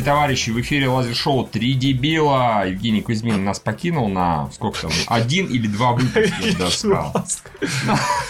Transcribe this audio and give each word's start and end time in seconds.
Здравствуйте, 0.00 0.18
товарищи! 0.18 0.50
В 0.50 0.60
эфире 0.62 0.88
Лазер-шоу 0.88 1.44
«Три 1.46 1.74
дебила». 1.74 2.66
Евгений 2.66 3.02
Кузьмин 3.02 3.44
нас 3.44 3.60
покинул 3.60 4.08
на 4.08 4.50
сколько 4.50 4.80
там? 4.80 4.90
Один 5.08 5.46
или 5.46 5.66
два 5.66 5.92
выпуска, 5.92 6.24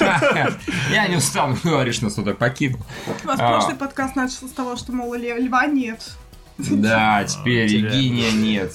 я 0.91 1.07
не 1.07 1.15
устал 1.15 1.57
говорить, 1.63 1.95
что 1.95 2.11
кто-то 2.11 2.35
покинул. 2.35 2.81
У 3.23 3.27
вас 3.29 3.39
А. 3.39 3.53
прошлый 3.53 3.77
подкаст 3.77 4.17
начался 4.17 4.49
с 4.49 4.51
того, 4.51 4.75
что, 4.75 4.91
мол, 4.93 5.15
льва 5.15 5.67
нет. 5.67 6.13
Да, 6.59 7.23
теперь. 7.23 7.69
Евгения 7.69 8.33
нет. 8.33 8.75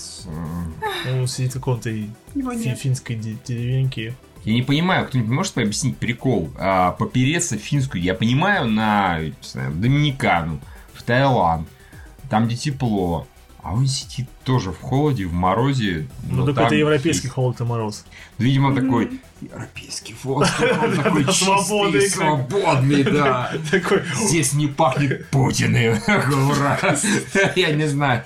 Он 1.12 1.27
сидит 1.27 1.52
в 1.52 1.55
каком-то 1.55 1.91
финской 2.76 3.18
де- 3.18 3.38
деревеньке. 3.46 4.16
Я 4.46 4.54
не 4.54 4.62
понимаю, 4.62 5.05
кто-нибудь 5.05 5.32
может 5.32 5.55
мне 5.57 5.66
объяснить 5.66 5.98
прикол? 5.98 6.49
А, 6.57 6.91
попереться 6.91 7.57
в 7.57 7.62
финскую, 7.62 8.02
я 8.02 8.13
понимаю, 8.13 8.70
на 8.70 9.20
не 9.20 9.34
знаю, 9.41 9.73
Доминикану, 9.73 10.62
в 10.93 11.04
Таиланд, 11.04 11.68
там 12.29 12.45
где 12.47 12.55
тепло, 12.55 13.27
а 13.61 13.73
он 13.73 13.88
сидит 13.88 14.27
тоже 14.43 14.71
в 14.71 14.79
холоде, 14.79 15.25
в 15.25 15.34
морозе. 15.34 16.07
Ну, 16.29 16.45
там 16.53 16.65
это 16.67 16.75
европейский 16.75 17.23
есть- 17.27 17.34
холод 17.34 17.59
и 17.59 17.63
мороз. 17.63 18.05
Видимо, 18.38 18.67
он 18.67 18.75
такой 18.75 19.20
европейский 19.41 20.15
воздух, 20.23 20.55
он 20.84 20.95
такой 20.95 21.25
чистый, 21.25 22.09
свободный, 22.09 23.03
да. 23.03 23.53
Здесь 24.21 24.53
не 24.53 24.67
пахнет 24.67 25.27
Путиным. 25.31 25.98
Ура. 26.49 26.77
Я 27.55 27.71
не 27.71 27.88
знаю, 27.88 28.23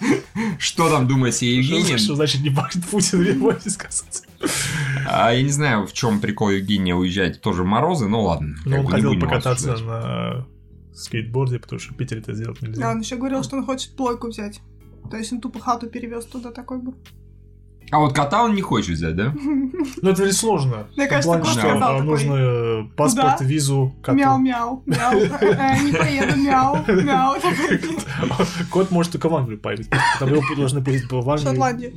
что 0.58 0.90
там 0.90 1.08
думает 1.08 1.36
Евгений. 1.42 1.98
что 1.98 2.16
значит 2.16 2.42
не 2.42 2.50
пахнет 2.50 2.86
Путин, 2.88 3.24
я 3.24 3.34
могу 3.34 3.58
сказать. 3.70 4.24
А, 5.08 5.32
Я 5.34 5.42
не 5.42 5.52
знаю, 5.52 5.88
в 5.88 5.94
чем 5.94 6.20
прикол 6.20 6.50
Евгения 6.50 6.96
уезжать 6.96 7.42
тоже 7.42 7.64
в 7.64 7.66
морозы, 7.66 8.08
но 8.08 8.24
ладно. 8.24 8.56
Но 8.66 8.78
как 8.78 8.86
он 8.86 8.92
хотел 8.92 9.20
покататься 9.20 9.78
на 9.78 10.46
скейтборде, 11.00 11.60
потому 11.60 11.80
что 11.80 11.94
в 11.94 11.98
Питере 11.98 12.22
это 12.22 12.34
сделать 12.34 12.62
нельзя. 12.62 12.82
он 12.92 13.00
еще 13.00 13.16
говорил, 13.16 13.44
что 13.44 13.58
он 13.58 13.66
хочет 13.66 13.96
плойку 13.96 14.28
взять. 14.28 14.62
То 15.10 15.18
есть 15.18 15.34
он 15.34 15.42
тупо 15.42 15.60
хату 15.60 15.88
перевез 15.88 16.26
туда 16.26 16.52
такой 16.52 16.80
бы. 16.80 16.94
А 17.92 17.98
вот 18.00 18.14
кота 18.14 18.44
он 18.44 18.54
не 18.54 18.62
хочет 18.62 18.96
взять, 18.96 19.16
да? 19.16 19.34
Ну, 20.02 20.12
это 20.12 20.24
ведь 20.24 20.36
сложно. 20.36 20.88
Мне 20.96 21.08
кажется, 21.08 21.30
плане, 21.30 21.46
что, 21.46 21.72
а, 21.76 21.80
такой, 21.80 22.02
нужно 22.04 22.34
э, 22.36 22.84
паспорт, 22.96 23.38
«Куда?» 23.38 23.46
визу, 23.50 23.96
коту. 24.04 24.18
Мяу-мяу, 24.18 24.84
мяу. 24.86 25.20
Э, 25.42 25.80
Не 25.84 25.94
поеду, 25.94 26.38
мяу, 26.38 26.78
мяу. 26.88 27.36
Кот 28.70 28.92
может 28.92 29.14
только 29.14 29.30
в 29.30 29.36
Англию 29.36 29.60
поехать. 29.60 29.90
Там 30.20 30.30
его 30.30 30.44
должны 30.56 30.82
В 30.82 31.30
Англию. 31.30 31.38
Шотландии. 31.40 31.94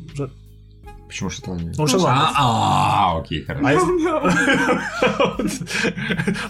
Почему 1.13 1.29
Шотландия? 1.29 1.75
Он 1.77 1.87
шотландец. 1.87 2.35
А, 2.39 3.13
а, 3.13 3.19
окей, 3.19 3.45
хорошо. 3.45 3.87
А. 4.09 5.37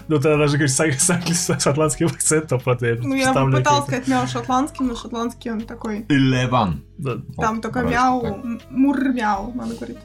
Ну, 0.07 0.15
тогда 0.21 0.37
даже 0.37 0.57
говорить 0.57 0.71
с, 1.01 1.59
шотландским 1.59 2.07
акцентом, 2.07 2.61
правда, 2.61 2.87
я 2.87 2.95
Ну, 3.01 3.13
я 3.13 3.33
какой-то. 3.33 3.81
сказать 3.81 4.07
мяу 4.07 4.25
шотландским, 4.25 4.87
но 4.87 4.95
шотландский 4.95 5.51
он 5.51 5.61
такой. 5.61 6.03
Eleven. 6.03 6.79
Да. 6.97 7.17
Там 7.35 7.59
только 7.59 7.81
мяу, 7.81 8.37
мур-мяу, 8.69 9.51
надо 9.53 9.75
говорить. 9.75 9.97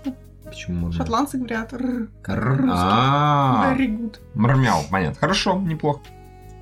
Почему 0.44 0.80
можно? 0.86 1.04
Шотландцы 1.04 1.38
говорят 1.38 1.72
р. 1.74 2.08
А, 2.26 3.74
Very 3.76 3.86
good. 3.86 4.16
Мрмял, 4.34 4.82
понятно. 4.90 5.20
Хорошо, 5.20 5.56
неплохо. 5.56 6.00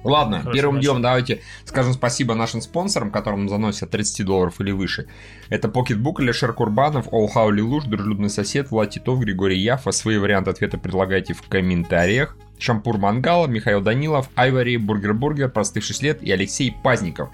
Ладно, 0.07 0.41
Хорошо, 0.41 0.53
первым 0.53 0.81
делом 0.81 1.03
давайте 1.03 1.43
скажем 1.65 1.93
спасибо 1.93 2.35
нашим 2.35 2.61
спонсорам, 2.61 3.11
которым 3.11 3.49
заносят 3.49 3.85
от 3.85 3.91
30 3.91 4.25
долларов 4.25 4.61
или 4.61 4.71
выше. 4.71 5.09
Это 5.49 5.69
Pocketbook, 5.69 6.23
Алишер 6.23 6.53
Курбанов, 6.53 7.09
Олхаули 7.13 7.51
Луж, 7.51 7.85
Дружелюбный 7.85 8.31
сосед, 8.31 8.71
Влад 8.71 8.91
Титов, 8.91 9.21
Григорий 9.21 9.59
Яфа. 9.59 9.91
Свои 9.91 10.19
варианты 10.19 10.51
ответа 10.51 10.79
предлагайте 10.79 11.35
в 11.35 11.43
комментариях. 11.43 12.37
Шампур 12.59 12.99
Мангала, 12.99 13.47
Михаил 13.47 13.83
Данилов, 13.83 14.31
Айвари, 14.35 14.77
Бургер 14.77 15.13
Бургер, 15.13 15.51
Простывший 15.51 15.85
след 15.85 16.23
и 16.23 16.31
Алексей 16.31 16.75
Пазников. 16.83 17.31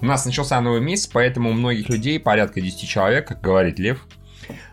У 0.00 0.06
нас 0.06 0.26
начался 0.26 0.60
новый 0.60 0.80
месяц, 0.80 1.06
поэтому 1.06 1.50
у 1.50 1.52
многих 1.52 1.88
людей, 1.88 2.18
порядка 2.18 2.60
10 2.60 2.88
человек, 2.88 3.28
как 3.28 3.40
говорит 3.40 3.78
Лев, 3.78 4.06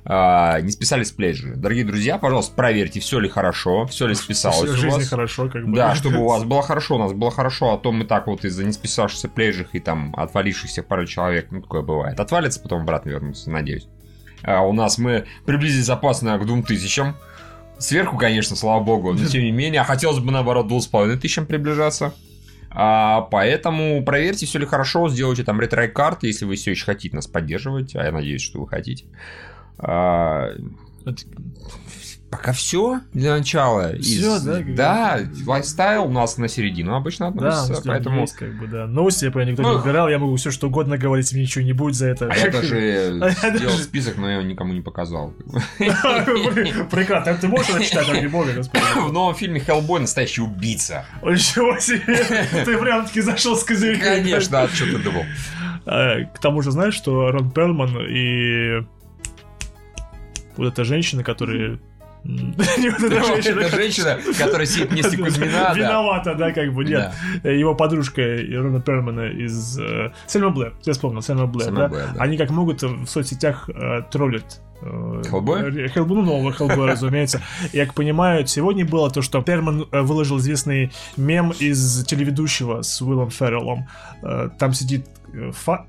а, 0.06 0.60
не 0.62 0.72
списались 0.72 1.12
плейджеры. 1.12 1.56
Дорогие 1.56 1.86
друзья, 1.86 2.18
пожалуйста, 2.18 2.54
проверьте, 2.56 3.00
все 3.00 3.20
ли 3.20 3.30
хорошо, 3.30 3.86
все 3.88 4.08
ли 4.08 4.16
списалось 4.16 4.58
Всё 4.58 4.68
в 4.68 4.74
у 4.74 4.78
жизни 4.78 5.00
вас. 5.00 5.10
хорошо, 5.10 5.50
как 5.50 5.68
бы. 5.68 5.76
Да, 5.76 5.96
чтобы 5.96 6.18
у 6.18 6.28
вас 6.28 6.44
было 6.44 6.62
хорошо, 6.62 6.96
у 6.96 7.00
нас 7.00 7.14
было 7.14 7.32
хорошо, 7.32 7.74
а 7.74 7.78
то 7.78 7.92
мы 7.92 8.06
так 8.06 8.28
вот 8.28 8.46
из-за 8.46 8.64
не 8.64 8.72
списавшихся 8.72 9.30
плейджих 9.30 9.74
и 9.74 9.80
там 9.80 10.14
отвалившихся 10.18 10.84
пару 10.84 11.06
человек, 11.06 11.48
ну, 11.52 11.62
такое 11.62 11.82
бывает. 11.82 12.20
Отвалится, 12.20 12.60
потом 12.60 12.82
обратно 12.82 13.10
вернутся, 13.10 13.50
надеюсь. 13.50 13.88
А 14.44 14.62
у 14.62 14.74
нас 14.74 14.98
мы 14.98 15.26
приблизились 15.46 15.90
опасно 15.90 16.38
к 16.38 16.46
двум 16.46 16.64
тысячам. 16.64 17.16
Сверху, 17.78 18.18
конечно, 18.18 18.56
слава 18.56 18.84
богу, 18.84 19.14
но 19.14 19.26
тем 19.26 19.44
не 19.44 19.52
менее, 19.52 19.82
а 19.82 19.84
хотелось 19.84 20.20
бы, 20.20 20.32
наоборот, 20.32 20.68
двум 20.68 20.82
с 20.82 20.88
половиной 20.88 21.18
тысячам 21.20 21.46
приближаться. 21.46 22.14
А, 22.74 23.22
поэтому 23.22 24.04
проверьте, 24.04 24.46
все 24.46 24.60
ли 24.60 24.66
хорошо, 24.66 25.10
сделайте 25.10 25.44
там 25.44 25.60
ретрай-карты, 25.60 26.28
если 26.28 26.46
вы 26.46 26.56
все 26.56 26.72
еще 26.72 26.86
хотите 26.86 27.16
нас 27.16 27.28
поддерживать, 27.28 27.96
а 27.96 28.06
я 28.06 28.12
надеюсь, 28.12 28.42
что 28.42 28.62
вы 28.62 28.68
хотите. 28.68 29.06
А, 29.82 30.50
Пока 32.30 32.54
все 32.54 33.02
для 33.14 33.36
начала. 33.36 33.92
Всё, 34.00 34.38
Из- 34.38 34.42
да. 34.44 34.60
Да, 34.66 35.20
лайфстайл 35.46 36.06
у 36.06 36.10
нас 36.10 36.38
на 36.38 36.48
середину 36.48 36.96
обычно 36.96 37.30
Да, 37.32 37.50
относится, 37.50 37.82
всё 37.82 37.90
поэтому... 37.92 38.22
есть, 38.22 38.36
как 38.36 38.58
бы, 38.58 38.68
да. 38.68 38.88
Новости 38.88 39.26
я 39.26 39.32
понял, 39.32 39.50
никто 39.50 39.64
не 39.64 39.70
Ну, 39.70 39.78
выбирал, 39.80 40.08
я 40.08 40.18
могу 40.18 40.38
все 40.38 40.50
что 40.50 40.68
угодно 40.68 40.98
говорить, 40.98 41.30
мне 41.34 41.42
ничего 41.42 41.66
не 41.66 41.74
будет 41.74 41.96
за 41.96 42.08
это. 42.08 42.30
А 42.32 42.38
я 42.38 42.50
даже 42.50 42.76
А 43.22 43.26
я 43.28 43.32
сделал 43.58 43.74
даже- 43.74 43.84
список, 43.84 44.16
но 44.18 44.30
я 44.30 44.38
его 44.38 44.44
никому 44.48 44.72
не 44.72 44.80
показал. 44.80 45.34
Прекрасно, 45.78 47.36
ты 47.36 47.48
можешь 47.50 47.70
это 47.70 47.84
читать, 47.84 48.08
ради 48.10 48.28
бога, 48.28 48.54
господи. 48.56 48.82
В 49.08 49.12
новом 49.12 49.36
фильме 49.36 49.60
Хеллбой 49.60 50.00
настоящий 50.00 50.42
убийца. 50.42 51.06
Ничего 51.22 51.78
себе, 51.80 52.18
ты 52.66 52.78
прям 52.78 53.06
таки 53.06 53.20
зашел 53.22 53.58
с 53.58 53.64
козырька. 53.66 54.06
Конечно, 54.16 54.62
а 54.62 54.68
что 54.70 54.86
ты 54.86 55.00
думал? 55.00 55.26
А, 55.86 56.24
К 56.34 56.40
тому 56.40 56.62
же, 56.62 56.72
знаешь, 56.72 56.94
что 56.94 57.30
Рон 57.32 57.52
Перлман 57.52 57.98
и 58.08 58.86
вот 60.58 60.68
эта 60.68 60.84
женщина, 60.86 61.24
которая... 61.24 61.80
женщина, 63.72 64.20
которая 64.38 64.66
сидит 64.66 64.92
вместе 64.92 65.18
Кузьмина. 65.24 65.74
Виновата, 65.76 66.36
да, 66.36 66.52
как 66.52 66.74
бы, 66.74 66.86
нет. 66.86 67.12
Его 67.44 67.76
подружка 67.76 68.22
Рона 68.22 68.82
Перлмана 68.82 69.32
из... 69.32 69.80
э, 69.80 70.12
Сельма 70.28 70.52
Блэр, 70.52 70.74
я 70.84 70.94
вспомнил, 70.94 71.22
Сельма 71.22 71.48
Блэр, 71.48 71.72
да? 71.72 71.92
Они 72.20 72.38
как 72.38 72.52
могут 72.52 72.84
в 72.84 73.08
соцсетях 73.08 73.70
э, 73.70 74.04
троллят 74.12 74.62
Хеллбоя? 74.82 75.72
э, 75.72 75.88
Хеллбой, 75.88 76.18
ну, 76.18 76.24
нового 76.24 76.52
Хеллбоя, 76.52 76.88
разумеется. 76.92 77.42
Я 77.74 77.86
как 77.86 77.96
понимаю, 77.96 78.46
сегодня 78.48 78.86
было 78.86 79.10
то, 79.10 79.22
что 79.22 79.42
Перман 79.42 79.88
выложил 79.92 80.38
известный 80.38 80.92
мем 81.18 81.52
из 81.60 82.06
телеведущего 82.06 82.82
с 82.82 83.02
Уиллом 83.02 83.30
Ферреллом. 83.32 83.88
Там 84.58 84.74
сидит 84.74 85.08
фа... 85.54 85.88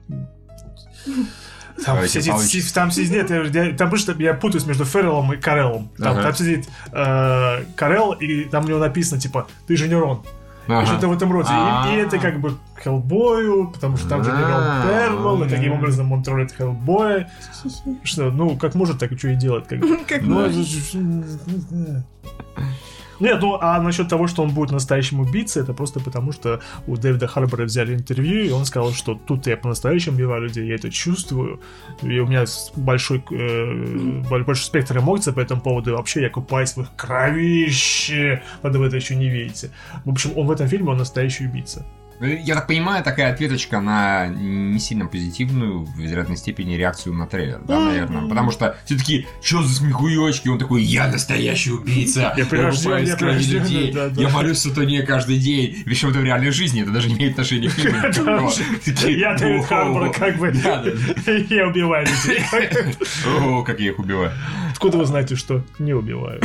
Там 1.84 2.06
сидит, 2.06 2.38
си- 2.40 2.72
там 2.74 2.90
сидит, 2.90 3.10
нет, 3.10 3.30
я, 3.30 3.64
я- 3.64 3.76
там 3.76 3.88
просто 3.90 4.12
я 4.18 4.34
путаюсь 4.34 4.66
между 4.66 4.84
Ферреллом 4.84 5.32
и 5.32 5.36
Кареллом. 5.36 5.90
Там, 5.98 6.12
Ага. 6.12 6.22
там 6.22 6.34
сидит 6.34 6.68
э, 6.92 7.64
Карел, 7.76 8.12
и 8.12 8.44
там 8.44 8.64
у 8.64 8.68
него 8.68 8.78
написано, 8.78 9.20
типа, 9.20 9.46
ты 9.66 9.76
же 9.76 9.88
не 9.88 9.94
Рон. 9.94 10.22
Ага. 10.68 10.86
Что-то 10.86 11.08
в 11.08 11.12
этом 11.12 11.32
роде. 11.32 11.48
И- 11.50 11.94
И, 11.94 11.98
это 11.98 12.18
как 12.18 12.38
бы 12.40 12.56
Хеллбою, 12.82 13.68
потому 13.72 13.96
что 13.96 14.08
там 14.08 14.22
же. 14.24 14.30
Рон 14.30 14.82
Пермал, 14.88 15.42
и 15.42 15.48
таким 15.48 15.72
образом 15.72 16.12
он 16.12 16.22
троллит 16.22 16.52
Хеллбоя. 16.52 17.28
Что, 18.04 18.30
ну, 18.30 18.56
как 18.56 18.74
может, 18.76 18.98
так 18.98 19.10
и 19.12 19.16
что 19.18 19.28
и 19.28 19.34
делать. 19.34 19.66
Как 19.66 19.80
бы. 19.80 19.96
Как 20.08 20.22
Ну, 20.22 20.48
Нет, 23.22 23.40
ну 23.40 23.56
а 23.60 23.80
насчет 23.80 24.08
того, 24.08 24.26
что 24.26 24.42
он 24.42 24.50
будет 24.50 24.72
настоящим 24.72 25.20
убийцей, 25.20 25.62
это 25.62 25.72
просто 25.72 26.00
потому, 26.00 26.32
что 26.32 26.60
у 26.88 26.96
Дэвида 26.96 27.28
Харбора 27.28 27.64
взяли 27.64 27.94
интервью, 27.94 28.44
и 28.44 28.50
он 28.50 28.64
сказал, 28.64 28.90
что 28.90 29.14
тут 29.14 29.46
я 29.46 29.56
по-настоящему 29.56 30.16
убиваю 30.16 30.42
людей, 30.42 30.66
я 30.66 30.74
это 30.74 30.90
чувствую, 30.90 31.60
и 32.02 32.18
у 32.18 32.26
меня 32.26 32.44
большой, 32.74 33.24
э, 33.30 34.22
большой 34.28 34.64
спектр 34.64 34.98
эмоций 34.98 35.32
по 35.32 35.38
этому 35.38 35.60
поводу, 35.60 35.90
и 35.90 35.92
вообще 35.94 36.22
я 36.22 36.30
купаюсь 36.30 36.72
в 36.76 36.80
их 36.80 36.88
кровище, 36.96 38.42
правда, 38.60 38.80
вы 38.80 38.86
это 38.86 38.96
еще 38.96 39.14
не 39.14 39.30
видите. 39.30 39.70
В 40.04 40.10
общем, 40.10 40.32
он 40.36 40.48
в 40.48 40.50
этом 40.50 40.66
фильме, 40.66 40.90
он 40.90 40.98
настоящий 40.98 41.46
убийца. 41.46 41.86
Я 42.22 42.54
так 42.54 42.66
понимаю, 42.68 43.02
такая 43.02 43.32
ответочка 43.32 43.80
на 43.80 44.28
не 44.28 44.78
сильно 44.78 45.06
позитивную, 45.06 45.84
в 45.84 45.98
вероятной 45.98 46.36
степени, 46.36 46.74
реакцию 46.74 47.14
на 47.14 47.26
трейлер, 47.26 47.60
да, 47.66 47.80
наверное. 47.80 48.28
Потому 48.28 48.50
что 48.50 48.76
все 48.84 48.96
таки 48.96 49.26
что 49.42 49.62
за 49.62 49.74
смехуёчки? 49.74 50.48
Он 50.48 50.58
такой, 50.58 50.82
я 50.82 51.08
настоящий 51.08 51.72
убийца, 51.72 52.32
Я 52.36 52.44
купаюсь 52.44 53.08
я 53.08 53.16
прирождённый, 53.16 53.60
людей, 53.60 53.92
да, 53.92 54.08
да. 54.08 54.22
я 54.22 54.28
молюсь 54.28 54.58
сатане 54.58 55.02
каждый 55.02 55.38
день. 55.38 55.82
Причем 55.84 56.10
это 56.10 56.20
в 56.20 56.24
реальной 56.24 56.50
жизни, 56.50 56.82
это 56.82 56.92
даже 56.92 57.08
не 57.08 57.16
имеет 57.16 57.32
отношения 57.32 57.68
к 57.68 57.72
фильму. 57.72 57.98
Я 59.22 59.34
Дэвид 59.34 59.62
«О, 59.62 59.66
Харбор, 59.66 60.12
как 60.12 60.38
бы, 60.38 60.52
я 61.50 61.66
убиваю 61.66 62.06
людей. 62.06 62.42
О, 63.26 63.62
как 63.62 63.80
я 63.80 63.90
их 63.90 63.98
убиваю. 63.98 64.32
Откуда 64.70 64.98
вы 64.98 65.04
знаете, 65.06 65.36
что 65.36 65.64
не 65.78 65.92
убиваю? 65.92 66.40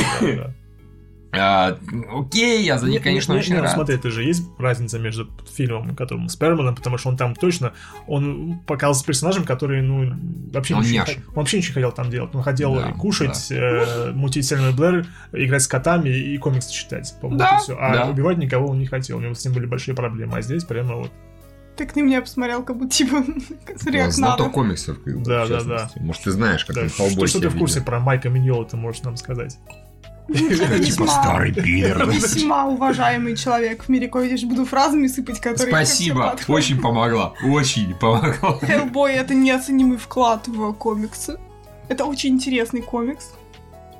Да, 1.37 1.71
да. 1.71 1.77
А, 2.09 2.19
Окей, 2.21 2.63
я 2.63 2.77
за 2.77 2.85
них, 2.85 2.95
Нет, 2.95 3.03
конечно, 3.03 3.33
нет, 3.33 3.41
очень 3.41 3.51
нет, 3.53 3.59
ну, 3.61 3.65
рад. 3.65 3.73
смотри, 3.73 3.95
это 3.95 4.09
же 4.11 4.23
есть 4.23 4.43
разница 4.57 4.99
между 4.99 5.29
фильмом, 5.53 5.95
которым 5.95 6.29
с 6.29 6.35
Перманом, 6.35 6.75
потому 6.75 6.97
что 6.97 7.09
он 7.09 7.17
там 7.17 7.35
точно, 7.35 7.73
он 8.07 8.59
показался 8.65 9.05
персонажем, 9.05 9.43
который, 9.45 9.81
ну, 9.81 10.13
вообще, 10.53 10.75
Он 10.75 10.81
ничего, 10.81 10.93
не 10.93 10.99
он 11.27 11.33
вообще 11.35 11.57
ничего 11.57 11.69
не 11.69 11.73
хотел 11.75 11.91
там 11.91 12.09
делать. 12.09 12.33
Он 12.35 12.43
хотел 12.43 12.75
Да, 12.75 12.91
кушать, 12.93 13.47
э, 13.51 14.11
мутить 14.13 14.45
Сельма 14.47 14.71
Блэр, 14.71 15.05
играть 15.31 15.61
с 15.63 15.67
котами 15.67 16.09
и 16.09 16.37
комиксы 16.37 16.71
читать. 16.71 17.13
По-моему, 17.21 17.39
Да, 17.39 17.57
всё. 17.59 17.77
А 17.79 17.93
да. 17.93 18.05
убивать 18.09 18.37
никого 18.37 18.67
он 18.69 18.79
не 18.79 18.85
хотел, 18.85 19.17
у 19.17 19.21
него 19.21 19.33
с 19.33 19.43
ним 19.45 19.53
были 19.53 19.65
большие 19.65 19.95
проблемы. 19.95 20.37
А 20.37 20.41
здесь 20.41 20.63
прямо 20.63 20.95
вот 20.95 21.11
Так 21.77 21.93
ты 21.93 22.01
меня 22.01 22.21
посмотрел, 22.21 22.63
как 22.63 22.77
будто 22.77 22.89
типа 22.95 23.23
Я 23.85 23.91
реак 23.91 24.11
знаток 24.11 24.51
комиксов. 24.51 24.97
Да, 25.05 25.45
в 25.45 25.49
да, 25.49 25.57
частности. 25.59 25.99
Может, 25.99 26.23
ты 26.23 26.31
знаешь, 26.31 26.65
как 26.65 26.75
Да, 26.75 26.81
он 26.83 26.89
что, 26.89 27.03
Хеллбой 27.07 27.27
что 27.27 27.39
ты 27.41 27.49
в 27.49 27.57
курсе 27.57 27.75
ведет. 27.75 27.85
про 27.85 27.99
Майка 27.99 28.29
Миньола, 28.29 28.65
ты 28.65 28.77
можешь 28.77 29.01
нам 29.03 29.15
сказать? 29.17 29.57
Типа 30.27 30.73
Весьма- 30.73 31.07
старый 31.07 31.53
пидор. 31.53 32.09
Весьма 32.11 32.67
уважаемый 32.67 33.35
человек 33.35 33.83
в 33.83 33.89
мире, 33.89 34.11
видишь, 34.13 34.43
буду 34.43 34.65
фразами 34.65 35.07
сыпать, 35.07 35.39
которые... 35.39 35.69
Спасибо, 35.69 36.35
очень 36.47 36.81
помогла, 36.81 37.33
очень 37.43 37.95
помогла. 37.95 38.59
Хеллбой— 38.59 39.13
это 39.15 39.33
неоценимый 39.33 39.97
вклад 39.97 40.47
в 40.47 40.73
комиксы. 40.73 41.39
Это 41.87 42.05
очень 42.05 42.31
интересный 42.31 42.81
комикс. 42.81 43.31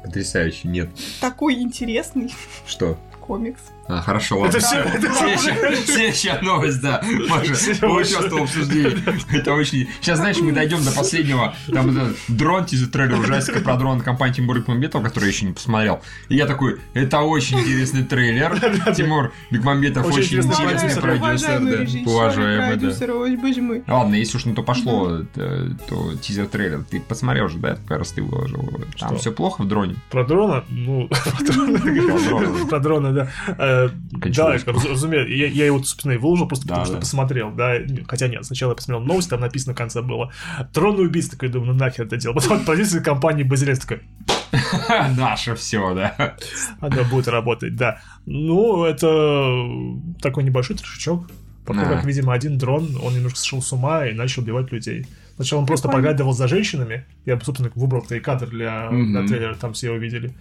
Потрясающе, 0.03 0.67
нет. 0.67 0.89
Такой 1.21 1.55
интересный 1.55 2.33
Что? 2.65 2.97
комикс. 3.21 3.61
А, 3.87 4.01
хорошо, 4.01 4.39
ладно. 4.39 4.57
Это 4.57 4.65
все, 4.65 4.79
это 4.79 5.13
Следующая, 5.85 6.39
новость, 6.41 6.81
да. 6.81 7.01
Маша 7.29 7.53
поучаствовал 7.79 8.41
в 8.41 8.43
обсуждении. 8.43 9.35
Это 9.35 9.53
очень... 9.53 9.87
Сейчас, 10.01 10.19
знаешь, 10.19 10.37
мы 10.39 10.51
дойдем 10.51 10.83
до 10.83 10.91
последнего. 10.91 11.55
Там 11.71 12.13
дрон 12.27 12.65
тизер 12.65 12.89
трейлер 12.89 13.19
ужастика 13.19 13.59
про 13.61 13.75
дрон 13.75 14.01
компании 14.01 14.35
Тимур 14.35 14.59
Бекмамбетова, 14.59 15.03
который 15.03 15.25
я 15.25 15.29
еще 15.29 15.45
не 15.45 15.53
посмотрел. 15.53 16.01
И 16.29 16.35
я 16.35 16.45
такой, 16.45 16.79
это 16.93 17.21
очень 17.21 17.59
интересный 17.59 18.03
трейлер. 18.03 18.59
Тимур 18.93 19.31
Бекмамбетов 19.51 20.05
Очень 20.05 20.39
интересный 20.39 21.01
продюсер. 21.01 22.05
Уважаемый 22.05 22.57
да. 22.57 22.57
да. 22.57 22.67
продюсер, 22.67 23.13
мой. 23.61 23.83
Ладно, 23.87 24.15
если 24.15 24.37
уж 24.37 24.45
на 24.45 24.55
то 24.55 24.63
пошло, 24.63 25.19
то, 25.33 25.69
то 25.87 26.15
тизер 26.21 26.47
трейлер. 26.47 26.83
Ты 26.89 26.99
посмотрел 26.99 27.47
же, 27.47 27.57
да, 27.57 27.77
как 27.87 27.99
раз 27.99 28.11
ты 28.11 28.21
выложил? 28.21 28.69
Там 28.99 29.09
Что? 29.09 29.17
все 29.17 29.31
плохо 29.31 29.63
в 29.63 29.67
дроне. 29.67 29.95
Про 30.09 30.25
дрона? 30.25 30.63
Ну, 30.69 31.07
про 31.37 31.43
дрона. 31.43 31.79
дрона. 31.79 32.65
Про 32.65 32.79
дрона, 32.79 33.13
да. 33.13 33.76
Кончилось. 34.21 34.63
Да, 34.63 34.71
раз- 34.73 34.85
разумеется. 34.85 35.31
Я 35.33 35.47
я 35.47 35.65
его, 35.65 35.77
собственно, 35.83 36.13
и 36.13 36.17
выложил 36.17 36.47
просто 36.47 36.67
Да, 36.67 36.75
потому, 36.75 36.85
что 36.85 36.93
да. 36.95 36.99
посмотрел, 37.01 37.51
да. 37.51 37.75
Хотя 38.07 38.27
нет, 38.27 38.45
сначала 38.45 38.71
я 38.71 38.75
посмотрел 38.75 39.05
новость, 39.05 39.29
там 39.29 39.39
написано 39.41 39.73
в 39.73 39.77
конце 39.77 40.01
было. 40.01 40.31
Тронный 40.73 41.05
убийца, 41.05 41.31
такой, 41.31 41.49
думаю, 41.49 41.73
ну 41.73 41.79
нахер 41.79 42.05
это 42.05 42.17
дело. 42.17 42.33
Потом 42.33 42.65
продюсер 42.65 43.01
компании 43.01 43.43
Базилевс 43.43 43.79
такой, 43.79 44.01
Наше 45.17 45.55
все, 45.55 45.93
да. 45.93 46.35
она 46.79 47.03
будет 47.03 47.27
работать, 47.27 47.75
да. 47.75 47.99
Ну, 48.25 48.83
это 48.85 49.65
такой 50.21 50.43
небольшой 50.43 50.75
трешечок. 50.77 51.29
Потом, 51.65 51.83
как, 51.83 52.05
видимо, 52.05 52.33
один 52.33 52.57
дрон, 52.57 52.97
он 53.03 53.13
немножко 53.13 53.37
сошел 53.39 53.61
с 53.61 53.73
ума 53.73 54.05
и 54.05 54.13
начал 54.13 54.41
убивать 54.41 54.71
людей. 54.71 55.05
Сначала 55.35 55.59
он 55.59 55.65
просто 55.65 55.89
подглядывал 55.89 56.31
за 56.31 56.47
женщинами. 56.47 57.05
Я, 57.25 57.37
собственно, 57.41 57.69
выбрал 57.75 58.05
и 58.09 58.19
кадр 58.19 58.47
для, 58.47 58.89
для 58.89 59.27
трейлера, 59.27 59.53
там 59.55 59.73
все 59.73 59.87
его 59.87 59.97
видели. 59.97 60.33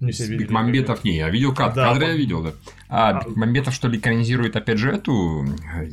Не 0.00 0.12
все 0.12 0.24
видели. 0.24 0.44
Бекмамбетов 0.44 1.04
не, 1.04 1.16
я 1.16 1.28
видел 1.28 1.54
кадр, 1.54 1.74
Да, 1.76 1.88
кадры 1.92 2.06
я 2.06 2.10
он- 2.12 2.16
видел, 2.16 2.42
да. 2.42 2.50
А, 2.88 3.10
А. 3.18 3.28
Бекмамбетов, 3.28 3.74
что 3.74 3.88
ли, 3.88 3.98
экранизирует 3.98 4.56
опять 4.56 4.78
же 4.78 4.90
эту 4.90 5.44
э, 5.44 5.90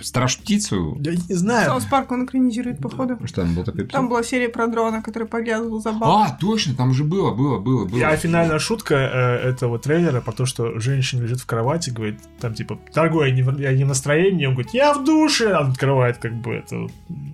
Страж 0.00 0.38
птицу? 0.38 0.96
Я 1.00 1.12
не 1.12 1.34
знаю. 1.34 1.66
South 1.66 1.84
Park 1.84 2.10
он 2.12 2.24
экранизирует, 2.24 2.78
походу. 2.78 3.18
Что 3.26 3.42
там 3.42 3.54
был 3.54 3.64
такой 3.64 3.84
Там 3.86 4.08
была 4.08 4.22
серия 4.22 4.48
про 4.48 4.66
дрона, 4.66 5.02
который 5.02 5.28
подглядывал 5.28 5.80
за 5.80 5.92
бабой. 5.92 6.06
А, 6.06 6.30
точно, 6.40 6.74
там 6.74 6.94
же 6.94 7.04
было, 7.04 7.32
было, 7.34 7.58
было, 7.58 7.84
было. 7.84 8.08
А 8.08 8.16
финальная 8.16 8.58
шутка 8.58 8.94
э, 8.94 9.50
этого 9.50 9.78
трейлера 9.78 10.20
про 10.22 10.32
то, 10.32 10.46
что 10.46 10.78
женщина 10.80 11.22
лежит 11.22 11.40
в 11.40 11.46
кровати, 11.46 11.90
говорит, 11.90 12.18
там 12.40 12.54
типа, 12.54 12.78
дорогой, 12.94 13.28
я 13.28 13.34
не, 13.34 13.42
в, 13.42 13.58
я 13.60 13.72
не 13.74 13.84
в 13.84 13.88
настроении, 13.88 14.46
он 14.46 14.54
говорит, 14.54 14.72
я 14.72 14.94
в 14.94 15.04
душе, 15.04 15.54
он 15.54 15.72
открывает 15.72 16.16
как 16.18 16.32
бы 16.34 16.54
это 16.54 16.86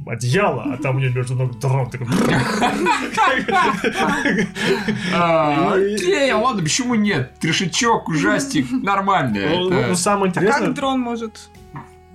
одеяло, 0.07 0.65
а 0.73 0.77
там 0.79 0.97
у 0.97 0.99
нее 0.99 1.13
между 1.13 1.35
ног 1.37 1.57
дрон 1.61 1.89
такой. 1.91 2.09
Окей, 6.03 6.31
а 6.33 6.39
ладно, 6.39 6.63
почему 6.63 6.95
нет? 6.95 7.33
Трешечок, 7.39 8.09
ужастик, 8.09 8.67
нормально. 8.71 9.41
Ну, 9.49 9.71
ну, 9.71 9.95
самое 9.95 10.31
А 10.31 10.35
как 10.35 10.43
интересное, 10.45 10.73
дрон 10.73 11.01
может? 11.01 11.49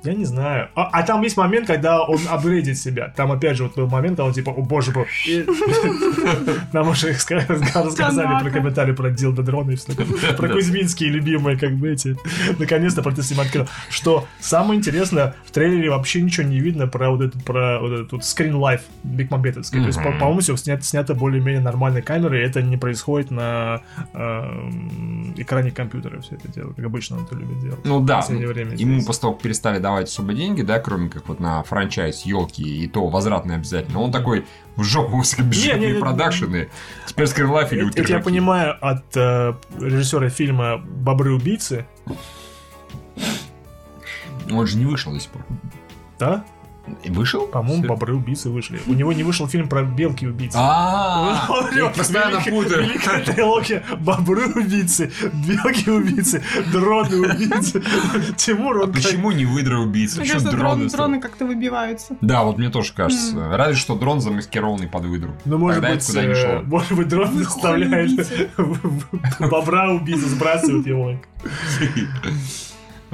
Я 0.03 0.13
не 0.13 0.25
знаю. 0.25 0.69
А, 0.75 0.89
а 0.91 1.03
там 1.03 1.21
есть 1.21 1.37
момент, 1.37 1.67
когда 1.67 2.03
он 2.03 2.19
апгрейдит 2.29 2.77
себя. 2.77 3.13
Там 3.15 3.31
опять 3.31 3.57
же 3.57 3.63
вот 3.63 3.75
был 3.75 3.87
момент, 3.87 4.17
когда 4.17 4.25
он 4.25 4.33
типа, 4.33 4.51
о 4.51 4.61
боже 4.61 4.91
мой. 4.91 5.05
Нам 6.73 6.89
уже 6.89 7.11
ска- 7.11 7.45
рассказали 7.85 8.43
про 8.43 8.51
комментарии 8.51 8.93
про 8.93 9.09
Дилда 9.09 9.43
дрона 9.43 9.71
и 9.71 9.75
все 9.75 9.93
такое. 9.93 10.33
Про 10.37 10.49
Кузьминские 10.49 11.09
любимые, 11.09 11.57
как 11.57 11.73
бы 11.73 11.91
эти. 11.91 12.15
Наконец-то 12.57 13.01
про 13.01 13.11
это 13.11 13.21
открыл. 13.41 13.67
Что 13.89 14.27
самое 14.39 14.77
интересное, 14.77 15.35
в 15.45 15.51
трейлере 15.51 15.89
вообще 15.89 16.21
ничего 16.21 16.47
не 16.47 16.59
видно 16.59 16.87
про 16.87 17.09
вот 17.09 17.21
этот, 17.21 17.43
про 17.43 17.79
вот 17.79 17.91
этот 17.91 18.11
вот 18.11 18.25
скрин 18.25 18.55
лайф 18.55 18.81
бигмамбетовский. 19.03 19.79
То 19.79 19.87
есть, 19.87 20.01
по-моему, 20.01 20.39
все 20.39 20.55
снято, 20.57 20.83
снято 20.83 21.13
более-менее 21.13 21.61
нормальной 21.61 22.01
камерой, 22.01 22.41
и 22.41 22.43
это 22.43 22.61
не 22.61 22.77
происходит 22.77 23.31
на 23.31 23.81
эм, 24.13 25.33
экране 25.37 25.71
компьютера 25.71 26.21
все 26.21 26.35
это 26.35 26.47
дело, 26.49 26.73
как 26.73 26.85
обычно 26.85 27.17
он 27.17 27.23
это 27.23 27.35
любит 27.35 27.59
делать. 27.59 27.85
Ну 27.85 27.99
да, 27.99 28.21
время. 28.29 28.75
ему 28.75 29.03
после 29.03 29.21
того, 29.21 29.33
перестали 29.33 29.79
давать 29.93 30.09
особо 30.09 30.33
деньги, 30.33 30.61
да, 30.61 30.79
кроме 30.79 31.09
как 31.09 31.27
вот 31.27 31.39
на 31.39 31.61
франчайз 31.63 32.23
елки, 32.23 32.63
и 32.63 32.87
то 32.87 33.07
возвратные 33.07 33.57
обязательно, 33.57 33.99
он 34.01 34.11
такой 34.11 34.45
в 34.75 34.83
жопу 34.83 35.23
не, 35.93 35.99
продакшены. 35.99 36.69
Теперь 37.05 37.27
скринлайф 37.27 37.71
или 37.71 37.89
это 37.89 38.11
я 38.11 38.19
понимаю 38.19 38.75
от 38.81 39.15
э, 39.15 39.53
режиссера 39.79 40.29
фильма 40.29 40.77
«Бобры-убийцы», 40.77 41.85
Он 44.51 44.67
же 44.67 44.77
не 44.77 44.85
вышел 44.85 45.13
до 45.13 45.19
сих 45.19 45.29
пор. 45.29 45.45
да? 46.19 46.43
И 47.03 47.09
Вышел? 47.09 47.47
По-моему, 47.47 47.87
«Бобры-убийцы» 47.87 48.49
вышли. 48.49 48.81
У 48.87 48.93
него 48.93 49.13
не 49.13 49.23
вышел 49.23 49.47
фильм 49.47 49.69
про 49.69 49.83
белки-убийцы. 49.83 50.57
А, 50.59 51.47
я 51.75 51.87
постоянно 51.87 52.41
путаю. 52.41 52.83
Великая 52.83 53.21
трилогия 53.21 53.83
«Бобры-убийцы», 53.99 55.09
«Белки-убийцы», 55.47 56.43
«Дроны-убийцы». 56.73 57.81
Тимур, 58.37 58.77
он 58.81 58.91
как- 58.91 59.01
Почему 59.01 59.31
не 59.31 59.45
выдра 59.45 59.77
убийца? 59.77 60.17
Мне 60.19 60.25
Почему 60.25 60.39
кажется, 60.41 60.57
дроны? 60.57 60.79
дрон- 60.79 60.89
дроны 60.89 61.21
как-то 61.21 61.45
выбиваются. 61.45 62.17
Да, 62.19 62.43
вот 62.43 62.57
мне 62.57 62.69
тоже 62.69 62.91
кажется. 62.93 63.49
Разве 63.55 63.75
что 63.75 63.95
дрон 63.95 64.19
замаскированный 64.19 64.87
под 64.87 65.05
выдру. 65.05 65.31
Ну, 65.45 65.57
может 65.57 65.81
быть, 65.81 66.05
куда 66.05 66.21
не 66.25 66.31
э, 66.31 66.35
шло. 66.35 66.61
может 66.65 66.91
быть, 66.97 67.07
дрон 67.07 67.33
заставляет 67.33 68.27
хуй 68.57 68.69
бобра-убийцу, 69.49 70.27
сбрасывает 70.27 70.85
его. 70.85 71.17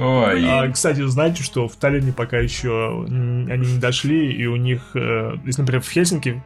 Ой. 0.00 0.44
А, 0.48 0.68
кстати, 0.70 1.06
знаете, 1.06 1.42
что 1.42 1.68
в 1.68 1.76
Таллине 1.76 2.12
пока 2.12 2.38
еще 2.38 3.04
они 3.06 3.72
не 3.74 3.78
дошли, 3.78 4.32
и 4.32 4.46
у 4.46 4.56
них, 4.56 4.80
э, 4.94 5.34
если, 5.44 5.60
например, 5.60 5.82
в 5.82 5.88
Хельсинки 5.90 6.42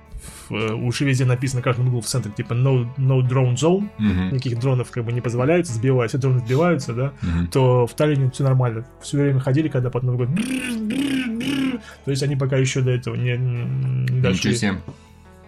в, 0.49 0.55
э, 0.55 0.73
уже 0.75 1.05
везде 1.05 1.25
написано, 1.25 1.61
в 1.61 1.65
каждом 1.65 1.87
углу 1.89 2.01
в 2.01 2.07
центре, 2.07 2.33
типа 2.33 2.55
no, 2.55 2.87
no 2.99 3.21
drone 3.21 3.55
zone, 3.55 3.89
Мгм. 3.99 4.27
никаких 4.33 4.59
дронов 4.59 4.91
как 4.91 5.05
бы 5.05 5.13
не 5.13 5.21
позволяется, 5.21 5.73
сбивают, 5.73 6.11
все 6.11 6.19
дроны 6.19 6.41
сбиваются, 6.41 6.93
да, 6.95 7.13
Мгм. 7.23 7.47
то 7.49 7.87
в 7.87 7.95
Таллине 7.95 8.31
все 8.31 8.43
нормально. 8.43 8.87
Все 9.03 9.19
время 9.19 9.41
ходили, 9.41 9.69
когда 9.69 9.91
под 9.91 10.03
Новый 10.03 10.27
год. 10.27 10.37
То 12.05 12.11
есть 12.11 12.23
они 12.23 12.37
пока 12.37 12.57
еще 12.57 12.81
до 12.81 12.91
этого 12.91 13.15
не, 13.15 13.37
не 13.37 14.03
Ничего 14.05 14.21
дошли. 14.23 14.55
себе. 14.57 14.75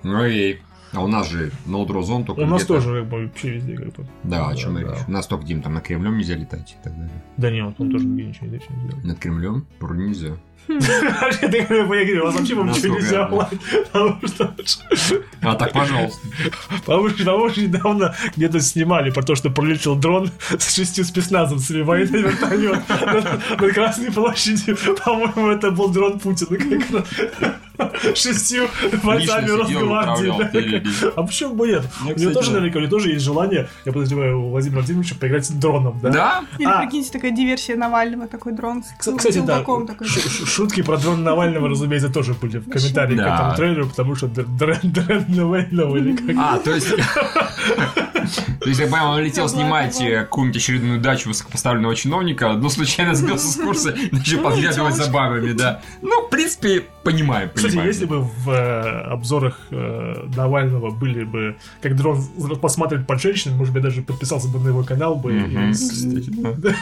Ну 0.03 0.25
и... 0.27 0.59
А 0.93 1.03
у 1.03 1.09
нас 1.09 1.29
же 1.29 1.51
Draw 1.67 1.87
Zone 1.87 2.25
только 2.25 2.41
У 2.41 2.47
нас 2.47 2.65
тоже 2.65 3.01
как 3.01 3.09
бы 3.09 3.25
вообще 3.25 3.51
везде 3.51 3.77
как 3.77 3.93
бы. 3.93 4.07
Да, 4.23 4.49
о 4.49 4.55
чем 4.55 4.75
да. 4.75 4.81
я 4.81 4.87
речь. 4.89 4.99
У 5.07 5.11
нас 5.11 5.27
только 5.27 5.45
Дим 5.45 5.63
там 5.63 5.75
над 5.75 5.85
Кремлем 5.85 6.17
нельзя 6.17 6.35
летать 6.35 6.77
и 6.81 6.85
так 6.85 6.95
далее. 6.95 7.23
Да 7.37 7.51
нет, 7.51 7.75
он 7.79 7.91
тоже 7.91 8.07
нигде 8.07 8.25
ничего 8.25 8.47
нельзя 8.47 8.67
делать. 8.89 9.05
Над 9.05 9.19
Кремлем? 9.19 9.67
Вроде 9.81 10.03
нельзя. 10.03 10.37
Я 10.69 10.79
говорю, 11.49 12.23
у 12.23 12.27
вас 12.27 12.35
вообще 12.35 12.55
вам 12.55 12.69
ничего 12.69 12.97
нельзя 12.97 13.27
потому 13.27 14.19
что 14.27 14.55
А 15.43 15.55
так, 15.55 15.73
пожалуйста. 15.73 16.19
Потому 16.85 17.09
что, 17.09 17.19
потому 17.19 17.51
что 17.51 17.61
недавно 17.63 18.15
где-то 18.37 18.61
снимали 18.61 19.11
про 19.11 19.23
то, 19.23 19.35
что 19.35 19.51
пролетел 19.51 19.97
дрон 19.97 20.31
с 20.59 20.75
шестью 20.75 21.05
спецназовцами, 21.05 21.83
военный 21.83 22.23
вертолет 22.23 22.83
над 22.89 23.75
Красной 23.75 24.11
площадью. 24.11 24.77
По-моему, 25.05 25.51
это 25.51 25.71
был 25.71 25.89
дрон 25.89 26.19
Путина 26.19 26.57
как 26.57 26.91
раз. 26.91 27.55
Шестью 28.15 28.69
бойцами 29.03 29.49
Росгвардии. 29.51 31.11
А 31.17 31.23
почему 31.23 31.55
бы 31.55 31.69
нет? 31.69 31.83
Ну, 32.05 32.13
У 32.17 32.19
него 32.19 32.33
тоже, 32.33 32.51
наверняка, 32.53 32.79
у 32.79 32.83
него 32.83 32.91
тоже 32.91 33.11
есть 33.11 33.25
желание, 33.25 33.69
я 33.85 33.93
подозреваю, 33.93 34.41
у 34.43 34.51
Владимира 34.51 34.81
Владимировича 34.81 35.15
поиграть 35.19 35.47
с 35.47 35.51
дроном, 35.51 35.99
да? 36.03 36.11
Да? 36.11 36.45
Или, 36.59 36.69
А. 36.69 36.81
прикиньте, 36.83 37.11
такая 37.13 37.31
диверсия 37.31 37.77
Навального, 37.77 38.27
такой 38.29 38.53
дрон. 38.53 38.83
с 38.83 38.87
Кс- 39.07 39.17
Кстати, 39.17 39.39
да, 39.39 39.65
шутки 40.47 40.83
про 40.83 40.97
дрон 40.99 41.23
Навального, 41.25 41.69
разумеется, 41.69 42.09
тоже 42.09 42.35
были 42.35 42.59
в 42.59 42.69
комментариях 42.71 43.21
к 43.21 43.35
этому 43.35 43.55
трейлеру, 43.57 43.87
потому 43.89 44.15
что 44.15 44.27
др- 44.27 44.79
дрон 44.83 45.25
Навального 45.29 45.97
или 45.97 46.17
как 46.17 46.37
А, 46.39 46.59
то 46.59 46.73
есть... 46.75 46.89
То 48.61 48.69
есть, 48.71 48.81
я 48.81 48.87
понимаю, 48.87 49.11
он 49.11 49.21
летел 49.21 49.49
снимать 49.49 50.01
э, 50.01 50.23
какую-нибудь 50.23 50.57
очередную 50.61 51.01
дачу 51.01 51.29
высокопоставленного 51.29 51.95
чиновника, 51.95 52.53
но 52.55 52.69
случайно 52.69 53.15
сбился 53.15 53.47
с 53.53 53.57
курса 53.57 53.91
и 53.91 54.09
начал 54.15 54.41
подглядывать 54.43 54.95
за 54.97 55.09
бабами, 55.11 55.53
да. 55.53 55.81
Ну, 56.03 56.27
в 56.27 56.31
принципе, 56.31 56.85
понимаю, 57.11 57.51
Кстати, 57.55 57.73
понимаю. 57.73 57.89
если 57.93 58.05
бы 58.07 58.21
в 58.21 58.51
э, 58.51 59.03
обзорах 59.13 59.61
э, 59.71 60.27
Навального 60.37 60.91
были 60.91 61.25
бы, 61.25 61.57
как 61.81 61.97
дрон 61.97 62.23
посматривает 62.61 63.07
под 63.07 63.21
женщинами, 63.21 63.59
может 63.59 63.73
быть, 63.75 63.83
даже 63.83 64.03
подписался 64.03 64.49
бы 64.49 64.59
на 64.61 64.69
его 64.69 64.83
канал 64.83 65.15
бы. 65.17 65.33
и 65.37 65.41
Мгм. 65.41 65.73
с- 65.73 65.91
Кстати, 65.91 66.31
да. 66.31 66.75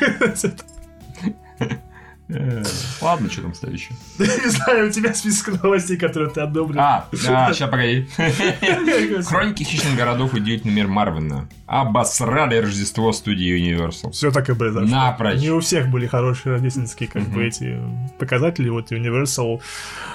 Э, 2.28 2.62
Ладно, 3.02 3.30
что 3.30 3.42
там 3.42 3.54
следующее? 3.54 3.96
Не 4.18 4.50
знаю, 4.50 4.88
у 4.88 4.90
тебя 4.90 5.12
список 5.12 5.62
новостей, 5.62 5.98
которые 5.98 6.30
ты 6.30 6.40
одобрил. 6.40 6.80
А, 6.80 7.06
сейчас 7.12 7.58
погоди. 7.70 8.08
Хроники 9.26 9.62
хищных 9.62 9.94
городов 9.94 10.32
удивительный 10.32 10.72
мир 10.74 10.86
Марвина. 10.86 11.48
Обосрали 11.66 12.56
Рождество 12.56 13.12
студии 13.12 13.58
Universal. 13.58 14.12
Все 14.12 14.30
так 14.30 14.48
и 14.48 14.54
произошло. 14.54 14.88
Напрочь. 14.88 15.40
Не 15.40 15.50
у 15.50 15.60
всех 15.60 15.88
были 15.88 16.06
хорошие 16.06 16.54
рождественские 16.54 17.10
как 17.10 17.24
бы 17.24 17.44
эти 17.44 17.78
показатели. 18.18 18.70
Вот 18.70 18.90
Universal 18.90 19.60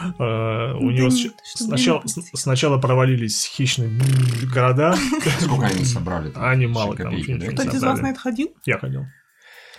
э, 0.02 0.74
у 0.80 0.90
него 0.90 1.10
сначала, 2.34 2.78
провалились 2.80 3.46
хищные 3.46 3.92
города. 4.52 4.96
Сколько 5.40 5.68
они 5.68 5.86
собрали? 5.86 6.32
Они 6.36 6.66
мало 6.66 6.96
там, 6.96 7.14
Кто-то 7.14 7.78
из 7.78 7.84
вас 7.84 8.00
на 8.00 8.12
это 8.12 8.20
ходил? 8.20 8.50
Я 8.66 8.80
ходил. 8.80 9.06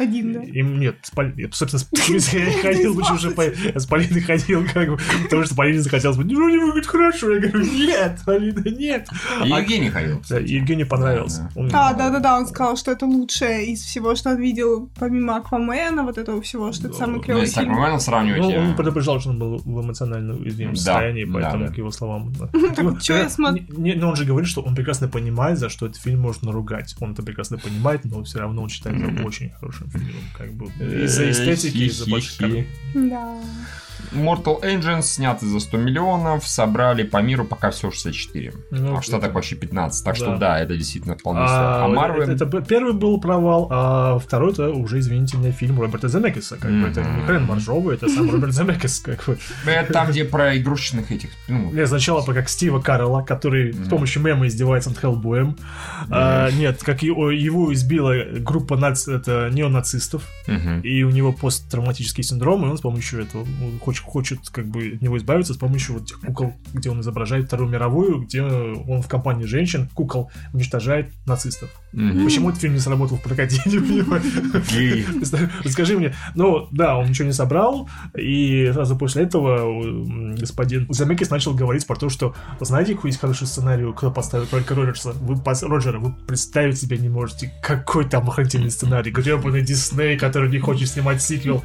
Один, 0.01 0.33
да. 0.33 0.41
Им 0.43 0.81
нет, 0.81 0.97
с 1.03 1.11
Пол- 1.11 1.33
я, 1.37 1.49
собственно, 1.53 1.83
с- 2.21 2.33
я 2.33 2.63
ходил, 2.63 2.97
почему 2.97 3.19
же 3.19 3.31
по- 3.33 3.43
я 3.43 3.79
с 3.79 3.87
Полиной 3.87 4.21
ходил, 4.23 4.65
как 4.73 4.89
бы, 4.91 4.99
потому 5.25 5.45
что 5.45 5.55
Полине 5.55 5.81
захотелось 5.81 6.17
бы, 6.17 6.25
ну, 6.25 6.49
не 6.49 6.59
выглядит 6.59 6.87
хорошо. 6.87 7.31
Я 7.33 7.41
говорю, 7.41 7.65
нет, 7.71 8.19
Полина, 8.25 8.63
нет. 8.69 9.09
И 9.45 9.53
А- 9.53 9.59
Евгений 9.61 9.91
ходил. 9.91 10.21
Да, 10.29 10.39
Евгению 10.39 10.87
понравился. 10.89 11.51
А, 11.73 11.93
да-да-да, 11.95 12.39
он 12.39 12.47
сказал, 12.47 12.77
что 12.77 12.93
это 12.93 13.07
лучшее 13.07 13.67
из 13.67 13.83
всего, 13.83 14.15
что 14.15 14.31
он 14.31 14.37
видел, 14.41 14.89
помимо 14.99 15.37
Аквамена, 15.37 16.03
вот 16.03 16.19
этого 16.19 16.41
всего, 16.43 16.73
что 16.73 16.89
это 16.89 16.97
самый 16.97 17.11
Ну, 17.13 17.17
Ну, 17.19 17.23
клевый 17.23 17.47
фильм. 17.47 17.69
нормально 17.73 17.99
сравнивать, 18.01 18.41
Ну, 18.41 18.51
он 18.51 18.77
предупреждал, 18.77 19.21
что 19.21 19.31
он 19.31 19.39
был 19.39 19.59
в 19.59 19.85
эмоционально 19.85 20.35
уязвимом 20.35 20.77
состоянии, 20.77 21.25
поэтому, 21.25 21.69
к 21.73 21.77
его 21.77 21.91
словам... 21.91 22.33
чё 23.01 23.17
я 23.17 23.29
смотрю? 23.29 23.65
Но 23.77 24.09
он 24.09 24.17
же 24.17 24.25
говорит, 24.25 24.49
что 24.49 24.63
он 24.63 24.75
прекрасно 24.75 25.09
понимает, 25.09 25.59
за 25.59 25.69
что 25.69 25.87
этот 25.87 26.01
фильм 26.01 26.21
можно 26.21 26.49
наругать. 26.49 26.95
Он 27.01 27.13
это 27.13 27.23
прекрасно 27.23 27.59
понимает, 27.59 28.05
но 28.05 28.23
все 28.25 28.39
равно 28.39 28.63
он 28.63 28.69
считает 28.69 28.97
Мгм. 28.97 29.25
очень 29.27 29.51
хорошим 29.51 29.90
фильмом. 29.91 30.25
Как 30.37 30.53
бы 30.53 30.71
Э, 30.81 31.05
из-за 31.05 31.31
эстетики, 31.31 31.79
из-за 31.79 32.09
больших. 32.11 32.39
Да. 32.95 33.41
Mortal 34.13 34.63
Engines, 34.63 35.03
снятый 35.03 35.49
за 35.49 35.61
100 35.61 35.77
миллионов, 35.79 36.47
собрали 36.47 37.03
по 37.03 37.19
миру 37.23 37.45
пока 37.45 37.71
всего 37.71 37.91
64. 37.91 38.53
Ну, 38.71 38.97
а 38.97 39.01
в 39.01 39.05
Штатах 39.05 39.25
это- 39.27 39.35
вообще 39.35 39.57
15. 39.57 40.05
Так 40.05 40.17
что 40.17 40.27
Да. 40.33 40.37
да, 40.37 40.61
это 40.61 40.77
действительно 40.77 41.17
вполне 41.17 41.41
А, 41.43 41.47
себе. 41.47 42.01
А 42.01 42.09
Marvel... 42.09 42.23
это, 42.23 42.45
это 42.45 42.61
первый 42.63 42.93
был 42.93 43.21
провал, 43.21 43.69
а 43.71 44.19
второй 44.19 44.53
это 44.53 44.71
уже, 44.71 44.99
извините 44.99 45.37
меня, 45.37 45.53
фильм 45.53 45.81
Роберта 45.81 46.09
Земекиса. 46.09 46.57
Как 46.57 46.71
бы 46.71 46.89
это 46.89 47.03
не. 47.03 47.27
Хрен 47.27 47.45
Маржовый, 47.45 47.95
это 47.97 48.09
сам 48.09 48.31
Роберт 48.31 48.53
Земекис. 48.55 49.01
Как 49.01 49.25
бы. 49.27 49.39
Это 49.67 49.93
там, 49.93 50.09
где 50.11 50.25
про 50.25 50.57
игрушечных 50.57 51.11
этих... 51.13 51.31
Ну, 51.49 51.73
сначала 51.87 52.23
про 52.23 52.35
как 52.35 52.49
Стива 52.49 52.81
Каррелла, 52.81 53.23
который 53.23 53.73
с 53.73 53.89
помощью 53.89 54.23
мема 54.23 54.47
издевается 54.47 54.91
над 54.91 54.99
Хеллбоем. 54.99 55.57
А, 56.11 56.51
нет, 56.51 56.83
как 56.83 57.03
его, 57.03 57.31
его 57.31 57.73
избила 57.73 58.15
группа 58.39 58.75
нац- 58.75 59.11
это, 59.11 59.49
неонацистов, 59.53 60.23
и 60.83 61.03
у 61.03 61.11
него 61.11 61.33
посттравматический 61.33 62.25
синдром, 62.25 62.65
и 62.65 62.69
он 62.69 62.79
с 62.79 62.81
помощью 62.81 63.23
этого 63.23 63.45
ну, 63.61 63.79
хочет, 63.99 64.05
хочет 64.05 64.51
как 64.51 64.67
бы 64.67 64.93
от 64.95 65.03
него 65.03 65.17
избавиться 65.17 65.55
с 65.55 65.57
помощью 65.57 65.95
вот 65.95 66.05
этих 66.05 66.21
кукол, 66.21 66.55
где 66.73 66.91
он 66.91 67.01
изображает 67.01 67.47
Вторую 67.47 67.71
мировую, 67.71 68.21
где 68.21 68.43
он 68.43 69.03
в 69.03 69.09
компании 69.09 69.45
женщин, 69.45 69.89
кукол, 69.95 70.31
уничтожает 70.53 71.13
нацистов. 71.27 71.71
Мгм. 71.93 72.25
Почему 72.25 72.51
этот 72.51 72.61
фильм 72.61 72.75
не 72.75 72.81
сработал 72.81 73.17
в 73.17 73.23
прокате, 73.23 73.61
я 73.65 73.73
не 73.73 73.79
понимаю. 73.79 74.23
Расскажи 75.65 75.99
мне. 75.99 76.15
Ну, 76.35 76.69
да, 76.71 76.97
он 76.97 77.09
ничего 77.09 77.27
не 77.27 77.33
собрал, 77.33 77.89
и 78.17 78.71
сразу 78.73 78.97
после 78.97 79.25
этого 79.25 79.59
м, 79.59 80.35
господин 80.37 80.87
Замекис 80.91 81.31
начал 81.31 81.55
говорить 81.55 81.87
про 81.87 81.97
то, 81.97 82.09
что 82.09 82.35
знаете, 82.61 82.95
какой 82.95 83.11
есть 83.11 83.21
хороший 83.21 83.47
сценарий, 83.47 83.93
кто 83.93 84.11
поставил 84.11 84.47
только 84.47 84.75
Роджерса? 84.75 85.13
Вы, 85.13 85.37
Роджера, 85.63 85.99
вы 85.99 86.13
представить 86.27 86.79
себе 86.79 86.99
не 86.99 87.09
можете, 87.09 87.53
какой 87.63 88.09
там 88.09 88.29
охренительный 88.29 88.71
сценарий. 88.71 89.11
Гребаный 89.11 89.63
Дисней, 89.63 90.17
который 90.17 90.51
не 90.51 90.59
хочет 90.59 90.89
снимать 90.89 91.23
сиквел. 91.23 91.63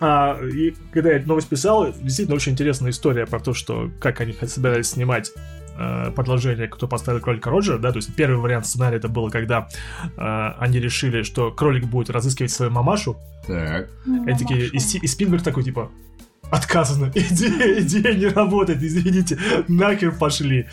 А, 0.00 0.38
и 0.42 0.74
когда 0.92 1.10
я 1.10 1.16
эту 1.16 1.28
новость 1.28 1.48
писал, 1.48 1.92
действительно 1.92 2.36
очень 2.36 2.52
интересная 2.52 2.90
история 2.90 3.26
про 3.26 3.40
то, 3.40 3.54
что 3.54 3.90
как 4.00 4.20
они 4.20 4.32
собирались 4.32 4.90
снимать 4.90 5.32
э, 5.76 6.12
продолжение 6.12 6.68
«Кто 6.68 6.86
поставил 6.86 7.20
кролика 7.20 7.50
Роджера», 7.50 7.78
да, 7.78 7.90
то 7.90 7.96
есть 7.96 8.14
первый 8.14 8.38
вариант 8.38 8.66
сценария 8.66 8.98
это 8.98 9.08
было, 9.08 9.28
когда 9.30 9.68
э, 10.16 10.52
они 10.58 10.78
решили, 10.78 11.22
что 11.22 11.50
кролик 11.50 11.86
будет 11.86 12.10
разыскивать 12.10 12.52
свою 12.52 12.70
мамашу, 12.70 13.16
Так. 13.46 13.88
и, 14.06 14.32
такие, 14.38 14.66
и, 14.68 14.76
и 14.76 15.06
Спинберг 15.06 15.42
такой, 15.42 15.64
типа, 15.64 15.90
отказано, 16.50 17.10
идея, 17.14 17.80
идея 17.80 18.14
не 18.14 18.26
работает, 18.26 18.82
извините, 18.82 19.38
нахер 19.68 20.12
пошли. 20.12 20.66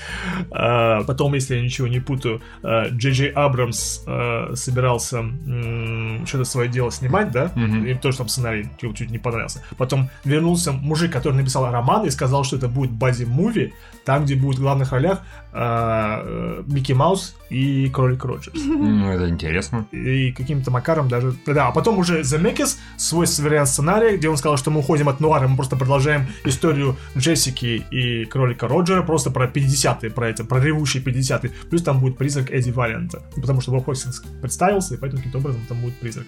А, 0.51 1.03
потом, 1.03 1.33
если 1.33 1.55
я 1.55 1.61
ничего 1.61 1.87
не 1.87 1.99
путаю, 1.99 2.41
а, 2.63 2.87
Джей 2.89 3.11
Джей 3.13 3.29
Абрамс 3.29 4.01
а, 4.07 4.53
собирался 4.55 5.17
м, 5.19 6.25
что-то 6.25 6.45
свое 6.45 6.69
дело 6.69 6.91
снимать, 6.91 7.31
да, 7.31 7.51
Мгм. 7.55 7.85
и 7.85 7.93
тоже 7.95 8.17
там 8.17 8.27
сценарий 8.27 8.67
чуть, 8.79 8.97
чуть 8.97 9.11
не 9.11 9.17
понравился. 9.19 9.61
Потом 9.77 10.09
вернулся 10.23 10.71
мужик, 10.71 11.11
который 11.11 11.35
написал 11.35 11.71
роман 11.71 12.05
и 12.05 12.09
сказал, 12.09 12.43
что 12.43 12.57
это 12.57 12.67
будет 12.67 12.91
бази-муви, 12.91 13.73
там, 14.05 14.23
где 14.25 14.35
будут 14.35 14.57
в 14.59 14.61
главных 14.61 14.91
ролях 14.91 15.19
а, 15.57 16.21
э, 16.25 16.63
Микки 16.67 16.91
Маус 16.91 17.33
и 17.49 17.89
Кролик 17.89 18.25
Роджерс 18.25 18.61
Ну, 18.65 19.09
это 19.09 19.29
интересно. 19.29 19.87
и 19.93 20.33
каким-то 20.33 20.69
макаром 20.69 21.07
даже... 21.07 21.33
Да, 21.45 21.69
а 21.69 21.71
потом 21.71 21.97
уже 21.97 22.23
Земекис 22.23 22.77
свой 22.97 23.25
вариант 23.39 23.69
сценария, 23.69 24.17
где 24.17 24.27
он 24.27 24.35
сказал, 24.35 24.57
что 24.57 24.69
мы 24.69 24.79
уходим 24.79 25.07
от 25.07 25.21
нуара, 25.21 25.47
мы 25.47 25.55
просто 25.55 25.77
продолжаем 25.77 26.27
историю 26.43 26.97
Джессики 27.17 27.85
и 27.89 28.25
кролика 28.25 28.67
Роджера, 28.67 29.01
просто 29.01 29.31
про 29.31 29.47
50-е, 29.47 30.09
про 30.09 30.27
это, 30.27 30.43
про 30.43 30.59
ревущие 30.59 31.01
50-е. 31.01 31.53
Плюс 31.69 31.83
там 31.83 32.01
будет 32.01 32.17
призрак 32.17 32.51
Эдди 32.51 32.71
Валента. 32.71 33.21
Потому 33.35 33.61
что 33.61 33.71
Боб 33.71 33.85
Хостинс 33.85 34.21
представился, 34.41 34.95
и 34.95 34.97
поэтому 34.97 35.21
каким-то 35.21 35.37
образом 35.37 35.61
там 35.69 35.79
будет 35.79 35.95
призрак. 35.95 36.27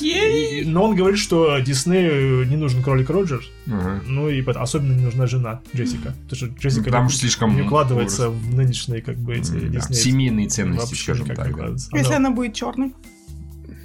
И- 0.00 0.64
Но 0.66 0.84
он 0.84 0.94
говорит, 0.96 1.18
что 1.18 1.58
Диснею 1.60 2.46
не 2.48 2.56
нужен 2.56 2.82
кролик 2.82 3.10
Роджер, 3.10 3.42
ну 3.66 4.28
и 4.28 4.42
особенно 4.44 4.92
не 4.92 5.04
нужна 5.04 5.26
жена 5.26 5.60
Джессика. 5.74 6.14
Потому 6.28 6.36
что 6.36 6.46
Джессика 6.60 6.80
Ну, 6.80 6.84
потому 6.86 7.04
не- 7.04 7.10
что 7.10 7.20
слишком 7.20 7.56
не 7.56 7.62
укладывается 7.62 8.28
в 8.30 8.54
нынешние 8.54 9.00
как 9.02 9.16
бы 9.16 9.34
эти 9.34 9.52
М, 9.52 9.60
да. 9.72 9.78
Дисней. 9.80 9.96
Семейные 9.98 10.48
ценности, 10.48 10.94
скажем 10.94 11.26
так. 11.26 11.56
да. 11.56 11.68
Если 11.68 12.06
Она- 12.06 12.16
она 12.16 12.30
будет 12.30 12.54
черной. 12.54 12.94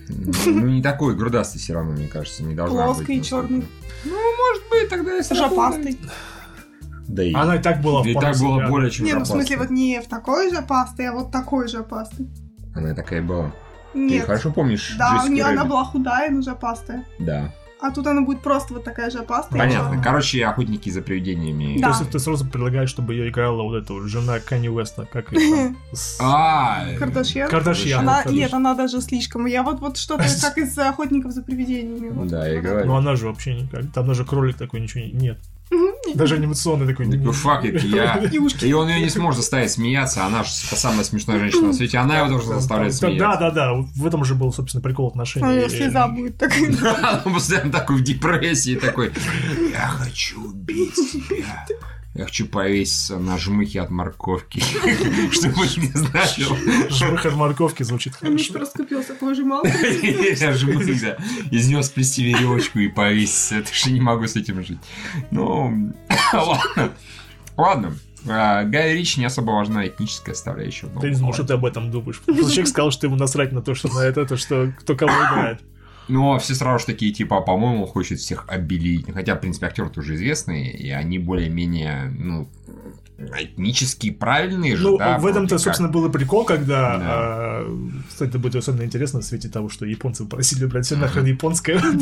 Ну, 0.09 0.65
не 0.67 0.81
такой 0.81 1.15
грудастый 1.15 1.61
все 1.61 1.73
равно, 1.73 1.91
мне 1.91 2.07
кажется, 2.07 2.43
не 2.43 2.55
должна 2.55 2.87
быть. 2.87 2.95
Плоской 2.95 3.17
и 3.17 3.21
черной. 3.23 3.63
Ну, 4.05 4.11
может 4.37 4.63
быть, 4.71 4.89
тогда 4.89 5.17
и 5.19 5.23
Жопастой. 5.35 5.97
Да 7.07 7.23
и... 7.23 7.33
Она 7.33 7.55
и 7.55 7.61
так 7.61 7.81
была 7.81 8.07
И 8.07 8.13
так 8.13 8.37
было 8.39 8.57
себе. 8.59 8.67
более 8.67 8.91
чем 8.91 9.05
Не, 9.05 9.13
ну 9.13 9.21
в 9.21 9.25
смысле 9.27 9.57
вот 9.57 9.69
не 9.71 9.99
в 10.01 10.07
такой 10.07 10.51
же 10.53 10.61
пастой, 10.61 11.09
а 11.09 11.13
вот 11.13 11.31
такой 11.31 11.67
же 11.67 11.83
пастой. 11.83 12.27
Она 12.75 12.93
такая 12.93 13.21
была. 13.21 13.51
Ты 13.93 13.99
Нет. 13.99 14.25
хорошо 14.25 14.51
помнишь 14.51 14.95
Да, 14.97 15.23
у 15.25 15.27
нее 15.27 15.45
она 15.45 15.65
была 15.65 15.83
худая, 15.83 16.29
но 16.29 16.41
жопастая. 16.41 17.05
Да. 17.17 17.51
А 17.81 17.91
тут 17.91 18.07
она 18.07 18.21
будет 18.21 18.41
просто 18.41 18.73
вот 18.73 18.83
такая 18.83 19.09
жопастая. 19.09 19.57
Понятно. 19.57 20.01
Короче, 20.03 20.45
охотники 20.45 20.89
за 20.89 21.01
привидениями. 21.01 21.79
Да. 21.79 21.93
То 21.93 21.99
есть 21.99 22.11
ты 22.11 22.19
сразу 22.19 22.45
предлагаешь, 22.45 22.89
чтобы 22.89 23.13
ее 23.13 23.29
играла 23.29 23.63
вот 23.63 23.75
эта 23.75 23.93
вот 23.93 24.03
жена 24.03 24.39
Канни 24.39 24.67
Уэста, 24.67 25.05
как 25.05 25.31
ее 25.31 25.75
А, 26.19 26.87
Кардашьян. 26.97 27.49
Кардашьян. 27.49 28.01
Она, 28.01 28.23
нет, 28.25 28.53
она 28.53 28.75
даже 28.75 28.99
слишком. 28.99 29.45
Я 29.45 29.63
вот, 29.63 29.79
вот 29.79 29.95
что-то 29.95 30.25
как 30.41 30.57
из 30.57 30.77
охотников 30.77 31.31
за 31.31 31.41
привидениями. 31.41 32.27
Да, 32.27 32.45
я 32.47 32.59
говорю. 32.59 32.85
Ну 32.85 32.95
она 32.97 33.15
же 33.15 33.27
вообще 33.27 33.55
никак. 33.55 33.89
Там 33.93 34.07
даже 34.07 34.25
кролик 34.25 34.57
такой 34.57 34.81
ничего 34.81 35.05
не- 35.05 35.11
нет. 35.11 35.39
Даже 36.15 36.35
анимационный 36.35 36.87
такой. 36.87 37.05
Такой, 37.05 37.19
нет. 37.19 37.35
фак 37.35 37.63
я... 37.63 38.15
И 38.61 38.73
он 38.73 38.89
ее 38.89 39.01
не 39.01 39.09
сможет 39.09 39.41
заставить 39.41 39.71
смеяться, 39.71 40.25
она 40.25 40.43
же 40.43 40.49
самая 40.49 41.03
смешная 41.03 41.39
женщина 41.39 41.67
на 41.67 41.73
свете, 41.73 41.97
она 41.97 42.19
его 42.19 42.29
должна 42.29 42.55
заставлять 42.55 42.95
смеяться. 42.95 43.39
Да, 43.39 43.51
да, 43.51 43.51
да. 43.51 43.73
В 43.95 44.07
этом 44.07 44.23
же 44.25 44.35
был, 44.35 44.51
собственно, 44.51 44.81
прикол 44.81 45.07
отношений. 45.09 45.45
А 45.45 45.51
её 45.51 45.69
слеза 45.69 46.07
будет 46.07 46.37
такая. 46.37 47.21
Он 47.25 47.33
постоянно 47.33 47.71
такой 47.71 47.97
в 47.97 48.03
депрессии, 48.03 48.75
такой, 48.75 49.11
я 49.71 49.87
хочу 49.87 50.41
убить 50.43 50.95
себя. 50.95 51.65
Я 52.19 52.25
хочу 52.25 52.47
повеситься 52.47 53.17
на 53.17 53.37
жмыхе 53.37 53.79
от 53.79 53.91
морковки, 53.91 54.59
чтобы 55.31 55.61
не 55.77 55.87
значил. 55.97 56.53
Жмых 56.89 57.25
от 57.25 57.33
морковки 57.33 57.83
звучит 57.83 58.21
Миш 58.21 58.47
хорошо. 58.47 58.53
проскупился, 58.55 59.13
пожимал. 59.13 59.63
Я 60.03 60.51
жмых, 60.51 61.01
да. 61.01 61.17
Из 61.49 61.69
него 61.69 61.81
сплести 61.81 62.25
веревочку 62.25 62.79
и 62.79 62.89
повеситься. 62.89 63.55
Это 63.55 63.73
же 63.73 63.91
не 63.91 64.01
могу 64.01 64.27
с 64.27 64.35
этим 64.35 64.61
жить. 64.65 64.79
Ну, 65.31 65.93
ладно. 66.33 66.91
Ладно. 67.55 67.93
А, 68.27 68.65
Гай 68.65 68.95
Рич 68.95 69.15
не 69.15 69.23
особо 69.23 69.51
важна 69.51 69.87
этническая 69.87 70.35
составляющая. 70.35 70.87
в 70.87 70.99
Ты 70.99 71.11
не 71.11 71.15
знал, 71.15 71.31
что 71.31 71.45
ты 71.45 71.53
об 71.53 71.63
этом 71.63 71.89
думаешь. 71.89 72.19
Просто 72.25 72.51
человек 72.51 72.67
сказал, 72.67 72.91
что 72.91 73.07
ему 73.07 73.15
насрать 73.15 73.53
на 73.53 73.61
то, 73.61 73.75
что 73.75 73.87
на 73.93 73.99
это, 74.01 74.25
то, 74.25 74.35
что 74.35 74.73
кто 74.77 74.97
кого 74.97 75.13
играет. 75.13 75.61
Ну, 76.09 76.33
а 76.33 76.39
все 76.39 76.55
сразу 76.55 76.79
же 76.79 76.85
такие, 76.87 77.13
типа, 77.13 77.41
по-моему, 77.41 77.85
хочет 77.85 78.19
всех 78.19 78.45
обелить. 78.47 79.05
Хотя, 79.13 79.35
в 79.35 79.39
принципе, 79.41 79.67
актеры 79.67 79.89
тоже 79.89 80.15
известные, 80.15 80.71
и 80.75 80.89
они 80.89 81.19
более-менее, 81.19 82.11
ну, 82.17 82.49
этнически 83.37 84.11
правильные 84.11 84.77
же, 84.77 84.83
Ну, 84.87 84.97
да, 84.97 85.17
в 85.19 85.25
этом-то, 85.25 85.55
как. 85.55 85.59
собственно, 85.63 85.89
был 85.89 86.05
и 86.07 86.11
прикол, 86.11 86.45
когда... 86.45 86.97
Да. 86.97 87.05
а, 87.05 87.77
Кстати, 88.07 88.29
это 88.29 88.39
будет 88.39 88.55
особенно 88.55 88.83
интересно 88.83 89.19
в 89.19 89.23
свете 89.25 89.49
того, 89.49 89.67
что 89.69 89.85
японцы 89.85 90.23
попросили 90.23 90.63
убрать 90.65 90.85
все 90.85 90.95
нахрен 90.95 91.25
японское. 91.25 91.79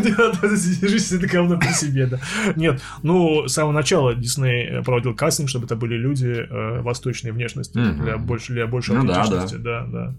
Держись 0.00 1.12
это 1.12 1.26
говно 1.26 1.58
при 1.58 1.68
себе, 1.72 2.06
да. 2.06 2.20
Нет, 2.56 2.80
ну, 3.02 3.48
с 3.48 3.52
самого 3.54 3.72
начала 3.72 4.14
Дисней 4.14 4.82
проводил 4.82 5.14
кастинг, 5.14 5.48
чтобы 5.48 5.66
это 5.66 5.76
были 5.76 5.94
люди 5.96 6.26
э, 6.26 6.80
восточной 6.82 7.32
внешности, 7.32 7.72
для 7.94 8.18
больше- 8.18 8.52
для 8.52 8.66
большей 8.66 8.96
Ну 8.96 9.04
да, 9.06 9.22
аутентичности, 9.22 9.56
да, 9.56 10.14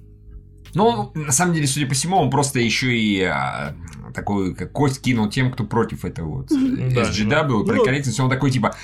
да. 0.74 0.82
Ну, 0.82 1.12
на 1.16 1.32
самом 1.32 1.54
деле, 1.54 1.68
судя 1.68 1.88
по 1.88 1.94
всему, 1.94 2.18
он 2.18 2.30
просто 2.30 2.60
еще 2.60 2.98
и 2.98 3.22
а, 3.24 3.76
такой 4.14 4.56
как 4.56 4.72
кость 4.72 5.02
кинул 5.02 5.30
тем, 5.30 5.52
кто 5.52 5.64
против 5.64 6.06
этого 6.06 6.40
вот 6.40 6.50
Да, 6.50 7.04
SGW, 7.04 7.48
ну, 7.48 7.66
прикорректность, 7.66 8.20
он 8.20 8.30
такой 8.30 8.52
типа, 8.52 8.76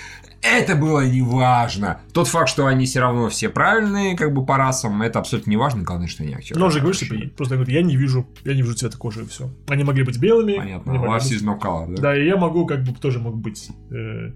это 0.42 0.76
было 0.76 1.06
неважно. 1.06 2.02
Тот 2.14 2.28
факт, 2.28 2.50
что 2.50 2.68
они 2.68 2.86
все 2.86 3.00
равно 3.00 3.30
все 3.30 3.50
правильные, 3.50 4.16
как 4.16 4.34
бы 4.34 4.46
по 4.46 4.58
расам, 4.58 5.02
это 5.02 5.20
абсолютно 5.20 5.50
не 5.50 5.58
важно, 5.58 5.84
главное, 5.84 6.08
что 6.08 6.24
они 6.24 6.34
актеры. 6.34 6.60
Но 6.60 6.68
он 6.68 6.72
же 6.72 6.80
говорит, 6.80 7.00
типа, 7.00 7.16
просто 7.36 7.56
говорит, 7.56 7.74
я 7.74 7.82
не 7.82 7.96
вижу, 7.96 8.28
я 8.44 8.54
не 8.54 8.62
вижу 8.62 8.76
цвета 8.76 8.98
кожи 8.98 9.24
и 9.24 9.28
все. 9.28 9.52
Они 9.68 9.84
могли 9.84 10.04
быть 10.04 10.18
белыми. 10.20 10.58
Понятно, 10.58 10.94
быть- 10.94 11.32
is 11.32 11.44
no 11.44 11.60
color, 11.60 11.96
да? 11.96 12.02
Да, 12.02 12.18
и 12.18 12.26
я 12.26 12.38
могу, 12.38 12.66
как 12.66 12.84
бы, 12.84 12.94
тоже 12.94 13.20
мог 13.20 13.36
быть 13.36 13.70
э, 13.92 14.34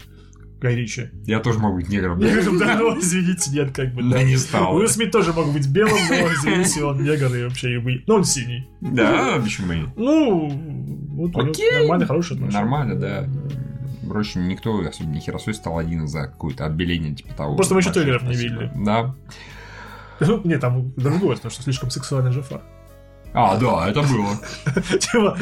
Гай 0.62 0.76
Ричи. 0.76 1.10
Я 1.26 1.40
тоже 1.40 1.58
могу 1.58 1.78
быть 1.78 1.90
негром. 1.90 2.20
Говорю, 2.20 2.60
да, 2.60 2.78
ну, 2.78 3.00
извините, 3.00 3.50
нет, 3.50 3.76
как 3.76 3.94
бы, 3.96 4.04
Да 4.04 4.22
не 4.22 4.38
стал. 4.38 4.76
Уилл 4.76 4.88
Смит 4.88 5.12
тоже 5.12 5.34
мог 5.34 5.52
быть 5.52 5.68
белым, 5.68 5.98
но, 6.08 6.16
извините, 6.16 6.84
он 6.84 7.04
негр 7.04 7.34
и 7.36 7.44
вообще, 7.44 7.82
ну, 8.06 8.16
он 8.16 8.24
синий. 8.24 8.70
Да, 8.80 9.40
почему 9.44 9.74
и? 9.74 9.86
Ну, 9.96 10.50
вот 11.14 11.34
нормально, 11.34 12.06
хорошие 12.06 12.36
отношения. 12.36 12.60
Нормально, 12.62 12.96
да. 12.96 13.28
Впрочем, 14.04 14.48
никто, 14.48 14.78
особенно 14.80 15.14
не 15.14 15.20
Херосой, 15.20 15.56
стал 15.56 15.80
один 15.80 16.08
за 16.08 16.28
какое-то 16.28 16.66
обеление 16.66 17.16
типа 17.16 17.34
того. 17.34 17.56
Просто 17.56 17.74
мы 17.74 17.80
еще 17.80 17.92
трейлеров 17.92 18.24
не 18.24 18.36
видели. 18.36 18.72
Да. 18.76 19.16
Ну, 20.20 20.42
Нет, 20.44 20.62
там 20.62 20.94
другое, 20.96 21.38
потому 21.38 21.52
что 21.52 21.64
слишком 21.64 21.90
сексуальный 21.90 22.32
Джафар. 22.32 22.62
А, 23.34 23.56
да, 23.58 23.90
это 23.90 24.02
было. 24.02 24.30
Типа, 25.00 25.38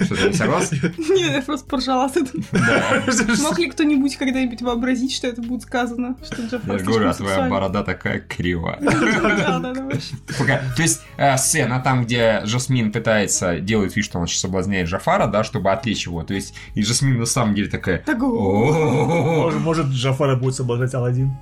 Что, 0.00 0.14
ты 0.14 0.28
не 0.28 0.34
согласен? 0.34 0.94
Нет, 0.98 1.32
я 1.36 1.42
просто 1.42 1.66
поржала 1.66 2.08
этого. 2.08 2.26
Да. 2.52 3.02
Мог 3.42 3.58
ли 3.58 3.70
кто-нибудь 3.70 4.16
когда-нибудь 4.16 4.60
вообразить, 4.60 5.14
что 5.14 5.26
это 5.28 5.40
будет 5.40 5.62
сказано? 5.62 6.16
Что 6.22 6.42
Джафар 6.42 6.76
Я 6.76 6.84
говорю, 6.84 7.08
а 7.08 7.14
твоя 7.14 7.48
борода 7.48 7.82
такая 7.82 8.20
кривая. 8.20 8.78
Да, 8.80 9.58
да, 9.58 9.72
да, 9.72 9.82
вообще. 9.84 10.14
Пока- 10.38 10.62
То 10.76 10.82
есть 10.82 11.00
э, 11.16 11.36
сцена 11.38 11.80
там, 11.80 12.04
где 12.04 12.42
Жасмин 12.44 12.92
пытается 12.92 13.58
делать 13.60 13.96
вид, 13.96 14.04
что 14.04 14.18
он 14.18 14.26
сейчас 14.26 14.40
соблазняет 14.40 14.88
Джафара, 14.88 15.26
да, 15.26 15.44
чтобы 15.44 15.70
отвлечь 15.72 16.06
его. 16.06 16.22
То 16.24 16.34
есть 16.34 16.54
и 16.74 16.82
Жасмин 16.82 17.18
на 17.18 17.26
самом 17.26 17.54
деле 17.54 17.68
такая. 17.70 18.02
Может, 18.06 19.60
может, 19.60 19.86
Джафара 19.86 20.36
будет 20.36 20.54
соблазнять 20.54 20.94
Алладин? 20.94 21.36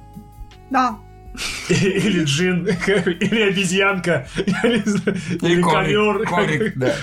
Да. 0.71 0.97
Или 1.69 2.25
Джин, 2.25 2.67
или 2.87 3.43
обезьянка, 3.43 4.27
я 4.47 4.83
знаю, 4.85 5.19
или 5.41 5.63
ковер. 5.63 6.27
комик, 6.27 6.77
да. 6.77 6.95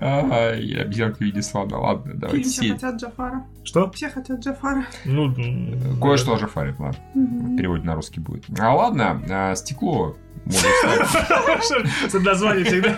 Ай, 0.00 0.74
обезьянка 0.74 1.18
в 1.18 1.20
виде 1.20 1.40
слона. 1.40 1.78
Ладно, 1.78 2.10
Фильм 2.10 2.20
давайте 2.20 2.48
все 2.50 2.72
хотят 2.72 2.96
Джафара. 3.00 3.46
Что? 3.62 3.90
Все 3.92 4.10
хотят 4.10 4.40
Джафара. 4.40 4.86
Ну, 5.04 5.34
Кое-что 6.00 6.34
о 6.34 6.38
Джафаре, 6.38 6.74
ладно. 6.78 7.56
Переводе 7.56 7.84
на 7.84 7.94
русский 7.94 8.20
будет. 8.20 8.44
А 8.58 8.74
ладно, 8.74 9.22
а, 9.30 9.54
стекло 9.54 10.16
название 12.20 12.64
всегда 12.64 12.96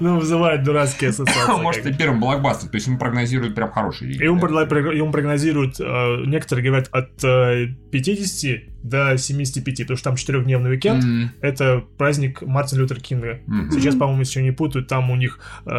ну, 0.00 0.18
вызывает 0.18 0.62
дурацкие 0.62 1.10
ассоциации. 1.10 1.62
Может, 1.62 1.82
как 1.82 1.90
и 1.90 1.92
бы. 1.94 1.98
первым 1.98 2.20
блокбастер. 2.20 2.68
То 2.68 2.76
есть 2.76 2.86
ему 2.86 2.98
прогнозируют 2.98 3.54
прям 3.54 3.70
хороший 3.70 4.12
И 4.12 4.24
ему, 4.24 4.40
да. 4.40 4.46
предла- 4.46 4.66
прог- 4.66 4.94
ему 4.94 5.10
прогнозируют, 5.12 5.80
э, 5.80 6.22
некоторые 6.26 6.66
говорят, 6.66 6.88
от 6.92 7.22
э, 7.24 7.68
50 7.90 8.73
до 8.84 9.16
75, 9.18 9.78
потому 9.78 9.96
что 9.96 10.04
там 10.10 10.16
четырехдневный 10.16 10.70
уикенд. 10.70 11.02
М, 11.02 11.30
Это 11.40 11.82
праздник 11.98 12.42
Мартина 12.42 12.80
Лютера 12.82 13.00
Кинга. 13.00 13.40
м. 13.48 13.70
Сейчас, 13.72 13.96
по-моему, 13.96 14.20
если 14.20 14.40
не 14.42 14.50
путают, 14.52 14.86
там 14.88 15.10
у 15.10 15.16
них 15.16 15.40
э, 15.66 15.70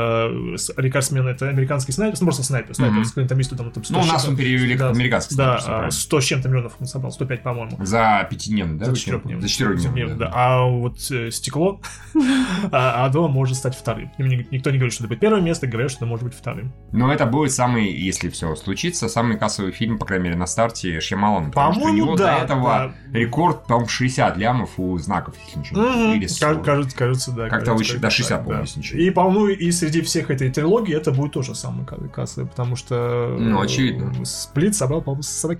рекордсмен 0.75 1.27
это 1.27 1.47
американский 1.49 1.91
снайпер, 1.91 2.17
ну, 2.19 2.25
просто 2.25 2.43
снайпер, 2.43 2.73
снайпер, 2.75 2.95
Мгм. 2.97 3.05
с 3.05 3.11
Клинтом 3.13 3.39
Иствудом, 3.39 3.71
там 3.71 3.83
100 3.83 3.93
Ну, 3.93 4.01
у 4.01 4.05
нас 4.05 4.27
он 4.27 4.35
перевели 4.35 4.75
Да, 4.75 4.87
как 4.89 4.95
американский. 4.97 5.35
Да, 5.35 5.43
снайпер, 5.59 5.63
а, 5.65 5.71
правильно. 5.73 5.91
100 5.91 6.19
с 6.21 6.23
чем-то 6.25 6.49
миллионов 6.49 6.73
он 6.79 6.87
собрал, 6.87 7.11
105, 7.11 7.43
по-моему. 7.43 7.77
За 7.85 8.27
пятидневный, 8.29 8.79
да? 8.79 8.85
За 8.87 8.95
четырехдневный. 8.95 9.41
За 9.43 9.47
четырехдневный, 9.49 10.15
да. 10.17 10.31
А 10.33 10.63
вот 10.65 10.97
э, 11.11 11.29
стекло, 11.31 11.79
а 12.71 13.05
оно 13.05 13.27
может 13.27 13.57
стать 13.57 13.75
вторым. 13.75 14.11
Им 14.17 14.27
Никто 14.51 14.71
не 14.71 14.77
говорит, 14.77 14.93
что 14.93 15.03
это 15.03 15.09
будет 15.09 15.19
первое 15.19 15.41
место, 15.41 15.67
говорят, 15.67 15.91
что 15.91 15.99
это 15.99 16.05
может 16.07 16.25
быть 16.25 16.33
вторым. 16.33 16.73
Но 16.91 17.11
это 17.13 17.25
будет 17.25 17.51
самый, 17.51 17.91
если 17.91 18.29
все 18.29 18.55
случится, 18.55 19.07
самый 19.09 19.37
кассовый 19.37 19.71
фильм, 19.71 19.97
по 19.97 20.05
крайней 20.05 20.25
мере, 20.25 20.35
на 20.35 20.45
старте 20.47 20.99
Шьямалана. 20.99 21.51
По-моему, 21.51 22.15
да, 22.15 22.37
до 22.39 22.43
этого 22.45 22.69
да. 22.69 22.94
Рекорд, 23.11 23.65
по-моему, 23.65 23.87
60 23.87 24.37
лямов 24.37 24.71
у 24.77 24.97
знаков, 24.97 25.35
если 25.45 25.59
ничего. 25.59 26.13
Или 26.13 26.27
40. 26.27 26.63
Кажется, 26.63 26.97
кажется, 26.97 27.31
да. 27.31 27.49
Как-то 27.49 27.73
выше, 27.73 27.97
до 27.99 28.09
60, 28.09 28.29
так, 28.29 28.39
по-моему, 28.39 28.59
да. 28.59 28.67
если 28.67 28.79
ничего. 28.79 28.99
И, 28.99 29.09
по-моему, 29.09 29.47
и 29.47 29.71
среди 29.71 30.01
всех 30.01 30.31
этой 30.31 30.51
трилогии 30.51 30.95
это 30.95 31.11
будет 31.11 31.33
тоже 31.33 31.55
самый 31.55 31.85
ка- 31.85 31.97
кассовый, 32.09 32.49
потому 32.49 32.75
что... 32.75 33.35
Ну, 33.39 33.61
э, 33.61 33.65
очевидно. 33.65 34.25
Сплит 34.25 34.75
собрал, 34.75 35.01
по-моему, 35.01 35.23
40 35.23 35.59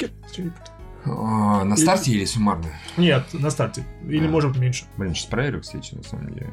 А, 1.06 1.64
на 1.64 1.78
старте 1.78 2.12
или 2.12 2.26
суммарно? 2.26 2.68
Нет, 2.98 3.26
на 3.34 3.50
старте. 3.50 3.86
Или, 4.08 4.28
А. 4.28 4.30
может 4.30 4.58
меньше. 4.58 4.86
Блин, 4.98 5.14
сейчас 5.14 5.28
проверю, 5.28 5.62
кстати, 5.62 5.96
на 5.96 6.04
самом 6.04 6.34
деле. 6.34 6.50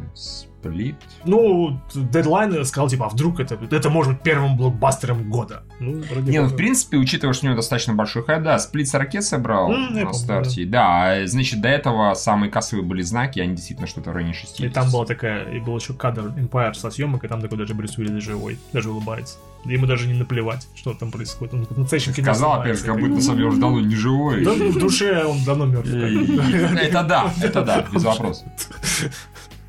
Сплит. 0.63 0.97
Ну, 1.25 1.81
Дедлайн 1.95 2.65
сказал, 2.65 2.89
типа, 2.89 3.07
а 3.07 3.09
вдруг 3.09 3.41
это, 3.41 3.59
это 3.71 3.91
может 3.91 4.15
быть 4.15 4.23
первым 4.23 4.57
блокбастером 4.57 5.29
года. 5.29 5.63
Ну, 5.81 6.03
вроде 6.11 6.31
Не, 6.31 6.41
ну, 6.41 6.49
в 6.49 6.57
принципе, 6.57 6.99
учитывая, 6.99 7.35
что 7.35 7.47
у 7.47 7.49
него 7.49 7.57
достаточно 7.57 7.95
большой 7.95 8.25
хайп, 8.25 8.43
да, 8.43 8.59
Сплит 8.59 8.89
40 8.89 9.23
собрал 9.23 9.73
М, 9.73 9.95
я 9.95 10.05
на 10.05 10.11
помню, 10.11 10.15
старте. 10.15 10.65
Да, 10.65 11.13
а, 11.13 11.27
значит, 11.27 11.61
до 11.61 11.69
этого 11.69 12.15
самые 12.15 12.51
кассовые 12.51 12.85
были 12.85 13.03
знаки, 13.03 13.41
они 13.41 13.57
действительно 13.57 13.89
что-то 13.89 14.11
в 14.11 14.15
районе 14.15 14.35
60. 14.35 14.61
И 14.61 14.69
там 14.69 14.91
была 14.91 15.05
такая, 15.05 15.51
и 15.51 15.59
был 15.59 15.77
еще 15.77 15.95
кадр 15.95 16.29
Empire 16.37 16.75
со 16.75 16.91
съемок, 16.91 17.25
и 17.25 17.29
там 17.29 17.41
такой 17.41 17.59
даже 17.59 17.75
Брюс 17.75 17.99
Уиллис 17.99 18.23
живой, 18.23 18.59
даже 18.73 18.91
улыбается. 18.91 19.39
Ему 19.65 19.87
даже 19.87 20.09
не 20.09 20.15
наплевать, 20.15 20.67
что 20.75 20.93
там 20.93 21.13
происходит. 21.13 21.55
Он 21.55 21.65
в 21.65 21.79
настоящем 21.79 22.13
кино 22.13 22.35
Сказал, 22.35 22.61
опять 22.61 22.79
же, 22.79 22.85
как 22.85 22.99
будто 22.99 23.15
на 23.15 23.21
самом 23.21 23.37
деле 23.37 23.49
уже 23.49 23.61
давно 23.61 23.81
не 23.81 23.95
живой. 23.95 24.45
Да, 24.45 24.53
в 24.55 24.79
душе 24.79 25.25
он 25.25 25.45
давно 25.45 25.67
мертв. 25.67 25.89
Это 25.89 27.03
да, 27.05 27.33
это 27.41 27.63
да, 27.63 27.87
без 27.93 28.03
вопросов. 28.03 28.47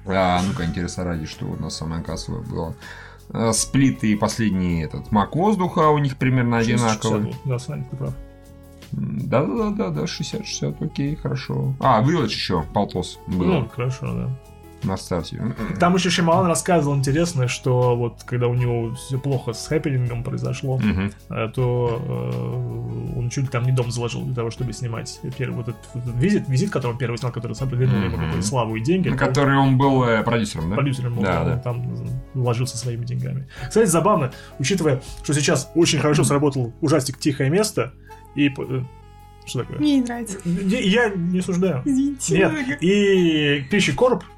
А, 0.05 0.41
ну-ка, 0.41 0.65
интересно 0.65 1.03
ради, 1.03 1.25
что 1.25 1.45
у 1.45 1.55
нас 1.55 1.77
самое 1.77 2.03
кассовое 2.03 2.41
было. 2.41 2.75
А, 3.29 3.53
Сплит 3.53 4.03
и 4.03 4.15
последний 4.15 4.83
этот 4.83 5.11
маг 5.11 5.35
воздуха 5.35 5.89
у 5.89 5.97
них 5.97 6.17
примерно 6.17 6.57
одинаковый. 6.57 7.35
Да, 7.45 7.59
Саня, 7.59 7.85
ты 7.89 7.97
прав. 7.97 8.13
Да-да-да, 8.91 10.03
60-60, 10.03 10.85
окей, 10.85 11.15
хорошо. 11.15 11.75
А, 11.79 12.01
Village 12.03 12.25
еще, 12.25 12.63
Полтос 12.73 13.19
был 13.27 13.45
Ну, 13.45 13.69
хорошо, 13.69 14.13
да. 14.13 14.39
На 14.83 14.97
старте. 14.97 15.41
Там 15.79 15.95
еще 15.95 16.09
Шималан 16.09 16.47
рассказывал 16.47 16.95
интересное, 16.95 17.47
что 17.47 17.95
вот 17.95 18.23
когда 18.25 18.47
у 18.47 18.53
него 18.53 18.93
все 18.95 19.19
плохо 19.19 19.53
с 19.53 19.67
хэппинингом 19.67 20.23
произошло, 20.23 20.79
э, 21.29 21.49
то 21.53 22.01
э, 22.05 23.17
он 23.19 23.29
чуть 23.29 23.45
ли 23.45 23.49
там 23.49 23.63
не 23.63 23.71
дом 23.71 23.91
заложил 23.91 24.23
для 24.23 24.35
того, 24.35 24.49
чтобы 24.51 24.73
снимать 24.73 25.19
первый 25.37 25.55
вот 25.55 25.69
этот, 25.69 25.81
визит, 26.15 26.47
визит, 26.47 26.69
который 26.71 26.91
он 26.93 26.97
первый 26.97 27.17
снял, 27.17 27.31
который 27.31 27.53
сам 27.53 27.69
вернул 27.69 28.01
ему 28.03 28.17
какую-то 28.17 28.41
славу 28.45 28.75
и 28.75 28.81
деньги. 28.81 29.09
На 29.09 29.17
который 29.17 29.57
он 29.57 29.77
был 29.77 30.03
э, 30.03 30.23
продюсером, 30.23 30.69
да? 30.69 30.75
продюсером 30.75 31.15
был, 31.15 31.23
Да, 31.23 31.41
он 31.41 31.47
да. 31.47 31.57
там 31.57 31.95
вложился 32.33 32.77
своими 32.77 33.05
деньгами. 33.05 33.47
Кстати, 33.67 33.87
забавно, 33.87 34.31
учитывая, 34.59 35.01
что 35.23 35.33
сейчас 35.33 35.71
очень 35.75 35.99
хорошо 35.99 36.23
сработал 36.23 36.73
ужастик 36.81 37.17
«Тихое 37.17 37.49
место», 37.49 37.93
и... 38.35 38.49
Что 39.45 39.59
такое? 39.59 39.77
Мне 39.79 39.97
не 39.97 40.01
нравится. 40.03 40.37
Я 40.45 40.79
я 40.79 41.09
не 41.09 41.39
осуждаю. 41.39 41.81
Извините. 41.83 42.37
Нет, 42.37 42.81
и 42.81 43.65
«Пищи 43.69 43.91
короб», 43.93 44.23
М, 44.23 44.23
говорит, 44.23 44.33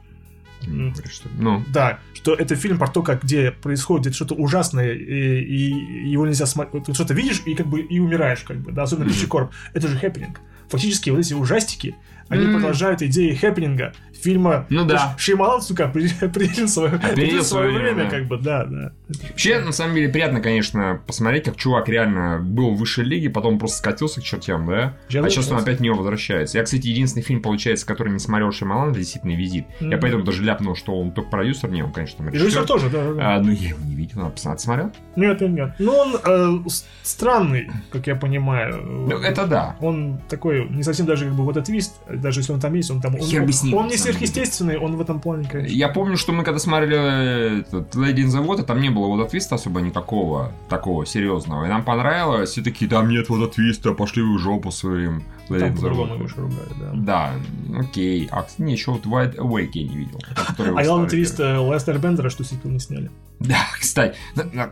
что- 1.12 1.30
Ну, 1.38 1.63
Да, 1.73 1.99
что 2.13 2.34
это 2.34 2.56
фильм 2.56 2.78
про 2.78 2.88
то, 2.88 3.01
как 3.04 3.23
где 3.23 3.51
происходит 3.51 4.15
что-то 4.15 4.36
ужасное, 4.36 4.93
и, 4.93 5.39
и 5.41 6.10
его 6.10 6.25
нельзя 6.25 6.45
смотреть. 6.45 6.86
Ты 6.86 6.93
что-то 6.93 7.13
видишь 7.13 7.41
и 7.45 7.56
как 7.56 7.67
бы 7.67 7.82
и 7.82 7.99
умираешь, 7.99 8.41
как 8.41 8.58
бы, 8.58 8.71
да, 8.71 8.84
особенно 8.84 9.10
mm 9.10 9.28
Корп. 9.28 9.51
Это 9.73 9.88
же 9.88 9.97
Happening. 9.98 10.39
Фактически 10.69 11.12
вот 11.12 11.19
эти 11.19 11.34
ужастики, 11.34 11.95
они 12.30 12.46
Мгм. 12.46 12.54
продолжают 12.56 13.02
идеи 13.02 13.34
Happening 13.34 13.88
а 13.88 13.93
фильма. 14.14 14.66
Ну 14.70 14.86
да. 14.86 15.14
Шьямалан, 15.19 15.62
сука, 15.62 15.86
определил 15.86 16.68
свое, 16.68 16.94
определил 16.94 17.44
свое 17.44 17.70
время, 17.70 17.94
время. 17.94 18.10
как 18.10 18.26
бы, 18.26 18.38
да, 18.40 18.66
да. 18.66 18.92
Вообще, 19.30 19.60
на 19.60 19.72
самом 19.72 19.94
деле, 19.96 20.10
приятно, 20.10 20.42
конечно, 20.42 21.00
посмотреть, 21.06 21.44
как 21.44 21.58
чувак 21.58 21.88
реально 21.90 22.40
был 22.42 22.72
в 22.74 22.78
высшей 22.80 23.04
лиге, 23.06 23.30
потом 23.30 23.60
просто 23.60 23.78
скатился 23.78 24.22
к 24.22 24.24
чертям, 24.24 24.66
да? 24.66 24.94
Сейчас 25.10 25.26
а 25.26 25.30
сейчас 25.30 25.52
он 25.52 25.58
опять 25.60 25.78
в 25.78 25.82
него 25.82 25.98
возвращается. 25.98 26.58
Я, 26.58 26.64
кстати, 26.64 26.88
единственный 26.88 27.22
фильм, 27.22 27.42
получается, 27.44 27.86
который 27.86 28.12
не 28.14 28.20
смотрел 28.20 28.52
Шьямалан, 28.52 28.89
это 28.92 29.00
действительно 29.00 29.36
«Визит». 29.36 29.66
Я 29.80 29.88
Мгм. 29.88 30.00
поэтому 30.02 30.24
даже 30.24 30.42
ляпнул, 30.44 30.76
что 30.76 31.00
он 31.00 31.12
только 31.12 31.30
продюсер, 31.30 31.70
не, 31.70 31.84
он, 31.84 31.92
конечно, 31.92 32.18
там 32.18 32.30
режиссер 32.30 32.46
режиссер. 32.48 32.66
тоже, 32.66 32.90
да, 32.90 33.14
да. 33.14 33.36
А, 33.36 33.40
ну, 33.42 33.52
я 33.52 33.70
его 33.70 33.80
не 33.86 33.94
видел, 33.96 34.22
надо 34.22 34.32
посмотреть. 34.32 34.62
Смотрел? 34.62 34.92
Нет, 35.16 35.42
нет, 35.42 35.50
нет. 35.52 35.74
Ну, 35.78 35.92
он 35.94 36.16
э, 36.24 36.70
странный, 37.04 37.70
как 37.92 38.08
я 38.08 38.16
понимаю. 38.16 38.82
Ну, 38.84 39.18
это 39.20 39.46
да. 39.46 39.76
Он 39.82 40.20
такой, 40.30 40.68
не 40.70 40.82
совсем 40.84 41.06
даже 41.06 41.26
как 41.26 41.34
бы 41.36 41.44
вот 41.44 41.52
этот 41.58 41.66
твист, 41.66 41.94
даже 42.17 42.41
если 42.41 42.54
он 42.54 42.60
там 42.60 42.73
есть, 42.73 42.91
он 42.91 43.01
там... 43.01 43.15
Он, 43.15 43.21
ним, 43.21 43.73
он 43.73 43.88
на 43.88 43.91
не 43.91 43.97
сверхъестественный, 43.97 44.78
он 44.78 44.95
в 44.95 45.01
этом 45.01 45.19
плане, 45.19 45.47
конечно. 45.49 45.75
Я 45.75 45.89
помню, 45.89 46.17
что 46.17 46.32
мы 46.32 46.43
когда 46.43 46.60
смотрели 46.60 46.95
э, 46.95 47.60
этот 47.62 47.95
Lady 47.95 48.23
in 48.23 48.28
the 48.28 48.45
Water, 48.45 48.63
там 48.63 48.82
не 48.82 48.89
было 48.89 49.08
вот 49.08 49.30
твиста 49.30 49.56
особо 49.56 49.82
никакого 49.82 50.51
такого 50.69 51.06
серьезного. 51.06 51.65
И 51.65 51.67
нам 51.67 51.84
понравилось, 51.84 52.51
все 52.51 52.62
такие, 52.62 52.89
там 52.89 53.10
нет 53.10 53.30
вот 53.30 53.54
твиста, 53.54 53.93
пошли 53.93 54.21
вы 54.21 54.36
в 54.36 54.39
жопу 54.39 54.71
своим. 54.71 55.23
Lady 55.49 55.60
Там 55.60 55.75
по-другому 55.75 56.13
Water». 56.13 56.17
больше 56.17 56.36
ругают, 56.38 56.73
да. 56.80 56.91
Да, 56.93 57.80
окей. 57.80 58.28
А, 58.32 58.43
кстати, 58.43 58.69
еще 58.69 58.91
вот 58.91 59.06
Wide 59.06 59.36
Awake 59.36 59.69
я 59.73 59.84
не 59.88 59.95
видел. 59.97 60.19
А 60.47 60.84
главный 60.84 61.08
твист 61.08 61.39
Лестер 61.39 61.99
Бендера, 61.99 62.30
что 62.30 62.43
сиквел 62.43 62.71
не 62.71 62.80
сняли. 62.80 63.12
Да, 63.39 63.60
кстати. 63.80 64.15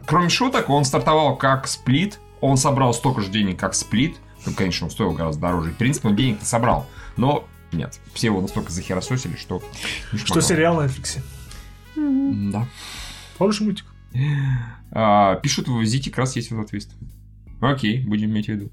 Кроме 0.05 0.29
шуток, 0.29 0.69
он 0.69 0.85
стартовал 0.85 1.35
как 1.35 1.67
сплит. 1.67 2.19
Он 2.41 2.57
собрал 2.57 2.93
столько 2.93 3.21
же 3.21 3.29
денег, 3.29 3.59
как 3.59 3.73
сплит. 3.73 4.17
Ну, 4.45 4.53
конечно, 4.53 4.87
он 4.87 4.91
стоил 4.91 5.11
гораздо 5.11 5.41
дороже. 5.41 5.71
В 5.71 5.77
принципе, 5.77 6.09
он 6.09 6.15
денег-то 6.15 6.45
собрал. 6.45 6.87
Но 7.17 7.47
нет, 7.71 7.99
все 8.13 8.27
его 8.27 8.41
настолько 8.41 8.71
захерососили, 8.71 9.35
что... 9.35 9.61
Что 10.13 10.41
сериал 10.41 10.75
на 10.81 10.85
Netflix. 10.85 11.19
Да. 11.95 12.67
Хороший 13.37 13.63
мультик. 13.63 13.85
А, 14.91 15.35
Пишут, 15.35 15.67
в 15.67 15.83
Зите 15.85 16.09
как 16.11 16.19
раз 16.19 16.35
есть 16.35 16.51
вот 16.51 16.69
твист. 16.69 16.91
Окей, 17.61 18.03
будем 18.05 18.29
иметь 18.31 18.45
в 18.47 18.49
виду. 18.49 18.71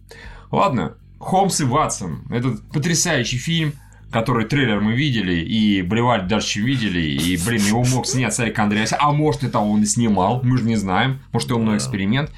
Ладно, 0.50 0.94
Холмс 1.18 1.60
и 1.60 1.64
Ватсон. 1.64 2.24
Этот 2.30 2.68
потрясающий 2.70 3.38
фильм, 3.38 3.72
который 4.10 4.44
трейлер 4.46 4.80
мы 4.80 4.94
видели, 4.94 5.34
и 5.36 5.82
блевали 5.82 6.26
дальше, 6.26 6.48
чем 6.48 6.64
видели, 6.64 7.00
и, 7.00 7.36
блин, 7.46 7.62
его 7.62 7.84
мог 7.84 8.06
снять 8.06 8.34
Сарик 8.34 8.58
Андреас, 8.58 8.92
а 8.98 9.12
может, 9.12 9.44
это 9.44 9.60
он 9.60 9.82
и 9.82 9.86
снимал, 9.86 10.40
мы 10.42 10.58
же 10.58 10.64
не 10.64 10.76
знаем, 10.76 11.20
может, 11.32 11.50
он 11.52 11.66
Да. 11.66 11.76
эксперимент. 11.76 12.30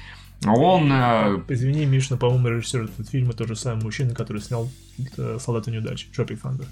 Он... 0.45 0.91
э, 0.91 1.41
Извини, 1.49 1.85
Миш, 1.85 2.09
но, 2.09 2.17
по-моему, 2.17 2.47
режиссер 2.49 2.83
этого 2.83 3.03
фильма 3.05 3.33
тот 3.33 3.47
же 3.47 3.55
самый 3.55 3.83
мужчина, 3.83 4.13
который 4.13 4.41
снял 4.41 4.69
э, 5.17 5.37
«Солдаты 5.39 5.71
неудачи», 5.71 6.07
Tropic 6.15 6.41
Thunder. 6.41 6.65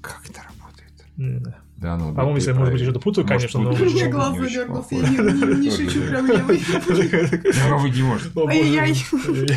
Как 0.00 0.22
это 0.28 0.40
работает? 0.42 0.92
Не 1.16 1.38
знаю. 1.38 1.56
Да, 1.76 1.96
ну, 1.96 2.14
По-моему, 2.14 2.36
если 2.36 2.50
я, 2.50 2.56
может 2.56 2.74
быть, 2.74 2.82
что-то 2.82 3.00
путаю, 3.00 3.26
конечно, 3.26 3.60
но... 3.60 3.70
путаю. 3.70 3.88
У 3.88 3.92
меня 3.92 4.06
не 4.06 4.12
глаз 4.12 4.32
очень 4.32 4.42
задергался, 4.44 4.88
похоже. 4.90 5.12
я 5.14 5.56
не, 5.56 5.70
шучу, 5.70 6.00
прям. 6.08 6.26
Да, 6.26 7.68
вроде 7.68 7.90
не 7.90 8.02
может. 8.02 8.36
О, 8.36 8.46
боже. 8.46 8.58
Ай-яй. 8.58 9.04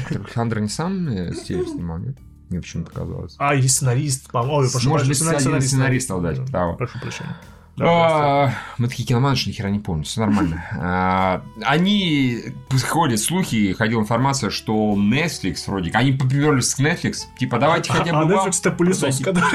Александр 0.10 0.60
не 0.60 0.70
сам 0.70 1.10
э, 1.10 1.34
стиль 1.34 1.68
снимал, 1.68 1.98
нет? 1.98 2.18
Мне 2.50 2.62
почему-то 2.62 2.92
казалось. 2.92 3.36
А, 3.40 3.56
есть 3.56 3.76
сценарист, 3.76 4.32
по-моему. 4.32 4.58
Ой, 4.58 4.72
прошу 4.72 4.90
Может 4.90 5.08
быть, 5.08 5.20
прощения, 5.20 5.38
один 5.38 5.58
из 5.58 5.68
сценаристов, 5.68 6.22
да, 6.22 6.36
типа 6.36 6.48
того. 6.48 6.76
Прошу 6.76 7.00
прощения. 7.00 7.36
А, 7.80 8.52
Мы 8.78 8.88
такие 8.88 9.08
киноманши, 9.08 9.50
ни 9.50 9.54
хера 9.54 9.70
не 9.70 9.80
помню, 9.80 10.04
все 10.04 10.20
нормально. 10.22 10.64
А, 10.86 11.42
Они, 11.64 12.40
ходят 12.88 13.20
слухи, 13.20 13.74
ходила 13.74 14.02
информация, 14.02 14.50
что 14.50 14.96
Netflix 14.96 15.64
вроде, 15.68 15.92
они 15.92 16.12
поперлись 16.12 16.76
к 16.76 16.80
Netflix, 16.80 17.22
типа 17.38 17.58
давайте 17.58 17.92
А 17.92 17.96
хотя 17.96 18.12
а 18.12 18.24
бы 18.24 18.34
вам 18.34 18.48
Netflix 18.48 18.60
это 18.60 18.72
пылесос, 18.72 19.20
который. 19.24 19.52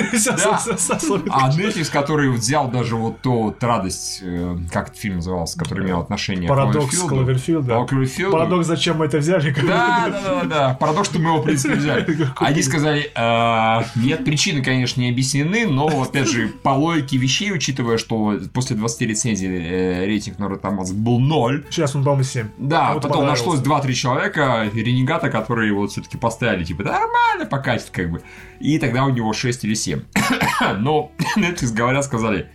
А 1.30 1.50
Netflix, 1.50 1.90
который 1.92 2.30
взял 2.30 2.68
даже 2.68 2.96
вот 2.96 3.20
ту 3.20 3.54
радость, 3.60 4.20
э, 4.22 4.56
как 4.72 4.88
этот 4.88 4.98
фильм 4.98 5.16
назывался, 5.16 5.58
который 5.58 5.84
имел 5.84 6.00
отношение 6.00 6.48
Парадокс 6.48 6.96
к 6.96 7.08
Кловерфилда. 7.08 7.08
Кловерфилду. 7.08 7.86
Кловерфилду. 7.86 8.32
Парадокс, 8.32 8.66
зачем 8.66 8.98
мы 8.98 9.04
это 9.04 9.18
взяли? 9.18 9.54
Да, 9.62 10.08
да, 10.08 10.22
да, 10.22 10.44
да. 10.44 10.74
Парадокс, 10.80 11.10
что 11.10 11.18
мы 11.18 11.30
его, 11.30 11.40
в 11.40 11.44
принципе, 11.44 11.74
взяли. 11.76 12.28
Они 12.36 12.62
сказали, 12.62 13.10
«А, 13.14 13.84
нет, 13.94 14.24
причины, 14.24 14.62
конечно, 14.62 15.00
не 15.00 15.10
объяснены, 15.10 15.66
но, 15.66 16.02
опять 16.02 16.28
же, 16.28 16.48
по 16.48 16.70
логике 16.70 17.18
вещей, 17.18 17.52
учитывая, 17.52 17.98
что 17.98 18.07
после 18.08 18.76
20 18.76 19.00
рецензий 19.02 19.48
э, 19.48 20.06
рейтинг 20.06 20.38
на 20.38 20.46
Tomatoes 20.46 20.92
был 20.92 21.20
0, 21.20 21.66
Сейчас 21.70 21.94
он, 21.94 22.04
по-моему, 22.04 22.24
7. 22.24 22.48
да, 22.58 22.88
Кому-то 22.88 23.08
потом 23.08 23.26
нашлось 23.26 23.60
2-3 23.60 23.92
человека, 23.92 24.70
ренегата, 24.72 25.30
которые 25.30 25.72
вот 25.72 25.90
все-таки 25.92 26.16
поставили, 26.16 26.64
типа, 26.64 26.84
да, 26.84 26.92
нормально, 26.92 27.46
покатит, 27.46 27.90
как 27.90 28.10
бы. 28.10 28.22
И 28.60 28.78
тогда 28.78 29.04
у 29.04 29.10
него 29.10 29.32
6 29.32 29.64
или 29.64 29.74
7. 29.74 30.02
Но 30.78 31.12
Netflix, 31.36 31.72
говорят, 31.72 32.04
сказали, 32.04 32.50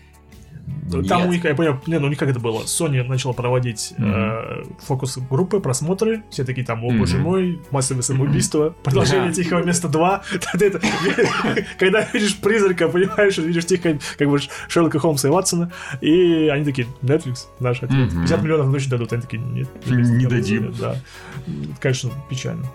Там 1.07 1.19
нет. 1.21 1.29
у 1.29 1.31
них, 1.31 1.43
я 1.45 1.55
понял, 1.55 1.79
не, 1.87 1.99
ну 1.99 2.07
у 2.07 2.09
них 2.09 2.17
как 2.19 2.29
это 2.29 2.39
было, 2.39 2.63
Sony 2.63 3.03
начала 3.03 3.33
проводить 3.33 3.93
э, 3.97 4.63
фокус-группы, 4.85 5.59
просмотры, 5.59 6.23
все 6.29 6.43
такие 6.43 6.65
там, 6.65 6.83
о 6.83 6.91
боже 6.91 7.17
мой, 7.17 7.59
массовое 7.71 8.01
самоубийство, 8.03 8.75
продолжение 8.83 9.29
Да. 9.29 9.33
Тихого 9.33 9.63
места 9.63 9.87
2. 9.87 10.23
Ты 10.59 10.65
это- 10.67 10.81
Когда 11.79 12.07
видишь 12.13 12.37
призрака, 12.37 12.87
понимаешь, 12.87 13.33
что 13.33 13.41
видишь 13.43 13.65
тихо, 13.65 13.97
как 14.17 14.29
бы 14.29 14.39
Шерлока 14.67 14.99
Холмса 14.99 15.27
и 15.27 15.31
Ватсона, 15.31 15.71
и 16.01 16.47
они 16.47 16.65
такие, 16.65 16.87
Netflix, 17.01 17.45
наш 17.59 17.77
ответ. 17.83 18.11
Мгм. 18.11 18.21
50 18.21 18.43
миллионов 18.43 18.67
ночи 18.67 18.89
дадут, 18.89 19.13
они 19.13 19.21
такие, 19.21 19.41
нет. 19.41 19.69
Не 19.87 20.25
дадим. 20.25 20.73
Да. 20.79 20.95
Конечно, 21.79 22.11
печально. 22.29 22.65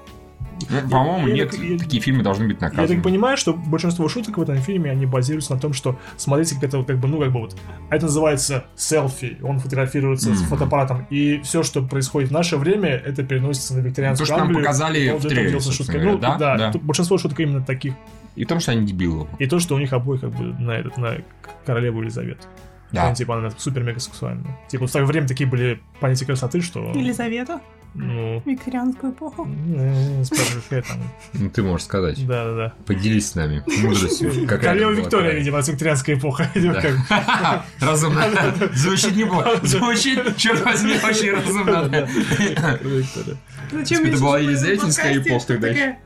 Ну, 0.68 0.88
По-моему, 0.90 1.28
Я 1.28 1.34
нет, 1.34 1.54
я- 1.54 1.78
такие 1.78 2.02
фильмы 2.02 2.22
должны 2.22 2.46
быть 2.48 2.56
Я 2.60 2.68
наказаны. 2.68 2.94
так 2.96 3.02
понимаю, 3.04 3.36
что 3.36 3.54
большинство 3.54 4.08
шуток 4.08 4.38
в 4.38 4.42
этом 4.42 4.56
фильме, 4.58 4.90
они 4.90 5.06
базируются 5.06 5.54
на 5.54 5.60
том, 5.60 5.72
что, 5.72 5.98
смотрите, 6.16 6.54
как 6.56 6.64
это 6.64 6.78
вот 6.78 6.86
как 6.86 6.98
бы, 6.98 7.08
ну, 7.08 7.18
как 7.20 7.32
бы 7.32 7.40
вот, 7.40 7.56
а 7.90 7.96
это 7.96 8.06
называется 8.06 8.64
селфи, 8.76 9.38
он 9.42 9.58
фотографируется 9.58 10.34
с 10.34 10.40
Мгм. 10.40 10.48
фотоаппаратом, 10.48 11.06
и 11.10 11.40
все, 11.42 11.62
что 11.62 11.82
происходит 11.82 12.30
в 12.30 12.32
наше 12.32 12.56
время, 12.56 12.88
это 12.90 13.22
переносится 13.22 13.74
на 13.76 13.80
викторианскую 13.80 14.26
То, 14.26 14.32
что 14.32 14.36
нам 14.38 14.46
Англию, 14.48 14.64
показали 14.64 15.10
в 15.18 15.22
трейлере. 15.22 15.58
Ну, 16.12 16.18
да? 16.18 16.36
да, 16.36 16.56
Да. 16.72 16.78
большинство 16.80 17.18
шуток 17.18 17.38
именно 17.40 17.62
таких. 17.62 17.94
И 18.36 18.44
в 18.44 18.48
том, 18.48 18.60
что 18.60 18.72
они 18.72 18.86
дебилы. 18.86 19.26
И 19.38 19.46
то, 19.46 19.58
что 19.58 19.74
у 19.74 19.78
них 19.78 19.92
обоих 19.92 20.20
как 20.20 20.30
бы 20.30 20.44
на 20.60 20.72
этот, 20.72 20.96
на 20.96 21.16
королеву 21.66 22.00
Елизавету. 22.02 22.46
Да. 22.92 23.06
Она, 23.06 23.14
типа, 23.14 23.36
она 23.36 23.50
супер-мега 23.56 24.00
сексуальная. 24.00 24.56
Типа, 24.68 24.86
в 24.86 24.90
свое 24.90 25.04
время 25.04 25.28
такие 25.28 25.46
были 25.48 25.80
понятия 26.00 26.24
красоты, 26.24 26.62
что... 26.62 26.90
Елизавета, 26.94 27.60
Ну... 27.94 28.42
викторианскую 28.44 29.12
эпоху. 29.12 29.48
спрашиваю, 30.24 30.62
какая 30.62 30.83
там... 30.83 30.98
Ну, 31.33 31.51
ты 31.51 31.62
можешь 31.62 31.85
сказать. 31.87 32.27
Да-да-да. 32.27 32.74
Поделись 32.87 33.29
с 33.31 33.35
нами 33.35 33.62
мудростью. 33.83 34.31
какая 34.46 34.59
Королева 34.61 34.90
Виктория, 34.90 35.33
видимо, 35.33 35.61
викторианская 35.61 36.16
эпоха. 36.16 36.51
Да. 36.55 36.81
как- 36.83 37.64
Разумно. 37.81 38.24
Звучит 38.74 39.16
неплохо. 39.16 39.59
Звучит, 39.62 40.37
черт 40.37 40.64
возьми, 40.64 40.94
очень 41.03 41.33
разумно. 41.33 41.88
да. 41.88 42.09
Зачем 43.72 44.05
Это 44.05 44.18
была 44.20 44.38
елизаветинская 44.38 45.18
эпоха 45.18 45.46
тогда 45.46 45.68
такая, 45.68 45.98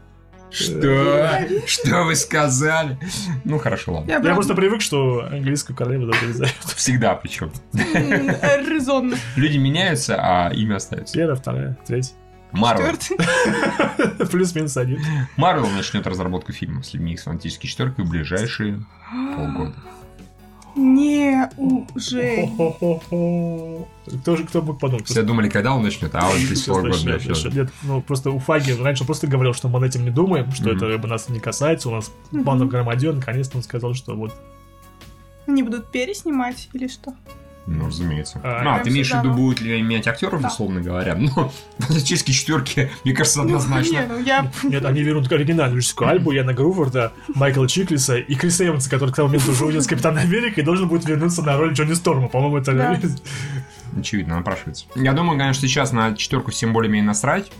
Что? 0.52 1.38
Что 1.66 2.04
вы 2.04 2.14
сказали? 2.14 2.98
Ну, 3.44 3.58
хорошо, 3.58 3.94
ладно. 3.94 4.08
Я 4.08 4.16
Я 4.16 4.20
правда- 4.20 4.34
просто 4.36 4.54
привык, 4.54 4.82
что 4.82 5.24
английскую 5.30 5.76
королеву 5.76 6.04
зовут 6.06 6.22
Елизавета. 6.22 6.54
Всегда 6.76 7.14
причем. 7.14 7.50
Резонно. 7.72 9.16
Люди 9.36 9.56
меняются, 9.58 10.16
а 10.18 10.50
имя 10.52 10.76
остается. 10.76 11.14
Первая, 11.14 11.36
вторая, 11.36 11.78
третья. 11.86 12.12
Марвел. 12.52 12.94
Плюс-минус 14.30 14.76
один. 14.76 15.00
Марвел 15.36 15.68
начнет 15.70 16.06
разработку 16.06 16.52
фильмов 16.52 16.84
с 16.84 16.92
людьми 16.92 17.14
Икс 17.14 17.22
Фантастической 17.22 17.70
четверкой 17.70 18.04
в 18.04 18.10
ближайшие 18.10 18.82
полгода. 19.34 19.74
Не 20.74 21.50
уже. 21.58 22.46
Хо-хо-хо-хо. 22.56 23.88
Кто 24.22 24.36
же, 24.36 24.44
кто 24.44 24.62
бы 24.62 24.74
подумал? 24.74 25.04
Все 25.04 25.22
думали, 25.22 25.48
когда 25.48 25.74
он 25.74 25.82
начнет, 25.82 26.14
а 26.14 26.28
он 26.30 26.38
через 26.38 26.62
полгода. 26.62 27.18
всё. 27.18 27.50
Нет, 27.50 27.70
ну 27.82 28.00
просто 28.00 28.30
у 28.30 28.38
Фаги 28.38 28.72
раньше 28.72 29.04
просто 29.04 29.26
говорил, 29.26 29.52
что 29.54 29.68
мы 29.68 29.80
над 29.80 29.90
этим 29.90 30.04
не 30.04 30.10
думаем, 30.10 30.50
что 30.52 30.70
это 30.70 30.96
бы, 30.98 31.08
нас 31.08 31.28
не 31.28 31.40
касается, 31.40 31.88
у 31.88 31.92
нас 31.92 32.10
Мгм. 32.30 32.44
банда 32.44 32.64
громаден, 32.64 33.16
наконец-то 33.16 33.56
он 33.58 33.62
сказал, 33.62 33.94
что 33.94 34.14
вот 34.14 34.32
Они 35.46 35.62
будут 35.62 35.90
переснимать 35.90 36.68
или 36.72 36.88
что? 36.88 37.14
Ну, 37.66 37.86
разумеется. 37.86 38.40
А, 38.42 38.58
А, 38.58 38.60
прям 38.60 38.82
ты 38.82 38.90
имеешь 38.90 39.10
в 39.10 39.18
виду, 39.18 39.28
ну. 39.28 39.34
будут 39.34 39.60
ли 39.60 39.80
менять 39.82 40.08
актеров, 40.08 40.40
Да. 40.42 40.48
условно 40.48 40.80
говоря? 40.80 41.14
Ну, 41.14 41.28
фантастические 41.78 42.34
четверки, 42.34 42.90
мне 43.04 43.14
кажется, 43.14 43.40
Не, 43.40 43.44
однозначно. 43.46 44.06
ну 44.08 44.18
я... 44.20 44.50
Нет, 44.64 44.84
они 44.84 45.02
вернут 45.02 45.30
оригинальную 45.30 45.76
режиссерскую 45.76 46.10
Альбу, 46.10 46.32
Яна 46.32 46.54
Груфорда, 46.54 47.12
Майкла 47.34 47.68
Чиклиса 47.68 48.16
и 48.16 48.34
Криса 48.34 48.66
Эванса, 48.66 48.90
который 48.90 49.10
к 49.12 49.16
тому 49.16 49.28
моменту 49.28 49.52
уже 49.52 49.64
уйдет 49.64 49.84
с 49.84 49.86
Капитана 49.86 50.20
Америка 50.20 50.60
и 50.60 50.64
должен 50.64 50.88
будет 50.88 51.04
вернуться 51.04 51.42
на 51.42 51.56
роль 51.56 51.72
Джонни 51.72 51.94
Сторма. 51.94 52.28
По-моему, 52.28 52.56
это... 52.58 52.72
Да. 52.72 53.00
Очевидно, 53.98 54.36
напрашивается. 54.36 54.86
Я 54.96 55.12
думаю, 55.12 55.38
конечно, 55.38 55.68
сейчас 55.68 55.92
на 55.92 56.16
четверку 56.16 56.50
всем 56.50 56.72
более-менее 56.72 57.06
насрать. 57.06 57.50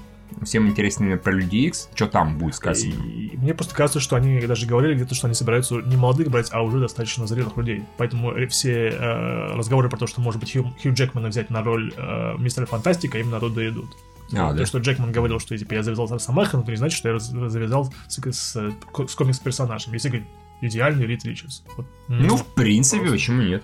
Всем 0.43 0.69
интересно 0.69 1.05
именно 1.05 1.19
про 1.19 1.33
Люди 1.33 1.57
Икс. 1.57 1.89
Что 1.95 2.07
там 2.07 2.39
будет 2.39 2.55
сказано? 2.55 2.93
И 2.93 3.37
мне 3.37 3.55
просто 3.55 3.75
кажется, 3.75 4.01
что 4.01 4.17
они 4.17 4.41
даже 4.41 4.67
говорили 4.67 4.95
где-то, 4.95 5.15
что 5.15 5.27
они 5.27 5.35
собираются 5.35 5.77
не 5.77 5.97
молодых 5.97 6.31
брать, 6.31 6.49
а 6.53 6.63
уже 6.63 6.79
достаточно 6.81 7.27
зрелых 7.27 7.57
людей. 7.57 7.85
Поэтому 7.97 8.33
э, 8.33 8.47
все 8.47 8.89
э, 8.89 9.55
разговоры 9.55 9.89
про 9.89 9.99
то, 9.99 10.07
что, 10.07 10.21
может 10.21 10.41
быть, 10.41 10.53
Хью, 10.53 10.73
Хью 10.83 10.95
Джекмана 10.95 11.29
взять 11.29 11.51
на 11.51 11.63
роль 11.63 11.93
э, 11.97 12.35
мистера 12.39 12.67
Фантастика, 12.67 13.19
именно 13.19 13.37
оттуда 13.37 13.69
идут. 13.69 13.97
А, 14.35 14.51
то, 14.51 14.59
да. 14.59 14.67
что 14.67 14.79
Джекман 14.79 15.13
говорил, 15.13 15.39
что 15.39 15.57
типа, 15.57 15.75
я 15.75 15.83
завязал 15.83 16.09
с 16.09 16.29
но 16.29 16.43
это 16.43 16.71
не 16.71 16.77
значит, 16.77 16.97
что 16.97 17.11
я 17.11 17.19
завязал 17.19 17.93
с, 18.09 18.19
с, 18.19 18.55
с 18.55 19.15
комикс-персонажем. 19.15 19.93
Если 19.93 20.09
говорить, 20.09 20.29
идеальный 20.63 21.07
Рид 21.07 21.25
Ричардс. 21.25 21.63
Вот. 21.77 21.87
Ну, 22.09 22.37
в 22.37 22.47
принципе, 22.55 23.01
Просто. 23.01 23.17
почему 23.17 23.43
нет? 23.43 23.63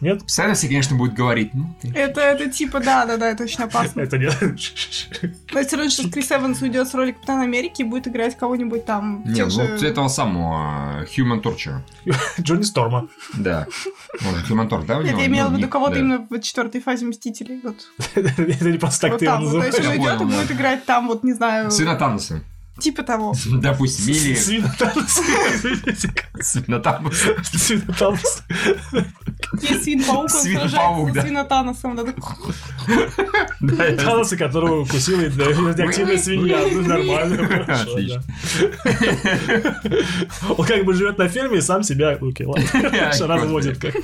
Нет? 0.00 0.22
Все, 0.26 0.42
конечно, 0.68 0.96
будут 0.96 1.14
говорить, 1.14 1.54
ну, 1.54 1.74
ты- 1.80 1.92
Это, 1.94 2.20
это 2.20 2.50
типа, 2.50 2.80
да, 2.80 3.06
да, 3.06 3.16
да, 3.16 3.30
это 3.30 3.44
очень 3.44 3.62
опасно. 3.62 4.00
Это 4.00 4.18
не... 4.18 4.26
Но 5.52 5.62
все 5.62 5.76
равно, 5.76 5.90
что 5.90 6.10
Крис 6.10 6.30
Эванс 6.32 6.60
уйдет 6.62 6.88
с 6.88 6.94
роли 6.94 7.12
Капитана 7.12 7.42
Америки 7.42 7.82
и 7.82 7.84
будет 7.84 8.08
играть 8.08 8.36
кого-нибудь 8.36 8.84
там. 8.84 9.22
не, 9.24 9.34
тех 9.34 9.44
ну, 9.46 9.50
же- 9.50 9.62
вот 9.72 9.82
этого 9.82 10.08
самого 10.08 11.04
Human 11.16 11.42
Torture. 11.42 11.78
Джонни 12.40 12.62
Сторма. 12.62 13.08
Да. 13.34 13.66
Он 14.26 14.34
же 14.36 14.52
Human 14.52 14.68
Torture, 14.68 14.86
да? 14.86 14.98
у 14.98 15.02
Нет, 15.02 15.12
него? 15.12 15.20
я 15.20 15.26
имела 15.26 15.48
в 15.48 15.56
виду 15.56 15.68
кого-то 15.68 15.98
именно 15.98 16.26
в 16.28 16.40
четвертой 16.40 16.80
фазе 16.80 17.06
Мстителей. 17.06 17.62
Это 18.14 18.70
не 18.70 18.78
просто 18.78 19.02
так 19.02 19.12
вот 19.12 19.18
ты 19.20 19.24
его 19.26 19.34
там. 19.36 19.44
вот. 19.44 19.60
То 19.60 19.66
есть 19.66 19.78
называешь. 19.78 20.00
он 20.00 20.04
Я 20.04 20.12
уйдет 20.14 20.20
и 20.20 20.24
будет 20.24 20.50
играть 20.52 20.84
там, 20.84 21.08
вот, 21.08 21.24
не 21.24 21.32
знаю, 21.32 21.70
Сына 21.70 21.96
Таноса. 21.96 22.40
Типа 22.78 23.02
того. 23.02 23.34
Допустим, 23.60 24.14
или 24.14 24.34
Таноса. 24.78 25.22
Свина 26.40 26.78
Танос. 27.98 28.42
Есть 29.60 29.84
свин-паук, 29.84 30.22
он 30.22 30.28
сражается 30.28 31.12
да. 31.14 31.20
с 31.20 31.24
свинотаносом. 31.24 31.96
Таноса, 33.96 34.36
которого 34.36 34.80
укусила 34.82 35.22
радиоактивная 35.22 36.18
свинья. 36.18 36.66
Ну, 36.70 36.82
нормально. 36.82 37.46
хорошо, 37.46 37.92
Отлично. 37.92 38.22
Он 40.56 40.66
как 40.66 40.84
бы 40.84 40.94
живет 40.94 41.18
на 41.18 41.28
ферме 41.28 41.58
и 41.58 41.60
сам 41.60 41.82
себя, 41.82 42.18
окей, 42.20 42.46
ладно, 42.46 42.64
разводит 43.26 43.78
как. 43.78 43.94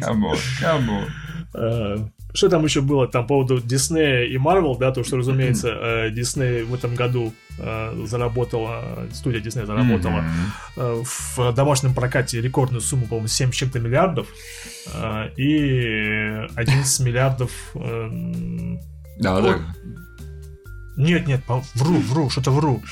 Come 0.00 0.22
on, 0.22 0.38
come 0.60 1.47
on. 1.47 2.12
Э, 2.36 2.38
Что 2.38 2.48
там 2.48 2.64
еще 2.64 2.80
было 2.80 3.08
там 3.08 3.22
по 3.24 3.28
поводу 3.28 3.60
Диснея 3.60 4.24
и 4.24 4.38
Марвел, 4.38 4.76
да, 4.76 4.92
то, 4.92 5.02
что, 5.04 5.16
разумеется, 5.16 5.68
э, 5.68 6.10
Дисней 6.10 6.62
в 6.64 6.74
этом 6.74 6.94
году 6.94 7.32
э, 7.58 8.04
заработала, 8.06 9.06
студия 9.12 9.40
Дисней 9.40 9.64
заработала 9.66 10.24
э, 10.76 11.02
в 11.04 11.52
домашнем 11.54 11.94
прокате 11.94 12.40
рекордную 12.40 12.80
сумму, 12.80 13.06
по-моему, 13.06 13.28
7 13.28 13.52
с 13.52 13.54
чем-то 13.54 13.80
миллиардов 13.80 14.26
э, 14.92 15.30
и 15.36 16.46
11 16.54 17.06
миллиардов... 17.06 17.50
э, 17.74 18.10
Да, 19.18 19.40
да. 19.40 19.58
Нет, 20.96 21.26
нет, 21.26 21.42
вру, 21.74 21.96
вру, 21.98 22.30
что-то 22.30 22.50
вру. 22.50 22.82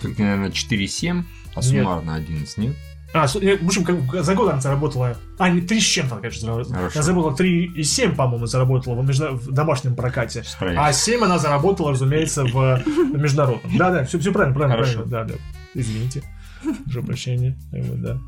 Тут, 0.00 0.18
наверное, 0.18 0.50
4,7, 0.50 1.24
а 1.54 1.56
Нет. 1.56 1.64
суммарно 1.64 2.14
11, 2.14 2.56
нет? 2.58 2.76
А, 3.12 3.26
э, 3.26 3.58
в 3.58 3.66
общем, 3.66 3.84
как- 3.84 4.22
за 4.24 4.34
год 4.34 4.50
она 4.50 4.60
заработала... 4.60 5.16
А, 5.38 5.48
не 5.50 5.60
3 5.60 5.80
с 5.80 5.84
чем-то, 5.84 6.16
конечно, 6.16 6.40
заработала. 6.46 6.76
Хорошо. 6.76 6.98
Она 6.98 7.02
заработала 7.02 7.34
3,7, 7.36 8.14
по-моему, 8.14 8.46
заработала 8.46 8.94
в, 9.00 9.06
между- 9.06 9.34
в 9.34 9.50
домашнем 9.52 9.96
прокате. 9.96 10.44
Проверим. 10.58 10.80
А 10.80 10.92
7 10.92 11.24
она 11.24 11.38
заработала, 11.38 11.90
разумеется, 11.90 12.44
в 12.44 12.82
международном. 13.12 13.76
Да-да, 13.76 14.04
все, 14.04 14.18
все 14.18 14.32
правильно, 14.32 14.54
правильно, 14.54 14.76
Хорошо. 14.76 15.02
правильно. 15.02 15.24
Да, 15.28 15.34
да. 15.34 15.34
Извините. 15.74 16.22
Прошу 16.84 17.02
прощения. 17.02 17.58
Э, 17.72 17.82
вот, 17.82 18.00
Да. 18.00 18.18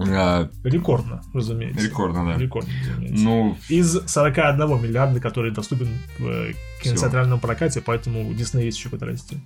А, 0.00 0.48
Рекордно, 0.62 1.22
разумеется. 1.34 1.84
рекордно, 1.84 2.24
да. 2.32 2.38
Рекордно, 2.40 2.72
разумеется. 2.88 3.24
Ну, 3.24 3.56
Из 3.68 3.98
41 4.06 4.80
миллиарда, 4.80 5.18
который 5.20 5.50
доступен 5.50 5.88
в 6.20 6.26
э, 6.28 6.52
кинотеатральном 6.82 7.40
прокате, 7.40 7.80
поэтому 7.80 8.28
у 8.28 8.32
Диснея 8.32 8.66
есть 8.66 8.78
еще 8.78 8.90
куда 8.90 9.06
расти. 9.06 9.38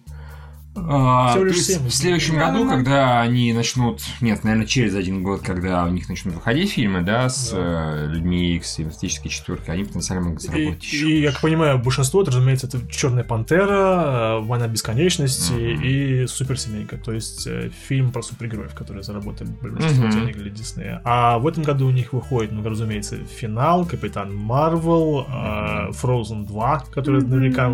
А, 0.74 1.28
Всего 1.32 1.40
то 1.42 1.48
лишь 1.48 1.56
есть 1.56 1.66
семь. 1.74 1.87
в 1.87 1.94
следующем 1.94 2.35
Да, 2.38 2.46
году, 2.50 2.64
да, 2.64 2.70
да. 2.70 2.76
когда 2.76 3.20
они 3.20 3.52
начнут, 3.52 4.00
нет, 4.22 4.42
наверное, 4.42 4.66
через 4.66 4.94
один 4.94 5.22
год, 5.22 5.42
когда 5.42 5.85
у 5.85 5.90
них 5.90 6.08
начнут 6.08 6.35
выходить 6.35 6.70
фильмы, 6.72 7.02
да, 7.02 7.28
с 7.28 7.50
Да. 7.50 7.58
э, 7.58 8.06
людьми 8.08 8.54
X 8.56 8.78
и 8.78 8.82
Фантастической 8.85 9.30
четверкой, 9.30 9.74
они 9.74 9.85
потенциально 9.85 10.24
могут 10.24 10.42
И, 10.42 10.46
заработать 10.46 10.82
еще. 10.85 11.11
и, 11.11 11.20
я 11.20 11.32
как 11.32 11.42
понимаю, 11.42 11.78
большинство, 11.78 12.22
это, 12.22 12.30
разумеется, 12.30 12.66
это 12.68 12.80
Черная 12.90 13.22
пантера, 13.22 14.38
э, 14.38 14.40
Война 14.40 14.66
бесконечности 14.66 15.52
Мгм. 15.52 15.82
и 15.85 16.26
Суперсемейка. 16.26 16.96
То 16.96 17.12
есть 17.12 17.46
э, 17.46 17.70
фильм 17.88 18.11
про 18.11 18.22
супергероев, 18.22 18.74
которые 18.74 19.02
заработали 19.02 19.50
большинство 19.61 20.06
Мгм. 20.06 20.12
денег 20.20 20.37
для 20.38 20.50
Диснея. 20.50 21.02
А 21.04 21.38
в 21.38 21.46
этом 21.46 21.64
году 21.64 21.87
у 21.87 21.90
них 21.90 22.14
выходит, 22.14 22.50
ну, 22.52 22.66
разумеется, 22.66 23.16
финал, 23.18 23.85
Капитан 23.85 24.35
Марвел, 24.35 25.26
э, 25.28 25.90
Frozen 25.90 26.46
2, 26.46 26.85
который 26.94 27.20
Мгм. 27.20 27.30
наверняка 27.30 27.68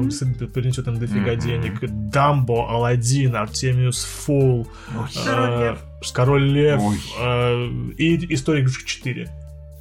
принесет 0.53 0.89
им 0.89 0.99
дофига 0.99 1.33
Мгм. 1.35 1.41
денег, 1.41 1.79
Дамбо, 2.11 2.69
Алладин, 2.93 3.37
Артемиус 3.37 4.05
Фол, 4.05 4.67
Ой. 4.97 5.09
Король 5.25 5.51
э, 5.53 5.61
Лев. 5.71 5.79
Король 6.15 6.45
Лев 6.49 6.81
Ой. 6.83 6.97
э, 7.21 7.67
и 7.99 8.35
История 8.35 8.63
игрушек 8.63 8.87
4. 8.87 9.29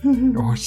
Ой. 0.04 0.60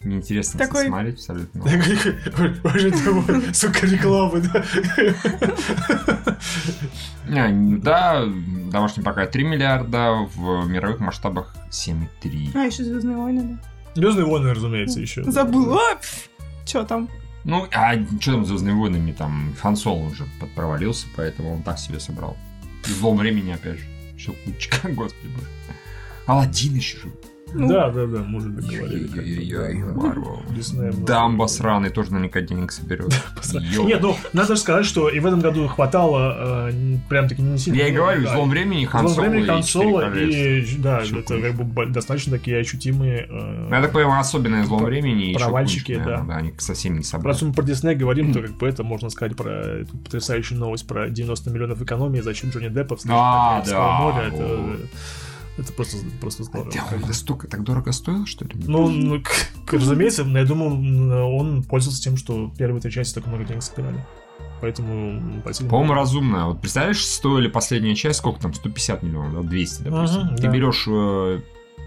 Мне 0.00 0.16
интересно 0.18 0.58
Такой- 0.58 0.86
смотреть 0.86 1.14
абсолютно. 1.14 1.62
Уже 1.64 2.90
такой, 2.92 3.54
сука, 3.54 3.86
рекламы, 3.86 4.40
да? 4.42 4.64
Да, 7.82 8.24
домашний 8.70 9.02
прокат 9.02 9.30
3 9.32 9.44
миллиарда, 9.44 10.12
в 10.34 10.66
мировых 10.68 11.00
масштабах 11.00 11.56
7,3. 11.70 12.50
А, 12.54 12.64
еще 12.66 12.84
Звездные 12.84 13.16
войны, 13.16 13.58
Звездные 13.94 14.26
войны, 14.26 14.52
разумеется, 14.54 15.00
еще. 15.00 15.24
да. 15.24 15.30
Забыла. 15.30 15.80
Че 16.66 16.84
там? 16.84 17.08
Ну, 17.46 17.68
а 17.72 17.94
что 18.20 18.32
там 18.32 18.44
с 18.44 18.48
Звездными 18.48 18.74
войнами? 18.74 19.12
Там 19.12 19.54
Хан 19.60 19.74
уже 19.74 20.26
под- 20.40 20.50
провалился, 20.50 21.06
поэтому 21.14 21.54
он 21.54 21.62
так 21.62 21.78
себе 21.78 22.00
собрал. 22.00 22.36
В 22.82 22.88
злом 22.88 23.18
времени, 23.18 23.52
опять 23.52 23.78
же. 23.78 23.86
Все 24.18 24.32
кучка, 24.44 24.88
господи 24.88 25.28
боже. 25.28 25.46
Алладин 26.26 26.74
еще 26.74 26.98
же. 26.98 27.12
Ну. 27.58 27.68
Да, 27.68 27.90
да, 27.90 28.06
да. 28.06 28.18
Ой-ой-ой, 28.18 29.82
Да, 29.82 29.88
да. 29.88 29.94
Марвел. 29.94 30.42
Дамба 31.04 31.46
сраный 31.46 31.90
тоже 31.90 32.12
наверняка 32.12 32.40
денег 32.40 32.70
соберет. 32.72 33.14
Нет, 33.52 34.02
ну, 34.02 34.16
надо 34.32 34.54
же 34.54 34.60
сказать, 34.60 34.84
что 34.84 35.08
и 35.08 35.18
в 35.20 35.26
этом 35.26 35.40
году 35.40 35.66
хватало 35.68 36.68
э, 36.70 36.96
прям 37.08 37.28
таки 37.28 37.42
не 37.42 37.58
сильно. 37.58 37.78
Я 37.78 37.88
и 37.88 37.92
говорю, 37.92 38.26
в 38.26 38.30
злом 38.30 38.50
времени 38.50 38.84
Хан 38.84 39.06
В 39.06 39.10
Соло 39.10 39.22
времени 39.22 39.46
Хан 39.46 39.60
и 39.60 39.62
Соло 39.62 40.00
да, 40.78 41.02
это 41.02 41.40
как 41.40 41.54
бы 41.54 41.86
достаточно 41.86 42.32
такие 42.32 42.58
ощутимые... 42.58 43.28
Я 43.70 43.82
так 43.82 43.92
понимаю, 43.92 44.20
особенное 44.20 44.64
злом 44.64 44.84
времени 44.84 45.26
и 45.26 45.30
ещё 45.30 45.38
провальчики, 45.38 45.94
куча, 45.94 45.98
наверное, 45.98 46.26
да. 46.26 46.32
да. 46.34 46.38
Они 46.38 46.52
совсем 46.58 46.96
не 46.98 47.04
собрали. 47.04 47.34
Раз 47.34 47.42
мы 47.42 47.52
про 47.52 47.62
Дисней 47.62 47.94
говорим, 47.94 48.32
то 48.32 48.42
как 48.42 48.52
бы 48.52 48.68
это 48.68 48.82
можно 48.82 49.08
сказать 49.10 49.36
про 49.36 49.50
эту 49.50 49.96
потрясающую 49.98 50.58
новость 50.58 50.86
про 50.86 51.08
90 51.08 51.50
миллионов 51.50 51.80
экономии 51.82 52.20
за 52.20 52.34
счет 52.34 52.54
Джонни 52.54 52.68
Деппа 52.68 52.96
в 52.96 53.00
«Снежном 53.00 53.18
А, 55.58 55.62
Королевстве 55.62 55.64
да. 55.64 55.64
моря». 55.64 55.64
Это, 55.64 55.72
просто, 55.72 55.96
просто 56.20 56.44
здорово. 56.44 56.70
Он 56.94 57.00
настолько 57.08 57.48
так 57.48 57.64
дорого 57.64 57.92
стоил, 57.92 58.26
что 58.26 58.44
ли? 58.44 58.52
Ну, 58.54 58.88
ну, 58.88 59.22
к- 59.22 59.72
разумеется, 59.72 60.22
я 60.22 60.44
думаю, 60.44 61.34
он 61.36 61.62
пользовался 61.62 62.02
тем, 62.02 62.16
что 62.16 62.50
первые 62.58 62.80
три 62.80 62.90
части 62.90 63.14
так 63.14 63.26
много 63.26 63.44
денег 63.44 63.62
собирали. 63.62 64.04
Поэтому 64.60 65.40
платили 65.42 65.68
По-моему, 65.68 65.94
разумно. 65.94 66.46
Вот 66.48 66.60
представляешь, 66.60 67.04
стоили 67.04 67.48
последняя 67.48 67.94
часть, 67.94 68.18
сколько 68.20 68.40
там, 68.40 68.54
150 68.54 69.02
миллионов, 69.02 69.42
да, 69.44 69.48
200, 69.48 69.82
допустим. 69.82 70.20
Мгм, 70.22 70.36
Ты 70.36 70.42
да. 70.42 70.48
берешь, 70.50 70.84
э, 70.88 71.40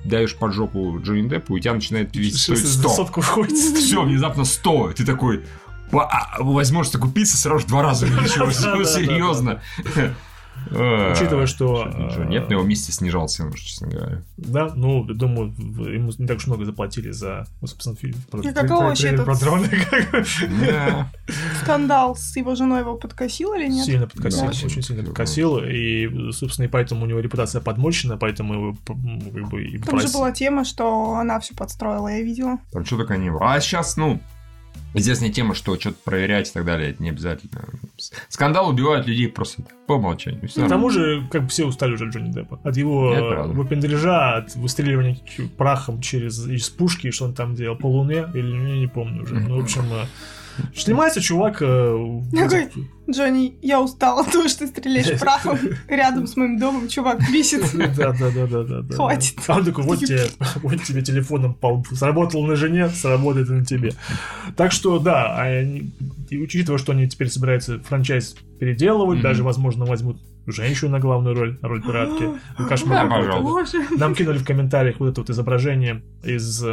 даешь 0.05 0.35
под 0.35 0.53
жопу 0.53 0.99
Джонни 1.01 1.27
Деппу, 1.27 1.55
и 1.55 1.59
у 1.59 1.61
тебя 1.61 1.73
начинает 1.73 2.09
стоить 2.09 2.35
Сейчас 2.37 2.73
100. 2.73 2.89
сотку 2.89 3.21
входит. 3.21 3.53
Все, 3.77 4.03
внезапно 4.03 4.45
100. 4.45 4.93
Ты 4.93 5.05
такой, 5.05 5.43
«Ба- 5.91 6.07
а, 6.11 6.43
возможность 6.43 6.97
купиться 6.99 7.37
сразу 7.37 7.65
в 7.65 7.67
два 7.67 7.81
раза 7.81 8.05
увеличилась. 8.05 8.57
Серьезно. 8.93 9.61
Э, 10.71 11.13
Учитывая, 11.13 11.47
что, 11.47 11.85
Ничего, 11.85 12.23
Нет, 12.25 12.49
на 12.49 12.53
его 12.53 12.63
месте 12.63 12.91
снижал 12.91 13.27
цену, 13.27 13.53
честно 13.53 13.87
говоря. 13.87 14.21
Да, 14.37 14.71
ну, 14.75 15.03
думаю, 15.03 15.53
ему 15.57 16.11
не 16.17 16.27
так 16.27 16.37
уж 16.37 16.47
много 16.47 16.65
заплатили 16.65 17.11
за, 17.11 17.45
ну, 17.61 17.67
собственно, 17.67 17.95
фильм. 17.95 18.15
Про, 18.29 18.41
И 18.41 18.53
каково 18.53 18.83
вообще 18.83 19.09
этот-. 19.09 19.25
Скандал 21.61 22.15
с 22.15 22.35
его 22.35 22.55
женой 22.55 22.81
его 22.81 22.95
подкосил 22.95 23.53
или 23.53 23.67
нет? 23.67 23.85
Сильно 23.85 24.07
подкосил, 24.07 24.47
очень 24.47 24.81
сильно 24.81 25.03
подкосил. 25.03 25.59
и, 25.59 26.31
собственно, 26.31 26.65
и 26.65 26.69
поэтому 26.69 27.03
у 27.03 27.07
него 27.07 27.19
репутация 27.19 27.61
подмочена, 27.61 28.17
поэтому 28.17 28.53
его, 28.53 28.77
ну, 28.87 29.31
как 29.31 29.49
бы, 29.49 29.63
и 29.63 29.77
Там 29.79 29.99
же 29.99 30.09
была 30.09 30.31
тема, 30.31 30.65
что 30.65 31.15
она 31.15 31.39
все 31.39 31.55
подстроила, 31.55 32.07
я 32.07 32.21
видела. 32.21 32.59
Там 32.71 32.85
что 32.85 32.97
только 32.97 33.17
не 33.17 33.31
было. 33.31 33.53
А 33.53 33.59
сейчас, 33.59 33.97
ну, 33.97 34.21
известная 34.93 35.29
тема, 35.29 35.53
что 35.55 35.79
что-то 35.79 35.97
проверять 36.03 36.49
и 36.49 36.53
так 36.53 36.65
далее, 36.65 36.91
это 36.91 37.03
не 37.03 37.09
обязательно. 37.09 37.65
Скандал 38.27 38.69
убивают 38.69 39.07
людей 39.07 39.27
просто 39.27 39.63
по 39.87 39.93
умолчанию. 39.93 40.47
Всё 40.47 40.65
К 40.65 40.69
тому 40.69 40.89
же, 40.89 41.27
как 41.31 41.43
бы 41.43 41.49
все 41.49 41.65
устали 41.65 41.93
уже 41.93 42.07
от 42.07 42.13
Джонни 42.13 42.31
Деппа. 42.31 42.59
От 42.63 42.77
его 42.77 43.47
выпендреляжа, 43.47 44.37
от 44.37 44.55
выстреливания 44.55 45.17
прахом 45.57 46.01
через 46.01 46.45
из 46.47 46.69
пушки, 46.69 47.11
что 47.11 47.25
он 47.25 47.33
там 47.33 47.55
делал, 47.55 47.75
по 47.75 47.87
луне, 47.87 48.27
или 48.33 48.47
ну, 48.47 48.67
я 48.67 48.79
не 48.79 48.87
помню 48.87 49.23
уже. 49.23 49.35
Ну, 49.35 49.59
в 49.59 49.63
общем, 49.63 49.83
э, 49.91 50.05
снимается 50.75 51.21
чувак... 51.21 51.57
э, 51.61 52.21
Какой? 52.33 52.69
Джонни, 53.09 53.57
я 53.63 53.81
устала 53.81 54.21
от 54.21 54.31
того, 54.31 54.47
что 54.47 54.59
ты 54.59 54.67
стреляешь 54.67 55.19
прахом 55.19 55.57
рядом 55.87 56.27
с 56.27 56.35
моим 56.37 56.59
домом, 56.59 56.87
чувак 56.87 57.19
бесит. 57.31 57.63
Да, 57.97 58.13
да, 58.13 58.29
да, 58.29 58.45
да, 58.63 58.81
да. 58.81 58.95
Хватит. 58.95 59.35
А 59.47 59.55
он 59.57 59.65
такой, 59.65 59.83
вот 59.83 59.99
тебе, 59.99 60.27
вот 60.61 60.83
тебе 60.83 61.01
телефоном 61.01 61.53
по 61.55 61.67
лбу. 61.73 61.95
Сработал 61.95 62.45
на 62.45 62.55
жене, 62.55 62.89
сработает 62.89 63.49
и 63.49 63.53
на 63.53 63.65
тебе. 63.65 63.93
Так 64.55 64.71
что, 64.71 64.99
да, 64.99 65.35
а 65.35 65.41
они- 65.43 65.91
и 66.29 66.37
учитывая, 66.37 66.77
что 66.77 66.91
они 66.91 67.07
теперь 67.09 67.29
собираются 67.29 67.79
франчайз 67.79 68.35
переделывать, 68.59 69.17
Мгм. 69.17 69.23
даже, 69.23 69.43
возможно, 69.43 69.85
возьмут 69.85 70.21
женщину 70.45 70.91
на 70.91 70.99
главную 70.99 71.35
роль, 71.35 71.57
на 71.61 71.67
роль 71.67 71.81
пиратки. 71.81 72.25
Кошмар. 72.67 73.07
Нам 73.97 74.13
кинули 74.15 74.37
в 74.37 74.45
комментариях 74.45 74.99
вот 74.99 75.09
это 75.09 75.21
вот 75.21 75.29
изображение 75.31 76.01
из... 76.23 76.63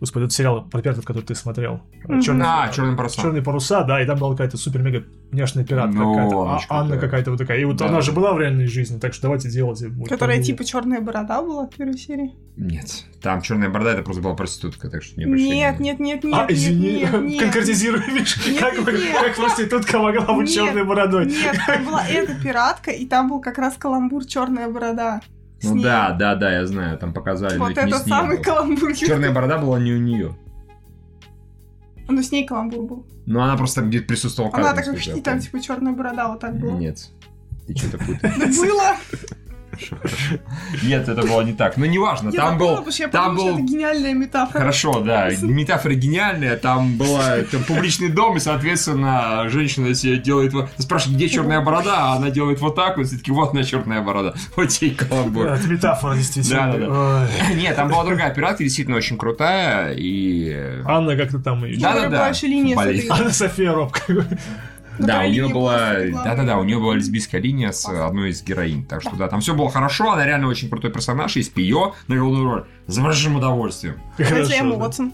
Господи, 0.00 0.24
этот 0.24 0.32
сериал 0.34 0.64
про 0.64 0.80
пиратов, 0.80 1.04
который 1.04 1.22
ты 1.24 1.34
смотрел. 1.34 1.82
Мгм. 2.04 2.22
Черный, 2.22 2.46
А, 2.48 2.70
черные 2.72 2.96
паруса. 2.96 3.20
Черные 3.20 3.42
паруса, 3.42 3.84
да, 3.84 4.02
и 4.02 4.06
там 4.06 4.18
была 4.18 4.30
какая-то 4.32 4.56
супер-мега 4.56 5.04
няшная 5.30 5.62
пират 5.64 5.92
Ну, 5.92 6.14
какая-то. 6.14 6.42
А- 6.70 6.80
Анна 6.80 6.96
какая-то 6.96 7.30
вот 7.32 7.36
такая. 7.38 7.58
И 7.60 7.64
вот 7.64 7.76
Да. 7.76 7.86
она 7.88 8.00
же 8.00 8.12
была 8.12 8.32
в 8.32 8.40
реальной 8.40 8.66
жизни, 8.66 8.98
так 8.98 9.12
что 9.12 9.24
давайте 9.24 9.50
делать. 9.50 9.82
Которая 10.08 10.42
типа 10.42 10.64
черная 10.64 11.00
борода 11.02 11.42
была 11.42 11.66
в 11.66 11.70
первой 11.70 11.98
серии. 11.98 12.34
Нет, 12.56 13.04
там 13.22 13.42
черная 13.42 13.68
борода, 13.68 13.92
это 13.92 14.02
просто 14.02 14.22
была 14.22 14.34
проститутка, 14.34 14.88
так 14.88 15.02
что 15.02 15.20
не 15.20 15.26
Нет, 15.26 15.78
нет, 15.80 16.00
нет, 16.00 16.24
нет, 16.24 16.34
а, 16.34 16.46
извини, 16.50 17.06
конкретизируй, 17.38 18.00
как, 18.58 19.36
проститутка 19.36 19.98
могла 19.98 20.34
быть 20.34 20.52
черной 20.52 20.84
бородой? 20.84 21.26
Нет, 21.26 21.56
там 21.66 21.84
была 21.84 22.06
эта 22.06 22.34
пиратка, 22.34 22.90
и 22.90 23.06
там 23.06 23.28
был 23.28 23.40
как 23.40 23.58
раз 23.58 23.74
каламбур 23.76 24.24
черная 24.24 24.68
борода. 24.68 25.20
Ну 25.62 25.74
ней. 25.74 25.84
да, 25.84 26.12
да, 26.12 26.34
да, 26.34 26.52
я 26.52 26.66
знаю, 26.66 26.98
там 26.98 27.12
показали, 27.12 27.58
Вот 27.58 27.76
это 27.76 27.98
самый 27.98 28.42
каламбур. 28.42 28.94
Черная 28.94 29.32
борода 29.32 29.58
была 29.58 29.78
не 29.78 29.92
у 29.92 29.98
нее. 29.98 30.36
Ну, 32.08 32.22
с 32.22 32.32
ней 32.32 32.46
каламбур 32.46 32.86
был. 32.86 33.06
Но 33.26 33.42
она 33.42 33.56
просто 33.56 33.82
где-то 33.82 34.06
присутствовала 34.06 34.52
Она 34.54 34.72
и 34.72 35.16
я 35.16 35.22
там 35.22 35.38
типа 35.38 35.60
черная 35.60 35.92
борода 35.92 36.28
вот 36.28 36.40
так 36.40 36.58
была. 36.58 36.72
Нет, 36.72 37.10
ты 37.66 37.76
что-то 37.76 37.98
путаешь. 37.98 38.56
Было. 38.58 38.96
Нет, 40.82 41.08
это 41.08 41.22
было 41.22 41.42
не 41.42 41.52
так. 41.52 41.76
Ну, 41.76 41.86
неважно, 41.86 42.32
там 42.32 42.58
запомнила, 42.58 42.80
был... 42.80 43.10
Там 43.10 43.36
был... 43.36 43.48
это 43.54 43.60
гениальная 43.60 44.14
метафора. 44.14 44.58
Хорошо, 44.58 45.00
да, 45.00 45.30
метафора 45.42 45.94
гениальная, 45.94 46.56
там 46.56 46.96
была 46.96 47.38
там 47.50 47.64
публичный 47.64 48.08
дом, 48.08 48.36
и, 48.36 48.40
соответственно, 48.40 49.48
женщина 49.48 49.94
себе 49.94 50.18
делает 50.18 50.52
вот... 50.52 50.70
Ты 50.72 50.82
спрашиваешь, 50.82 51.16
где 51.16 51.28
черная 51.28 51.60
борода, 51.60 52.12
а 52.12 52.16
она 52.16 52.30
делает 52.30 52.60
вот 52.60 52.74
так 52.74 52.96
вот, 52.96 53.06
все 53.06 53.16
таки 53.16 53.30
вот 53.30 53.52
она 53.52 53.62
черная 53.64 54.02
борода. 54.02 54.34
Вот 54.56 54.68
тебе 54.68 54.90
каламбур. 54.90 55.46
Это 55.46 55.66
метафора, 55.68 56.14
действительно. 56.14 56.72
Да-да-да. 56.72 57.28
Ой. 57.48 57.54
Нет, 57.56 57.76
там 57.76 57.88
была 57.88 58.04
другая 58.04 58.30
операция, 58.30 58.64
действительно 58.64 58.96
очень 58.96 59.16
крутая, 59.16 59.94
и... 59.96 60.82
Анна 60.84 61.16
как-то 61.16 61.38
там. 61.38 61.64
Да, 61.78 61.94
да, 61.94 62.08
да. 62.08 62.34
смотри. 62.34 63.08
Анна 63.08 63.30
София 63.30 63.72
Робко. 63.72 64.26
Да, 65.06 65.20
у 65.20 65.28
нее 65.28 65.48
была, 65.48 65.94
да-да-да, 66.24 66.58
у 66.58 66.64
нее 66.64 66.78
была 66.78 66.94
лесбийская 66.94 67.40
линия 67.40 67.72
с 67.72 67.88
одной 67.88 68.30
из 68.30 68.42
героинь, 68.42 68.84
так 68.84 69.02
что 69.02 69.16
да, 69.16 69.28
там 69.28 69.40
все 69.40 69.54
было 69.54 69.70
хорошо, 69.70 70.12
она 70.12 70.26
реально 70.26 70.48
очень 70.48 70.68
крутой 70.68 70.90
персонаж, 70.90 71.36
и 71.36 71.42
Пио 71.42 71.94
на 72.06 72.16
головную 72.16 72.44
роль 72.44 72.66
с 72.86 72.98
большим 72.98 73.36
удовольствием. 73.36 74.00
Хорошо. 74.16 74.64
Уотсон. 74.64 75.12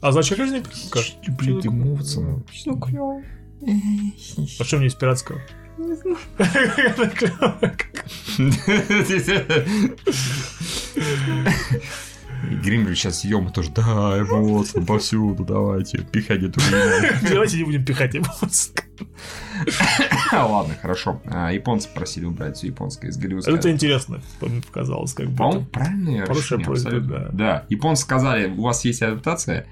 А 0.00 0.12
зачем? 0.12 0.62
Как? 0.90 1.04
Люблю 1.26 1.60
ты 1.60 1.70
Мовцена. 1.70 2.42
Ну, 2.66 2.78
клево. 2.78 3.22
А 4.60 4.64
что 4.64 4.76
мне 4.76 4.86
из 4.86 4.94
пиратского? 4.94 5.40
Не 5.78 5.94
знаю. 5.94 6.18
И 12.50 12.54
Гримбридж 12.54 12.96
сейчас 12.96 13.20
съем 13.20 13.50
тоже, 13.50 13.70
да, 13.70 14.18
эмоции 14.20 14.80
повсюду, 14.80 15.44
давайте, 15.44 15.98
пихайте 15.98 16.48
турнир. 16.48 17.18
Давайте 17.30 17.58
не 17.58 17.64
будем 17.64 17.84
пихать 17.84 18.14
его. 18.14 18.26
Ладно, 20.32 20.74
хорошо. 20.80 21.20
А, 21.26 21.50
Японцы 21.52 21.88
просили 21.92 22.24
убрать 22.24 22.56
все 22.56 22.68
японское 22.68 23.08
из 23.08 23.16
голливудской. 23.16 23.54
Это 23.54 23.70
интересно, 23.70 24.20
показалось, 24.40 25.12
как 25.12 25.34
По-моему, 25.34 25.60
будто. 25.60 25.72
правильное 25.72 26.26
Хорошая 26.26 26.58
просьба, 26.58 27.00
да. 27.00 27.28
Да, 27.32 27.66
японцы 27.68 28.02
сказали, 28.02 28.48
у 28.48 28.62
вас 28.62 28.84
есть 28.84 29.02
адаптация, 29.02 29.66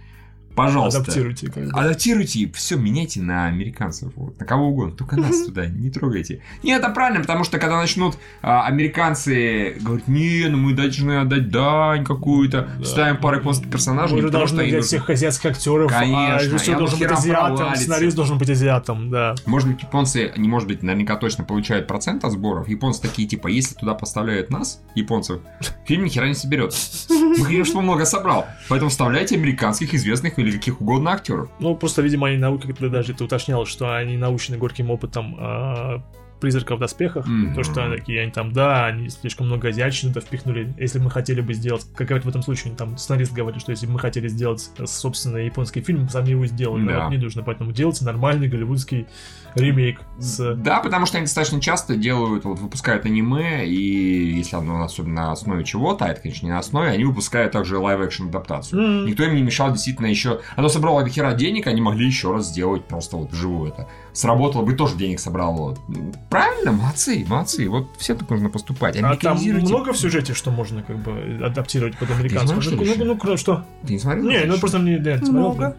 пожалуйста. 0.55 1.01
Адаптируйте. 1.01 1.49
бы. 1.51 1.71
Адаптируйте, 1.73 2.51
все 2.55 2.77
меняйте 2.77 3.21
на 3.21 3.47
американцев, 3.47 4.13
вот, 4.17 4.39
на 4.39 4.47
кого 4.47 4.69
угодно, 4.69 4.95
только 4.97 5.17
нас 5.17 5.45
туда 5.45 5.67
не 5.67 5.91
трогайте. 5.91 6.43
Не, 6.63 6.73
это 6.73 6.89
правильно, 6.91 7.21
потому 7.21 7.45
что 7.45 7.59
когда 7.59 7.77
начнут 7.79 8.17
а, 8.43 8.67
американцы 8.67 9.77
говорить, 9.81 10.09
не, 10.09 10.47
ну 10.49 10.57
мы 10.59 10.73
должны 10.73 11.21
отдать 11.21 11.51
дань 11.51 12.05
какую-то, 12.05 12.69
Да. 12.79 12.85
ставим 12.85 13.17
пару 13.19 13.37
японских 13.39 13.71
персонажей, 13.71 14.17
Мы 14.17 14.17
не 14.17 14.23
же 14.23 14.29
что 14.29 14.39
должны 14.39 14.63
взять 14.63 14.73
нужно- 14.73 14.87
всех 14.87 15.11
азиатских 15.11 15.51
актеров, 15.51 15.91
Конечно, 15.91 16.37
а 16.37 16.43
режиссер 16.43 16.79
должен 16.79 16.99
быть 16.99 17.11
азиатом, 17.11 17.57
провалится. 17.57 17.83
сценарист 17.83 18.17
должен 18.17 18.39
быть 18.39 18.51
азиатом, 18.51 19.11
да. 19.11 19.35
Может 19.47 19.69
быть, 19.69 19.83
японцы, 19.83 20.33
не 20.37 20.49
может 20.49 20.69
быть, 20.69 20.83
наверняка 20.83 21.17
точно 21.17 21.45
получают 21.45 21.87
процент 21.87 22.25
от 22.25 22.33
сборов. 22.33 22.69
Японцы 22.69 23.03
такие, 23.03 23.27
типа, 23.29 23.49
если 23.49 23.75
туда 23.75 23.95
поставляют 23.95 24.51
нас, 24.51 24.81
японцев, 24.95 25.41
фильм 25.87 26.05
ни 26.05 26.09
хера 26.09 26.29
не 26.29 26.35
соберет. 26.35 26.75
Мы 27.11 27.65
чтобы 27.65 27.81
он 27.81 27.85
много 27.85 28.05
собрал. 28.05 28.47
Поэтому 28.69 28.91
вставляйте 28.91 29.37
американских, 29.37 29.95
известных 29.95 30.39
или 30.45 30.57
каких 30.57 30.81
угодно 30.81 31.13
актеров. 31.13 31.49
Ну, 31.59 31.75
просто, 31.75 32.03
видимо, 32.03 32.29
они 32.29 32.37
науки, 32.37 32.67
как 32.67 32.77
ты 32.77 32.89
даже 32.89 33.13
это 33.13 33.25
уточнял, 33.25 33.67
что 33.67 33.97
они 33.97 34.17
научены 34.17 34.59
горьким 34.59 34.91
опытом 34.91 35.37
а, 35.39 36.03
призрака 36.41 36.77
в 36.77 36.79
доспехах. 36.79 37.27
Мгм. 37.27 37.55
То, 37.55 37.63
что 37.63 37.89
такие, 37.91 38.23
они 38.23 38.31
там, 38.31 38.53
да, 38.53 38.87
они 38.87 39.09
слишком 39.09 39.47
много 39.47 39.69
азиатчины 39.69 40.13
туда 40.13 40.25
впихнули. 40.25 40.75
Если 40.79 40.99
мы 40.99 41.11
хотели 41.11 41.41
бы 41.41 41.55
сделать, 41.55 41.87
как 41.95 42.09
говорят 42.09 42.25
в 42.25 42.29
этом 42.29 42.43
случае, 42.43 42.75
там 42.75 42.97
сценарист 42.99 43.33
говорит, 43.33 43.61
что 43.61 43.71
если 43.71 43.87
бы 43.87 43.93
мы 43.93 43.99
хотели 44.01 44.29
сделать 44.29 44.71
э, 44.79 44.87
собственный 44.87 45.47
японский 45.47 45.81
фильм, 45.81 46.09
сами 46.09 46.31
его 46.31 46.47
сделали. 46.47 46.87
Да. 46.87 46.93
Нам 46.93 47.03
это 47.07 47.17
не 47.17 47.23
нужно, 47.23 47.43
поэтому 47.43 47.73
делайте 47.73 48.05
нормальный 48.05 48.49
голливудский 48.49 49.07
ремейк 49.55 50.01
с... 50.19 50.55
Да, 50.57 50.81
потому 50.81 51.07
что 51.07 51.19
они 51.19 51.27
достаточно 51.27 51.61
часто 51.61 51.97
делают, 51.97 52.45
вот 52.45 52.59
выпускают 52.59 53.07
аниме, 53.07 53.67
и 53.67 54.37
если 54.37 54.57
оно 54.57 54.83
особенно 54.83 55.15
на 55.15 55.33
основе 55.33 55.65
чего-то, 55.65 56.07
а 56.07 56.09
это, 56.09 56.21
конечно, 56.21 56.47
не 56.47 56.53
на 56.53 56.59
основе, 56.59 56.91
они 56.91 57.05
выпускают 57.05 57.53
также 57.53 57.79
live-action 57.79 58.29
адаптацию. 58.29 58.83
М. 58.83 59.07
Никто 59.07 59.25
им 59.25 59.35
не 59.35 59.43
мешал 59.43 59.71
действительно 59.73 60.07
еще... 60.07 60.41
Оно 60.57 60.69
собрало 60.69 61.03
до 61.03 61.11
хера 61.11 61.35
денег, 61.35 61.67
они 61.67 61.81
могли 61.81 62.07
еще 62.07 62.33
раз 62.33 62.49
сделать 62.49 62.85
просто 62.85 63.17
вот 63.17 63.33
вживую 63.33 63.73
это. 63.73 63.89
Сработало 64.13 64.63
бы, 64.63 64.75
тоже 64.75 64.97
денег 64.97 65.21
собрало. 65.21 65.77
Правильно, 66.31 66.73
молодцы, 66.73 67.25
молодцы. 67.29 67.69
Вот 67.69 67.97
все 67.99 68.15
так 68.15 68.29
нужно 68.31 68.51
поступать. 68.51 68.97
А 68.97 69.01
там 69.01 69.11
Американизируйте. 69.11 69.67
много 69.67 69.93
в 69.93 69.99
сюжете, 69.99 70.35
что 70.35 70.51
можно 70.51 70.83
как 70.83 70.99
бы 70.99 71.41
адаптировать 71.45 71.97
под 71.97 72.11
американскую. 72.11 72.61
знаешь, 72.63 72.65
Ну, 72.79 72.85
что 72.85 73.05
ну, 73.05 73.15
ну, 73.15 73.21
ну, 73.23 73.37
что? 73.37 73.65
Ты 73.87 73.93
не 73.93 73.99
смотрел? 73.99 74.25
Не, 74.25 74.45
ну 74.45 74.59
просто 74.59 74.79
не 74.79 74.99
да, 74.99 75.19
смотрел, 75.19 75.33
Много. 75.35 75.77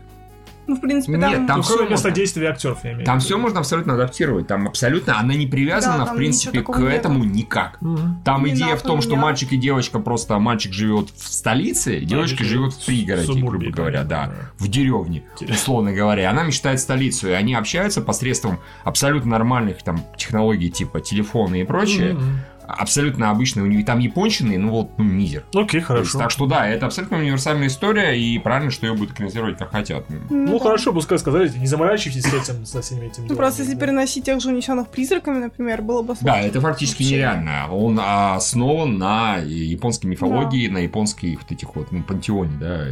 Ну, 0.68 0.76
в 0.76 0.82
принципе, 0.82 1.18
Нет, 1.18 1.32
там... 1.32 1.48
там 1.48 1.58
Ну, 1.60 1.64
кроме 1.64 1.82
всё 1.86 1.90
места 1.92 2.08
можно. 2.10 2.12
действия 2.12 2.50
актеров, 2.50 2.80
я 2.84 2.92
имею 2.94 3.06
Там 3.06 3.20
в 3.20 3.24
виду. 3.24 3.26
все 3.28 3.38
можно 3.38 3.60
абсолютно 3.60 3.94
адаптировать. 3.94 4.48
Там 4.48 4.68
абсолютно 4.68 5.20
она 5.20 5.34
не 5.36 5.48
привязана, 5.48 5.98
Да, 6.00 6.04
в 6.04 6.08
там 6.08 6.18
принципе, 6.18 6.62
к 6.62 6.80
этому 6.80 7.24
никак. 7.24 7.82
Мгм. 7.82 8.22
Там 8.26 8.44
Ни 8.46 8.50
идея 8.52 8.76
в 8.76 8.82
том, 8.82 8.98
то, 8.98 9.04
что 9.04 9.16
на- 9.16 9.22
мальчик 9.22 9.52
и 9.54 9.58
девочка 9.58 10.00
просто 10.00 10.40
мальчик 10.40 10.74
живет 10.74 11.10
в 11.16 11.28
столице, 11.28 12.00
девочка 12.02 12.44
живет 12.44 12.56
живет 12.56 12.74
в 12.74 12.86
пригороде, 12.86 13.26
субурбии, 13.28 13.66
грубо 13.68 13.76
говоря, 13.78 14.04
да, 14.04 14.26
да. 14.28 14.34
в 14.58 14.68
деревне, 14.68 15.24
условно 15.42 15.92
говоря. 15.94 16.30
Она 16.30 16.44
мечтает 16.44 16.80
столицу, 16.80 17.28
и 17.30 17.32
они 17.32 17.54
общаются 17.54 18.02
посредством 18.02 18.60
абсолютно 18.84 19.32
нормальных 19.32 19.84
там 19.84 20.00
технологий 20.18 20.70
типа 20.70 21.02
телефона 21.02 21.56
и 21.56 21.64
прочее. 21.64 22.14
Мгм. 22.14 22.40
Абсолютно 22.68 23.32
обычные 23.32 23.64
у 23.64 23.68
них 23.68 23.86
там 23.86 24.00
япончины, 24.00 24.58
ну 24.58 24.72
вот, 24.72 24.92
ну, 24.98 25.04
мизер. 25.04 25.44
Окей, 25.54 25.68
То 25.68 25.76
есть, 25.78 25.88
хорошо. 25.88 26.18
так 26.20 26.32
что 26.32 26.46
да, 26.48 26.68
это 26.68 26.86
абсолютно 26.88 27.18
универсальная 27.18 27.68
история, 27.68 28.20
и 28.20 28.38
правильно, 28.40 28.72
что 28.72 28.88
ее 28.88 28.94
будут 28.94 29.12
экранизировать 29.14 29.58
как 29.58 29.72
хотят. 29.72 30.06
Ну 30.30 30.58
да. 30.58 30.64
хорошо, 30.64 30.94
пускай 30.94 31.18
сказали, 31.20 31.50
не 31.50 31.68
заморачивайтесь 31.68 32.24
с 32.24 32.34
этим, 32.34 32.66
со 32.66 32.82
всеми 32.82 33.06
этими 33.08 33.28
Ну, 33.28 33.36
просто 33.36 33.64
если 33.64 33.76
переносить 33.78 34.26
тех 34.26 34.42
же 34.42 34.50
унесенных 34.50 34.88
призраками, 34.90 35.40
например, 35.40 35.82
было 35.82 36.02
бы 36.02 36.14
Да, 36.14 36.20
сложно. 36.20 36.40
это 36.42 36.62
фактически 36.62 37.04
Вообще. 37.04 37.16
нереально. 37.16 37.68
Он 37.72 38.00
основан 38.02 38.98
на 38.98 39.38
японской 39.38 40.08
мифологии, 40.08 40.68
на 40.68 40.80
японской 40.80 41.36
вот 41.36 41.52
этих 41.52 41.76
вот 41.76 41.92
ну, 41.92 42.04
пантеоне, 42.04 42.58
да, 42.60 42.86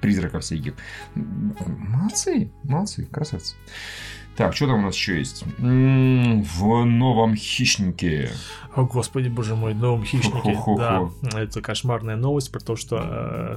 призраков 0.00 0.42
всяких. 0.42 0.74
Молодцы, 1.14 2.50
молодцы, 2.64 3.06
красавцы. 3.06 3.54
Так, 4.36 4.54
что 4.56 4.66
там 4.68 4.78
у 4.78 4.82
нас 4.82 4.94
еще 4.94 5.18
есть? 5.18 5.44
М, 5.58 6.42
В 6.42 6.84
новом 6.84 7.34
хищнике. 7.36 8.30
О, 8.74 8.84
господи, 8.84 9.28
боже 9.28 9.54
мой, 9.54 9.74
новом 9.74 10.04
хищнике. 10.04 10.56
Да, 10.76 11.08
это 11.38 11.60
кошмарная 11.60 12.16
новость 12.16 12.50
про 12.50 12.60
то, 12.60 12.76
что 12.76 12.96
э, 12.98 13.56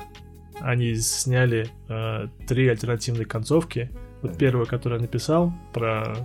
они 0.61 0.95
сняли 0.95 1.69
э, 1.87 2.27
три 2.47 2.67
альтернативные 2.67 3.25
концовки. 3.25 3.91
Вот 4.21 4.37
первую, 4.37 4.65
которую 4.65 4.99
я 4.99 5.01
написал, 5.05 5.53
про 5.73 6.15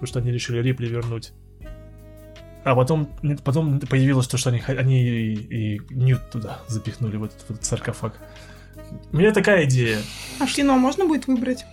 то, 0.00 0.06
что 0.06 0.18
они 0.18 0.30
решили 0.32 0.58
Рипли 0.60 0.86
вернуть. 0.86 1.32
А 2.64 2.74
потом, 2.74 3.10
потом 3.44 3.78
появилось 3.80 4.26
то, 4.26 4.38
что 4.38 4.50
они, 4.50 4.62
они 4.66 5.02
и, 5.02 5.76
и 5.76 5.80
Ньют 5.90 6.30
туда 6.30 6.60
запихнули, 6.66 7.16
в 7.16 7.24
этот, 7.24 7.40
в 7.42 7.50
этот 7.50 7.64
саркофаг. 7.64 8.18
У 9.12 9.16
меня 9.16 9.32
такая 9.32 9.64
идея. 9.64 9.98
А 10.40 10.46
кино 10.46 10.76
можно 10.76 11.04
будет 11.06 11.26
выбрать? 11.26 11.64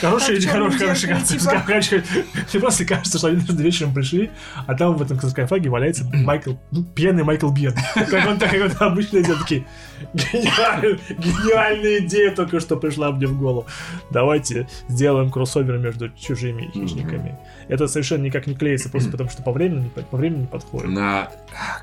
Хорошая 0.00 0.36
Как 0.36 0.38
идея, 0.38 0.52
чёрный 0.52 0.70
хорошая, 0.70 0.78
хорошая 0.78 0.94
зеркало, 0.96 1.18
концепция. 1.18 1.50
типа. 1.52 1.64
Короче, 1.66 2.04
Мне 2.52 2.60
просто 2.60 2.84
кажется, 2.84 3.18
что 3.18 3.26
они 3.28 3.40
даже 3.40 3.62
вечером 3.62 3.94
пришли, 3.94 4.30
а 4.66 4.74
там 4.74 4.96
в 4.96 5.02
этом 5.02 5.20
саркофаге 5.20 5.68
валяется 5.70 6.04
Майкл, 6.12 6.54
ну, 6.70 6.82
пьяный 6.84 7.24
Майкл 7.24 7.50
Бьен. 7.50 7.74
Как 7.94 8.26
он 8.26 8.38
так, 8.38 8.50
как 8.50 8.80
он 8.80 8.88
обычно 8.88 9.22
такие, 9.22 9.66
«Гениаль- 10.14 10.98
гениальная 11.18 11.98
идея 11.98 12.30
только 12.34 12.60
что 12.60 12.76
пришла 12.76 13.10
мне 13.12 13.26
в 13.26 13.38
голову. 13.38 13.66
Давайте 14.10 14.68
сделаем 14.88 15.30
кроссовер 15.30 15.78
между 15.78 16.08
чужими 16.10 16.70
хищниками. 16.72 17.38
Это 17.68 17.86
совершенно 17.86 18.22
никак 18.24 18.46
не 18.46 18.54
клеится, 18.54 18.88
просто 18.88 19.10
потому 19.10 19.30
что 19.30 19.42
по 19.42 19.52
времени, 19.52 19.90
по 20.10 20.16
времени 20.16 20.40
не 20.42 20.46
подходит. 20.46 20.88
На... 20.90 21.28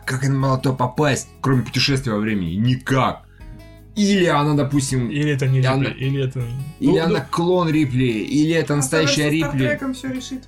Как 0.05 0.23
она 0.23 0.35
могла 0.35 0.57
туда 0.57 0.75
попасть, 0.75 1.27
кроме 1.41 1.63
путешествия 1.63 2.13
во 2.13 2.19
времени? 2.19 2.55
Никак. 2.55 3.23
Или 3.95 4.25
она, 4.25 4.55
допустим... 4.55 5.09
Или 5.09 5.31
это 5.31 5.45
не 5.47 5.57
Рипли, 5.57 5.67
она- 5.67 5.89
или 5.89 6.23
это... 6.25 6.41
Или 6.79 6.91
Ну, 6.99 7.03
она 7.03 7.21
клон 7.21 7.69
Рипли, 7.69 8.03
или 8.05 8.53
это 8.53 8.75
настоящая 8.75 9.29
Рипли. 9.29 9.47
Стартреком 9.47 9.93
все 9.93 10.07
решит. 10.09 10.43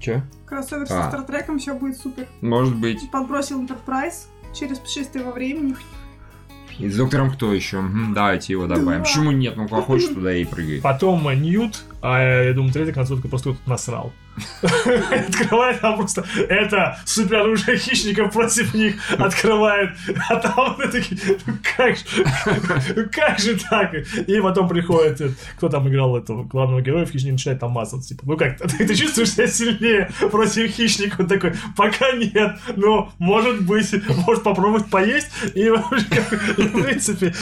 Че? 0.00 0.22
Кроссовер 0.46 0.84
А. 0.84 0.86
со 0.86 1.08
Стартреком 1.08 1.58
все 1.58 1.74
будет 1.74 1.98
супер. 1.98 2.26
Может 2.40 2.76
быть. 2.76 3.10
Подбросил 3.10 3.62
Enterprise 3.62 4.26
через 4.54 4.78
путешествие 4.78 5.24
во 5.24 5.32
времени. 5.32 5.76
И 6.78 6.88
с 6.88 6.96
доктором 6.96 7.30
кто 7.30 7.52
еще? 7.54 7.80
Мгм, 7.80 8.12
давайте 8.14 8.52
его 8.52 8.66
добавим. 8.66 8.98
Да. 8.98 9.04
Почему 9.04 9.30
нет? 9.30 9.56
Ну, 9.56 9.66
кто 9.66 9.82
хочет, 9.82 10.14
туда 10.14 10.34
и 10.34 10.44
прыгает. 10.44 10.82
Потом 10.82 11.26
Ньют, 11.40 11.84
а 12.02 12.44
я 12.44 12.52
думаю, 12.52 12.72
третья 12.72 12.92
концовка 12.92 13.28
просто 13.28 13.52
кто-то 13.52 13.70
насрал. 13.70 14.12
Открывает 15.10 15.80
там 15.80 15.96
просто 15.96 16.24
это 16.48 16.98
супер 17.04 17.36
оружие 17.36 17.76
хищников 17.76 18.32
против 18.32 18.74
них 18.74 18.96
открывает, 19.18 19.90
а 20.28 20.36
там 20.36 20.76
вот 20.76 20.90
такие, 20.92 21.20
«Ну 21.46 21.54
как 21.76 21.96
же, 21.96 23.08
как 23.12 23.38
же 23.38 23.58
так? 23.58 23.94
И 23.94 24.40
потом 24.40 24.68
приходит, 24.68 25.36
кто 25.56 25.68
там 25.68 25.88
играл 25.88 26.16
этого 26.16 26.44
главного 26.44 26.80
героя 26.80 27.04
в 27.06 27.10
хищнике, 27.10 27.32
начинает 27.32 27.60
там 27.60 27.72
мазаться, 27.72 28.08
типа, 28.08 28.22
ну 28.26 28.36
как, 28.36 28.58
ты, 28.58 28.86
ты 28.86 28.94
чувствуешь 28.94 29.30
себя 29.30 29.46
сильнее 29.46 30.10
против 30.30 30.70
хищника? 30.70 31.22
Он 31.22 31.28
такой, 31.28 31.54
пока 31.76 32.12
нет, 32.12 32.58
но 32.76 33.12
может 33.18 33.62
быть, 33.62 33.92
может 34.26 34.42
попробовать 34.42 34.86
поесть, 34.90 35.28
и 35.54 35.68
в 35.70 36.82
принципе, 36.82 37.34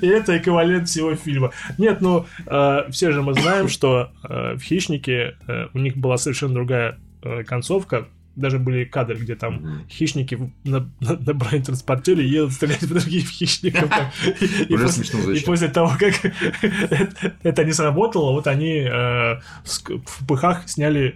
и 0.00 0.06
это 0.06 0.36
эквивалент 0.36 0.88
всего 0.88 1.14
фильма. 1.14 1.52
Нет, 1.78 2.00
ну, 2.00 2.26
э, 2.46 2.90
все 2.90 3.12
же 3.12 3.22
мы 3.22 3.34
знаем, 3.34 3.68
что 3.68 4.10
э, 4.22 4.54
в 4.54 4.60
«Хищнике» 4.62 5.36
э, 5.46 5.66
у 5.72 5.78
них 5.78 5.96
была 5.96 6.18
совершенно 6.24 6.54
другая 6.54 6.98
э, 7.22 7.44
концовка. 7.44 8.08
даже 8.36 8.58
были 8.58 8.84
кадры, 8.84 9.16
где 9.16 9.36
там 9.36 9.84
хищники 9.88 10.36
на, 10.64 10.90
на, 11.00 11.16
на 11.16 11.34
бронетранспортере 11.34 12.26
едут 12.28 12.52
стрелять 12.52 12.82
в 12.82 12.88
других 12.92 13.28
хищников. 13.28 13.84
И- 14.68 14.76
после- 14.76 15.68
того, 15.68 15.92
как 15.98 16.14
это- 16.62 17.32
не 17.64 17.72
сработало, 17.72 18.32
вот 18.32 18.46
они 18.48 18.78
э, 18.78 19.40
в 19.64 20.26
пыхах 20.26 20.68
сняли 20.68 21.14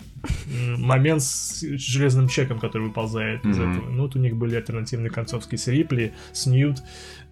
момент 0.77 1.23
с 1.23 1.61
железным 1.61 2.29
чеком, 2.29 2.59
который 2.59 2.89
выползает 2.89 3.45
из 3.45 3.57
Мгм. 3.59 3.73
этого. 3.73 3.91
Ну, 3.91 4.03
вот 4.03 4.17
у 4.17 4.19
них 4.19 4.37
были 4.37 4.57
альтернативные 4.57 5.11
концовки 5.11 5.57
с 5.57 5.67
Рипли, 5.69 6.13
с 6.33 6.47
Ньют 6.47 6.79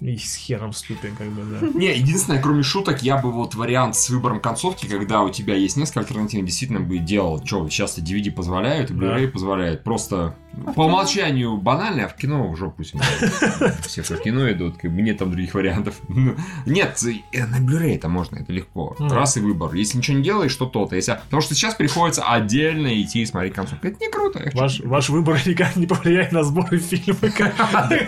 и 0.01 0.16
с 0.18 0.34
хером 0.37 0.72
ступен, 0.72 1.16
как 1.16 1.28
бы, 1.28 1.43
да. 1.45 1.66
Не, 1.78 1.97
единственное, 1.97 2.41
кроме 2.43 2.62
шуток, 2.62 3.03
я 3.03 3.16
бы 3.16 3.32
вот 3.32 3.55
вариант 3.55 3.97
с 3.97 4.11
выбором 4.11 4.41
концовки, 4.41 4.87
когда 4.87 5.22
у 5.22 5.30
тебя 5.30 5.55
есть 5.55 5.76
несколько 5.76 6.01
альтернатив, 6.01 6.45
действительно 6.45 6.80
бы 6.80 6.99
делал. 6.99 7.43
Что, 7.45 7.66
сейчас 7.70 7.99
DVD 7.99 8.30
позволяют, 8.30 8.91
и 8.91 8.95
Да. 8.95 9.07
Blu-ray 9.07 9.28
позволяет. 9.28 9.84
Просто 9.84 10.37
по 10.74 10.84
умолчанию 10.84 11.57
банально, 11.57 12.05
а 12.05 12.09
в 12.09 12.16
кино 12.16 12.51
в 12.51 12.57
жопу 12.57 12.84
себе. 12.84 13.01
Все 13.87 14.03
в 14.03 14.20
кино 14.22 14.51
идут, 14.53 14.82
нет 14.82 15.18
там 15.18 15.30
других 15.30 15.55
вариантов. 15.55 15.95
Ну, 16.09 16.34
Нет, 16.66 16.99
э, 17.32 17.47
на 17.47 17.57
Blu-ray 17.59 17.97
это 17.97 18.09
можно, 18.09 18.37
это 18.37 18.53
легко. 18.53 18.97
Мгм. 18.99 19.12
Раз 19.12 19.37
и 19.39 19.41
выбор. 19.41 19.74
Если 19.74 19.97
ничего 19.99 20.18
не 20.18 20.22
делаешь, 20.22 20.55
то 20.55 20.66
то-то. 20.66 20.95
Если... 20.97 21.12
Потому 21.24 21.41
что 21.41 21.55
сейчас 21.55 21.74
приходится 21.74 22.22
отдельно 22.22 22.76
идти 23.03 23.22
и 23.22 23.27
смотреть 23.27 23.55
концовку. 23.55 23.87
Это 23.87 23.97
не 24.01 24.11
круто. 24.11 24.51
Ваш, 24.55 24.81
ваш 24.81 25.09
выбор 25.09 25.39
никак 25.47 25.77
не 25.77 25.87
повлияет 25.87 26.33
на 26.33 26.45
сборы 26.45 26.79
фильма. 26.79 27.18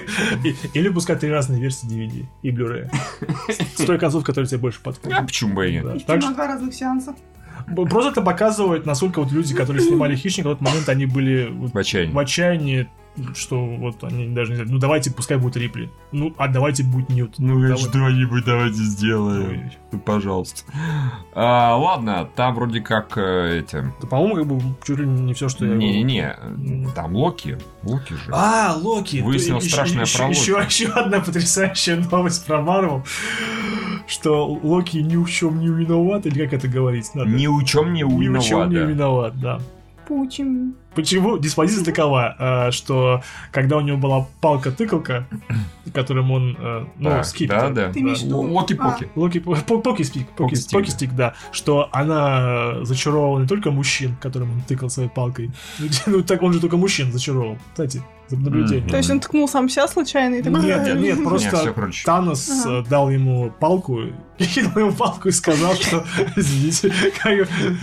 Или 0.74 0.88
пускать 0.88 1.20
три 1.20 1.30
разные 1.30 1.60
версии 1.60 1.86
DVD 1.88 2.26
и 2.42 2.50
Blu-ray. 2.50 2.90
С 3.76 3.84
той 3.84 3.98
концовкой, 3.98 4.26
которая 4.32 4.48
тебе 4.48 4.58
больше 4.58 4.78
А 4.82 4.84
подходит. 4.84 5.26
почему 5.26 5.54
бы 5.54 5.68
и 5.68 5.72
нет? 5.72 5.84
На 6.08 6.16
два 6.34 6.46
разных 6.46 6.74
сеанса. 6.74 7.14
Просто 7.74 8.10
это 8.12 8.22
показывает, 8.22 8.86
насколько 8.86 9.20
вот 9.20 9.32
люди, 9.32 9.54
которые 9.54 9.82
снимали 9.84 10.14
«Хищника», 10.16 10.48
в 10.48 10.52
тот 10.52 10.60
момент 10.62 10.88
они 10.88 11.06
были 11.06 11.48
вот 11.50 11.72
В 11.74 11.78
отчаянии. 11.78 12.12
в 12.14 12.18
отчаянии, 12.18 12.88
что 13.34 13.64
вот 13.64 14.02
они 14.04 14.28
даже 14.28 14.50
не 14.50 14.56
знают, 14.56 14.72
ну 14.72 14.78
давайте, 14.78 15.10
пускай 15.12 15.36
будет 15.36 15.56
Рипли. 15.56 15.90
Ну, 16.12 16.34
а 16.38 16.48
давайте 16.48 16.82
будет 16.84 17.08
Ньют. 17.10 17.34
Ну, 17.38 17.60
Давай. 17.60 17.76
что-нибудь 17.76 18.44
давайте 18.44 18.76
сделаем. 18.82 19.48
Ой. 19.50 19.72
Ну, 19.92 19.98
Пожалуйста. 20.00 20.62
А, 21.34 21.76
ладно, 21.76 22.28
там 22.36 22.54
вроде 22.54 22.80
как 22.80 23.16
э, 23.18 23.60
эти... 23.60 23.82
Да, 24.00 24.06
по-моему, 24.08 24.34
как 24.36 24.46
бы 24.46 24.60
чуть 24.84 24.98
ли 24.98 25.06
не 25.06 25.34
все, 25.34 25.48
что 25.48 25.66
я... 25.66 25.74
Не-не-не, 25.74 26.36
там 26.94 27.14
Локи. 27.14 27.58
Локи 27.82 28.12
же. 28.14 28.30
А, 28.32 28.74
Локи. 28.80 29.20
Выяснилось 29.20 29.64
Еще- 29.64 29.74
страшное 29.74 30.04
еще, 30.04 30.18
про 30.18 30.26
Локи. 30.28 30.38
Еще, 30.38 30.64
еще 30.68 30.86
одна 30.92 31.20
потрясающая 31.20 31.96
новость 32.10 32.46
про 32.46 32.60
Марвел, 32.62 33.04
что 34.06 34.46
Локи 34.46 34.98
ни 34.98 35.16
в 35.16 35.26
чем 35.28 35.60
не 35.60 35.68
виноват, 35.68 36.26
или 36.26 36.44
как 36.44 36.54
это 36.54 36.68
говорить 36.68 37.14
надо? 37.14 37.28
Ни 37.30 37.46
в 37.46 37.62
чем 37.64 37.92
не 37.92 38.02
Ни 38.02 38.28
в 38.28 38.40
чем 38.42 38.58
виноват. 38.58 38.68
не 38.70 38.76
виноват, 38.78 39.40
да. 39.40 39.60
Почему? 40.08 40.72
Почему? 40.94 41.38
Диспозиция 41.38 41.84
такова, 41.84 42.34
э, 42.68 42.70
что 42.72 43.22
когда 43.52 43.76
у 43.76 43.80
него 43.80 43.98
была 43.98 44.26
палка-тыкалка, 44.40 45.26
которым 45.94 46.30
он, 46.32 46.56
э, 46.58 46.84
ну, 46.98 47.10
Так, 47.10 47.24
скипетр, 47.24 47.70
да, 47.72 47.86
да. 47.86 47.92
Ты 47.92 48.00
имеешь 48.00 48.20
в 48.20 48.24
виду- 48.24 48.40
Локи-поки. 48.40 49.08
Локи, 49.14 49.38
по- 49.40 49.54
по- 49.56 49.78
покистик, 49.80 50.26
покис- 50.36 50.48
Покистик, 50.48 50.72
покистик, 50.72 51.12
да, 51.14 51.34
что 51.52 51.88
она 51.92 52.78
э, 52.80 52.84
зачаровывала 52.84 53.38
не 53.40 53.46
только 53.46 53.70
мужчин, 53.70 54.16
которым 54.20 54.50
он 54.52 54.60
тыкал 54.62 54.90
своей 54.90 55.08
палкой, 55.08 55.50
ну 56.06 56.22
так 56.22 56.42
он 56.42 56.52
же 56.52 56.60
только 56.60 56.76
мужчин 56.76 57.12
зачаровывал, 57.12 57.58
кстати, 57.72 58.02
за 58.28 58.36
наблюдение. 58.36 58.80
Мгм. 58.82 58.90
То 58.90 58.96
есть 58.98 59.10
он 59.10 59.20
ткнул 59.20 59.48
сам 59.48 59.68
себя 59.70 59.88
случайно 59.88 60.34
и 60.34 60.42
такой... 60.42 60.60
Нет, 60.62 60.84
нет, 60.84 60.96
нет, 61.00 61.16
Нет, 61.18 61.24
просто 61.24 61.72
круче. 61.72 62.04
Танос 62.04 62.50
Ага. 62.66 62.80
э, 62.80 62.84
дал 62.90 63.08
ему 63.10 63.50
палку, 63.58 64.00
кинул 64.38 64.72
ему 64.76 64.92
палку 64.92 65.28
и 65.28 65.30
сказал, 65.32 65.74
что 65.76 66.04
извините, 66.36 66.92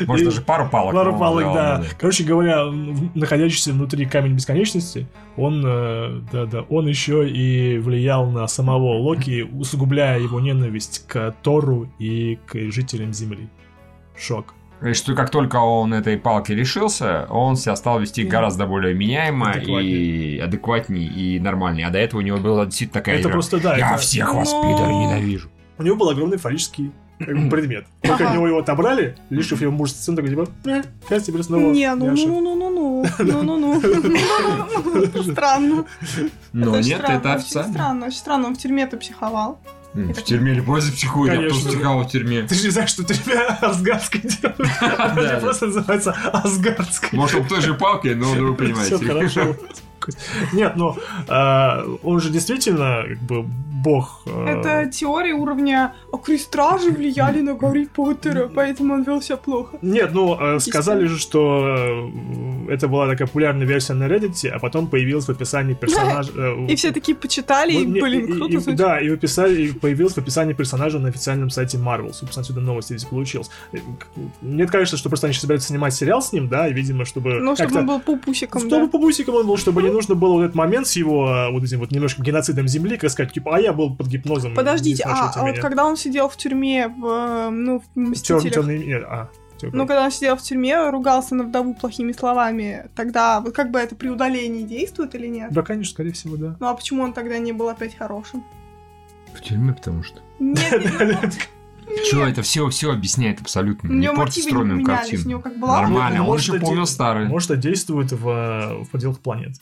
Может, 0.05 0.25
даже 0.25 0.41
пару 0.41 0.69
палок. 0.69 0.93
Пару 0.93 1.17
палок, 1.17 1.43
да. 1.53 1.83
Короче 1.99 2.23
говоря, 2.23 2.65
находящийся 3.13 3.71
внутри 3.73 4.05
камень 4.05 4.33
бесконечности, 4.35 5.07
он, 5.37 5.63
э, 5.65 6.21
да, 6.31 6.45
да, 6.45 6.61
он 6.69 6.87
еще 6.87 7.29
и 7.29 7.77
влиял 7.77 8.29
на 8.29 8.47
самого 8.47 8.97
Локи, 8.99 9.41
усугубляя 9.41 10.19
его 10.19 10.39
ненависть 10.39 11.05
к 11.07 11.35
Тору 11.41 11.89
и 11.99 12.37
к 12.45 12.57
жителям 12.71 13.13
Земли. 13.13 13.49
Шок. 14.17 14.53
И 14.83 14.93
что 14.93 15.15
как 15.15 15.29
только 15.29 15.55
он 15.55 15.93
этой 15.93 16.17
палки 16.17 16.51
лишился, 16.51 17.25
он 17.29 17.55
себя 17.55 17.75
стал 17.77 17.99
вести 18.01 18.23
гораздо 18.25 18.65
более 18.67 18.93
меняемо 18.93 19.51
Адекватнее. 19.51 19.95
и 19.95 20.37
адекватнее 20.39 21.07
и 21.07 21.39
нормальнее. 21.39 21.87
А 21.87 21.91
до 21.91 21.97
этого 21.99 22.19
у 22.19 22.23
него 22.23 22.37
была 22.37 22.65
действительно 22.65 22.93
такая 23.01 23.15
это 23.15 23.23
игра. 23.23 23.31
просто, 23.33 23.59
да, 23.61 23.77
Я 23.77 23.91
это- 23.93 24.01
всех 24.01 24.33
вас, 24.33 24.51
Но- 24.51 24.63
ненавижу. 25.03 25.49
у 25.77 25.83
него 25.83 25.95
был 25.95 26.09
огромный 26.09 26.37
фаллический 26.37 26.91
как 27.19 27.37
бы, 27.37 27.49
предмет. 27.49 27.85
Только 28.01 28.15
Ага. 28.15 28.27
от 28.27 28.33
него 28.35 28.47
его 28.47 28.59
отобрали, 28.59 29.15
лишив 29.29 29.61
его 29.61 29.71
мужества, 29.71 30.11
он 30.11 30.15
такой, 30.17 30.29
типа, 30.29 30.47
э, 30.65 30.83
сейчас 31.07 31.23
тебе 31.23 31.43
снова 31.43 31.71
Не, 31.71 31.93
ну, 31.95 32.11
Яша». 32.11 32.27
ну, 32.27 32.41
ну, 32.41 32.55
ну, 32.55 32.69
ну, 32.69 33.05
ну, 33.19 33.57
ну, 33.57 35.09
ну, 35.13 35.23
Странно. 35.23 35.85
Но 36.53 36.79
нет, 36.79 37.01
это 37.07 37.33
официально. 37.33 37.73
Странно, 37.73 38.05
очень 38.07 38.17
странно, 38.17 38.47
он 38.47 38.55
в 38.55 38.57
тюрьме-то 38.57 38.97
психовал. 38.97 39.59
В 39.93 40.21
тюрьме 40.23 40.51
или 40.51 40.59
после 40.59 40.91
психует, 40.91 41.31
а 41.31 41.37
кто 41.37 41.47
Конечно. 41.47 41.69
психовал 41.69 42.03
в 42.03 42.11
тюрьме. 42.11 42.43
Ты 42.43 42.55
же 42.55 42.63
не 42.65 42.69
знаешь, 42.69 42.89
что 42.89 43.03
делают. 43.05 43.59
Да, 44.41 45.11
Она 45.11 45.39
просто 45.39 45.67
называется 45.67 46.11
Асгардской. 46.33 47.17
Может, 47.17 47.41
он 47.41 47.47
той 47.47 47.61
же 47.61 47.75
палкой, 47.75 48.15
но 48.15 48.35
ну, 48.35 48.49
вы 48.49 48.55
понимаете. 48.55 48.97
Все 48.97 49.07
хорошо. 49.07 49.55
Нет, 50.53 50.73
ну, 50.75 50.95
э, 51.27 51.97
он 52.03 52.19
же 52.19 52.29
действительно, 52.29 53.03
как 53.07 53.19
бы, 53.19 53.43
бог. 53.83 54.21
э, 54.25 54.45
Это 54.59 54.89
теория 54.91 55.33
уровня 55.33 55.93
«А 56.11 56.17
крестражи 56.17 56.89
влияли 56.91 57.41
на 57.41 57.53
Гарри 57.53 57.85
Поттера, 57.93 58.47
поэтому 58.53 58.93
он 58.95 59.03
вел 59.03 59.21
себя 59.21 59.37
плохо». 59.37 59.77
Нет, 59.81 60.11
ну, 60.13 60.37
э, 60.39 60.59
сказали 60.59 61.05
же, 61.05 61.19
что 61.19 61.75
э, 62.67 62.73
это 62.73 62.87
была 62.87 63.07
такая 63.07 63.27
популярная 63.27 63.67
версия 63.67 63.93
на 63.93 64.05
Reddit, 64.07 64.47
а 64.49 64.59
потом 64.59 64.87
появилась 64.87 65.25
в 65.25 65.29
описании 65.29 65.73
персонажа... 65.81 66.31
э, 66.35 66.65
И 66.67 66.75
все 66.75 66.91
такие 66.91 67.15
почитали, 67.15 67.73
и, 67.73 67.77
вот 67.85 67.87
не- 67.93 68.01
блин, 68.01 68.25
и- 68.25 68.29
и- 68.31 68.37
круто 68.37 68.59
звучит. 68.59 68.75
Да, 68.79 68.99
и 68.99 69.09
описали, 69.09 69.61
и 69.67 69.71
появилась 69.71 70.13
в 70.13 70.17
описании 70.17 70.53
персонажа 70.53 70.99
на 70.99 71.09
официальном 71.09 71.49
сайте 71.49 71.77
Marvel. 71.77 72.13
Собственно, 72.13 72.41
отсюда 72.41 72.61
новость 72.61 72.87
здесь 72.89 73.03
получилась. 73.05 73.49
Э, 73.71 73.77
Мне 74.41 74.65
кажется, 74.67 74.97
что 74.97 75.09
просто 75.09 75.27
они 75.27 75.33
сейчас 75.33 75.41
собираются 75.41 75.67
снимать 75.69 75.93
сериал 75.93 76.21
с 76.21 76.31
ним, 76.33 76.47
да, 76.47 76.67
и, 76.67 76.73
видимо, 76.73 77.05
чтобы... 77.05 77.35
Ну, 77.39 77.55
чтобы 77.55 77.79
он 77.79 77.85
был 77.85 77.99
пупусиком, 77.99 78.61
Чтобы 78.61 78.85
да. 78.85 78.91
по 78.91 78.97
бусикам 78.97 79.35
он 79.35 79.45
был, 79.47 79.57
чтобы 79.57 79.83
не 79.83 79.89
нужно 79.95 80.15
было 80.15 80.33
вот 80.33 80.43
этот 80.43 80.55
момент 80.55 80.87
с 80.87 80.95
его 80.95 81.27
э, 81.27 81.51
вот 81.51 81.63
этим 81.63 81.79
вот 81.79 81.91
немножко 81.91 82.21
геноцидом 82.21 82.67
земли, 82.67 82.97
как 82.97 83.09
сказать, 83.09 83.33
типа, 83.33 83.55
а 83.55 83.59
я 83.59 83.73
был 83.73 83.95
под 83.95 84.07
гипнозом. 84.07 84.53
Подождите, 84.53 85.03
а, 85.03 85.31
а 85.33 85.41
вот 85.41 85.51
меня». 85.51 85.61
когда 85.61 85.85
он 85.85 85.97
сидел 85.97 86.29
в 86.29 86.37
тюрьме, 86.37 86.87
в, 86.87 87.05
э, 87.05 87.49
ну, 87.49 87.79
в 87.79 87.99
«Мстителях», 87.99 88.53
тёмный 88.53 88.77
мир, 88.77 89.07
а, 89.09 89.29
всё, 89.57 89.69
ну, 89.71 89.87
когда 89.87 90.03
он 90.03 90.11
сидел 90.11 90.35
в 90.35 90.41
тюрьме, 90.41 90.89
ругался 90.89 91.35
на 91.35 91.43
вдову 91.43 91.73
плохими 91.73 92.11
словами, 92.11 92.89
тогда 92.95 93.39
вот 93.41 93.53
как 93.53 93.71
бы 93.71 93.79
это 93.79 93.95
при 93.95 94.09
удалении 94.09 94.63
действует 94.63 95.15
или 95.15 95.27
нет? 95.27 95.51
Да, 95.51 95.61
конечно, 95.61 95.93
скорее 95.93 96.11
всего, 96.11 96.35
да. 96.35 96.55
Ну, 96.59 96.67
а 96.67 96.73
почему 96.73 97.03
он 97.03 97.13
тогда 97.13 97.37
не 97.37 97.53
был 97.53 97.69
опять 97.69 97.95
хорошим? 97.95 98.43
В 99.33 99.41
тюрьме, 99.41 99.73
потому 99.73 100.03
что. 100.03 100.19
Нет, 100.39 100.99
нет, 100.99 101.33
Че, 102.09 102.25
это 102.25 102.41
все, 102.41 102.67
все 102.69 102.91
объясняет 102.91 103.41
абсолютно. 103.41 103.89
у 103.89 103.93
Не 103.93 104.05
него 104.05 104.15
порти 104.15 104.39
мотивы 104.39 104.45
не 104.45 104.49
стройную 104.49 104.77
поменялись, 104.77 104.99
картину. 105.01 105.23
у 105.25 105.29
него 105.29 105.39
как 105.41 105.59
была... 105.59 105.81
Нормально, 105.81 106.27
он 106.27 106.37
еще 106.37 106.59
помнил 106.59 106.85
старый. 106.85 107.27
Может, 107.27 107.51
это 107.51 107.61
действует 107.61 108.11
в, 108.11 108.27
э, 108.27 108.83
в 108.83 108.89
поделках 108.89 109.21
планет. 109.21 109.55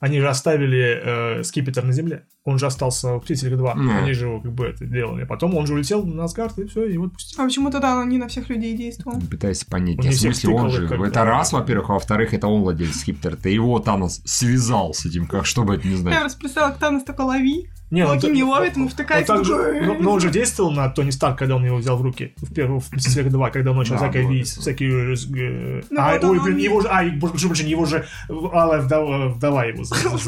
Они 0.00 0.20
же 0.20 0.28
оставили 0.28 1.38
э, 1.40 1.42
скипетр 1.42 1.82
на 1.82 1.92
Земле. 1.92 2.24
Он 2.44 2.58
же 2.58 2.66
остался 2.66 3.16
в 3.16 3.20
Птителях 3.20 3.58
2. 3.58 3.74
Мгм. 3.74 3.96
Они 3.96 4.12
же 4.12 4.26
его 4.26 4.40
как 4.40 4.52
бы 4.52 4.66
это 4.66 4.84
делали. 4.86 5.24
Потом 5.24 5.56
он 5.56 5.66
же 5.66 5.74
улетел 5.74 6.04
на 6.06 6.24
Асгард, 6.24 6.56
и 6.58 6.66
все, 6.66 6.84
и 6.84 6.92
его 6.92 7.06
отпустили. 7.06 7.40
А 7.40 7.44
почему 7.44 7.70
тогда 7.70 7.98
он 7.98 8.08
не 8.08 8.16
на 8.18 8.28
всех 8.28 8.48
людей 8.48 8.76
действовал? 8.76 9.20
Пытаюсь 9.28 9.64
понять, 9.64 9.98
Он 9.98 10.10
в 10.10 10.14
смысле 10.14 10.54
он 10.54 10.70
же, 10.70 10.86
как 10.88 11.00
это 11.00 11.24
раз, 11.24 11.52
во-первых, 11.52 11.90
а 11.90 11.94
во-вторых, 11.94 12.32
это 12.32 12.46
он 12.46 12.62
владелец 12.62 12.96
Скиптера, 13.00 13.34
это 13.34 13.48
его 13.48 13.78
Танос 13.80 14.22
связал 14.24 14.94
с 14.94 15.04
этим, 15.04 15.26
как, 15.26 15.46
чтобы 15.46 15.74
это 15.74 15.86
не 15.86 15.94
Я 15.94 15.98
знать. 16.00 16.20
просто 16.20 16.38
представила, 16.38 16.70
как 16.70 16.78
Танос 16.78 17.02
такой 17.02 17.24
лови, 17.24 17.68
Не, 17.90 18.04
Локи 18.04 18.26
он- 18.26 18.32
не 18.34 18.44
ловит, 18.44 18.74
ему 18.76 18.84
он 18.84 18.90
втыкает. 18.90 19.26
также- 19.26 19.56
такой, 19.56 19.80
но, 19.86 19.94
но 19.94 20.12
он 20.12 20.20
же 20.20 20.28
действовал 20.30 20.70
на 20.72 20.90
Тони 20.90 21.08
Старк, 21.10 21.38
когда 21.38 21.56
он 21.56 21.64
его 21.64 21.78
взял 21.78 21.96
в 21.96 22.02
руки. 22.02 22.34
В 22.36 22.52
первом 22.52 22.80
в 22.80 22.92
Мстителях 22.92 23.30
2, 23.32 23.50
когда 23.50 23.70
он 23.70 23.78
начал 23.78 23.92
Да, 23.94 23.98
всякое 23.98 24.26
видеть, 24.28 24.48
всякие... 24.48 25.14
э, 25.14 25.82
Ну 25.88 26.00
а, 26.00 26.12
ой, 26.12 26.18
он- 26.38 26.42
блин, 26.44 26.56
он- 26.56 26.60
его 26.60 26.80
же... 26.82 26.88
А, 26.90 27.02
и, 27.02 27.18
прошу 27.18 27.48
прощения, 27.48 27.70
его 27.70 27.86
же 27.86 28.06
алая 28.28 28.82
вдова, 28.82 29.28
вдова 29.28 29.64
его. 29.64 29.84
за- 29.84 29.94
за- 29.94 30.18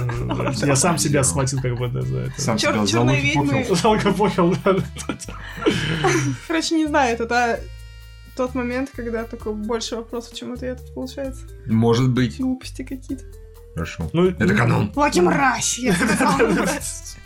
за- 0.54 0.66
Я 0.66 0.76
сам 0.76 0.96
себя 1.04 1.22
схватил 1.22 1.60
как 1.60 1.76
бы 1.76 1.88
да, 1.88 2.00
за 2.00 2.18
это. 2.18 2.40
Сам 2.40 2.58
себя 2.58 2.86
за 2.86 3.04
да. 3.04 4.76
Короче, 6.48 6.74
не 6.76 6.86
знаю, 6.86 7.14
это 7.14 7.26
та- 7.26 7.58
тот 8.36 8.54
момент, 8.54 8.90
когда 8.94 9.24
только 9.24 9.52
больше 9.52 9.96
вопросов, 9.96 10.34
чем 10.34 10.52
ответов 10.52 10.92
получается. 10.94 11.44
Может 11.66 12.10
быть. 12.10 12.38
Глупости 12.40 12.82
какие-то. 12.82 13.24
Хорошо. 13.74 14.08
Ну, 14.12 14.28
Это 14.30 14.54
канон. 14.54 14.92
Лаки 14.96 15.20
мразь! 15.20 15.78
я 15.78 15.92
сказала, 15.94 16.48
мразь. 16.48 17.16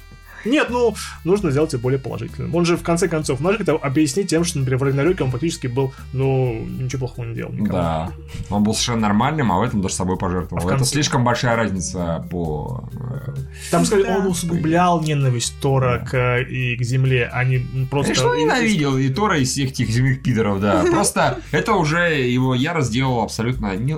Нет, 0.45 0.69
ну, 0.71 0.95
нужно 1.25 1.51
сделать 1.51 1.73
это 1.75 1.79
более 1.83 1.99
положительным. 1.99 2.55
Он 2.55 2.65
же, 2.65 2.77
в 2.77 2.83
конце 2.83 3.09
концов, 3.09 3.41
может 3.41 3.61
это 3.61 3.73
объяснить 3.73 4.29
тем, 4.29 4.45
что, 4.45 4.59
например, 4.59 4.79
в 4.79 4.83
Рагнароке 4.83 5.25
он 5.25 5.31
фактически 5.31 5.67
был, 5.67 5.93
ну, 6.13 6.65
ничего 6.65 7.07
плохого 7.07 7.27
не 7.27 7.35
делал. 7.35 7.53
никому. 7.53 7.73
Да. 7.73 8.13
Он 8.51 8.63
был 8.63 8.75
совершенно 8.75 9.01
нормальным, 9.01 9.51
а 9.53 9.59
в 9.59 9.63
этом 9.63 9.81
даже 9.83 9.95
собой 9.95 10.17
пожертвовал. 10.17 10.63
А 10.63 10.65
в 10.65 10.69
Это 10.69 10.77
конце- 10.79 10.93
слишком 10.93 11.25
большая 11.25 11.57
разница 11.57 12.27
по... 12.31 12.89
э, 12.95 13.35
Там, 13.71 13.85
сказать, 13.85 14.07
Да. 14.07 14.19
он 14.19 14.27
усугублял 14.27 15.01
ненависть 15.03 15.55
Тора 15.61 16.05
к, 16.09 16.41
и 16.41 16.77
к 16.77 16.83
земле, 16.83 17.29
а 17.33 17.45
не 17.45 17.59
просто... 17.91 18.13
Конечно, 18.13 18.31
он 18.31 18.39
ненавидел 18.39 18.97
и 18.99 19.09
Тора, 19.09 19.39
и 19.39 19.45
всех 19.45 19.71
этих 19.71 19.89
земных 19.91 20.23
пидоров, 20.23 20.61
да. 20.61 20.85
Просто 20.91 21.39
это 21.53 21.73
уже 21.75 22.21
его 22.21 22.55
ярость 22.55 22.89
сделал 22.89 23.23
абсолютно 23.23 23.77
не... 23.77 23.97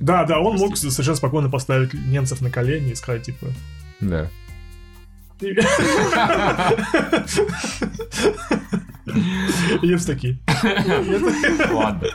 Да, 0.00 0.24
да, 0.24 0.40
он 0.40 0.56
мог 0.56 0.76
совершенно 0.76 1.16
спокойно 1.16 1.48
поставить 1.50 1.94
немцев 1.94 2.40
на 2.40 2.50
колени 2.50 2.92
и 2.92 2.94
сказать, 2.94 3.22
типа... 3.22 3.46
Да. 4.00 4.28
Немцы 9.82 10.06
такие. 10.06 10.38
Ладно. 11.70 12.08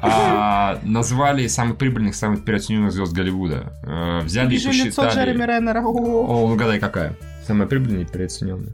А, 0.00 0.78
назвали 0.82 1.46
самых 1.46 1.78
прибыльных, 1.78 2.14
самых 2.14 2.44
переоцененных 2.44 2.92
звезд 2.92 3.12
Голливуда. 3.12 3.72
Э, 3.82 4.20
Взяли 4.24 4.48
и 4.48 4.50
Вижу 4.52 4.70
лицо 4.70 5.08
Джереми 5.08 5.38
посчитали... 5.38 5.58
Реннера. 5.58 5.80
О, 5.80 5.90
О, 5.90 6.48
ну 6.48 6.54
угадай, 6.54 6.78
какая? 6.78 7.16
Самая 7.46 7.66
прибыльная 7.66 8.02
и 8.02 8.04
переоцененная. 8.04 8.72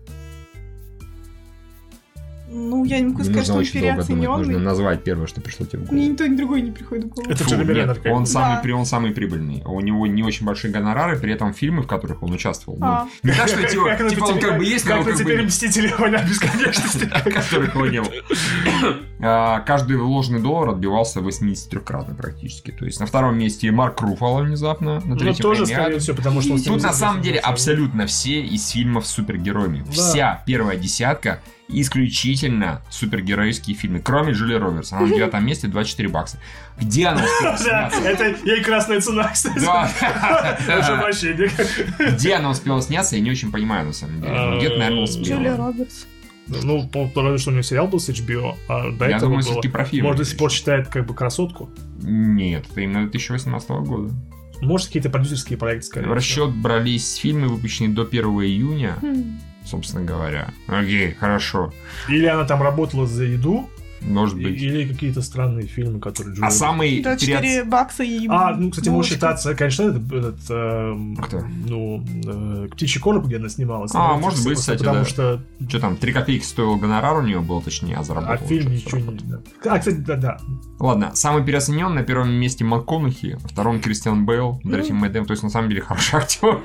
Ну, 2.55 2.85
я 2.85 3.01
не 3.01 3.07
могу 3.09 3.25
сказать, 3.25 3.45
что 3.45 3.55
нужно 3.55 3.81
он 3.81 3.83
думать, 3.83 4.09
нужно 4.09 4.15
переоцененный. 4.21 4.59
назвать 4.65 5.05
первое, 5.05 5.27
что 5.27 5.41
пришло 5.41 5.65
тебе 5.67 5.85
в 5.85 5.93
Мне 5.93 6.03
голову. 6.09 6.13
ни 6.13 6.17
то, 6.17 6.29
ни 6.29 6.37
другой 6.37 6.63
не 6.63 6.71
приходит 6.71 7.05
в 7.07 7.09
голову. 7.09 7.31
Это 7.31 7.45
Фу, 7.45 7.55
нет, 7.57 8.01
он 8.07 8.27
самый, 8.27 8.57
Да. 8.57 8.61
при- 8.63 8.73
он 8.73 8.85
самый 8.87 9.13
прибыльный. 9.13 9.63
У 9.65 9.81
него 9.81 10.07
не 10.07 10.23
очень 10.23 10.45
большие 10.45 10.71
гонорары, 10.73 11.19
при 11.19 11.33
этом 11.33 11.55
фильмы, 11.55 11.83
в 11.83 11.87
которых 11.87 12.23
он 12.23 12.33
участвовал. 12.33 12.79
ну, 12.79 12.87
А. 12.87 13.09
не 13.23 13.33
так, 13.33 13.49
что 13.49 13.57
типа, 13.67 13.97
типа 14.11 14.25
он 14.25 14.35
теперь- 14.37 14.41
как 14.51 14.59
бы 14.59 14.65
есть, 14.65 14.87
но 14.89 15.03
Как 15.03 15.17
теперь 15.17 15.43
Мстители 15.47 15.93
война 15.99 16.23
бесконечности. 16.23 17.07
которых 17.25 17.75
его 17.75 17.87
не 17.87 18.01
было. 18.03 18.13
А, 19.25 19.61
Каждый 19.61 19.97
вложенный 19.99 20.41
доллар 20.41 20.71
отбивался 20.71 21.21
83-кратно 21.21 22.15
практически. 22.17 22.73
То 22.73 22.85
есть 22.85 22.99
на 22.99 23.07
втором 23.07 23.39
месте 23.39 23.71
Марк 23.71 24.01
Руфало 24.01 24.43
внезапно, 24.43 24.97
на 25.01 25.15
Ну, 25.15 25.17
третьем 25.17 25.43
тоже, 25.43 25.65
скорее 25.65 26.01
всего, 26.01 26.17
потому 26.17 26.41
что 26.43 26.55
он 26.55 26.61
Тут 26.63 26.83
на 26.83 26.93
самом 26.93 27.23
деле 27.23 27.39
абсолютно 27.39 28.07
все 28.07 28.41
из 28.43 28.69
фильмов 28.71 29.07
с 29.07 29.11
супергероями. 29.11 29.85
Вся 29.93 30.43
первая 30.45 30.77
десятка 30.77 31.41
исключительно 31.73 32.83
супергеройские 32.91 33.77
фильмы, 33.77 34.01
кроме 34.01 34.33
Джули 34.33 34.55
Робертс. 34.55 34.93
Она 34.93 35.03
на 35.03 35.09
девятом 35.09 35.45
месте 35.47 35.69
24 35.69 36.09
бакса. 36.09 36.39
Где 36.81 37.07
она 37.09 37.23
успела 37.25 37.57
сняться? 37.59 38.01
это 38.03 38.37
ей 38.47 38.63
красная 38.63 39.01
цена, 39.01 39.29
кстати. 39.33 39.59
Где 42.15 42.35
она 42.35 42.51
успела 42.51 42.83
сняться, 42.83 43.17
я 43.17 43.23
не 43.23 43.31
очень 43.31 43.51
понимаю, 43.53 43.87
на 43.87 43.93
самом 43.93 44.21
деле. 44.21 44.33
Ну, 44.35 44.59
Где-то, 44.59 44.79
наверное, 44.79 45.07
Джулия 45.07 45.37
успела. 45.37 45.57
Робертс. 45.57 46.07
Ну, 46.49 46.89
по- 46.89 47.09
потому 47.09 47.39
что 47.39 47.51
у 47.51 47.53
нее 47.53 47.63
сериал 47.63 47.87
был 47.89 48.01
с 48.01 48.09
HBO, 48.09 48.57
а 48.69 48.91
до 48.91 49.09
Я 49.09 49.17
этого 49.17 49.37
думаю, 49.41 49.63
было... 49.63 49.73
про 49.73 49.85
фильм 49.85 50.05
Может, 50.07 50.19
до 50.19 50.25
сих 50.25 50.39
пор 50.39 50.51
считает 50.51 50.89
как 50.89 51.07
бы 51.07 51.15
красотку. 51.15 51.71
Нет, 52.03 52.65
это 52.71 52.81
именно 52.81 53.03
2018 53.03 53.69
года. 53.71 54.13
Может, 54.61 54.89
какие-то 54.89 55.11
продюсерские 55.11 55.59
проекты, 55.59 55.87
скорее 55.87 56.09
В 56.09 56.13
расчет 56.13 56.51
брались 56.55 57.17
фильмы, 57.17 57.49
выпущенные 57.49 57.91
до 57.95 58.03
1 58.03 58.25
июня, 58.25 58.97
Хм. 59.01 59.39
Собственно 59.73 60.05
говоря. 60.05 60.49
Окей, 60.67 61.15
хорошо. 61.15 61.73
Или 62.09 62.27
она 62.27 62.45
там 62.45 62.63
работала 62.63 63.07
за 63.07 63.25
еду, 63.25 63.71
Может 64.07 64.37
быть. 64.37 64.61
или 64.61 64.87
какие-то 64.93 65.23
странные 65.23 65.67
фильмы, 65.67 66.01
которые... 66.01 66.37
А 66.41 66.51
самый... 66.51 67.03
24 67.03 67.65
бакса 67.65 68.03
и 68.03 68.27
А, 68.29 68.55
ну, 68.57 68.71
кстати, 68.71 68.89
может 68.89 69.13
считаться, 69.13 69.55
конечно, 69.55 69.83
этот, 69.85 70.13
этот, 70.13 70.51
эм, 70.51 71.17
Кто? 71.17 71.41
ну, 71.67 72.05
э, 72.27 72.69
«Птичий 72.73 73.01
короб», 73.01 73.27
где 73.27 73.37
она 73.37 73.49
снималась. 73.49 73.93
А, 73.95 74.15
Ну, 74.15 74.21
может 74.21 74.39
быть, 74.41 74.55
просто 74.55 74.63
кстати, 74.63 74.79
Потому 74.79 74.99
да. 75.01 75.05
что 75.05 75.41
Что 75.69 75.81
там, 75.81 75.97
3 75.97 76.13
копейки 76.13 76.45
стоил 76.45 76.77
гонорар 76.77 77.17
у 77.19 77.23
нее 77.23 77.41
был, 77.41 77.61
точнее, 77.63 77.97
а 77.97 78.01
а 78.01 78.05
заработал. 78.05 78.47
фильм 78.47 78.67
уже 78.67 78.75
ничего 78.77 79.01
40. 79.01 79.13
не... 79.13 79.19
да. 79.31 79.41
А, 79.67 79.79
кстати, 79.79 79.97
да-да. 79.97 80.39
Ладно, 80.79 81.11
самый 81.15 81.45
переоцененный 81.45 81.95
на 81.97 82.03
первом 82.03 82.33
месте 82.33 82.65
МакКонахи, 82.65 83.39
на 83.43 83.49
втором 83.49 83.81
Кристиан 83.81 84.27
Бейл, 84.27 84.61
на 84.65 84.73
третьем 84.73 84.97
Ну. 84.97 85.03
Мэтт. 85.03 85.27
То 85.27 85.33
есть, 85.33 85.43
на 85.43 85.51
самом 85.51 85.69
деле, 85.69 85.81
хорошие 85.83 86.19
актеры. 86.23 86.59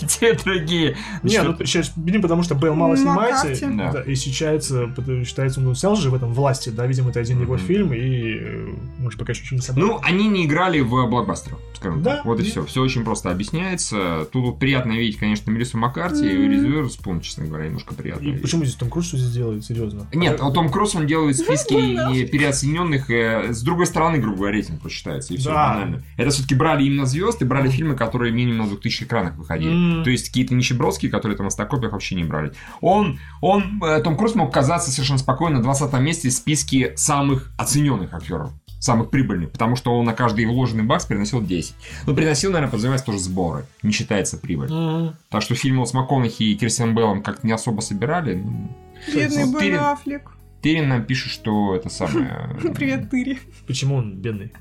И 0.00 0.06
те, 0.06 0.34
другие. 0.34 0.96
Не, 1.22 1.42
ну 1.42 1.56
сейчас, 1.64 1.92
потому 2.22 2.42
что 2.42 2.54
Бейл 2.54 2.74
мало 2.74 2.90
Ну, 2.94 2.96
снимается. 2.96 3.66
Да. 3.72 3.92
да, 3.92 4.02
и 4.02 4.14
считается, 4.14 4.86
потому- 4.94 5.24
считается, 5.24 5.60
он 5.66 5.74
снял 5.74 5.96
же 5.96 6.10
в 6.10 6.14
этом 6.14 6.32
«Власти», 6.52 6.68
да, 6.68 6.86
видимо, 6.86 7.10
это 7.10 7.20
один 7.20 7.40
его 7.40 7.56
фильм, 7.56 7.94
и, 7.94 8.36
э, 8.38 8.74
может, 8.98 9.18
пока 9.18 9.32
еще 9.32 9.42
ничего 9.42 9.56
не 9.56 9.62
собрал. 9.62 9.86
Ну, 9.88 10.00
они 10.02 10.28
не 10.28 10.44
играли 10.44 10.80
в 10.80 10.88
блокбастерах, 11.08 11.58
скажем 11.76 12.02
Да. 12.02 12.16
так. 12.16 12.24
Вот 12.26 12.40
и 12.40 12.42
все. 12.42 12.64
Все 12.66 12.82
очень 12.82 13.04
просто 13.04 13.30
объясняется. 13.30 14.26
Тут 14.32 14.44
вот 14.44 14.58
приятно 14.58 14.92
видеть, 14.92 15.18
конечно, 15.18 15.50
Мелиссу 15.50 15.78
Маккарти 15.78 16.26
и. 16.26 16.48
Риз 16.48 16.62
Уизерспун, 16.62 17.20
честно 17.22 17.46
говоря, 17.46 17.66
немножко 17.66 17.94
приятно. 17.94 18.22
и 18.22 18.26
видеть. 18.28 18.42
почему 18.42 18.64
здесь 18.64 18.74
Том 18.76 18.90
Круз 18.90 19.06
что 19.08 19.16
здесь 19.16 19.32
делает, 19.32 19.64
серьезно? 19.64 20.06
Нет, 20.12 20.38
А, 20.42 20.50
Том 20.50 20.68
Круз, 20.70 20.94
он 20.94 21.06
делает 21.06 21.36
списки 21.38 21.74
и 22.14 22.26
переоцененных. 22.26 23.08
э, 23.10 23.52
С 23.54 23.62
другой 23.62 23.86
стороны, 23.86 24.18
грубо 24.18 24.36
говоря, 24.36 24.52
рейтинг 24.56 24.80
посчитается, 24.82 25.32
и 25.32 25.36
все 25.38 25.48
Да. 25.50 25.68
банально. 25.74 26.02
Это 26.18 26.30
все-таки 26.30 26.54
брали 26.54 26.84
именно 26.84 27.06
звезд 27.06 27.40
и 27.40 27.44
брали 27.44 27.70
фильмы, 27.70 27.94
которые 27.96 28.32
минимум 28.32 28.58
на 28.58 28.66
2000 28.68 29.04
экранах 29.04 29.36
выходили. 29.36 29.70
М. 29.98 30.04
То 30.04 30.10
есть 30.10 30.28
какие-то 30.28 30.54
нищебродские, 30.54 31.10
которые 31.10 31.36
там 31.36 31.46
на 31.46 31.50
стокопиях 31.50 31.92
вообще 31.92 32.14
не 32.14 32.24
брали. 32.24 32.52
Он, 32.80 33.18
он, 33.40 33.80
э, 33.82 34.00
Том 34.02 34.16
Круз 34.16 34.34
мог 34.34 34.52
казаться 34.52 34.90
совершенно 34.90 35.18
спокойно 35.18 35.56
на 35.58 35.62
20 35.62 36.00
месте 36.00 36.28
в 36.28 36.32
списке 36.42 36.92
самых 36.96 37.52
оцененных 37.56 38.12
актеров. 38.12 38.52
Самых 38.80 39.10
прибыльных, 39.10 39.52
потому 39.52 39.76
что 39.76 39.96
он 39.96 40.04
на 40.04 40.12
каждый 40.12 40.44
вложенный 40.44 40.82
бакс 40.82 41.06
приносил 41.06 41.40
10. 41.40 41.74
Ну, 42.04 42.14
приносил, 42.16 42.50
наверное, 42.50 42.68
подразумевается 42.68 43.06
тоже 43.06 43.20
сборы. 43.20 43.64
Не 43.84 43.92
считается 43.92 44.38
прибыль. 44.38 44.72
М. 44.72 45.16
Так 45.30 45.42
что 45.42 45.54
фильмы 45.54 45.86
с 45.86 45.94
МакКонахи 45.94 46.42
и 46.42 46.54
Кирстиан 46.56 46.92
Беллом 46.92 47.22
как-то 47.22 47.46
не 47.46 47.52
особо 47.52 47.80
собирали. 47.80 48.34
Ну, 48.34 48.68
Бедный 49.14 49.44
Вот 49.44 49.52
Бен 49.52 49.60
Тырин. 49.60 49.78
Аффлек. 49.78 50.30
Терин 50.62 50.88
нам 50.88 51.04
пишет, 51.04 51.30
что 51.30 51.76
это 51.76 51.90
самое... 51.90 52.56
Привет, 52.74 53.08
Тыри. 53.08 53.38
Почему 53.68 53.96
он 53.96 54.16
бедный? 54.16 54.52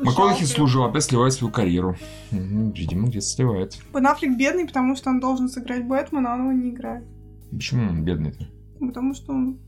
МакКонахи 0.00 0.44
служил, 0.44 0.82
опять 0.84 1.04
сливает 1.04 1.32
свою 1.32 1.52
карьеру. 1.52 1.96
Видимо, 2.32 3.06
где-то 3.06 3.26
сливает. 3.26 3.78
Бен 3.94 4.06
Аффлек 4.06 4.36
бедный, 4.36 4.66
потому 4.66 4.96
что 4.96 5.10
он 5.10 5.20
должен 5.20 5.48
сыграть 5.48 5.84
Бэтмена, 5.84 6.32
а 6.32 6.34
он 6.34 6.40
его 6.40 6.52
не 6.52 6.70
играет. 6.70 7.04
Почему 7.52 7.88
он 7.88 8.02
бедный-то? 8.02 8.48
Потому 8.80 9.14
что 9.14 9.32
он... 9.32 9.58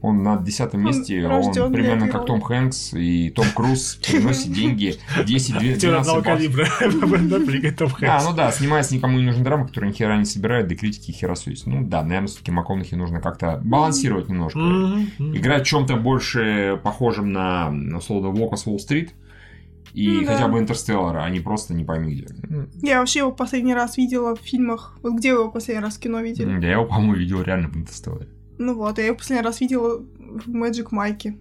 Он 0.00 0.22
на 0.22 0.36
десятом 0.36 0.80
Он 0.80 0.86
месте, 0.86 1.24
он, 1.24 1.30
рождён 1.30 1.72
для 1.72 1.82
примерно 1.82 2.08
как. 2.08 2.26
Том 2.26 2.40
Хэнкс 2.40 2.94
и 2.94 3.30
Том 3.30 3.46
Круз 3.54 3.96
приносит 4.06 4.52
деньги 4.52 4.96
10-12 5.18 5.72
Актер 5.74 5.94
одного 5.94 6.22
баксов. 6.22 6.24
калибра. 6.24 6.66
А, 8.08 8.22
ну 8.22 8.34
да, 8.34 8.52
снимается 8.52 8.94
никому 8.94 9.18
не 9.18 9.24
нужна 9.24 9.44
драма, 9.44 9.66
которая 9.66 9.90
ни 9.90 9.94
хера 9.94 10.16
не 10.16 10.24
собирает, 10.24 10.68
да 10.68 10.74
критики 10.74 11.10
хера. 11.12 11.34
Ну 11.66 11.86
да, 11.86 12.02
наверное, 12.02 12.28
все-таки 12.28 12.50
МакКонахи 12.50 12.94
нужно 12.94 13.20
как-то 13.20 13.60
балансировать 13.64 14.28
немножко. 14.28 14.58
Играть 15.18 15.64
в 15.64 15.66
чем-то 15.66 15.96
больше 15.96 16.80
похожим 16.82 17.32
на, 17.32 17.72
условно, 17.96 18.28
Walk 18.28 18.54
Street 18.54 19.10
и 19.92 20.08
Ну 20.08 20.26
да. 20.26 20.32
хотя 20.34 20.48
бы 20.48 20.58
Интерстеллара, 20.58 21.24
а 21.24 21.30
не 21.30 21.40
просто 21.40 21.72
не 21.72 21.84
пойми 21.84 22.14
где. 22.14 22.26
Ну, 22.48 22.66
Я 22.82 23.00
вообще 23.00 23.20
его 23.20 23.32
последний 23.32 23.74
раз 23.74 23.96
видела 23.96 24.36
в 24.36 24.40
фильмах. 24.40 24.98
Вот 25.02 25.14
где 25.14 25.32
вы 25.34 25.40
его 25.42 25.50
последний 25.50 25.82
раз 25.82 25.96
в 25.96 26.00
кино 26.00 26.20
видели? 26.20 26.60
Я 26.62 26.72
его, 26.72 26.84
по-моему, 26.84 27.14
видел 27.14 27.42
реально 27.42 27.68
в 27.68 27.76
Интерстелларе. 27.76 28.28
Ну 28.58 28.74
вот, 28.74 28.98
я 28.98 29.06
его 29.06 29.16
последний 29.16 29.44
раз 29.44 29.60
видела 29.60 29.98
в 29.98 30.48
Magic 30.48 30.88
Майке. 30.90 31.38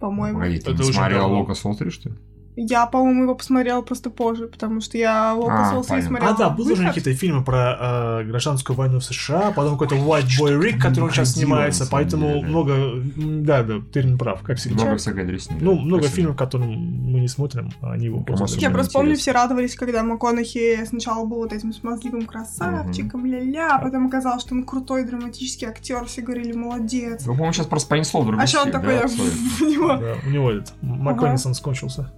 По-моему. 0.00 0.38
Погоди, 0.38 0.58
ты 0.58 0.70
Это 0.70 0.82
не 0.82 0.88
очень 0.88 0.92
смотрел 0.92 1.20
давно. 1.20 1.42
Walk 1.42 1.48
of 1.48 1.62
Wall 1.62 1.78
Street, 1.78 1.90
что 1.90 2.08
ли? 2.10 2.16
Я, 2.56 2.86
по-моему, 2.86 3.24
его 3.24 3.34
посмотрела 3.34 3.82
просто 3.82 4.08
позже, 4.08 4.48
потому 4.48 4.80
что 4.80 4.96
я 4.96 5.34
Волка 5.34 5.68
А, 5.68 5.82
понятно. 5.82 6.00
смотрела. 6.00 6.32
А, 6.32 6.36
да, 6.38 6.48
были 6.48 6.68
же 6.68 6.74
выход. 6.76 6.94
какие-то 6.94 7.14
фильмы 7.14 7.44
про 7.44 7.76
э, 7.78 8.24
гражданскую 8.24 8.74
войну 8.74 8.98
в 8.98 9.04
США, 9.04 9.52
потом 9.54 9.76
какой-то 9.76 9.96
White 9.96 10.28
Boy 10.40 10.58
Rick, 10.58 10.78
который 10.78 11.04
он 11.04 11.10
сейчас 11.10 11.34
снимается, 11.34 11.86
поэтому 11.90 12.28
деле, 12.28 12.46
много... 12.46 12.74
Да, 13.16 13.62
да, 13.62 13.74
ты 13.92 14.02
не 14.02 14.16
прав, 14.16 14.40
как 14.42 14.56
всегда. 14.56 14.84
Много 14.84 14.96
всякой 14.96 15.26
дресни. 15.26 15.58
Ну, 15.60 15.74
много 15.74 16.08
фильмов, 16.08 16.36
которые 16.36 16.74
мы 16.74 17.20
не 17.20 17.28
смотрим, 17.28 17.72
а 17.82 17.92
они 17.92 18.06
его 18.06 18.18
Ну, 18.18 18.24
просто... 18.24 18.58
Я 18.58 18.70
просто 18.70 18.92
помню, 18.94 19.16
все 19.16 19.32
радовались, 19.32 19.76
когда 19.76 20.02
МакКонахи 20.02 20.82
сначала 20.86 21.26
был 21.26 21.38
вот 21.38 21.52
этим 21.52 21.74
смазливым 21.74 22.24
красавчиком, 22.24 23.26
ля-ля, 23.26 23.76
а 23.76 23.78
потом 23.80 24.06
оказалось, 24.06 24.40
что 24.40 24.54
он 24.54 24.64
крутой 24.64 25.04
драматический 25.04 25.68
актер, 25.68 26.06
все 26.06 26.22
говорили, 26.22 26.52
молодец. 26.52 27.26
Ну, 27.26 27.32
по-моему, 27.32 27.52
сейчас 27.52 27.66
просто 27.66 27.90
понесло 27.90 28.22
в 28.22 28.24
другую 28.24 28.42
А 28.42 28.46
что 28.46 28.62
он 28.62 28.70
такой, 28.70 28.96
у 29.60 29.64
него, 29.64 29.96
Да, 29.96 30.14
у 30.24 30.30
него 30.30 30.50
этот, 30.50 30.72
МакКоннисон 30.80 31.52
скончился. 31.52 32.10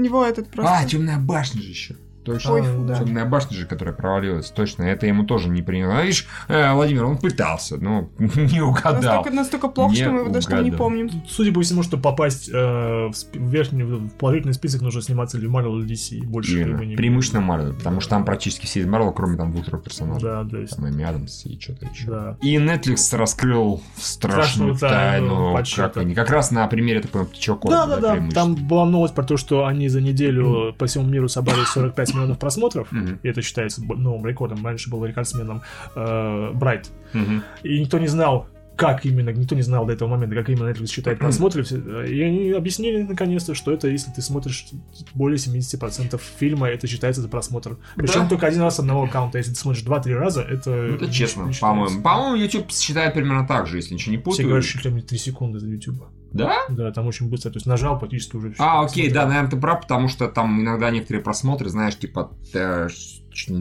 Него 0.00 0.24
этот 0.24 0.50
просто... 0.50 0.78
А, 0.78 0.84
темная 0.84 1.18
башня 1.18 1.62
же 1.62 1.68
еще. 1.68 1.96
Точно. 2.24 2.52
Ой, 2.52 2.62
фу, 2.62 2.84
да. 2.84 2.98
Темная 2.98 3.24
башня 3.24 3.56
же, 3.56 3.66
которая 3.66 3.94
провалилась, 3.94 4.50
точно. 4.50 4.84
Это 4.84 5.06
ему 5.06 5.24
тоже 5.24 5.48
не 5.48 5.62
приняло. 5.62 5.98
А 5.98 6.02
видишь, 6.02 6.26
э, 6.48 6.72
Владимир, 6.72 7.04
он 7.04 7.18
пытался, 7.18 7.76
но 7.76 8.10
не 8.18 8.60
угадал. 8.60 8.94
Настолько, 8.94 9.30
настолько 9.30 9.68
плохо, 9.68 9.92
Не 9.92 10.00
что 10.00 10.10
мы 10.10 10.20
его 10.20 10.28
даже 10.30 10.48
там 10.48 10.64
не 10.64 10.70
помним. 10.70 11.10
Судя 11.28 11.52
по 11.52 11.60
всему, 11.62 11.82
чтобы 11.82 12.02
попасть 12.02 12.48
э, 12.48 12.52
в, 12.54 13.12
в 13.12 13.48
верхний, 13.48 13.82
в 13.82 14.10
положительный 14.10 14.54
список, 14.54 14.82
нужно 14.82 15.02
сниматься 15.02 15.38
или 15.38 15.46
в 15.46 15.54
Marvel, 15.54 15.80
или 15.80 15.92
DC. 15.92 16.24
Больше 16.26 16.60
Именно. 16.60 16.82
не... 16.82 16.96
Преимущественно 16.96 17.42
Марвел, 17.42 17.74
потому 17.74 18.00
что 18.00 18.10
там 18.10 18.24
практически 18.24 18.66
все 18.66 18.80
из 18.80 18.86
Марвел, 18.86 19.12
кроме 19.12 19.36
там 19.36 19.52
двух-трех 19.52 19.82
персонажей. 19.82 20.22
Да, 20.22 20.44
то 20.44 20.58
есть... 20.58 20.76
Там 20.76 20.88
Эми 20.88 21.04
Адамс 21.04 21.46
и 21.46 21.58
что-то 21.60 21.86
еще. 21.86 22.06
Да. 22.06 22.36
И 22.42 22.56
Netflix 22.56 23.16
раскрыл 23.16 23.82
страшную, 23.96 24.76
Страшную 24.76 24.78
тайну 24.78 25.12
тайну. 25.12 25.64
Как 25.76 25.96
они, 25.96 26.14
как 26.14 26.30
раз 26.30 26.50
на 26.50 26.66
примере, 26.66 27.00
по-моему, 27.00 27.30
птичьего 27.30 27.58
Да, 27.64 27.86
да, 27.86 27.96
да. 27.98 28.28
Там 28.32 28.54
была 28.54 28.86
новость 28.86 29.14
про 29.14 29.24
то, 29.24 29.36
что 29.36 29.66
они 29.66 29.88
за 29.88 30.00
неделю 30.00 30.74
по 30.78 30.86
всему 30.86 31.04
миру 31.06 31.28
собрали 31.28 31.64
45 31.64 32.11
15 32.12 32.14
миллионов 32.14 32.38
просмотров, 32.38 32.92
Мгм. 32.92 33.18
и 33.22 33.28
это 33.28 33.42
считается 33.42 33.82
новым 33.84 34.26
рекордом. 34.26 34.64
Раньше 34.64 34.90
был 34.90 35.04
рекордсменом 35.04 35.62
э, 35.96 36.50
Брайт. 36.54 36.90
Мгм. 37.12 37.42
И 37.62 37.80
никто 37.80 37.98
не 37.98 38.06
знал, 38.08 38.46
как 38.76 39.04
именно, 39.04 39.28
никто 39.30 39.54
не 39.54 39.60
знал 39.62 39.84
до 39.86 39.92
этого 39.92 40.08
момента, 40.08 40.34
как 40.34 40.48
именно 40.48 40.68
Netflix 40.70 40.86
считает 40.90 41.18
просмотры. 41.18 41.62
Все- 41.62 42.04
И 42.04 42.20
они 42.22 42.50
объяснили 42.52 43.02
наконец-то, 43.02 43.54
что 43.54 43.70
это 43.70 43.86
если 43.88 44.10
ты 44.10 44.22
смотришь 44.22 44.66
более 45.14 45.36
70% 45.38 46.20
фильма, 46.38 46.68
это 46.68 46.86
считается 46.86 47.20
за 47.20 47.28
просмотр. 47.28 47.76
Причем 47.96 48.22
Да. 48.22 48.28
только 48.30 48.46
один 48.46 48.62
раз 48.62 48.78
одного 48.78 49.04
аккаунта. 49.04 49.38
Если 49.38 49.52
ты 49.52 49.58
смотришь 49.58 49.84
2-3 49.84 50.14
раза, 50.14 50.40
это... 50.42 50.70
Ну, 50.70 50.94
это 50.96 51.12
честно, 51.12 51.50
по-моему. 51.60 52.02
По-моему, 52.02 52.36
YouTube 52.36 52.70
считает 52.72 53.12
примерно 53.14 53.46
так 53.46 53.66
же, 53.66 53.76
если 53.76 53.94
ничего 53.94 54.12
не 54.12 54.16
Все 54.18 54.24
путаю. 54.24 54.48
говорят, 54.48 54.64
чуть 54.66 54.84
ли 54.84 54.90
не 54.92 55.02
3 55.02 55.18
секунды 55.18 55.58
за 55.60 55.68
YouTube. 55.68 56.02
Да? 56.32 56.58
Да, 56.68 56.92
там 56.92 57.06
очень 57.06 57.28
быстро. 57.28 57.50
То 57.50 57.56
есть 57.56 57.66
нажал, 57.66 57.98
практически 57.98 58.36
уже 58.36 58.54
А, 58.58 58.82
окей, 58.84 59.04
посмотрел. 59.04 59.14
да, 59.14 59.26
наверное, 59.26 59.50
ты 59.50 59.56
прав, 59.58 59.80
потому 59.82 60.08
что 60.08 60.28
там 60.28 60.60
иногда 60.60 60.90
некоторые 60.90 61.22
просмотры, 61.22 61.68
знаешь, 61.68 61.98
типа, 61.98 62.32
э, 62.54 62.88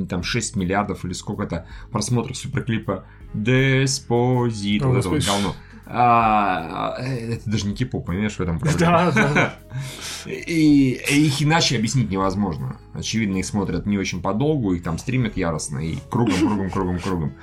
там 0.10 0.24
6 0.24 0.56
миллиардов 0.56 1.06
или 1.06 1.14
сколько-то 1.14 1.66
просмотров 1.92 2.38
суперклипа 2.38 3.06
Деспозит, 3.34 4.84
вот 4.84 4.98
это 4.98 5.10
вот 5.10 5.26
говно. 5.26 5.56
А, 5.94 6.96
э, 7.00 7.34
это 7.34 7.50
даже 7.50 7.68
не 7.68 7.76
кипоп, 7.76 8.06
понимаешь, 8.06 8.34
в 8.36 8.40
этом 8.40 8.60
проблема. 8.60 9.12
Да, 9.12 9.34
да, 9.34 9.54
и 10.26 11.00
их 11.10 11.42
иначе 11.44 11.78
объяснить 11.78 12.10
невозможно. 12.10 12.78
Очевидно, 12.94 13.38
их 13.38 13.46
смотрят 13.46 13.86
не 13.86 13.98
очень 13.98 14.22
подолгу, 14.22 14.74
их 14.74 14.84
там 14.84 14.98
стримят 14.98 15.36
яростно 15.36 15.80
и 15.80 15.98
кругом, 16.10 16.36
кругом, 16.38 16.70
кругом, 16.70 17.00
кругом. 17.00 17.34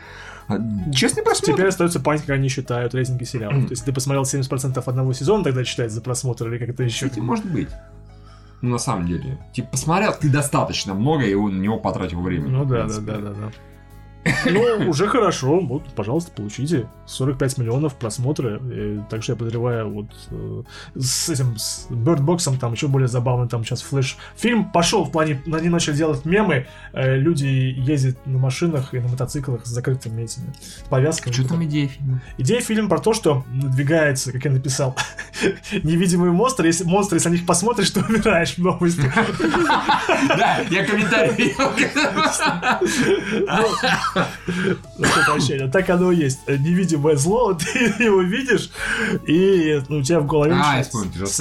А, 0.48 0.58
Честный 0.92 1.22
просмотр. 1.22 1.52
Теперь 1.52 1.68
остается 1.68 2.00
понять, 2.00 2.22
как 2.22 2.30
они 2.30 2.48
считают 2.48 2.94
рейтинги 2.94 3.24
сериалов. 3.24 3.66
То 3.66 3.72
есть, 3.72 3.84
ты 3.84 3.92
посмотрел 3.92 4.22
70% 4.22 4.82
одного 4.84 5.12
сезона, 5.12 5.44
тогда 5.44 5.64
считается 5.64 5.96
за 5.96 6.02
просмотр 6.02 6.48
или 6.48 6.64
как-то 6.64 6.82
еще. 6.82 7.10
Может 7.16 7.44
быть. 7.50 7.68
Ну, 8.60 8.70
на 8.70 8.78
самом 8.78 9.06
деле. 9.06 9.38
Типа, 9.52 9.68
посмотрел 9.68 10.12
ты 10.12 10.28
достаточно 10.28 10.94
много, 10.94 11.24
и 11.24 11.34
он 11.34 11.58
на 11.58 11.60
него 11.60 11.78
потратил 11.78 12.20
время. 12.22 12.48
Ну 12.48 12.64
да, 12.64 12.86
да, 12.86 13.00
да, 13.00 13.18
да, 13.18 13.30
да. 13.30 13.52
Ну, 14.50 14.88
уже 14.90 15.06
хорошо. 15.08 15.60
Вот, 15.60 15.84
пожалуйста, 15.94 16.30
получите 16.32 16.88
45 17.06 17.58
миллионов 17.58 17.94
просмотра. 17.94 18.60
Э, 18.60 19.00
Так 19.10 19.22
что 19.22 19.32
я 19.32 19.36
подозреваю, 19.36 19.90
вот 19.90 20.06
э, 20.30 20.62
с 20.96 21.28
этим 21.28 21.56
с 21.58 21.86
Bird 21.90 22.20
Box'ом 22.20 22.58
там 22.58 22.72
еще 22.72 22.88
более 22.88 23.08
забавно, 23.08 23.48
там 23.48 23.64
сейчас 23.64 23.82
флеш. 23.82 24.16
Фильм 24.36 24.70
пошел 24.70 25.04
в 25.04 25.10
плане, 25.10 25.42
они 25.52 25.68
начали 25.68 25.94
делать 25.94 26.24
мемы, 26.24 26.66
э, 26.92 27.16
люди 27.16 27.46
ездят 27.46 28.26
на 28.26 28.38
машинах 28.38 28.94
и 28.94 29.00
на 29.00 29.08
мотоциклах 29.08 29.66
с 29.66 29.70
закрытыми 29.70 30.22
этими 30.22 30.52
повязками. 30.88 31.32
Что 31.32 31.48
там 31.48 31.64
идея 31.64 31.88
фильма? 31.88 32.22
Идея 32.38 32.60
фильма 32.60 32.88
про 32.88 32.98
то, 32.98 33.12
что 33.14 33.44
надвигается, 33.50 34.32
как 34.32 34.44
я 34.44 34.50
написал, 34.50 34.96
невидимый 35.82 36.30
монстр. 36.30 36.66
Если 36.66 36.84
монстр, 36.84 37.16
если 37.16 37.28
на 37.28 37.32
них 37.34 37.46
посмотришь, 37.46 37.90
то 37.90 38.00
умираешь 38.00 38.54
в 38.54 38.58
новости. 38.58 39.02
Да, 40.28 40.58
я 40.70 40.84
комментарий 40.84 41.54
ощущение. 45.34 45.68
Так 45.68 45.88
оно 45.90 46.12
и 46.12 46.16
есть. 46.16 46.40
Невидимое 46.48 47.16
зло, 47.16 47.54
ты 47.58 48.04
его 48.04 48.22
видишь, 48.22 48.70
и 49.26 49.80
ну, 49.88 49.98
у 49.98 50.02
тебя 50.02 50.20
в 50.20 50.26
голове... 50.26 50.54
А, 50.54 50.82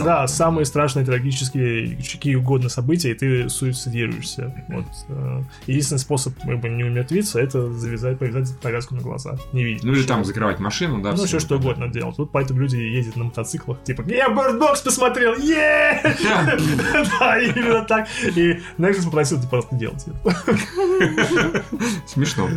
Да, 0.03 0.27
самые 0.27 0.65
страшные, 0.65 1.05
трагические, 1.05 1.97
какие 1.97 2.35
угодно 2.35 2.69
события, 2.69 3.11
и 3.11 3.13
ты 3.13 3.49
суицидируешься. 3.49 4.53
Вот. 4.69 4.85
э, 5.09 5.41
Единственный 5.67 5.99
способ 5.99 6.33
не 6.43 6.83
умертвиться, 6.83 7.39
это 7.39 7.71
завязать, 7.73 8.19
повязать 8.19 8.59
повязку 8.59 8.95
на 8.95 9.01
глаза. 9.01 9.37
Не 9.53 9.63
видеть. 9.63 9.83
Ну 9.83 9.93
или 9.93 10.03
там 10.03 10.23
закрывать 10.25 10.59
машину, 10.59 11.01
да. 11.01 11.13
Ну, 11.13 11.25
все 11.25 11.39
что 11.39 11.57
угодно 11.57 11.87
делать. 11.87 12.17
Вот 12.17 12.31
поэтому 12.31 12.59
люди 12.59 12.75
ездят 12.75 13.15
на 13.15 13.25
мотоциклах. 13.25 13.81
Типа, 13.83 14.03
я 14.07 14.27
Box 14.27 14.83
посмотрел, 14.83 15.35
е 15.35 16.01
Да, 17.19 17.39
именно 17.39 17.81
так. 17.83 18.07
И 18.35 18.59
Nexus 18.77 19.05
попросил, 19.05 19.41
ты 19.41 19.47
просто 19.47 19.75
делать 19.75 20.03
это. 20.07 20.35
Смешно. 22.07 22.49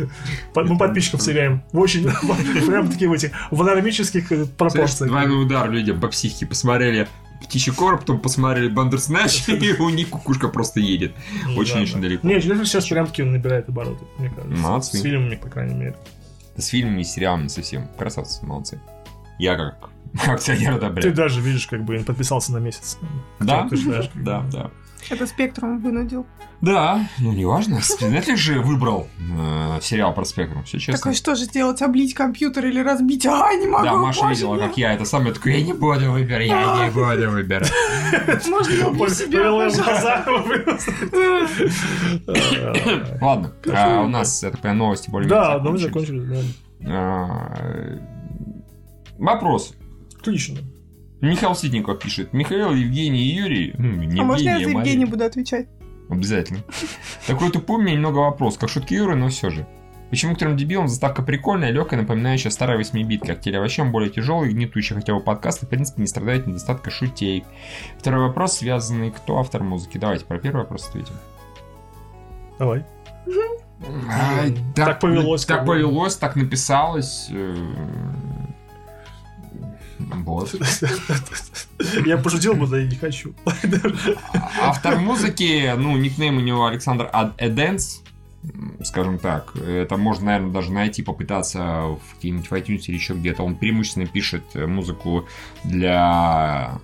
Мы 0.55 0.77
подписчиков 0.77 1.21
теряем 1.21 1.63
очень, 1.73 2.03
прям 2.67 2.89
такие 2.89 3.09
в 3.09 3.13
этих, 3.13 3.31
в 3.51 3.61
анатомических 3.61 4.31
э, 4.31 4.45
пропорциях. 4.45 5.09
Двойной 5.09 5.43
удар 5.43 5.69
людям 5.69 5.99
по 5.99 6.07
психике. 6.07 6.45
Посмотрели 6.45 7.07
Птичий 7.41 7.73
короб, 7.73 8.01
потом 8.01 8.19
посмотрели 8.19 8.69
Бандерснэч, 8.69 9.47
и 9.47 9.73
у 9.73 9.89
них 9.89 10.09
кукушка 10.09 10.47
просто 10.47 10.79
едет. 10.79 11.13
Очень-очень 11.57 11.95
да, 11.95 12.01
да. 12.01 12.07
далеко. 12.07 12.27
Не, 12.27 12.35
Netflix 12.35 12.65
сейчас 12.65 12.87
прям 12.87 13.07
таки 13.07 13.23
набирает 13.23 13.67
обороты, 13.67 14.05
мне 14.19 14.29
кажется. 14.29 14.55
Молодцы. 14.55 14.97
С 14.97 15.01
фильмами, 15.01 15.35
по 15.35 15.49
крайней 15.49 15.73
мере. 15.73 15.95
С 16.55 16.67
фильмами 16.67 17.01
и 17.01 17.03
сериалами 17.03 17.47
совсем. 17.47 17.87
Красавцы, 17.97 18.45
молодцы. 18.45 18.79
Я 19.39 19.55
как 19.55 19.89
акционер 20.27 20.77
Ты 20.77 20.85
одобряю. 20.85 21.13
даже, 21.15 21.41
видишь, 21.41 21.67
как 21.67 21.83
бы 21.83 21.97
подписался 21.99 22.53
на 22.53 22.57
месяц. 22.57 22.97
Да? 23.39 23.67
Ты. 23.69 23.77
Да, 24.15 24.45
да. 24.51 24.71
Это 25.09 25.27
спектрум 25.27 25.81
вынудил. 25.81 26.25
Да, 26.61 27.07
ну 27.19 27.33
неважно. 27.33 27.75
Netflix 27.75 28.35
же 28.35 28.59
выбрал 28.61 29.07
э, 29.19 29.79
сериал 29.81 30.13
про 30.13 30.23
спектрум, 30.25 30.63
все 30.63 30.77
честно. 30.77 30.97
Такой, 30.97 31.13
что 31.15 31.35
же 31.35 31.47
делать? 31.47 31.81
Облить 31.81 32.13
компьютер 32.13 32.67
или 32.67 32.79
разбить? 32.79 33.25
А, 33.25 33.53
не 33.55 33.67
могу. 33.67 33.83
Да, 33.83 33.95
Маша 33.95 34.27
видела, 34.27 34.57
как 34.57 34.77
я 34.77 34.93
это 34.93 35.05
самое 35.05 35.33
такое, 35.33 35.57
я 35.57 35.65
не 35.65 35.73
буду 35.73 36.11
выбирать, 36.11 36.47
я 36.47 36.85
не 36.85 36.91
буду 36.91 37.31
выбирать. 37.31 37.71
Можно 38.47 38.73
я 38.73 38.87
убью 38.87 39.09
себя. 39.09 39.51
Ладно, 43.21 43.51
а, 43.73 44.01
у 44.03 44.07
нас, 44.07 44.43
я 44.43 44.51
так 44.51 44.61
понимаю, 44.61 44.77
новости 44.77 45.09
более-менее 45.09 45.43
Да, 45.43 45.59
ну 45.63 45.71
мы 45.71 45.77
закончились. 45.77 46.23
закончили, 46.23 46.53
да. 46.79 46.93
А, 46.93 47.99
Вопрос. 49.17 49.73
Отлично. 50.19 50.59
Михаил 51.21 51.55
Ситников 51.55 51.99
пишет. 51.99 52.33
Михаил, 52.33 52.73
Евгений 52.73 53.19
и 53.23 53.35
Юрий. 53.35 53.71
м, 53.77 54.01
не 54.01 54.19
А 54.19 54.23
можно 54.23 54.43
я 54.43 54.51
Евгений, 54.53 54.65
за 54.65 54.71
а 54.71 54.73
Мария. 54.77 54.91
Евгения 54.93 55.05
буду 55.11 55.23
отвечать? 55.23 55.67
Обязательно. 56.09 56.59
Такой 57.27 57.51
тупой, 57.51 57.77
у 57.77 57.81
меня 57.81 57.93
немного 57.93 58.17
вопрос. 58.17 58.57
Как 58.57 58.69
шутки 58.69 58.95
Юры, 58.95 59.15
но 59.15 59.29
все 59.29 59.49
же. 59.49 59.65
Почему 60.09 60.31
некоторым 60.31 60.57
дебилам 60.57 60.89
заставка 60.89 61.21
прикольная, 61.21 61.69
легкая, 61.71 62.01
напоминающая 62.01 62.51
старый 62.51 62.77
8-бит, 62.81 63.21
как 63.25 63.39
телеовощам 63.39 63.93
более 63.93 64.09
тяжелый 64.09 64.49
и 64.49 64.53
гнетущий, 64.53 64.93
хотя 64.93 65.13
бы 65.13 65.21
подкасты, 65.21 65.67
в 65.67 65.69
принципе, 65.69 66.01
не 66.01 66.07
страдают 66.07 66.47
недостатка 66.47 66.89
шутей. 66.89 67.45
Второй 67.97 68.27
вопрос, 68.27 68.57
связанный, 68.57 69.11
кто 69.11 69.37
автор 69.39 69.63
музыки. 69.63 69.97
Давайте 69.97 70.25
про 70.25 70.37
первый 70.37 70.63
вопрос 70.63 70.89
ответим. 70.89 71.13
Давай. 72.59 72.83
А, 74.09 74.43
Так 74.75 74.99
повелось, 74.99 75.45
Так 75.45 75.57
как 75.59 75.65
бы. 75.65 75.73
повелось, 75.73 76.15
так 76.17 76.35
написалось. 76.35 77.29
Вот. 80.25 80.53
Я 82.05 82.17
пошутил 82.17 82.53
бы, 82.53 82.67
да 82.67 82.81
и 82.81 82.87
не 82.87 82.95
хочу. 82.95 83.33
Автор 84.61 84.99
музыки, 84.99 85.73
ну, 85.77 85.97
никнейм 85.97 86.37
у 86.37 86.41
него 86.41 86.65
Александр 86.65 87.09
Эденс, 87.37 88.03
скажем 88.83 89.17
так. 89.17 89.55
Это 89.55 89.97
можно, 89.97 90.25
наверное, 90.27 90.51
даже 90.51 90.71
найти, 90.71 91.01
попытаться 91.03 91.59
в 91.61 92.15
какие-нибудь 92.15 92.49
в 92.49 92.53
iTunes 92.53 92.83
или 92.87 92.95
еще 92.95 93.13
где-то. 93.13 93.43
Он 93.43 93.55
преимущественно 93.55 94.05
пишет 94.07 94.43
э, 94.53 94.65
музыку 94.67 95.27
для 95.63 96.79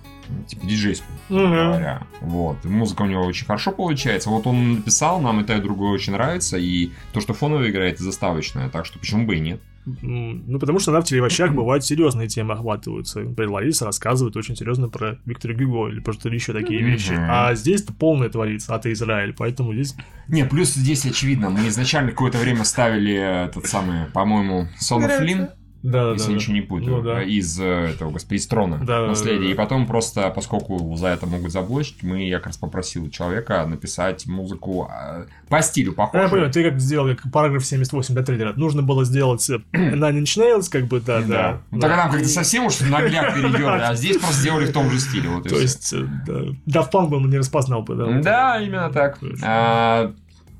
типа 0.46 0.66
диджейскую, 0.66 1.18
Мгм. 1.30 1.50
говоря. 1.50 2.02
Вот. 2.20 2.62
Музыка 2.64 3.02
у 3.02 3.06
него 3.06 3.24
очень 3.24 3.46
хорошо 3.46 3.72
получается. 3.72 4.28
Вот 4.30 4.46
он 4.46 4.74
написал, 4.74 5.20
нам 5.20 5.40
и 5.40 5.44
то, 5.44 5.54
и 5.54 5.60
другое 5.60 5.90
очень 5.90 6.12
нравится. 6.12 6.58
И 6.58 6.90
то, 7.12 7.20
что 7.20 7.32
фоновое 7.34 7.70
играет, 7.70 7.98
заставочное. 7.98 8.68
Так 8.68 8.84
что 8.84 8.98
почему 8.98 9.26
бы 9.26 9.36
и 9.36 9.40
нет? 9.40 9.60
Ну, 10.02 10.58
потому 10.58 10.78
что 10.78 10.92
на 10.92 11.00
в 11.00 11.04
телевощах 11.04 11.52
бывают 11.52 11.84
серьезные 11.84 12.28
темы 12.28 12.54
охватываются. 12.54 13.20
Например, 13.20 13.52
Лариса 13.52 13.84
рассказывает 13.84 14.36
очень 14.36 14.56
серьезно 14.56 14.88
про 14.88 15.18
Виктора 15.24 15.54
Гюго 15.54 15.88
или 15.88 16.00
просто 16.00 16.28
еще 16.28 16.52
такие 16.52 16.82
вещи. 16.82 17.14
А 17.16 17.54
здесь-то 17.54 17.92
полное 17.92 18.28
творится, 18.28 18.74
а 18.74 18.78
ты 18.78 18.92
Израиль, 18.92 19.34
поэтому 19.36 19.72
здесь... 19.74 19.94
Не, 20.28 20.44
плюс 20.44 20.74
здесь 20.74 21.06
очевидно, 21.06 21.50
мы 21.50 21.68
изначально 21.68 22.10
какое-то 22.10 22.38
время 22.38 22.64
ставили 22.64 23.46
этот 23.46 23.66
самый, 23.66 24.06
по-моему, 24.12 24.68
Сон 24.78 25.02
Нравится. 25.02 25.22
Флинн, 25.22 25.48
Да, 25.82 26.10
если 26.12 26.28
да, 26.28 26.34
ничего 26.34 26.54
не 26.54 26.60
путаю, 26.60 26.96
Ну 26.96 27.02
да. 27.02 27.22
из 27.22 27.58
э, 27.60 27.64
этого, 27.64 28.10
господи, 28.10 28.38
из 28.38 28.46
трона 28.48 28.78
Да, 28.78 29.02
да, 29.02 29.06
наследия. 29.08 29.38
да, 29.38 29.44
да. 29.44 29.50
И 29.52 29.54
потом 29.54 29.86
просто, 29.86 30.28
поскольку 30.30 30.96
за 30.96 31.08
это 31.08 31.26
могут 31.26 31.52
заблочить, 31.52 32.02
мы, 32.02 32.26
я 32.26 32.38
как 32.38 32.48
раз 32.48 32.56
попросил 32.56 33.08
человека 33.10 33.64
написать 33.64 34.26
музыку 34.26 34.90
э, 34.92 35.26
по 35.48 35.62
стилю 35.62 35.90
Ну, 35.90 35.96
похожую. 35.96 36.24
я 36.24 36.28
понял, 36.30 36.50
ты 36.52 36.64
как 36.70 36.80
сделал 36.80 37.08
как 37.14 37.30
параграф 37.32 37.64
78 37.64 38.14
для 38.14 38.24
трейлера. 38.24 38.52
Нужно 38.54 38.82
было 38.82 39.04
сделать 39.04 39.48
э, 39.48 39.58
Nine 39.72 40.22
Nails, 40.24 40.68
как 40.70 40.86
бы, 40.86 41.00
да, 41.00 41.22
да. 41.22 41.60
Ну, 41.70 41.80
тогда 41.80 41.96
да. 41.96 42.02
нам 42.04 42.12
как-то 42.12 42.28
совсем 42.28 42.66
уж 42.66 42.80
нагляд 42.80 43.34
передерли, 43.36 43.82
а 43.82 43.94
здесь 43.94 44.16
просто 44.18 44.40
сделали 44.40 44.66
в 44.66 44.72
том 44.72 44.90
же 44.90 44.98
стиле. 44.98 45.28
Вот 45.28 45.48
То 45.48 45.56
есть, 45.58 45.92
э, 45.92 46.04
да, 46.26 46.80
Daft 46.80 46.90
Punk 46.92 47.08
бы 47.08 47.16
он 47.18 47.30
не 47.30 47.38
распознал 47.38 47.82
бы, 47.82 47.94
да. 47.94 48.20
Да, 48.20 48.60
именно 48.60 48.90
так. 48.90 49.18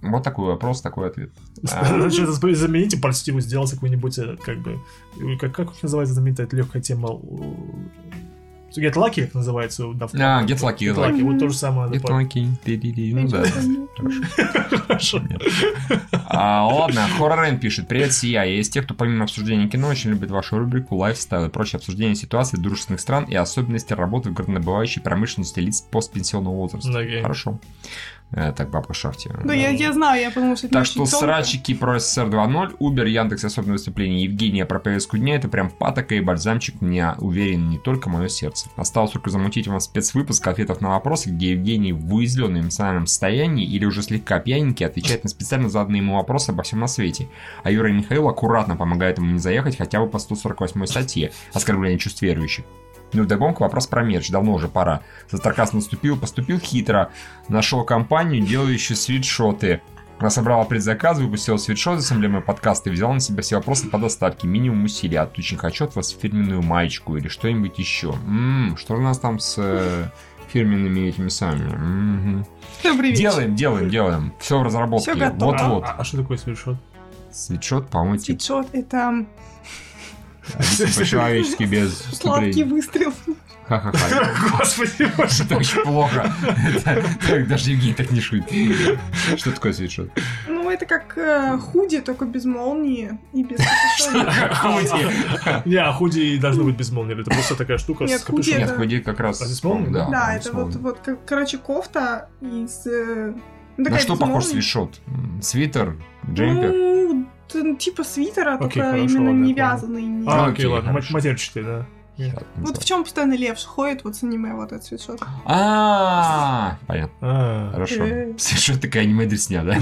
Есть- 0.00 0.12
Вот 0.12 0.22
такой 0.22 0.46
вопрос, 0.46 0.80
такой 0.80 1.08
ответ. 1.08 1.30
А, 1.72 1.84
это 2.22 2.32
замените, 2.54 2.98
его 3.30 3.40
сделать 3.40 3.70
какой-нибудь, 3.70 4.18
э, 4.18 4.36
как 4.44 4.58
бы, 4.60 4.78
э, 5.20 5.36
как, 5.40 5.54
как 5.54 5.82
называется 5.82 6.14
знаменитая 6.14 6.48
легкая 6.52 6.82
тема? 6.82 7.08
Get 8.76 8.94
Lucky, 8.94 9.24
это 9.24 9.38
называется 9.38 9.86
у 9.86 9.94
Daft 9.94 10.12
Punk. 10.12 10.20
А, 10.20 10.44
Get 10.44 10.58
Lucky, 10.60 10.78
Get 10.80 10.94
Lucky. 10.94 11.22
Вот 11.24 11.38
то 11.38 11.48
же 11.48 11.54
самое. 11.56 11.90
Get 11.90 12.02
lucky. 12.02 12.48
Ну 13.14 13.26
да. 13.28 14.78
Хорошо. 14.86 15.22
А, 16.26 16.66
ладно, 16.66 17.06
Хоррорен 17.16 17.58
пишет. 17.58 17.88
Привет, 17.88 18.12
Сия. 18.12 18.44
Я 18.44 18.60
из 18.60 18.68
тех, 18.68 18.84
кто 18.84 18.94
помимо 18.94 19.24
обсуждения 19.24 19.68
кино 19.68 19.88
очень 19.88 20.10
любит 20.10 20.30
вашу 20.30 20.58
рубрику 20.58 20.96
лайфстайл 20.96 21.46
и 21.46 21.48
прочее 21.48 21.78
обсуждение 21.78 22.14
ситуаций 22.14 22.60
дружественных 22.60 23.00
стран 23.00 23.24
и 23.24 23.34
особенностей 23.34 23.94
работы 23.94 24.30
в 24.30 24.34
горнодобывающей 24.34 25.00
промышленности 25.00 25.60
лиц 25.60 25.80
постпенсионного 25.80 26.54
возраста. 26.54 26.92
Хорошо. 27.22 27.58
Э, 28.30 28.52
так, 28.52 28.70
бабка 28.70 28.92
Шафти. 28.92 29.30
Да, 29.42 29.54
я, 29.54 29.70
я 29.70 29.92
знаю, 29.92 30.20
я 30.20 30.30
потому 30.30 30.54
что 30.54 30.66
это 30.66 30.74
Так 30.74 30.86
что 30.86 30.96
тонко. 30.96 31.16
срачики 31.16 31.72
про 31.72 31.98
СССР 31.98 32.26
2.0, 32.26 32.76
Убер, 32.78 33.06
Яндекс 33.06 33.44
особенное 33.44 33.74
выступление 33.74 34.24
Евгения 34.24 34.66
про 34.66 34.78
повестку 34.78 35.16
дня, 35.16 35.36
это 35.36 35.48
прям 35.48 35.70
патока 35.70 36.14
и 36.14 36.20
бальзамчик, 36.20 36.80
мне 36.82 37.14
уверен, 37.18 37.70
не 37.70 37.78
только 37.78 38.10
мое 38.10 38.28
сердце. 38.28 38.68
Осталось 38.76 39.12
только 39.12 39.30
замутить 39.30 39.66
вам 39.66 39.80
спецвыпуск 39.80 40.46
ответов 40.46 40.82
на 40.82 40.90
вопросы, 40.90 41.30
где 41.30 41.52
Евгений 41.52 41.92
в 41.92 42.12
уязвленном 42.14 42.62
эмоциональном 42.62 43.06
состоянии 43.06 43.64
или 43.64 43.86
уже 43.86 44.02
слегка 44.02 44.38
пьяненький 44.40 44.84
отвечает 44.84 45.24
на 45.24 45.30
специально 45.30 45.70
заданные 45.70 46.02
ему 46.02 46.16
вопросы 46.16 46.50
обо 46.50 46.62
всем 46.62 46.80
на 46.80 46.86
свете. 46.86 47.28
А 47.62 47.70
Юра 47.70 47.88
и 47.88 47.92
Михаил 47.94 48.28
аккуратно 48.28 48.76
помогает 48.76 49.18
ему 49.18 49.32
не 49.32 49.38
заехать 49.38 49.78
хотя 49.78 50.00
бы 50.00 50.08
по 50.08 50.18
148 50.18 50.84
статье 50.86 51.32
«Оскорбление 51.54 51.98
чувств 51.98 52.20
верующих». 52.20 52.66
Ну, 53.12 53.22
вдогонку 53.22 53.64
вопрос 53.64 53.86
про 53.86 54.02
мерч. 54.02 54.30
Давно 54.30 54.52
уже 54.52 54.68
пора. 54.68 55.00
Састаркас 55.30 55.72
наступил, 55.72 56.18
поступил 56.18 56.58
хитро. 56.58 57.10
Нашел 57.48 57.84
компанию, 57.84 58.44
делающую 58.44 58.96
свитшоты. 58.96 59.80
Собрала 60.28 60.64
предзаказ, 60.64 61.18
выпустила 61.18 61.58
свитшоты 61.58 62.02
с 62.02 62.10
эмблемой 62.10 62.42
подкаста 62.42 62.90
и 62.90 62.92
взяла 62.92 63.14
на 63.14 63.20
себя 63.20 63.42
все 63.42 63.56
вопросы 63.56 63.88
по 63.88 63.98
доставке. 63.98 64.48
Минимум 64.48 64.84
усилий. 64.84 65.16
А 65.16 65.26
тут 65.26 65.38
очень 65.38 65.56
хочу 65.56 65.84
от 65.84 65.94
вас 65.94 66.10
фирменную 66.10 66.60
маечку 66.60 67.16
или 67.16 67.28
что-нибудь 67.28 67.78
еще. 67.78 68.14
М-м, 68.26 68.76
что 68.76 68.94
у 68.94 69.00
нас 69.00 69.20
там 69.20 69.38
с 69.38 69.54
э, 69.58 70.06
фирменными 70.48 71.08
этими 71.08 71.28
самыми? 71.28 72.44
Вечер. 72.82 73.16
Делаем, 73.16 73.54
делаем, 73.54 73.88
делаем. 73.90 74.34
Все 74.40 74.58
в 74.58 74.64
разработке. 74.64 75.12
Всё 75.12 75.20
готово. 75.20 75.52
Вот-вот. 75.52 75.84
А, 75.84 75.96
а 75.98 76.04
что 76.04 76.18
такое 76.18 76.36
свитшот? 76.36 76.76
Свитшот, 77.30 77.88
по-моему, 77.88 78.18
Свитшот— 78.18 78.66
это 78.72 79.24
по-человечески 80.96 81.64
без 81.64 81.98
сладкий 82.12 82.64
выстрел. 82.64 83.12
Ха-ха-ха. 83.68 84.32
Господи, 84.58 85.10
боже 85.16 85.44
Это 85.44 85.56
очень 85.56 85.82
плохо. 85.82 86.32
Даже 87.46 87.70
Евгений 87.72 87.92
так 87.92 88.10
не 88.10 88.20
шутит. 88.20 88.98
Что 89.36 89.52
такое 89.52 89.74
свитшот? 89.74 90.10
Ну, 90.48 90.70
это 90.70 90.86
как 90.86 91.18
э, 91.18 91.58
худи, 91.58 92.00
только 92.00 92.24
без 92.24 92.46
молнии 92.46 93.18
и 93.34 93.44
без. 93.44 93.58
Худи. 93.58 95.62
Не, 95.68 95.76
а 95.76 95.92
худи 95.92 96.38
должно 96.38 96.64
быть 96.64 96.76
без 96.76 96.90
молнии. 96.90 97.20
Это 97.20 97.30
просто 97.30 97.56
такая 97.56 97.76
штука 97.76 98.06
с 98.06 98.22
капюшоном. 98.22 98.60
Нет, 98.60 98.70
худи 98.70 99.00
как 99.00 99.20
раз... 99.20 99.42
А 99.42 99.46
здесь 99.46 99.62
молния? 99.62 99.90
Да, 99.90 100.40
он 100.54 100.70
это 100.70 100.78
вот, 100.78 101.00
короче, 101.26 101.58
кофта 101.58 102.30
из... 102.40 102.86
э, 102.86 103.34
На 103.76 103.84
такая 103.84 104.00
что 104.00 104.16
похож 104.16 104.46
свитшот? 104.46 104.98
Свитер? 105.42 105.96
Джемпер? 106.26 107.26
Ну, 107.54 107.76
типа 107.76 108.04
свитера, 108.04 108.54
Окей, 108.54 108.68
только 108.70 108.80
хорошо, 108.90 109.04
именно 109.04 109.30
ладно, 109.30 109.44
не 109.44 109.54
вязаный. 109.54 110.02
не- 110.02 110.28
А, 110.28 110.42
Окей, 110.44 110.52
окей, 110.52 110.66
ладно, 110.66 110.88
хорошо. 110.90 111.14
матерчатый, 111.14 111.62
да. 111.64 111.86
Щас 112.18 112.34
Вот 112.56 112.76
в 112.78 112.84
чем 112.84 113.04
постоянно 113.04 113.34
лев 113.34 113.62
ходит, 113.64 114.02
вот 114.02 114.16
с 114.16 114.24
аниме 114.24 114.52
вот 114.54 114.72
этот 114.72 114.84
свитшот. 114.84 115.20
А, 115.44 116.76
понятно. 116.88 117.12
А, 117.20 117.70
Хорошо. 117.72 118.04
Э. 118.04 118.32
Свитшот 118.38 118.80
такая 118.80 119.04
аниме-дресня, 119.04 119.62
да? 119.62 119.76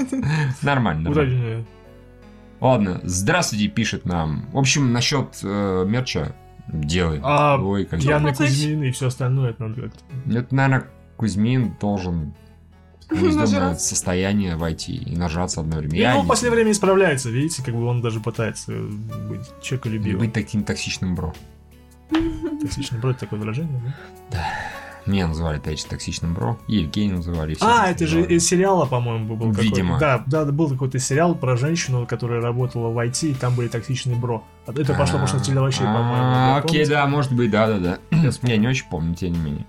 Нормально. 0.62 1.64
Ладно, 2.60 3.00
здравствуйте, 3.04 3.68
пишет 3.68 4.04
нам. 4.04 4.46
В 4.52 4.58
общем, 4.58 4.92
насчет 4.92 5.38
э, 5.42 5.84
мерча 5.88 6.34
делаем. 6.68 7.22
А, 7.24 7.56
Ой, 7.60 7.86
как 7.86 8.00
я- 8.00 8.16
Яна? 8.16 8.34
Кузьмин 8.34 8.82
и 8.84 8.90
все 8.92 9.06
остальное, 9.08 9.50
это 9.50 9.64
надо 9.66 9.80
как-то. 9.82 10.00
Это, 10.38 10.54
наверное, 10.54 10.86
Кузьмин 11.16 11.74
должен 11.80 12.34
в 13.10 13.22
уязвленное 13.22 13.46
Нажраться. 13.46 13.88
состояние 13.88 14.56
войти 14.56 14.94
и 14.96 15.16
нажаться 15.16 15.60
одновременно. 15.60 15.96
Я 15.96 16.14
он 16.14 16.20
в 16.22 16.24
не 16.24 16.28
последнее 16.28 16.56
время 16.56 16.72
исправляется, 16.72 17.30
видите, 17.30 17.62
как 17.62 17.74
бы 17.74 17.84
он 17.86 18.00
даже 18.02 18.20
пытается 18.20 18.72
быть 18.72 19.42
человеколюбивым. 19.62 20.20
Быть 20.20 20.32
таким 20.32 20.62
токсичным 20.64 21.14
бро. 21.14 21.34
Токсичный 22.60 22.98
брод 22.98 23.18
такое 23.18 23.38
выражение, 23.38 23.94
да? 24.30 24.44
Меня 25.06 25.26
называли, 25.28 25.56
опять 25.56 25.80
же, 25.80 25.86
токсичным 25.86 26.34
бро. 26.34 26.58
И 26.68 26.76
Евгений 26.76 27.14
называли. 27.14 27.56
А, 27.60 27.90
это 27.90 28.06
же 28.06 28.22
из 28.22 28.46
сериала, 28.46 28.84
по-моему, 28.84 29.34
был 29.34 29.50
какой-то. 29.50 29.62
Видимо. 29.62 29.98
Да, 29.98 30.22
да, 30.26 30.44
да, 30.44 30.52
был 30.52 30.68
какой-то 30.68 30.98
сериал 30.98 31.34
про 31.34 31.56
женщину, 31.56 32.06
которая 32.06 32.40
работала 32.40 32.88
в 32.88 32.98
IT, 32.98 33.30
и 33.30 33.34
там 33.34 33.54
были 33.54 33.68
токсичные 33.68 34.16
бро. 34.16 34.44
А 34.66 34.72
Это 34.72 34.94
пошло, 34.94 35.18
пошло 35.18 35.38
в 35.38 35.42
телеовощей, 35.42 35.84
по-моему. 35.84 36.12
А, 36.14 36.60
да, 36.60 36.64
Окей, 36.64 36.86
да, 36.86 37.06
может 37.06 37.32
быть, 37.32 37.50
да-да-да. 37.50 37.98
Я 38.42 38.56
не 38.58 38.68
очень 38.68 38.86
помню, 38.90 39.14
тем 39.14 39.32
не 39.32 39.38
менее. 39.38 39.66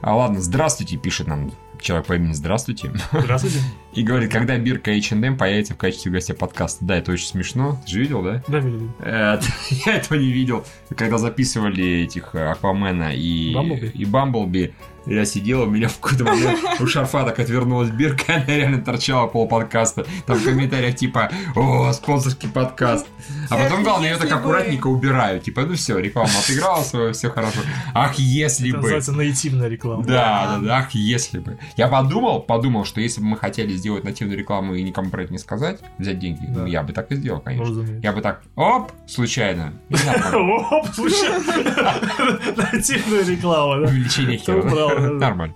А 0.00 0.16
ладно, 0.16 0.40
здравствуйте, 0.40 0.96
пишет 0.96 1.26
нам 1.26 1.52
человек 1.82 2.06
по 2.06 2.14
имени 2.14 2.32
Здравствуйте. 2.32 2.92
Здравствуйте. 3.12 3.58
И 3.92 4.02
говорит, 4.02 4.30
когда 4.30 4.56
бирка 4.56 4.92
H&M 4.92 5.36
появится 5.36 5.74
в 5.74 5.76
качестве 5.76 6.12
гостя 6.12 6.34
подкаста. 6.34 6.84
Да, 6.84 6.96
это 6.96 7.10
очень 7.12 7.26
смешно. 7.26 7.80
Ты 7.84 7.92
же 7.92 8.00
видел, 8.00 8.22
да? 8.22 8.42
Да, 8.46 8.58
видели. 8.58 8.88
Э, 9.00 9.40
Я 9.86 9.96
этого 9.96 10.18
не 10.18 10.30
видел. 10.30 10.64
Когда 10.96 11.18
записывали 11.18 12.02
этих 12.04 12.34
э, 12.34 12.50
Аквамена 12.50 13.12
и 13.14 13.52
Бамблби? 13.52 13.90
и 13.94 14.04
Бамблби, 14.04 14.74
я 15.14 15.24
сидел, 15.24 15.62
у 15.62 15.66
меня 15.66 15.88
в 15.88 15.98
какой-то 15.98 16.24
момент 16.24 16.60
у 16.80 16.86
шарфа 16.86 17.24
так 17.24 17.38
отвернулась 17.38 17.90
бирка, 17.90 18.34
она 18.36 18.46
реально 18.46 18.82
торчала 18.82 19.26
пол 19.26 19.48
подкаста. 19.48 20.06
Там 20.26 20.38
в 20.38 20.44
комментариях 20.44 20.96
типа, 20.96 21.30
о, 21.56 21.92
спонсорский 21.92 22.48
подкаст. 22.48 23.06
А 23.48 23.56
потом, 23.56 23.82
главное, 23.82 24.08
я 24.08 24.14
ее 24.14 24.20
так 24.20 24.30
аккуратненько 24.32 24.86
убираю. 24.86 25.40
Типа, 25.40 25.62
ну 25.62 25.74
все, 25.74 25.98
реклама 25.98 26.30
отыграла 26.38 26.82
свое, 26.82 27.12
все 27.12 27.30
хорошо. 27.30 27.60
Ах, 27.94 28.14
если 28.14 28.68
Это 28.68 28.76
бы. 28.78 28.82
называется 28.82 29.12
наитивная 29.12 29.68
реклама. 29.68 30.04
Да, 30.04 30.58
да, 30.60 30.66
да, 30.66 30.78
ах, 30.78 30.90
если 30.92 31.38
бы. 31.38 31.58
Я 31.76 31.88
подумал, 31.88 32.40
подумал, 32.40 32.84
что 32.84 33.00
если 33.00 33.20
бы 33.20 33.26
мы 33.28 33.36
хотели 33.36 33.72
сделать 33.72 34.04
нативную 34.04 34.38
рекламу 34.38 34.74
и 34.74 34.82
никому 34.82 35.10
про 35.10 35.24
это 35.24 35.32
не 35.32 35.38
сказать, 35.38 35.80
взять 35.98 36.18
деньги, 36.18 36.46
ну, 36.48 36.66
я 36.66 36.82
бы 36.82 36.92
так 36.92 37.10
и 37.12 37.16
сделал, 37.16 37.40
конечно. 37.40 37.98
Я 38.02 38.12
бы 38.12 38.20
так, 38.20 38.42
оп, 38.54 38.92
случайно. 39.06 39.72
Оп, 39.90 40.86
слушай, 40.94 41.28
нативная 42.56 43.24
реклама, 43.24 43.80
да? 43.80 43.88
Увеличение 43.90 44.38
хера. 44.38 44.99
Нормально. 45.18 45.54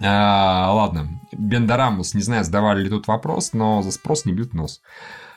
А, 0.00 0.72
ладно. 0.72 1.20
Бендарамус, 1.32 2.14
не 2.14 2.22
знаю, 2.22 2.44
задавали 2.44 2.82
ли 2.82 2.90
тут 2.90 3.06
вопрос, 3.06 3.52
но 3.52 3.82
за 3.82 3.90
спрос 3.90 4.24
не 4.24 4.32
бьют 4.32 4.54
нос. 4.54 4.80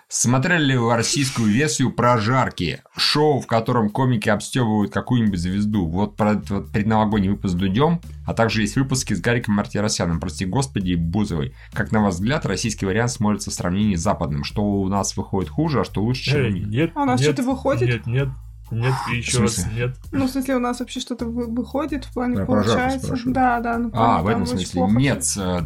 Смотрели 0.09 0.63
ли 0.63 0.78
вы 0.78 0.95
российскую 0.95 1.49
версию 1.49 1.91
прожарки? 1.91 2.82
Шоу, 2.95 3.41
в 3.41 3.47
котором 3.47 3.89
комики 3.89 4.30
обстебывают 4.30 4.93
какую-нибудь 4.93 5.38
звезду. 5.38 5.86
Вот 5.86 6.15
про 6.15 6.32
этот 6.32 6.49
вот 6.49 6.72
предновогодний 6.72 7.28
выпуск 7.28 7.55
с 7.55 7.57
Дудем, 7.57 7.99
а 8.26 8.34
также 8.34 8.61
есть 8.61 8.78
выпуски 8.78 9.13
с 9.13 9.20
Гариком 9.20 9.55
Мартиросяном, 9.55 10.22
прости 10.22 10.45
господи, 10.45 10.91
и 10.91 10.95
Бузовой. 10.95 11.53
Как 11.74 11.91
на 11.91 12.01
ваш 12.01 12.13
взгляд, 12.13 12.45
российский 12.45 12.86
вариант 12.86 13.11
смотрится 13.11 13.51
в 13.51 13.53
сравнении 13.53 13.95
с 13.95 14.01
западным? 14.01 14.45
Что 14.45 14.63
у 14.63 14.88
нас 14.88 15.18
выходит 15.18 15.49
хуже, 15.49 15.82
а 15.82 15.84
что 15.84 16.01
лучше, 16.01 16.32
чем 16.32 16.53
них? 16.53 16.68
Нет, 16.68 16.91
А 16.95 17.01
у 17.01 17.05
нас 17.05 17.20
нет, 17.20 17.34
что-то 17.34 17.43
выходит? 17.43 17.89
Нет, 17.89 18.07
нет, 18.07 18.30
нет, 18.72 18.93
и 19.11 19.18
еще 19.18 19.39
раз 19.39 19.65
нет. 19.74 19.95
Ну, 20.11 20.28
в 20.28 20.30
смысле, 20.30 20.55
у 20.55 20.59
нас 20.59 20.80
вообще 20.80 20.99
что-то 20.99 21.26
вы- 21.26 21.47
выходит 21.47 22.05
в 22.05 22.13
плане 22.13 22.36
Да, 22.36 22.41
жарку 22.41 22.51
получается. 22.53 23.22
Да, 23.26 23.59
да, 23.59 23.78
ну 23.78 23.89
А, 23.93 24.22
в 24.22 24.28
этом 24.28 24.45
смысле. 24.45 24.82
Нет, 24.91 25.24
э, 25.38 25.61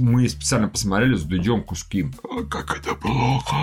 мы 0.00 0.28
специально 0.28 0.68
посмотрели 0.68 1.14
с 1.14 1.22
Дудем 1.22 1.62
куски. 1.62 2.06
А, 2.24 2.44
как 2.44 2.78
это 2.78 2.94
плохо. 2.94 3.56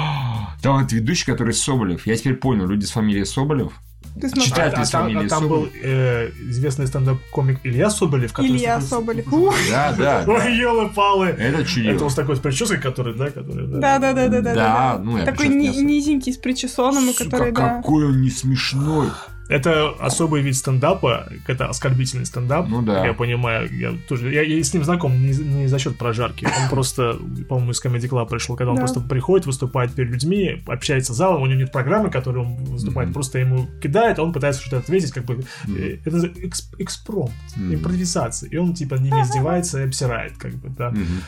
Там 0.61 0.79
этот 0.79 0.93
ведущий, 0.93 1.25
который 1.25 1.53
Соболев. 1.53 2.05
Я 2.07 2.15
теперь 2.15 2.35
понял, 2.35 2.67
люди 2.67 2.85
с 2.85 2.91
фамилией 2.91 3.25
Соболев. 3.25 3.73
Ты 4.19 4.29
смотри, 4.29 4.49
Читать 4.49 4.73
а, 4.75 4.85
там, 4.85 5.17
а 5.17 5.27
там 5.27 5.47
был 5.47 5.67
э, 5.83 6.29
известный 6.49 6.85
стендап-комик 6.87 7.59
Илья 7.63 7.89
Соболев, 7.89 8.31
который... 8.31 8.51
Илья 8.51 8.79
Соболев. 8.79 9.25
Да, 9.69 9.93
да. 9.97 10.23
Ой, 10.27 10.55
елы-палы! 10.55 11.27
Это 11.27 11.63
Это 11.63 11.65
чудило. 11.65 12.03
он 12.03 12.09
с 12.09 12.15
такой 12.15 12.35
с 12.35 12.39
прической, 12.39 12.79
который, 12.79 13.15
да, 13.15 13.31
который... 13.31 13.67
Да, 13.67 13.99
да, 13.99 14.13
да, 14.13 14.27
да, 14.27 14.41
да. 14.41 14.53
Да, 14.53 15.01
ну 15.03 15.17
я 15.17 15.25
Такой 15.25 15.47
низенький 15.47 16.31
с 16.33 16.37
причесоном, 16.37 17.13
который, 17.13 17.51
да. 17.51 17.77
какой 17.77 18.05
он 18.05 18.21
не 18.21 18.29
смешной. 18.29 19.07
Это 19.49 19.89
особый 19.99 20.41
вид 20.41 20.55
стендапа, 20.55 21.27
это 21.47 21.67
оскорбительный 21.67 22.25
стендап. 22.25 22.67
Ну 22.69 22.81
да. 22.81 23.05
Я 23.05 23.13
понимаю, 23.13 23.69
я 23.77 23.93
тоже. 24.07 24.33
Я, 24.33 24.41
я 24.41 24.63
с 24.63 24.73
ним 24.73 24.83
знаком 24.85 25.11
не, 25.21 25.33
не 25.33 25.67
за 25.67 25.79
счет 25.79 25.97
прожарки. 25.97 26.45
Он 26.45 26.69
просто, 26.69 27.17
по-моему, 27.49 27.71
из 27.71 27.83
Comedy 27.83 28.07
Club 28.09 28.27
пришел, 28.29 28.55
когда 28.55 28.71
он 28.71 28.77
Да. 28.77 28.81
просто 28.83 29.01
приходит, 29.01 29.45
выступает 29.45 29.93
перед 29.93 30.11
людьми, 30.11 30.63
общается 30.65 31.13
с 31.13 31.17
залом, 31.17 31.41
у 31.41 31.45
него 31.45 31.59
нет 31.59 31.71
программы, 31.71 32.09
которой 32.09 32.45
он 32.45 32.55
выступает, 32.55 33.09
Мгм. 33.09 33.13
просто 33.13 33.39
ему 33.39 33.67
кидает, 33.81 34.17
а 34.19 34.23
он 34.23 34.31
пытается 34.31 34.61
что-то 34.61 34.77
ответить, 34.77 35.11
как 35.11 35.25
бы. 35.25 35.43
Э, 35.67 35.97
Это 36.05 36.17
экс- 36.41 36.71
экспромт, 36.79 37.31
Мгм. 37.57 37.75
импровизация. 37.75 38.49
И 38.49 38.55
он 38.57 38.73
типа 38.73 38.95
ними 38.95 39.21
издевается 39.21 39.81
и 39.81 39.85
обсирает, 39.87 40.37
как 40.37 40.53
бы, 40.55 40.69
да. 40.69 40.89
Мгм. 40.91 41.21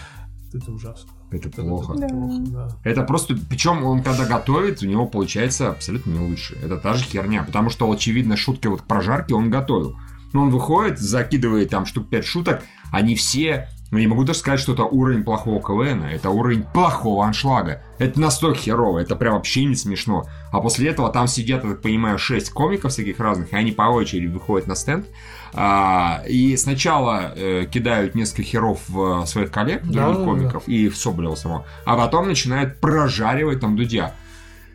Это 0.54 0.72
ужасно. 0.72 1.12
Это 1.36 1.50
Это 1.50 1.62
плохо. 1.62 1.94
Да. 1.98 2.08
плохо, 2.08 2.42
да. 2.48 2.68
Это 2.84 3.04
просто, 3.04 3.36
причем 3.50 3.84
он 3.84 4.02
когда 4.04 4.26
готовит, 4.26 4.82
у 4.82 4.86
него 4.86 5.06
получается 5.06 5.70
абсолютно 5.72 6.12
не 6.12 6.20
лучше. 6.20 6.58
Это 6.64 6.78
та 6.78 6.94
же 6.94 7.06
херня, 7.06 7.44
потому 7.44 7.70
что, 7.70 7.92
очевидно, 7.92 8.38
шутки 8.38 8.68
вот 8.68 8.82
к 8.82 8.86
прожарке 8.86 9.36
он 9.36 9.50
готовил. 9.50 9.98
Но 10.34 10.44
он 10.44 10.50
выходит, 10.50 11.00
закидывает 11.00 11.70
там 11.70 11.86
штук 11.86 12.10
5 12.10 12.26
шуток, 12.26 12.64
они 12.92 13.16
все... 13.16 13.70
Ну, 13.92 14.00
не 14.00 14.08
могу 14.08 14.24
даже 14.24 14.40
сказать, 14.40 14.60
что 14.60 14.74
это 14.74 14.84
уровень 14.84 15.24
плохого 15.24 15.62
КВН, 15.62 16.04
это 16.04 16.32
уровень 16.32 16.64
плохого 16.64 17.26
аншлага. 17.26 17.84
Это 18.00 18.20
настолько 18.20 18.60
херово, 18.60 19.00
это 19.00 19.16
прям 19.16 19.36
вообще 19.36 19.64
не 19.64 19.76
смешно. 19.76 20.26
А 20.52 20.60
после 20.60 20.90
этого 20.90 21.12
там 21.12 21.28
сидят, 21.28 21.64
я 21.64 21.70
так 21.70 21.82
понимаю, 21.82 22.18
6 22.18 22.50
комиков 22.50 22.92
всяких 22.92 23.20
разных, 23.20 23.54
и 23.54 23.56
они 23.56 23.72
по 23.72 23.84
очереди 23.84 24.26
выходят 24.26 24.68
на 24.68 24.76
стенд. 24.76 25.06
А, 25.54 26.22
и 26.28 26.58
сначала 26.58 27.32
э, 27.36 27.66
кидают 27.72 28.16
несколько 28.16 28.44
херов 28.44 28.80
в 28.90 29.24
э, 29.24 29.26
своих 29.26 29.52
коллег, 29.52 29.82
других 29.84 30.02
Да, 30.02 30.12
да, 30.12 30.18
да. 30.20 30.24
комиков, 30.26 30.68
и 30.68 30.90
в 30.90 30.98
Соболева 30.98 31.36
самого. 31.36 31.66
А 31.86 31.96
потом 31.96 32.28
начинают 32.28 32.80
прожаривать 32.80 33.60
там 33.62 33.76
Дудя. 33.76 34.14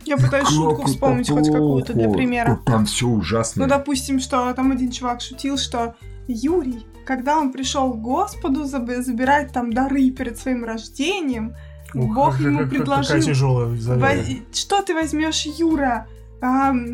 Я 0.06 0.16
пытаюсь 0.16 0.48
шутку 0.48 0.76
Как 0.82 0.86
вспомнить 0.86 1.28
это 1.28 1.38
хоть 1.38 1.52
какую-то 1.52 1.92
для 1.92 2.04
плохо. 2.04 2.16
примера. 2.18 2.58
Там 2.64 2.86
все 2.86 3.06
ужасно. 3.06 3.64
Ну, 3.64 3.68
допустим, 3.68 4.18
что 4.20 4.52
там 4.54 4.72
один 4.72 4.90
чувак 4.90 5.20
шутил, 5.20 5.58
что 5.58 5.94
Юрий, 6.26 6.86
когда 7.04 7.36
он 7.38 7.52
пришел 7.52 7.92
к 7.92 8.00
Господу 8.00 8.62
заб- 8.64 9.02
забирать 9.02 9.52
там 9.52 9.72
дары 9.72 10.10
перед 10.10 10.38
своим 10.38 10.64
рождением, 10.64 11.54
Ух, 11.92 12.14
Бог 12.14 12.32
как- 12.36 12.40
ему 12.40 12.58
как- 12.60 12.70
предложил... 12.70 13.16
Какая 13.16 13.20
тяжелая. 13.22 13.66
Воз- 13.66 14.58
Что 14.58 14.80
ты 14.82 14.94
возьмешь, 14.94 15.44
Юра? 15.44 16.06
Ам, 16.40 16.86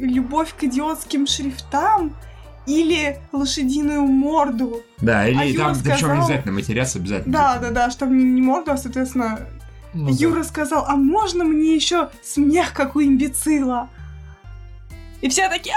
любовь 0.00 0.52
к 0.58 0.64
идиотским 0.64 1.28
шрифтам 1.28 2.16
или 2.68 3.18
лошадиную 3.32 4.02
морду? 4.02 4.82
Да, 5.00 5.26
или 5.26 5.38
А 5.38 5.44
Юра 5.44 5.64
там, 5.64 5.76
причем 5.82 5.96
сказал- 5.98 6.18
обязательно 6.18 6.52
матерятся, 6.52 6.98
обязательно. 6.98 7.32
Да, 7.32 7.58
да, 7.58 7.70
да, 7.70 7.90
чтобы 7.90 8.14
не, 8.14 8.24
не 8.24 8.42
морду, 8.42 8.72
а, 8.72 8.76
соответственно, 8.76 9.40
Ну 9.94 10.06
да. 10.10 10.12
Юра 10.18 10.42
сказал, 10.44 10.84
а 10.86 10.96
можно 10.96 11.44
мне 11.44 11.74
еще 11.74 12.10
смех, 12.22 12.72
как 12.74 12.94
у 12.96 13.02
имбецила? 13.02 13.88
И 15.20 15.28
все 15.28 15.48
такие. 15.48 15.74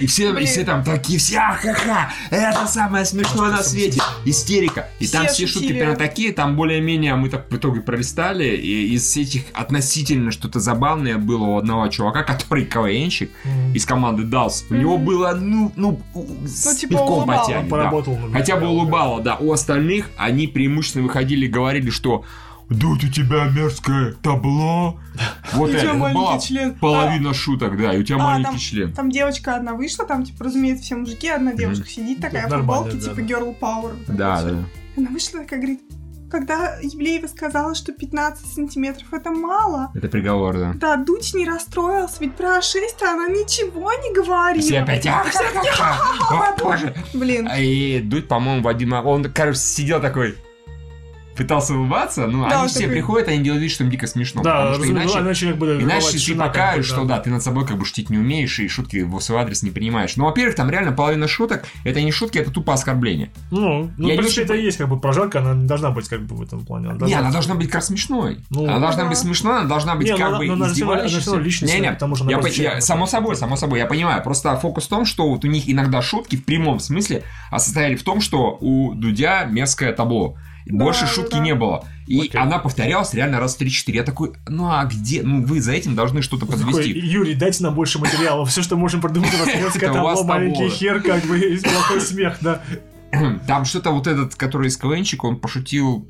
И 0.00 0.06
все, 0.06 0.36
и 0.36 0.44
все 0.46 0.64
там 0.64 0.82
такие, 0.82 1.18
все, 1.18 1.36
ха-ха, 1.36 2.12
это 2.30 2.66
самое 2.66 3.04
смешное 3.04 3.50
на 3.50 3.62
свете, 3.62 4.00
истерика. 4.24 4.88
И 4.98 5.06
там 5.06 5.26
Все 5.26 5.34
все 5.34 5.46
шутки 5.46 5.66
шутили. 5.68 5.80
прям 5.80 5.96
такие, 5.96 6.32
там 6.32 6.56
более-менее 6.56 7.14
мы 7.14 7.28
так 7.28 7.46
в 7.50 7.56
итоге 7.56 7.80
пролистали, 7.82 8.44
и 8.56 8.94
из 8.94 9.16
этих 9.16 9.42
относительно 9.52 10.32
что-то 10.32 10.58
забавное 10.58 11.18
было 11.18 11.44
у 11.44 11.58
одного 11.58 11.86
чувака, 11.88 12.22
который 12.24 12.64
КВНщик 12.64 13.30
М. 13.44 13.74
из 13.74 13.84
команды 13.86 14.24
Далс. 14.24 14.64
У 14.70 14.74
него 14.74 14.96
Мгм. 14.96 15.04
было, 15.04 15.32
ну, 15.34 15.72
ну, 15.76 16.00
с 16.46 16.74
типа, 16.76 16.90
пивком 16.94 17.26
потянет, 17.28 17.68
да. 17.68 17.92
Хотя 18.32 18.56
бы 18.56 18.66
улыбало, 18.68 19.20
да. 19.20 19.36
У 19.36 19.52
остальных 19.52 20.10
они 20.16 20.46
преимущественно 20.48 21.04
выходили 21.04 21.46
и 21.46 21.48
говорили, 21.48 21.90
что 21.90 22.24
Тут 22.70 23.02
у 23.04 23.08
тебя 23.08 23.44
мерзкое 23.48 24.14
табло. 24.22 24.98
Вот 25.54 25.70
И 25.70 25.74
у 25.74 25.78
тебя 25.78 25.88
это 25.90 25.94
маленький 25.94 26.20
была 26.20 26.38
член. 26.38 26.74
половина 26.76 27.34
шуток, 27.34 27.76
да, 27.76 27.94
и 27.94 27.98
у 27.98 28.02
тебя 28.04 28.16
А, 28.16 28.22
маленький 28.22 28.50
там- 28.50 28.58
член. 28.58 28.92
Там 28.92 29.10
девочка 29.10 29.56
одна 29.56 29.74
вышла, 29.74 30.06
там, 30.06 30.24
типа, 30.24 30.44
разумеется, 30.44 30.84
все 30.84 30.94
мужики, 30.94 31.28
одна 31.28 31.52
девушка 31.52 31.88
сидит 31.88 32.20
такая 32.20 32.46
в 32.46 32.50
футболке, 32.50 32.92
да, 32.92 33.00
типа, 33.00 33.16
да. 33.16 33.22
girl 33.22 33.58
power. 33.60 33.92
Да, 34.08 34.42
да. 34.42 34.64
Она 34.96 35.10
вышла 35.10 35.40
такая, 35.40 35.58
говорит, 35.60 35.80
когда 36.30 36.76
Евлеева 36.80 37.26
сказала, 37.26 37.74
что 37.74 37.90
15 37.92 38.46
сантиметров 38.54 39.08
это 39.12 39.32
мало, 39.32 39.90
Это 39.96 40.06
приговор, 40.06 40.56
да. 40.56 40.72
да, 40.76 40.96
Дудь 40.96 41.34
не 41.34 41.44
расстроился, 41.44 42.18
ведь 42.20 42.36
про 42.36 42.58
А6 42.58 43.02
она 43.02 43.26
ничего 43.26 43.90
не 43.94 44.14
говорила. 44.14 44.62
Все 44.62 44.78
опять, 44.78 45.04
«Ах, 45.08 45.26
о 46.30 46.62
боже. 46.62 46.94
Блин, 47.14 47.48
И 47.58 47.98
Дудь, 48.00 48.28
по-моему, 48.28 48.62
в 48.62 48.68
один 48.68 48.92
он, 48.92 49.24
короче, 49.24 49.58
сидел 49.58 50.00
такой, 50.00 50.36
пытался 51.36 51.74
улыбаться, 51.74 52.26
ну, 52.26 52.42
Да, 52.42 52.48
они 52.56 52.62
он 52.62 52.68
все 52.68 52.80
такой- 52.80 52.92
приходят, 52.92 53.28
они 53.28 53.38
делают 53.42 53.62
вид, 53.62 53.70
что 53.72 53.84
им 53.84 53.90
дико 53.90 54.06
смешно. 54.06 54.42
Да, 54.42 54.66
потому 54.66 54.84
что 54.84 54.92
иначе, 54.92 55.18
иначе 55.18 55.46
как 55.48 55.58
бы... 55.58 55.78
иначе 55.80 56.18
ты 56.18 56.34
бы, 56.34 56.82
что 56.82 57.04
да, 57.04 57.18
ты 57.20 57.30
над 57.30 57.42
собой 57.42 57.66
как 57.66 57.78
бы 57.78 57.84
шутить 57.84 58.10
не 58.10 58.18
умеешь, 58.18 58.58
и 58.58 58.68
шутки 58.68 59.02
в 59.02 59.20
свой 59.20 59.40
адрес 59.40 59.62
не 59.62 59.70
принимаешь. 59.70 60.16
Ну, 60.16 60.24
во-первых, 60.24 60.56
там 60.56 60.70
реально 60.70 60.92
половина 60.92 61.28
шуток, 61.28 61.64
это 61.84 62.02
не 62.02 62.12
шутки, 62.12 62.38
это 62.38 62.50
тупо 62.50 62.74
оскорбление. 62.74 63.30
Ну, 63.50 63.90
ну, 63.96 64.08
Я 64.08 64.14
в 64.14 64.18
принципе, 64.18 64.42
это 64.42 64.54
и 64.54 64.62
есть 64.64 64.78
как 64.78 64.88
бы 64.88 64.98
прожарка, 65.00 65.40
она 65.40 65.54
не 65.54 65.66
должна 65.66 65.90
быть 65.90 66.08
как 66.08 66.22
бы 66.22 66.36
в 66.36 66.42
этом 66.42 66.64
плане. 66.64 66.92
Не, 67.00 67.14
она 67.14 67.30
должна 67.30 67.54
быть 67.54 67.70
как 67.70 67.82
смешной. 67.82 68.38
Ну, 68.50 68.64
она 68.64 68.78
должна 68.78 69.04
да. 69.04 69.08
быть 69.08 69.18
смешной, 69.18 69.58
она 69.60 69.68
должна 69.68 69.94
быть 69.94 70.06
Не, 70.06 70.12
ну, 70.12 70.18
как 70.18 70.28
она- 70.28 70.38
бы 70.38 70.46
но 70.46 70.52
она 70.54 70.64
она 70.66 70.72
издевающейся. 70.72 71.66
Не, 71.66 71.80
не, 71.80 71.92
потому 71.92 72.16
что 72.16 72.24
она 72.24 72.48
я, 72.48 72.74
я- 72.74 72.80
само 72.80 73.06
собой, 73.06 73.36
само 73.36 73.56
собой, 73.56 73.78
я 73.78 73.86
понимаю. 73.86 74.22
Просто 74.22 74.56
фокус 74.56 74.84
в 74.84 74.88
том, 74.88 75.04
что 75.04 75.28
вот 75.28 75.44
у 75.44 75.48
них 75.48 75.68
иногда 75.68 76.02
шутки 76.02 76.36
в 76.36 76.44
прямом 76.44 76.80
смысле 76.80 77.24
состояли 77.50 77.96
в 77.96 78.02
том, 78.02 78.20
что 78.20 78.56
у 78.60 78.94
Дудя 78.94 79.44
мерзкое 79.44 79.92
табло. 79.92 80.36
Да, 80.66 80.84
Больше 80.84 81.02
да, 81.02 81.06
шутки 81.06 81.32
да. 81.32 81.40
не 81.40 81.54
было. 81.54 81.84
И 82.06 82.20
Окей. 82.20 82.40
она 82.40 82.58
повторялась 82.58 83.14
реально 83.14 83.38
раз 83.40 83.56
в 83.56 83.60
3-4. 83.60 83.92
Я 83.92 84.02
такой, 84.02 84.32
ну 84.48 84.68
а 84.70 84.84
где? 84.84 85.22
Ну 85.22 85.44
вы 85.44 85.60
за 85.60 85.72
этим 85.72 85.94
должны 85.94 86.22
что-то 86.22 86.46
Такой, 86.46 86.64
подвести. 86.64 86.98
Юрий, 86.98 87.34
дайте 87.34 87.62
нам 87.62 87.74
больше 87.74 87.98
материала. 87.98 88.44
Все, 88.46 88.62
что 88.62 88.76
можем 88.76 89.00
придумать, 89.00 89.30
у 89.34 90.02
вас 90.02 90.24
маленький 90.24 90.68
хер, 90.68 91.00
как 91.02 91.24
бы, 91.24 91.38
и 91.38 91.58
плохой 91.58 92.00
смех, 92.00 92.38
да. 92.40 92.62
Там 93.46 93.64
что-то 93.64 93.90
вот 93.90 94.06
этот, 94.06 94.34
который 94.36 94.68
из 94.68 94.76
КВНчик, 94.76 95.24
он 95.24 95.36
пошутил 95.36 96.08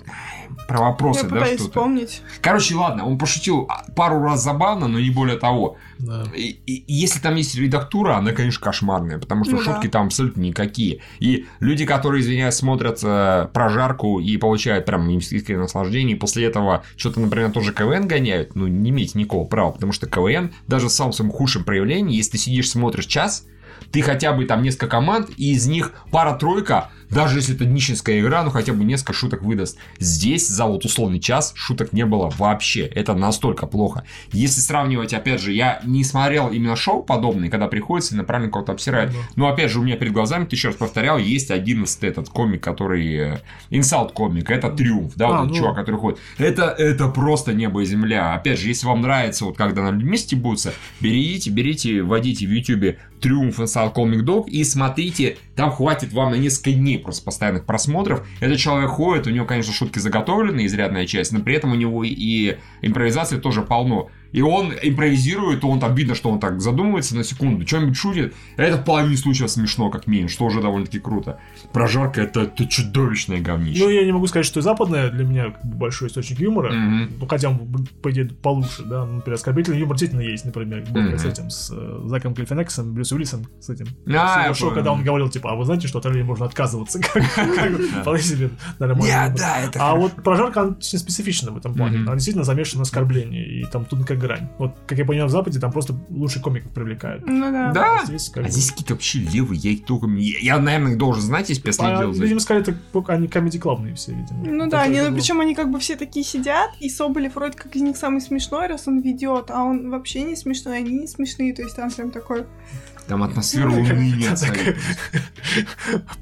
про 0.68 0.80
вопросы, 0.80 1.20
я 1.24 1.28
да, 1.28 1.36
пытаюсь 1.36 1.54
что-то. 1.60 1.70
вспомнить. 1.70 2.22
Короче, 2.42 2.74
ладно, 2.74 3.06
он 3.06 3.18
пошутил 3.18 3.68
пару 3.96 4.22
раз 4.22 4.42
забавно, 4.42 4.86
но 4.88 5.00
не 5.00 5.10
более 5.10 5.38
того. 5.38 5.76
Да. 5.98 6.24
И, 6.34 6.48
и 6.66 6.84
если 6.92 7.20
там 7.20 7.36
есть 7.36 7.54
редактура, 7.56 8.16
она, 8.16 8.32
конечно, 8.32 8.62
кошмарная, 8.62 9.18
потому 9.18 9.44
что 9.44 9.54
Ну 9.56 9.64
да. 9.64 9.64
шутки 9.64 9.88
там 9.88 10.06
абсолютно 10.06 10.42
никакие. 10.42 11.00
И 11.20 11.46
люди, 11.60 11.86
которые, 11.86 12.20
извиняюсь, 12.20 12.54
смотрят 12.54 13.00
э, 13.02 13.48
прожарку 13.52 14.20
и 14.20 14.36
получают 14.36 14.84
прям 14.86 15.08
искреннее 15.08 15.62
наслаждение, 15.62 16.16
и 16.16 16.18
после 16.18 16.44
этого 16.44 16.84
что-то, 16.96 17.20
например, 17.20 17.50
тоже 17.50 17.72
КВН 17.72 18.06
гоняют, 18.06 18.54
ну, 18.54 18.66
не 18.66 18.90
имеете 18.90 19.18
никакого 19.18 19.46
права, 19.46 19.72
потому 19.72 19.92
что 19.92 20.06
КВН, 20.06 20.52
даже 20.66 20.88
в 20.88 20.92
самом 20.92 21.12
своем 21.12 21.30
худшем 21.32 21.64
проявлении, 21.64 22.16
если 22.16 22.32
ты 22.32 22.38
сидишь, 22.38 22.70
смотришь 22.70 23.06
час, 23.06 23.46
ты 23.92 24.02
хотя 24.02 24.32
бы 24.32 24.44
там 24.44 24.62
несколько 24.62 24.88
команд, 24.88 25.30
и 25.36 25.52
из 25.52 25.66
них 25.66 25.92
пара-тройка, 26.10 26.90
даже 27.10 27.38
если 27.38 27.54
это 27.54 27.66
нищенская 27.66 28.20
игра, 28.20 28.42
ну 28.42 28.50
хотя 28.50 28.72
бы 28.72 28.84
несколько 28.84 29.12
шуток 29.12 29.42
выдаст. 29.42 29.78
Здесь 29.98 30.48
за 30.48 30.66
вот 30.66 30.84
условный 30.84 31.20
час 31.20 31.52
шуток 31.56 31.92
не 31.92 32.06
было 32.06 32.32
вообще. 32.38 32.86
Это 32.86 33.14
настолько 33.14 33.66
плохо. 33.66 34.04
Если 34.32 34.60
сравнивать, 34.60 35.12
опять 35.12 35.40
же, 35.40 35.52
я 35.52 35.80
не 35.84 36.04
смотрел 36.04 36.48
именно 36.48 36.76
шоу 36.76 37.02
подобные, 37.02 37.50
когда 37.50 37.68
приходится 37.68 38.14
и 38.14 38.18
направленно 38.18 38.52
кого-то 38.52 38.72
обсирают. 38.72 39.12
Да. 39.12 39.18
Но 39.36 39.48
опять 39.48 39.70
же, 39.70 39.80
у 39.80 39.82
меня 39.82 39.96
перед 39.96 40.12
глазами, 40.12 40.44
ты 40.44 40.56
еще 40.56 40.68
раз 40.68 40.76
повторял, 40.76 41.18
есть 41.18 41.50
11 41.50 42.04
этот 42.04 42.28
комик, 42.28 42.62
который... 42.62 43.38
Инсалт 43.70 44.12
комик, 44.12 44.50
это 44.50 44.70
Триумф, 44.70 45.14
да, 45.16 45.26
А, 45.26 45.28
вот 45.28 45.36
этот 45.36 45.50
ну. 45.50 45.56
чувак, 45.56 45.76
который 45.76 45.96
ходит. 45.96 46.18
Это, 46.38 46.64
это 46.64 47.08
просто 47.08 47.52
небо 47.52 47.82
и 47.82 47.84
земля. 47.84 48.34
Опять 48.34 48.58
же, 48.58 48.68
если 48.68 48.86
вам 48.86 49.00
нравится, 49.00 49.44
вот 49.44 49.56
когда 49.56 49.82
на 49.82 49.90
людьми 49.90 50.16
стебутся, 50.16 50.72
берите, 51.00 51.50
берите, 51.50 52.02
вводите 52.02 52.46
в 52.46 52.50
Ютубе 52.50 52.98
Триумф 53.20 53.60
Инсалт 53.60 53.92
Комик 53.94 54.22
Дог 54.22 54.48
и 54.48 54.64
смотрите, 54.64 55.36
там 55.54 55.70
хватит 55.70 56.12
вам 56.12 56.30
на 56.30 56.36
несколько 56.36 56.72
дней 56.72 56.98
просто 57.02 57.24
постоянных 57.24 57.66
просмотров. 57.66 58.26
Этот 58.40 58.58
человек 58.58 58.90
ходит, 58.90 59.26
у 59.26 59.30
него, 59.30 59.46
конечно, 59.46 59.72
шутки 59.72 59.98
заготовлены, 59.98 60.66
изрядная 60.66 61.06
часть, 61.06 61.32
но 61.32 61.40
при 61.40 61.54
этом 61.54 61.72
у 61.72 61.76
него 61.76 62.04
и 62.04 62.56
импровизации 62.82 63.38
тоже 63.38 63.62
полно. 63.62 64.10
И 64.32 64.42
он 64.42 64.72
импровизирует, 64.82 65.64
он 65.64 65.80
там 65.80 65.94
видно, 65.94 66.14
что 66.14 66.30
он 66.30 66.38
так 66.40 66.60
задумывается 66.60 67.16
на 67.16 67.24
секунду, 67.24 67.66
что-нибудь 67.66 67.96
шутит. 67.96 68.34
Это 68.56 68.76
в 68.76 68.84
половине 68.84 69.16
случаев 69.16 69.50
смешно, 69.50 69.90
как 69.90 70.06
минимум, 70.06 70.28
что 70.28 70.44
уже 70.44 70.60
довольно-таки 70.60 71.00
круто. 71.00 71.38
Прожарка 71.72 72.22
это, 72.22 72.42
это 72.42 72.66
чудовищное 72.66 73.40
говнище. 73.40 73.82
Ну, 73.82 73.90
я 73.90 74.04
не 74.04 74.12
могу 74.12 74.26
сказать, 74.26 74.46
что 74.46 74.60
и 74.60 74.62
западная 74.62 75.10
для 75.10 75.24
меня 75.24 75.54
большой 75.64 76.08
источник 76.08 76.40
юмора. 76.40 76.72
Мгм. 76.72 77.10
Ну, 77.20 77.26
хотя 77.26 77.50
он, 77.50 77.86
по 78.02 78.10
идее, 78.10 78.26
получше, 78.26 78.84
да. 78.84 79.04
Ну, 79.04 79.16
Например, 79.16 79.34
оскорбительный 79.36 79.78
юмор 79.80 79.96
действительно 79.96 80.28
есть, 80.28 80.44
например, 80.44 80.84
Мгм. 80.88 81.18
с 81.18 81.24
этим, 81.24 81.50
с 81.50 81.70
э, 81.72 82.00
Заком 82.06 82.34
Клиффенексом, 82.34 82.94
Брюс 82.94 83.12
Уиллисом, 83.12 83.46
с 83.60 83.68
этим. 83.70 83.86
А, 84.14 84.52
шоу, 84.54 84.72
когда 84.72 84.92
он 84.92 85.02
говорил, 85.02 85.28
типа, 85.28 85.52
а 85.52 85.54
вы 85.56 85.64
знаете, 85.64 85.88
что 85.88 85.98
от 85.98 86.06
оленя 86.06 86.24
можно 86.24 86.46
отказываться? 86.46 87.00
Вполне 88.02 88.22
себе 88.22 88.50
нормально. 88.78 89.34
А 89.76 89.94
вот 89.94 90.14
прожарка, 90.22 90.62
она 90.62 90.76
специфична 90.80 91.50
в 91.50 91.56
этом 91.56 91.74
плане. 91.74 91.98
Она 91.98 92.14
действительно 92.14 92.44
замешана 92.44 92.78
на 92.80 92.82
оскорблении, 92.82 93.60
и 93.60 93.64
там 93.66 93.84
тут 93.84 94.04
как 94.04 94.19
грань. 94.20 94.48
Вот, 94.58 94.76
как 94.86 94.98
я 94.98 95.04
понял, 95.04 95.26
в 95.26 95.30
Западе 95.30 95.58
там 95.58 95.72
просто 95.72 95.94
лучше 96.10 96.40
комиков 96.40 96.70
привлекают. 96.72 97.26
Ну 97.26 97.50
да. 97.50 97.72
Да, 97.72 98.00
А 98.02 98.06
здесь 98.06 98.28
как 98.28 98.44
а 98.44 98.46
бы- 98.46 98.52
здесь 98.52 98.70
какие-то 98.70 98.94
вообще 98.94 99.18
левые, 99.18 99.58
я 99.58 99.70
их 99.70 99.84
только... 99.84 100.06
Я, 100.06 100.38
я, 100.40 100.58
наверное, 100.58 100.92
их 100.92 100.98
должен 100.98 101.22
знать, 101.22 101.48
если 101.48 101.66
я 101.66 101.72
следил 101.72 102.12
за 102.12 102.22
видимо, 102.22 102.40
сказали, 102.40 102.62
это 102.62 103.12
они 103.12 103.28
комедий-клабные 103.28 103.94
все, 103.94 104.12
видимо. 104.12 104.44
Ну 104.44 104.60
Так 104.64 104.70
да, 104.70 104.82
они, 104.82 105.00
ну, 105.00 105.14
причем 105.14 105.40
они 105.40 105.54
как 105.54 105.70
бы 105.70 105.78
все 105.80 105.96
такие 105.96 106.24
сидят, 106.24 106.70
и 106.80 106.88
Соболев 106.88 107.34
вроде 107.34 107.56
как 107.56 107.74
из 107.74 107.82
них 107.82 107.96
самый 107.96 108.20
смешной, 108.20 108.66
раз 108.66 108.86
он 108.86 109.00
ведет, 109.00 109.50
а 109.50 109.64
он 109.64 109.90
вообще 109.90 110.22
не 110.22 110.36
смешной, 110.36 110.78
они 110.78 110.92
не 110.92 111.06
смешные, 111.06 111.54
то 111.54 111.62
есть 111.62 111.76
там 111.76 111.90
прям 111.90 112.10
такой... 112.10 112.46
Там 113.10 113.24
атмосфера 113.24 113.68
уныния 113.68 114.36
царит. 114.36 114.76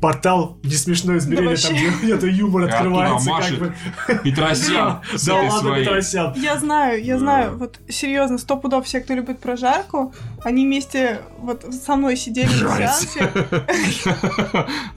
Портал 0.01 0.57
не 0.63 0.73
смешное 0.73 1.19
измерение, 1.19 1.57
там 1.57 1.75
где 1.75 1.91
где-то 1.91 2.27
юмор 2.27 2.63
И 2.63 2.69
открывается, 2.71 3.31
как 3.31 3.59
бы. 3.59 3.75
Петросян 4.25 5.03
Да 5.27 5.35
ладно. 5.35 5.77
Петросян. 5.77 6.33
Я 6.35 6.57
знаю, 6.57 7.05
я 7.05 7.19
знаю, 7.19 7.59
вот 7.59 7.79
серьезно, 7.91 8.39
сто 8.39 8.57
пудов 8.57 8.87
все, 8.87 9.01
кто 9.01 9.13
любит 9.13 9.39
прожарку, 9.39 10.15
они 10.43 10.65
вместе 10.65 11.21
вот 11.39 11.67
со 11.75 11.97
мной 11.97 12.17
сидели 12.17 12.49
на 12.49 12.79
сеансе, 12.79 13.31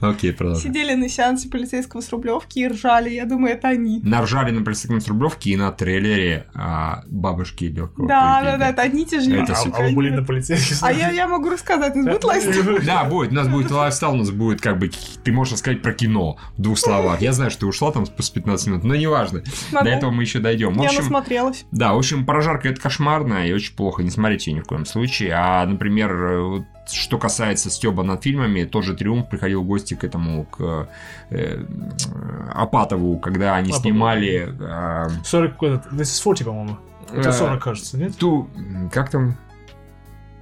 Окей, 0.00 0.32
продолжай. 0.32 0.62
сидели 0.62 0.94
на 0.94 1.10
сеансе 1.10 1.50
полицейского 1.50 2.00
с 2.00 2.10
Рублевки 2.10 2.60
и 2.60 2.68
ржали, 2.68 3.10
я 3.10 3.26
думаю, 3.26 3.54
это 3.54 3.68
они. 3.68 4.00
Наржали 4.02 4.50
на 4.50 4.64
полицейском 4.64 5.00
с 5.00 5.08
Рублевки 5.08 5.50
и 5.50 5.56
на 5.56 5.70
трейлере 5.72 6.46
а, 6.54 7.02
бабушки 7.06 7.64
легкого 7.64 8.08
Да, 8.08 8.40
да, 8.42 8.56
да, 8.56 8.70
это 8.70 8.82
одни 8.82 9.04
те 9.04 9.20
же 9.20 9.30
люди. 9.30 9.52
А 9.52 9.56
а 9.56 9.82
вы 9.82 9.92
были 9.92 10.10
на 10.10 10.24
полицейских? 10.24 10.78
А 10.82 10.92
я, 10.92 11.10
я 11.10 11.28
могу 11.28 11.50
рассказать, 11.50 11.81
из 11.88 12.04
будет 12.04 12.24
lifestyle? 12.24 12.78
Да, 12.86 13.04
будет. 13.04 13.32
У 13.32 13.34
нас 13.34 13.48
будет 13.48 13.70
lifestyle, 13.70 14.12
у 14.12 14.16
нас 14.16 14.30
будет 14.30 14.60
как 14.60 14.78
бы, 14.78 14.90
ты 15.24 15.32
можешь 15.32 15.58
сказать 15.58 15.82
про 15.82 15.92
кино 15.92 16.36
в 16.56 16.62
двух 16.62 16.78
словах. 16.78 17.20
Я 17.20 17.32
знаю, 17.32 17.50
что 17.50 17.60
ты 17.60 17.66
ушла 17.66 17.92
там 17.92 18.06
с 18.06 18.30
15 18.30 18.66
минут, 18.68 18.84
но 18.84 18.94
неважно. 18.94 19.42
До 19.72 19.80
этого 19.80 20.10
мы 20.10 20.22
еще 20.22 20.38
дойдем. 20.38 20.74
В 20.74 20.82
Я 20.82 20.88
общем, 20.88 21.02
насмотрелась. 21.02 21.64
да, 21.72 21.92
в 21.94 21.98
общем, 21.98 22.24
прожарка 22.26 22.68
это 22.68 22.80
кошмарно 22.80 23.46
и 23.46 23.52
очень 23.52 23.74
плохо. 23.74 24.02
Не 24.02 24.10
смотрите 24.10 24.50
ее 24.50 24.58
ни 24.58 24.60
в 24.60 24.64
коем 24.66 24.86
случае. 24.86 25.32
А, 25.34 25.64
например, 25.66 26.12
э, 26.12 26.64
что 26.90 27.18
касается 27.18 27.70
стёба 27.70 28.02
над 28.02 28.22
фильмами, 28.22 28.64
тоже 28.64 28.94
Триумф 28.94 29.28
приходил 29.28 29.62
в 29.62 29.66
гости 29.66 29.94
к 29.94 30.04
этому, 30.04 30.44
к 30.44 30.88
э, 31.30 31.64
Апатову, 32.54 33.18
когда 33.18 33.54
они 33.56 33.70
Апатову. 33.70 33.82
снимали... 33.90 34.48
э, 34.60 35.08
40, 35.24 35.62
этот, 35.62 35.92
This 35.92 36.02
is 36.02 36.20
40, 36.22 36.44
по-моему. 36.44 36.76
Это 37.12 37.28
э, 37.28 37.32
40, 37.32 37.62
кажется, 37.62 37.98
нет? 37.98 38.16
Ту, 38.16 38.48
как 38.92 39.10
там? 39.10 39.36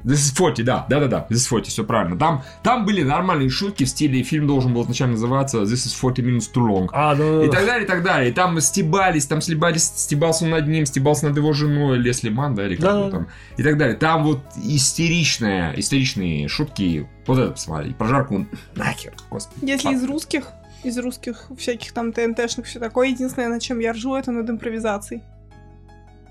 This 0.05 0.15
is 0.15 0.35
40, 0.37 0.65
да, 0.65 0.87
да, 0.89 1.01
да, 1.01 1.07
да, 1.09 1.27
This 1.29 1.37
is 1.37 1.49
40, 1.49 1.67
все 1.67 1.85
правильно. 1.85 2.19
Там, 2.19 2.43
там 2.63 2.85
были 2.85 3.03
нормальные 3.03 3.51
шутки 3.51 3.85
в 3.85 3.89
стиле, 3.89 4.23
фильм 4.23 4.47
должен 4.47 4.73
был 4.73 4.83
изначально 4.85 5.15
называться 5.15 5.59
This 5.63 5.87
is 5.87 5.95
40 5.95 6.19
minutes 6.21 6.51
too 6.55 6.67
long. 6.67 6.89
А, 6.93 7.15
да, 7.15 7.45
И 7.45 7.51
так 7.51 7.67
далее, 7.67 7.85
и 7.85 7.87
так 7.87 8.03
далее. 8.03 8.31
И 8.31 8.33
там 8.33 8.61
стебались, 8.61 9.27
там 9.27 9.41
слебались, 9.41 9.85
стебался 9.85 10.47
над 10.47 10.67
ним, 10.67 10.87
стебался 10.87 11.29
над 11.29 11.37
его 11.37 11.53
женой, 11.53 11.99
Лесли 11.99 12.31
Ман, 12.31 12.55
да, 12.55 12.67
или 12.67 12.77
как 12.77 12.85
Да. 12.85 13.11
там. 13.11 13.29
И 13.57 13.63
так 13.63 13.77
далее. 13.79 13.97
Там 13.97 14.25
вот 14.25 14.41
истеричная, 14.57 15.73
истеричные 15.77 16.49
шутки. 16.49 17.09
Вот 17.27 17.39
это 17.39 17.53
посмотри. 17.53 17.93
Прожарку 17.93 18.47
нахер, 18.75 19.13
господи. 19.31 19.65
Если 19.65 19.93
из 19.93 20.05
русских, 20.05 20.49
из 20.83 20.99
русских 20.99 21.47
всяких 21.59 21.93
там 21.93 22.13
ТНТшных 22.13 22.67
все 22.67 22.79
такое, 22.79 23.09
единственное, 23.09 23.49
над 23.49 23.63
чем 23.63 23.79
я 23.81 23.93
ржу, 23.93 24.15
это 24.15 24.33
над 24.33 24.49
импровизацией. 24.49 25.23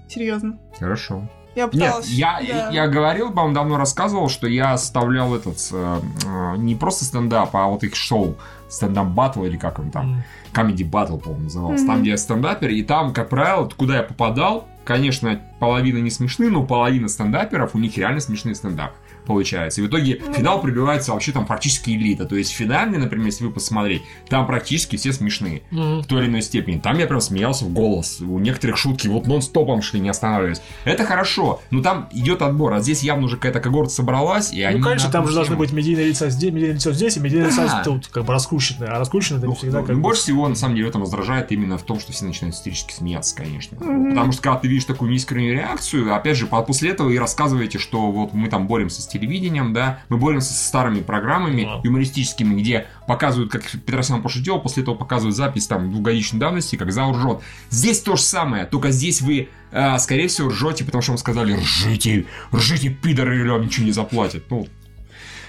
Серьезно. 0.07 0.57
Хорошо. 0.80 1.30
Я 1.56 1.64
Нет, 1.64 1.72
пыталась. 1.72 2.10
я, 2.10 2.39
да. 2.47 2.70
я 2.70 2.88
говорил, 2.88 3.32
по-моему, 3.32 3.56
давно 3.56 3.78
рассказывал, 3.78 4.30
что 4.30 4.47
я 4.47 4.74
оставлял 4.74 5.34
этот, 5.36 5.58
э, 5.72 6.00
э, 6.26 6.58
не 6.58 6.76
просто 6.76 7.06
стендап, 7.06 7.56
а 7.56 7.66
вот 7.66 7.84
их 7.84 7.95
шоу, 7.95 8.36
стендап 8.70 9.08
батл 9.08 9.43
или 9.43 9.58
как 9.58 9.80
он 9.80 9.89
там. 9.89 10.24
Comedy 10.54 10.89
Battle, 10.89 11.20
по-моему, 11.20 11.43
назывался. 11.45 11.84
Мгм. 11.84 11.93
Там, 11.93 12.02
где 12.02 12.12
я 12.12 12.18
стендапер, 12.18 12.70
и 12.70 12.84
там, 12.84 13.14
как 13.14 13.30
правило, 13.30 13.70
куда 13.76 13.97
я 13.97 14.04
попадал, 14.04 14.68
конечно, 14.84 15.39
половина 15.60 15.97
не 15.97 16.10
смешны, 16.10 16.50
но 16.50 16.64
половина 16.64 17.08
стендаперов, 17.08 17.76
у 17.76 17.80
них 17.80 17.97
реально 17.97 18.20
смешные 18.20 18.56
стендапы 18.56 18.95
получается. 19.30 19.80
И 19.82 19.84
в 19.86 19.88
итоге 19.88 20.19
Ну 20.25 20.34
финал 20.34 20.61
прибивается 20.61 21.13
вообще 21.13 21.32
там 21.32 21.45
практически 21.45 21.91
элита. 21.91 22.25
То 22.25 22.36
есть 22.36 22.51
финальный, 22.51 22.97
например, 22.97 23.27
если 23.27 23.45
вы 23.45 23.51
посмотреть, 23.51 24.01
там 24.27 24.45
практически 24.47 24.95
все 24.97 25.13
смешные 25.13 25.61
в 25.71 26.03
той 26.03 26.23
или 26.23 26.30
иной 26.30 26.41
степени. 26.41 26.80
Там 26.80 26.97
я 26.97 27.07
прям 27.07 27.21
смеялся 27.21 27.65
в 27.65 27.69
голос. 27.73 28.19
У 28.19 28.39
некоторых 28.39 28.77
шутки 28.77 29.07
вот 29.07 29.27
нон-стопом 29.27 29.82
шли, 29.82 29.99
не 29.99 30.09
останавливаясь. 30.09 30.61
Это 30.84 31.05
хорошо, 31.05 31.61
но 31.71 31.82
там 31.82 32.09
идет 32.11 32.41
отбор. 32.41 32.73
А 32.73 32.80
здесь 32.82 33.03
явно 33.03 33.25
уже 33.25 33.36
какая-то 33.38 33.59
когорта 33.61 33.93
собралась, 33.93 34.51
и 34.51 34.61
они... 34.63 34.80
Ну, 34.80 34.84
конечно, 34.86 35.09
там 35.11 35.27
же 35.27 35.34
должны 35.36 35.55
быть 35.55 35.71
медийные 35.71 36.07
лица 36.07 36.30
здесь, 36.30 36.51
медийное 36.51 36.73
лицо 36.75 36.91
здесь, 36.91 37.17
и 37.17 37.19
медийное 37.19 37.51
Да. 37.55 37.63
лицо 37.63 37.84
тут 37.84 38.07
как 38.07 38.25
бы 38.25 38.34
раскрученное. 38.34 38.89
А 38.89 38.99
раскрученное 38.99 39.38
это 39.39 39.45
Ну, 39.47 39.53
не 39.53 39.57
всегда 39.57 39.82
ну, 39.82 39.86
как 39.86 39.95
бы... 39.95 40.01
больше 40.01 40.21
всего, 40.23 40.47
на 40.47 40.55
самом 40.55 40.75
деле, 40.75 40.88
в 40.88 40.89
этом 40.89 41.03
раздражает 41.03 41.51
именно 41.51 41.77
в 41.77 41.84
том, 41.84 41.99
что 41.99 42.11
все 42.11 42.25
начинают 42.25 42.55
истерически 42.55 42.93
смеяться, 42.93 43.36
конечно. 43.36 43.77
Потому 43.77 44.32
что, 44.32 44.41
когда 44.41 44.57
ты 44.59 44.67
видишь 44.67 44.86
такую 44.86 45.11
неискреннюю 45.11 45.53
реакцию, 45.53 46.13
опять 46.15 46.38
же, 46.38 46.47
по- 46.47 46.61
после 46.63 46.89
этого 46.91 47.09
и 47.09 47.17
рассказываете, 47.17 47.77
что 47.77 48.11
вот 48.11 48.34
мы 48.34 48.47
там 48.49 48.67
боремся 48.67 49.01
с 49.01 49.07
телевидением, 49.20 49.74
да, 49.74 49.99
мы 50.09 50.17
боремся 50.17 50.53
со 50.53 50.67
старыми 50.67 51.01
программами 51.01 51.63
Да. 51.63 51.82
юмористическими, 51.84 52.59
где 52.59 52.88
показывают, 53.07 53.51
как 53.51 53.63
Петросян 53.70 54.22
пошутил, 54.22 54.59
после 54.59 54.84
этого 54.84 54.95
показывают 54.95 55.36
запись 55.36 55.67
там 55.67 55.91
двухгодичной 55.91 56.39
давности, 56.39 56.76
как 56.76 56.91
зал 56.91 57.13
ржет. 57.13 57.41
Здесь 57.70 58.01
то 58.01 58.15
же 58.15 58.22
самое, 58.22 58.65
только 58.65 58.91
здесь 58.91 59.22
вы, 59.22 59.49
а, 59.72 59.97
скорее 59.99 60.28
всего, 60.28 60.49
ржете, 60.49 60.84
потому 60.86 61.01
что 61.01 61.11
вам 61.11 61.17
сказали, 61.17 61.53
ржите, 61.53 62.26
ржите, 62.53 62.89
пидоры, 62.89 63.39
или 63.41 63.49
вам 63.49 63.63
ничего 63.63 63.86
не 63.86 63.91
заплатят. 63.91 64.43
Ну, 64.49 64.67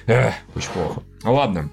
эх, 0.06 0.34
очень 0.54 0.70
плохо. 0.70 1.02
Ладно. 1.22 1.70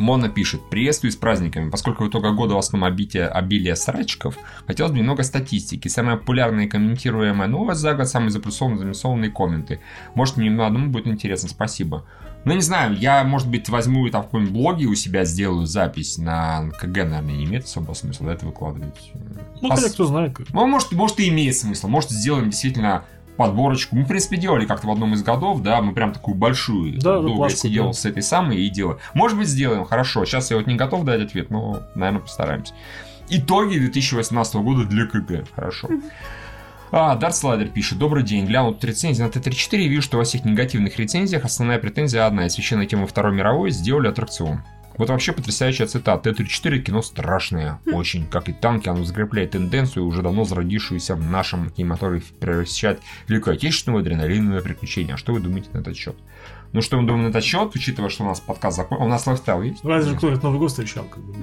Мона 0.00 0.30
пишет, 0.30 0.62
приветствую 0.70 1.12
с 1.12 1.16
праздниками. 1.16 1.68
Поскольку 1.68 2.04
в 2.04 2.08
итоге 2.08 2.32
года 2.32 2.54
в 2.54 2.58
основном 2.58 2.90
обитие, 2.90 3.28
обилие 3.28 3.76
срачков, 3.76 4.36
хотелось 4.66 4.92
бы 4.92 4.98
немного 4.98 5.22
статистики. 5.22 5.88
Самая 5.88 6.16
популярная 6.16 6.64
и 6.64 6.68
комментируемая 6.68 7.46
новость 7.46 7.80
за 7.80 7.94
год, 7.94 8.08
самые 8.08 8.30
заплюсованные, 8.30 8.78
замесованные 8.78 9.30
комменты. 9.30 9.80
Может, 10.14 10.38
мне 10.38 10.50
на 10.50 10.66
одному 10.66 10.90
будет 10.90 11.06
интересно, 11.06 11.50
спасибо. 11.50 12.06
Ну, 12.46 12.54
не 12.54 12.62
знаю, 12.62 12.96
я, 12.96 13.22
может 13.24 13.50
быть, 13.50 13.68
возьму 13.68 14.08
там 14.08 14.22
в 14.22 14.24
каком-нибудь 14.26 14.54
блоге 14.54 14.86
у 14.86 14.94
себя 14.94 15.26
сделаю 15.26 15.66
запись 15.66 16.16
на 16.16 16.70
КГ, 16.80 17.04
наверное, 17.04 17.34
не 17.34 17.44
имеет 17.44 17.64
особого 17.64 17.92
смысла 17.92 18.28
да, 18.28 18.32
это 18.32 18.46
выкладывать. 18.46 19.12
Ну, 19.60 19.68
Пос- 19.68 19.76
хотя 19.76 19.90
кто 19.90 20.06
знает. 20.06 20.34
как. 20.34 20.48
ну, 20.48 20.66
может, 20.66 20.92
может 20.92 21.20
и 21.20 21.28
имеет 21.28 21.54
смысл. 21.54 21.88
Может, 21.88 22.10
сделаем 22.10 22.48
действительно 22.48 23.04
подборочку. 23.40 23.96
Мы, 23.96 24.04
в 24.04 24.06
принципе, 24.06 24.36
делали 24.36 24.66
как-то 24.66 24.86
в 24.86 24.90
одном 24.90 25.14
из 25.14 25.22
годов, 25.22 25.62
да, 25.62 25.80
мы 25.80 25.94
прям 25.94 26.12
такую 26.12 26.34
большую. 26.34 27.00
Да, 27.00 27.12
да, 27.12 27.14
долго 27.14 27.30
я 27.30 27.36
плашку, 27.36 27.58
сидел 27.58 27.86
да. 27.86 27.92
с 27.94 28.04
этой 28.04 28.22
самой 28.22 28.58
и 28.58 28.68
делал. 28.68 28.98
Может 29.14 29.38
быть, 29.38 29.48
сделаем, 29.48 29.86
хорошо. 29.86 30.26
Сейчас 30.26 30.50
я 30.50 30.58
вот 30.58 30.66
не 30.66 30.74
готов 30.74 31.04
дать 31.04 31.22
ответ, 31.22 31.48
но, 31.48 31.80
наверное, 31.94 32.20
постараемся. 32.20 32.74
Итоги 33.30 33.78
2018 33.78 34.56
года 34.56 34.84
для 34.84 35.06
КГ. 35.06 35.46
Хорошо. 35.54 35.88
А, 36.92 37.16
Дарт 37.16 37.34
Слайдер 37.34 37.68
пишет. 37.68 37.98
Добрый 37.98 38.24
день. 38.24 38.44
Глянул 38.44 38.74
тут 38.74 38.84
рецензии 38.84 39.22
на 39.22 39.30
Т-34 39.30 39.78
и 39.78 39.88
вижу, 39.88 40.02
что 40.02 40.18
во 40.18 40.24
всех 40.24 40.44
негативных 40.44 40.98
рецензиях 40.98 41.46
основная 41.46 41.78
претензия 41.78 42.26
одна. 42.26 42.46
Из 42.46 42.52
священной 42.52 42.86
темы 42.86 43.06
Второй 43.06 43.32
мировой 43.32 43.70
сделали 43.70 44.08
аттракцион. 44.08 44.60
Вот 45.00 45.08
вообще 45.08 45.32
потрясающая 45.32 45.86
цитата. 45.86 46.34
Т-34 46.34 46.80
кино 46.80 47.00
страшное. 47.00 47.80
Очень. 47.86 48.26
Как 48.26 48.50
и 48.50 48.52
танки, 48.52 48.86
оно 48.86 49.02
закрепляет 49.02 49.52
тенденцию, 49.52 50.04
уже 50.04 50.20
давно 50.20 50.44
зародившуюся 50.44 51.16
в 51.16 51.24
нашем 51.24 51.70
кинематографе 51.70 52.34
превращать 52.38 52.98
Великую 53.26 53.54
Отечественную 53.54 54.00
в 54.00 54.02
адреналиновое 54.02 54.60
приключение. 54.60 55.14
А 55.14 55.16
что 55.16 55.32
вы 55.32 55.40
думаете 55.40 55.70
на 55.72 55.78
этот 55.78 55.96
счет? 55.96 56.16
Ну, 56.74 56.82
что 56.82 57.00
мы 57.00 57.06
думаем 57.06 57.24
на 57.24 57.30
этот 57.30 57.42
счет, 57.42 57.74
учитывая, 57.74 58.10
что 58.10 58.24
у 58.24 58.26
нас 58.26 58.40
подкаст 58.40 58.76
закончился. 58.76 59.06
У 59.06 59.08
нас 59.08 59.26
лайфстайл 59.26 59.62
есть? 59.62 59.82
Разве 59.82 60.10
же 60.10 60.18
кто 60.18 60.28
этот 60.28 60.42
Новый 60.42 60.58
год 60.58 60.68
встречал? 60.68 61.04
Как 61.04 61.24
бы. 61.24 61.34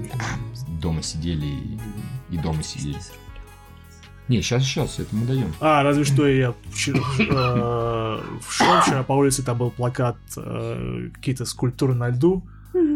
Дома 0.79 1.01
сидели 1.01 1.47
и, 1.47 1.79
и 2.29 2.37
дома 2.37 2.61
сидели. 2.61 2.99
Не, 4.27 4.43
сейчас, 4.43 4.65
сейчас, 4.65 4.99
это 4.99 5.15
мы 5.15 5.25
даем. 5.25 5.51
А, 5.59 5.81
разве 5.81 6.03
что 6.03 6.27
я 6.27 6.53
вчера, 6.71 6.99
э, 7.17 8.21
шел 8.51 8.81
вчера 8.81 9.01
по 9.01 9.13
улице, 9.13 9.41
там 9.41 9.57
был 9.57 9.71
плакат, 9.71 10.17
э, 10.35 11.09
какие-то 11.15 11.45
скульптуры 11.45 11.95
на 11.95 12.09
льду, 12.09 12.43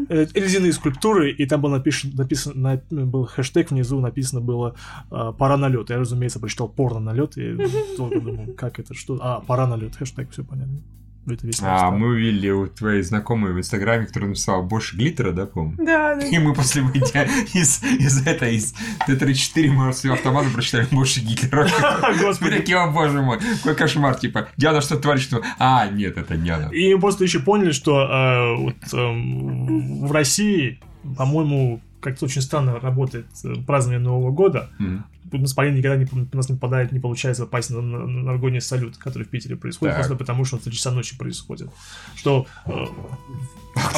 Ледяные 0.10 0.74
скульптуры, 0.74 1.32
и 1.32 1.46
там 1.46 1.62
был 1.62 1.70
написан, 1.70 2.12
написан, 2.16 2.54
на- 2.62 2.82
был 2.90 3.26
хэштег 3.26 3.72
внизу, 3.72 4.00
написано 4.00 4.42
было 4.42 4.76
э, 5.12 5.34
«Пора 5.38 5.58
на 5.58 5.68
лед». 5.70 5.90
Я, 5.90 5.98
разумеется, 6.00 6.40
прочитал 6.40 6.70
«Порно 6.70 7.00
на 7.00 7.14
лед», 7.14 7.38
и 7.38 7.58
долго 7.98 8.20
думал, 8.22 8.54
как 8.58 8.80
это, 8.80 8.94
что... 8.94 9.18
А, 9.22 9.42
«Пора 9.42 9.68
на 9.68 9.76
лед», 9.76 9.96
хэштег, 9.96 10.32
все 10.32 10.44
понятно. 10.44 10.82
Это 11.28 11.46
весь 11.46 11.60
А, 11.62 11.92
мы 11.92 12.08
увидели 12.08 12.50
у 12.50 12.68
твоей 12.68 13.04
знакомой 13.04 13.54
в 13.54 13.60
Инстаграме, 13.60 14.08
которая 14.08 14.30
написала 14.30 14.64
больше 14.64 14.96
глиттера, 14.96 15.32
да, 15.32 15.46
по-моему? 15.46 15.76
Да, 15.78 16.16
да. 16.16 16.26
И 16.26 16.40
мы 16.40 16.54
после 16.54 16.82
выйдя 16.82 17.28
из, 17.54 17.84
из 17.84 18.26
этой, 18.26 18.56
из 18.56 18.74
Т-34 19.06 19.68
мы 19.70 19.94
с 19.94 20.04
автомата 20.06 20.50
прочитали 20.50 20.88
больше 20.92 21.20
гитлера. 21.20 21.68
Мы 22.02 22.18
Господи. 22.22 22.58
такие, 22.58 22.78
о 22.78 22.88
боже 22.88 23.22
мой, 23.22 23.40
какой 23.58 23.76
кошмар, 23.76 24.16
типа, 24.16 24.50
Диана 24.58 24.82
что 24.82 24.98
творит, 24.98 25.22
что... 25.22 25.42
А, 25.60 25.88
нет, 25.88 26.18
это 26.18 26.36
не 26.36 26.50
она. 26.50 26.70
И 26.70 26.94
мы 26.94 27.00
просто 27.00 27.24
еще 27.24 27.40
поняли, 27.40 27.72
что 27.72 28.02
э, 28.02 28.56
вот, 28.58 28.76
эм, 28.94 30.08
в 30.08 30.12
России, 30.12 30.80
по-моему, 31.18 31.82
как-то 32.02 32.26
очень 32.26 32.42
странно 32.42 32.80
работает 32.80 33.28
э, 33.44 33.54
празднование 33.66 34.04
Нового 34.04 34.32
года. 34.32 34.70
У 35.34 35.38
нас 35.38 35.54
парень 35.54 35.76
никогда 35.78 35.96
не, 35.96 36.06
у 36.12 36.36
нас 36.36 36.50
не 36.50 36.56
попадает, 36.56 36.92
не 36.92 37.00
получается 37.00 37.44
попасть 37.46 37.70
на, 37.70 37.80
на, 37.82 38.34
на 38.38 38.62
салют, 38.62 38.98
который 38.98 39.24
в 39.24 39.30
Питере 39.30 39.56
происходит, 39.56 39.94
Так. 39.96 40.02
просто 40.02 40.18
потому 40.18 40.44
что 40.44 40.58
он 40.58 40.62
в 40.62 40.66
3 40.66 40.74
часа 40.74 40.92
ночи 40.92 41.18
происходит. 41.18 41.70
Что... 42.16 42.48
э, 42.66 42.86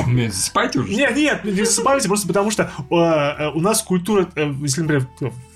меня 0.05 0.31
спать 0.31 0.75
уже? 0.75 0.93
нет, 0.93 1.15
нет, 1.15 1.43
не 1.43 1.51
засыпайте, 1.63 2.07
просто 2.07 2.27
потому 2.27 2.51
что 2.51 2.63
э, 2.63 2.95
э, 2.95 3.49
у 3.49 3.59
нас 3.61 3.81
культура, 3.81 4.29
э, 4.35 4.53
если, 4.61 4.81
например, 4.81 5.07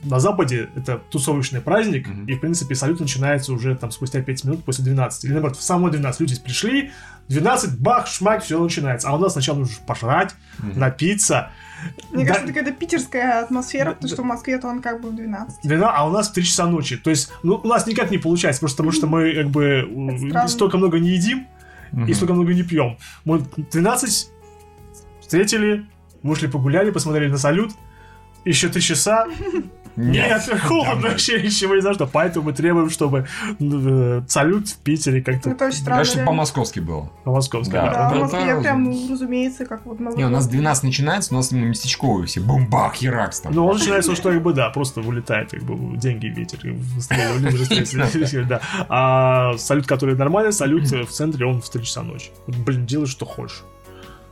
на 0.04 0.20
Западе 0.20 0.70
это 0.76 0.98
тусовочный 1.12 1.62
праздник, 1.62 2.08
Мгм. 2.08 2.26
и, 2.26 2.34
в 2.34 2.40
принципе, 2.40 2.74
салют 2.74 3.00
начинается 3.00 3.54
уже 3.54 3.76
там 3.76 3.92
спустя 3.92 4.22
5 4.22 4.44
минут 4.46 4.64
после 4.64 4.84
12. 4.86 5.26
Или, 5.26 5.34
наоборот, 5.34 5.58
в 5.58 5.62
самое 5.62 5.92
12 5.92 6.22
люди 6.22 6.40
пришли, 6.40 6.92
12, 7.30 7.80
бах, 7.80 8.08
шмак, 8.08 8.44
все 8.44 8.62
начинается. 8.62 9.10
А 9.10 9.16
у 9.16 9.20
нас 9.20 9.34
сначала 9.34 9.60
нужно 9.60 9.76
пожрать, 9.86 10.34
Мгм. 10.60 10.80
напиться. 10.80 11.52
Мне 12.12 12.24
Да- 12.26 12.34
кажется, 12.34 12.52
это 12.52 12.60
какая-то 12.60 12.72
питерская 12.80 13.42
атмосфера, 13.44 13.86
Да, 13.86 13.92
потому 13.92 14.10
да. 14.10 14.14
что 14.16 14.22
в 14.24 14.26
Москве-то 14.26 14.68
он 14.68 14.82
как 14.82 15.02
бы 15.02 15.10
в 15.10 15.16
12. 15.16 15.64
Вина, 15.64 15.92
а 15.96 16.08
у 16.08 16.12
нас 16.12 16.30
в 16.30 16.34
3 16.34 16.44
часа 16.44 16.66
ночи. 16.68 16.98
То 16.98 17.10
есть, 17.10 17.32
ну, 17.44 17.56
у 17.64 17.68
нас 17.68 17.86
никак 17.88 18.12
не 18.12 18.18
получается, 18.18 18.60
просто 18.62 18.78
потому 18.78 18.92
что 18.92 19.08
мы, 19.08 19.34
как 19.34 19.48
бы, 19.50 20.48
столько 20.48 20.78
много 20.78 21.00
не 21.00 21.10
едим 21.10 21.48
и 22.08 22.14
столько 22.14 22.34
много 22.34 22.54
не 22.54 22.64
пьем. 22.64 22.98
Мы 23.26 23.44
12 23.72 24.30
встретили, 25.22 25.86
вышли 26.24 26.48
погуляли, 26.48 26.92
посмотрели 26.92 27.30
на 27.30 27.38
салют, 27.38 27.72
еще 28.46 28.70
3 28.70 28.82
часа. 28.82 29.28
Нет, 29.98 30.42
холодно 30.64 31.10
вообще, 31.10 31.42
ничего 31.42 31.76
не 31.76 31.82
за 31.82 31.94
что. 31.94 32.08
Поэтому 32.08 32.46
мы 32.46 32.54
требуем, 32.54 32.90
чтобы 32.90 33.28
э, 33.60 34.22
салют 34.28 34.70
в 34.70 34.78
Питере 34.78 35.22
как-то 35.22 35.50
Это 35.50 35.66
очень 35.66 35.78
странно. 35.80 36.04
Да, 36.04 36.06
чтобы 36.10 36.26
по-московски 36.26 36.80
было. 36.80 37.12
по-московски. 37.24 37.72
Да. 37.72 37.92
Да, 37.92 38.10
в 38.10 38.12
это- 38.12 38.20
Москве 38.38 38.62
прям, 38.62 38.84
ну, 38.84 39.12
разумеется, 39.12 39.66
как 39.66 39.86
вот 39.86 40.00
Новый 40.00 40.18
Не, 40.18 40.26
у 40.26 40.30
нас 40.30 40.46
год. 40.46 40.52
12 40.52 40.84
начинается, 40.84 41.34
у 41.34 41.38
нас 41.38 41.52
именно 41.52 41.66
местечковые 41.66 42.28
все. 42.28 42.42
Бум-бах, 42.42 42.94
херакс 42.96 43.42
там. 43.42 43.54
Ну, 43.54 43.66
он 43.66 43.78
начинается, 43.78 44.16
что 44.16 44.32
как 44.32 44.42
бы, 44.44 44.54
да, 44.54 44.70
просто 44.70 45.02
вылетает, 45.02 45.52
как 45.52 45.64
бы, 45.64 45.98
деньги 45.98 46.28
в 46.28 46.38
ветер, 46.38 46.60
да. 48.48 48.62
А 48.90 49.58
салют, 49.58 49.88
который 49.88 50.16
нормальный, 50.16 50.54
салют 50.54 50.92
э, 50.92 51.04
в 51.04 51.10
центре, 51.10 51.46
он 51.46 51.62
в 51.62 51.70
3 51.70 51.84
часа 51.84 52.04
ночи. 52.04 52.30
Вот, 52.46 52.56
Блин, 52.58 52.86
делай, 52.86 53.08
что 53.08 53.26
хочешь. 53.26 53.64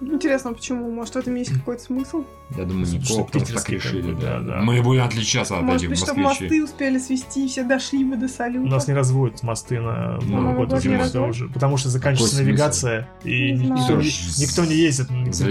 Интересно, 0.02 0.54
почему? 0.54 0.92
Может, 0.92 1.16
в 1.16 1.18
этом 1.20 1.36
есть 1.36 1.54
какой-то 1.54 1.82
смысл? 1.82 2.26
Я 2.58 2.66
думаю, 2.66 2.86
потому 2.86 3.46
что 3.46 3.54
так 3.54 3.70
решили, 3.70 4.14
да. 4.14 4.40
да. 4.42 4.62
Мы 4.62 4.82
будем 4.82 5.04
отличаться 5.04 5.56
от 5.58 5.64
Может 5.64 5.82
этих 5.82 5.90
быть, 5.92 6.00
чтобы 6.00 6.22
мосты 6.22 6.64
успели 6.64 6.98
свести, 7.00 7.48
все 7.48 7.64
дошли 7.64 8.04
бы 8.04 8.18
до 8.18 8.26
У 8.26 8.30
салюта. 8.30 8.70
нас 8.70 8.88
не 8.88 8.94
разводят 8.94 9.42
мосты 9.42 9.80
на 9.80 10.20
Ну, 10.22 10.42
Новый 10.42 10.56
год, 10.56 10.74
уже, 10.74 10.90
год 10.90 10.98
не 10.98 10.98
разводят? 11.04 11.30
уже, 11.36 11.48
потому 11.48 11.78
что 11.78 11.90
заканчивается 11.90 12.38
Какой 12.38 12.46
смысл? 12.46 12.50
навигация, 12.52 13.10
и 13.24 13.52
Не 13.54 13.70
никто, 13.70 13.94
не- 13.96 14.42
никто 14.42 14.66
не 14.66 14.76
ездит. 14.76 15.10
никто- 15.10 15.46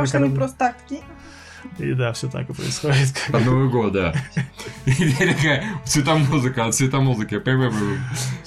Может, 0.00 0.14
они 0.14 0.34
просто 0.34 0.56
так 0.58 0.76
такие. 0.82 1.02
И 1.78 1.92
да, 1.94 2.12
все 2.12 2.28
так 2.28 2.48
и 2.50 2.52
происходит. 2.52 3.14
Под 3.30 3.44
Новый 3.44 3.68
год, 3.68 3.92
да. 3.92 4.14
И 4.86 5.12
такая 5.12 5.64
цветомузыка, 5.84 6.70
цветомузыка. 6.72 7.42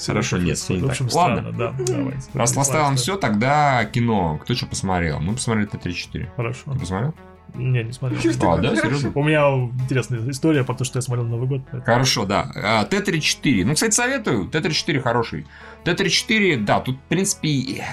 Хорошо, 0.06 0.38
нет, 0.38 0.58
всё 0.58 0.76
не 0.76 0.82
В 0.82 0.90
общем, 0.90 1.08
так. 1.08 1.16
Ладно. 1.16 1.38
странно, 1.42 1.58
да, 1.58 1.74
давайте. 1.86 2.30
Раз 2.34 2.58
оставим 2.58 2.96
все, 2.96 3.18
тогда 3.18 3.86
кино. 3.86 4.40
Кто 4.44 4.54
что 4.56 4.66
посмотрел? 4.66 5.20
Мы 5.20 5.34
посмотрели 5.34 5.66
Т-34. 5.68 6.30
Хорошо. 6.36 6.74
Ты 6.74 6.80
посмотрел? 6.80 7.14
Не, 7.56 7.84
не 7.84 7.92
смотрел. 7.92 8.20
А, 8.52 8.58
да, 8.58 8.76
серьезно? 8.76 9.12
У 9.14 9.24
меня 9.24 9.48
интересная 9.84 10.28
история, 10.32 10.64
потому 10.64 10.86
что 10.86 10.98
я 10.98 11.02
смотрел 11.04 11.28
Новый 11.28 11.48
год. 11.48 11.62
поэтому- 11.66 11.84
Хорошо, 11.86 12.26
да. 12.26 12.52
А, 12.56 12.84
Т-34. 12.86 13.64
Ну, 13.66 13.76
кстати, 13.76 13.94
советую. 13.94 14.48
Т-34 14.48 15.00
хороший. 15.02 15.46
Т-34, 15.84 16.64
да, 16.64 16.80
тут, 16.80 16.98
в 16.98 17.02
принципе, 17.10 17.86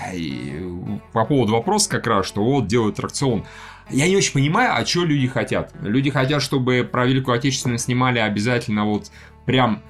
по 1.12 1.24
поводу 1.26 1.52
вопроса 1.52 1.90
как 1.90 2.06
раз, 2.06 2.26
что 2.26 2.42
вот 2.42 2.66
делают 2.68 2.94
аттракцион. 2.94 3.44
Я 3.90 4.08
не 4.08 4.16
очень 4.16 4.32
понимаю, 4.32 4.74
а 4.74 4.84
что 4.86 5.04
люди 5.04 5.26
хотят. 5.26 5.72
Люди 5.82 6.10
хотят, 6.10 6.42
чтобы 6.42 6.88
про 6.90 7.06
Великую 7.06 7.36
Отечественную 7.36 7.78
снимали 7.78 8.18
обязательно 8.18 8.84
вот 8.84 9.10
прям 9.46 9.82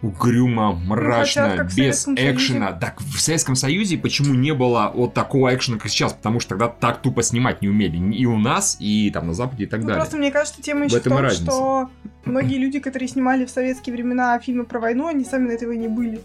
угрюмо, 0.00 0.72
мрачно, 0.72 1.50
хотят, 1.50 1.72
в 1.72 1.76
без 1.76 2.00
Советском 2.02 2.16
Союзе. 2.16 2.34
экшена. 2.34 2.72
Так 2.72 3.00
в 3.00 3.20
Советском 3.20 3.54
Союзе 3.54 3.98
почему 3.98 4.34
не 4.34 4.52
было 4.52 4.90
вот 4.92 5.14
такого 5.14 5.54
экшена, 5.54 5.78
как 5.78 5.90
сейчас? 5.90 6.12
Потому 6.12 6.40
что 6.40 6.50
тогда 6.50 6.68
так 6.68 7.02
тупо 7.02 7.22
снимать 7.22 7.62
не 7.62 7.68
умели. 7.68 7.98
И 8.14 8.26
у 8.26 8.36
нас, 8.36 8.76
и 8.80 9.10
там 9.12 9.28
на 9.28 9.32
Западе, 9.34 9.64
и 9.64 9.66
так 9.66 9.80
Ну, 9.80 9.86
далее. 9.86 10.00
просто 10.00 10.16
мне 10.16 10.32
кажется, 10.32 10.60
тема 10.60 10.80
В 10.80 10.84
еще 10.86 10.96
в 10.96 11.00
этом 11.00 11.12
и 11.12 11.16
том, 11.16 11.24
разница. 11.24 11.44
что 11.44 11.90
многие 12.24 12.58
люди, 12.58 12.80
которые 12.80 13.08
снимали 13.08 13.44
в 13.44 13.50
советские 13.50 13.94
времена 13.94 14.36
фильмы 14.40 14.64
про 14.64 14.80
войну, 14.80 15.06
они 15.06 15.24
сами 15.24 15.46
на 15.48 15.52
этой 15.52 15.68
войне 15.68 15.88
были. 15.88 16.20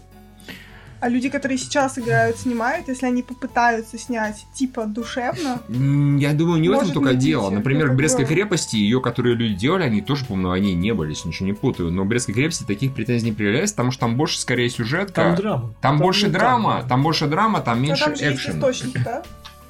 А 1.00 1.08
люди, 1.08 1.28
которые 1.28 1.58
сейчас 1.58 1.98
играют, 1.98 2.38
снимают, 2.38 2.88
если 2.88 3.06
они 3.06 3.22
попытаются 3.22 3.98
снять 3.98 4.46
типа 4.52 4.86
душевно, 4.86 5.60
Я 5.68 6.32
думаю, 6.32 6.60
не 6.60 6.68
в 6.68 6.72
этом 6.72 6.92
только 6.92 7.14
дело. 7.14 7.50
Например, 7.50 7.90
в 7.90 7.94
Брестской 7.94 8.24
крепости, 8.24 8.76
ее, 8.76 9.00
которые 9.00 9.34
люди 9.36 9.54
делали, 9.54 9.84
они 9.84 10.00
тоже, 10.00 10.24
по-моему, 10.24 10.48
войне 10.48 10.74
не 10.74 10.92
были, 10.92 11.10
если 11.10 11.28
ничего 11.28 11.46
не 11.46 11.52
путаю. 11.52 11.90
Но 11.90 12.02
в 12.02 12.06
Брестской 12.06 12.34
крепости 12.34 12.64
таких 12.64 12.94
претензий 12.94 13.26
не 13.26 13.32
проявляется, 13.32 13.74
потому 13.74 13.90
что 13.92 14.00
там 14.00 14.16
больше, 14.16 14.38
скорее, 14.40 14.68
сюжетка. 14.70 15.14
Там 15.14 15.34
драма. 15.36 15.74
Там 15.80 15.98
больше 15.98 16.26
не 16.26 16.32
драма, 16.32 16.78
там. 16.80 16.88
там 16.88 17.02
больше 17.02 17.26
драма, 17.26 17.60
там 17.60 17.82
меньше 17.82 18.04
там 18.04 18.16
же 18.16 18.24
есть 18.24 18.36
экшена. 18.36 18.58
источник, 18.58 19.04
да? 19.04 19.22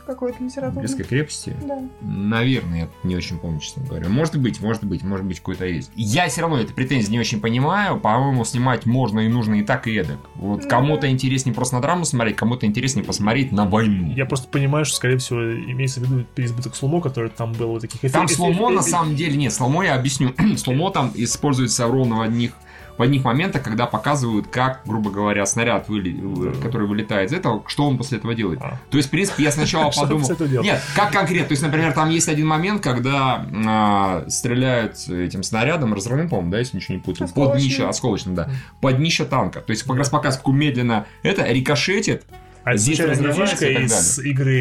Какой-то 0.09 0.43
литературный. 0.43 0.81
Брестской 0.81 1.05
крепости? 1.05 1.55
Да. 1.63 1.79
Наверное, 2.01 2.79
я 2.81 2.89
не 3.03 3.15
очень 3.15 3.39
помню, 3.39 3.61
честно 3.61 3.85
говоря. 3.85 4.09
Может 4.09 4.37
быть, 4.39 4.61
может 4.63 4.83
быть, 4.85 5.03
может 5.03 5.27
быть, 5.27 5.39
какой-то 5.39 5.67
есть. 5.67 5.91
Я 5.95 6.29
все 6.29 6.41
равно 6.41 6.59
этой 6.59 6.73
претензии 6.73 7.11
не 7.11 7.21
очень 7.21 7.41
понимаю. 7.41 8.01
По-моему, 8.01 8.45
снимать 8.47 8.87
можно 8.87 9.21
и 9.21 9.29
нужно 9.29 9.57
и 9.57 9.63
так, 9.63 9.87
и 9.87 9.95
эдак. 9.95 10.17
Вот 10.37 10.63
Ну 10.65 10.69
кому-то 10.69 11.03
да. 11.03 11.11
интереснее 11.11 11.55
просто 11.55 11.77
на 11.77 11.83
драму 11.83 12.07
смотреть, 12.07 12.37
кому-то 12.37 12.65
интереснее 12.65 13.05
посмотреть 13.05 13.53
на 13.53 13.67
войну. 13.67 14.13
Я 14.17 14.25
просто 14.25 14.49
понимаю, 14.49 14.87
что, 14.87 14.97
скорее 14.97 15.19
всего, 15.19 15.41
имеется 15.43 16.01
в 16.01 16.05
виду 16.05 16.25
переизбыток 16.35 16.75
сломо, 16.75 17.01
который 17.03 17.29
там 17.31 17.53
был 17.53 17.69
вот 17.69 17.83
таких 17.83 18.11
Там 18.11 18.25
эффе- 18.25 18.35
сломо 18.35 18.71
на 18.71 18.83
самом 18.83 19.15
деле 19.15 19.37
нет. 19.37 19.53
Сломо 19.53 19.85
я 19.85 19.95
объясню. 19.95 20.33
сломо 20.57 20.91
там 20.91 21.13
используется 21.15 21.87
ровно 21.87 22.17
в 22.17 22.21
одних 22.23 22.53
в 22.99 23.03
одних 23.03 23.25
моментах, 23.25 23.63
когда 23.63 23.87
показывают, 23.87 24.49
как, 24.49 24.83
грубо 24.85 25.11
говоря, 25.11 25.47
снаряд, 25.47 25.89
выли- 25.89 26.53
Да. 26.53 26.61
который 26.61 26.87
вылетает 26.89 27.31
из 27.31 27.35
этого, 27.35 27.63
что 27.69 27.87
он 27.87 27.97
после 27.97 28.19
этого 28.19 28.35
делает. 28.35 28.61
А. 28.61 28.79
То 28.91 28.97
есть, 28.97 29.09
в 29.09 29.11
принципе, 29.13 29.45
я 29.45 29.53
сначала 29.53 29.91
подумал... 29.97 30.29
Нет, 30.63 30.83
как 30.97 31.13
конкретно? 31.13 31.49
То 31.49 31.53
есть, 31.53 31.63
например, 31.63 31.93
там 31.93 32.11
есть 32.11 32.29
один 32.29 32.47
момент, 32.49 32.83
когда 32.83 33.47
а, 33.67 34.25
стреляют 34.29 34.97
этим 35.09 35.43
снарядом, 35.43 35.95
разрывным, 35.95 36.29
по-моему, 36.29 36.51
да, 36.51 36.59
если 36.59 36.77
ничего 36.77 36.95
не 36.97 37.01
путаю, 37.01 37.29
под 37.29 37.57
днище, 37.57 37.87
осколочным, 37.87 38.35
да, 38.35 38.51
под 38.81 38.97
днище 38.97 39.25
танка. 39.25 39.61
То 39.61 39.71
есть, 39.71 39.85
как 39.85 39.97
раз 39.97 40.11
показывают, 40.11 40.45
как 40.45 40.55
медленно 40.55 41.07
это 41.23 41.45
рикошетит, 41.45 42.25
А 42.65 42.77
Здесь 42.77 42.99
так 42.99 43.19
из 43.21 44.19
игры 44.19 44.55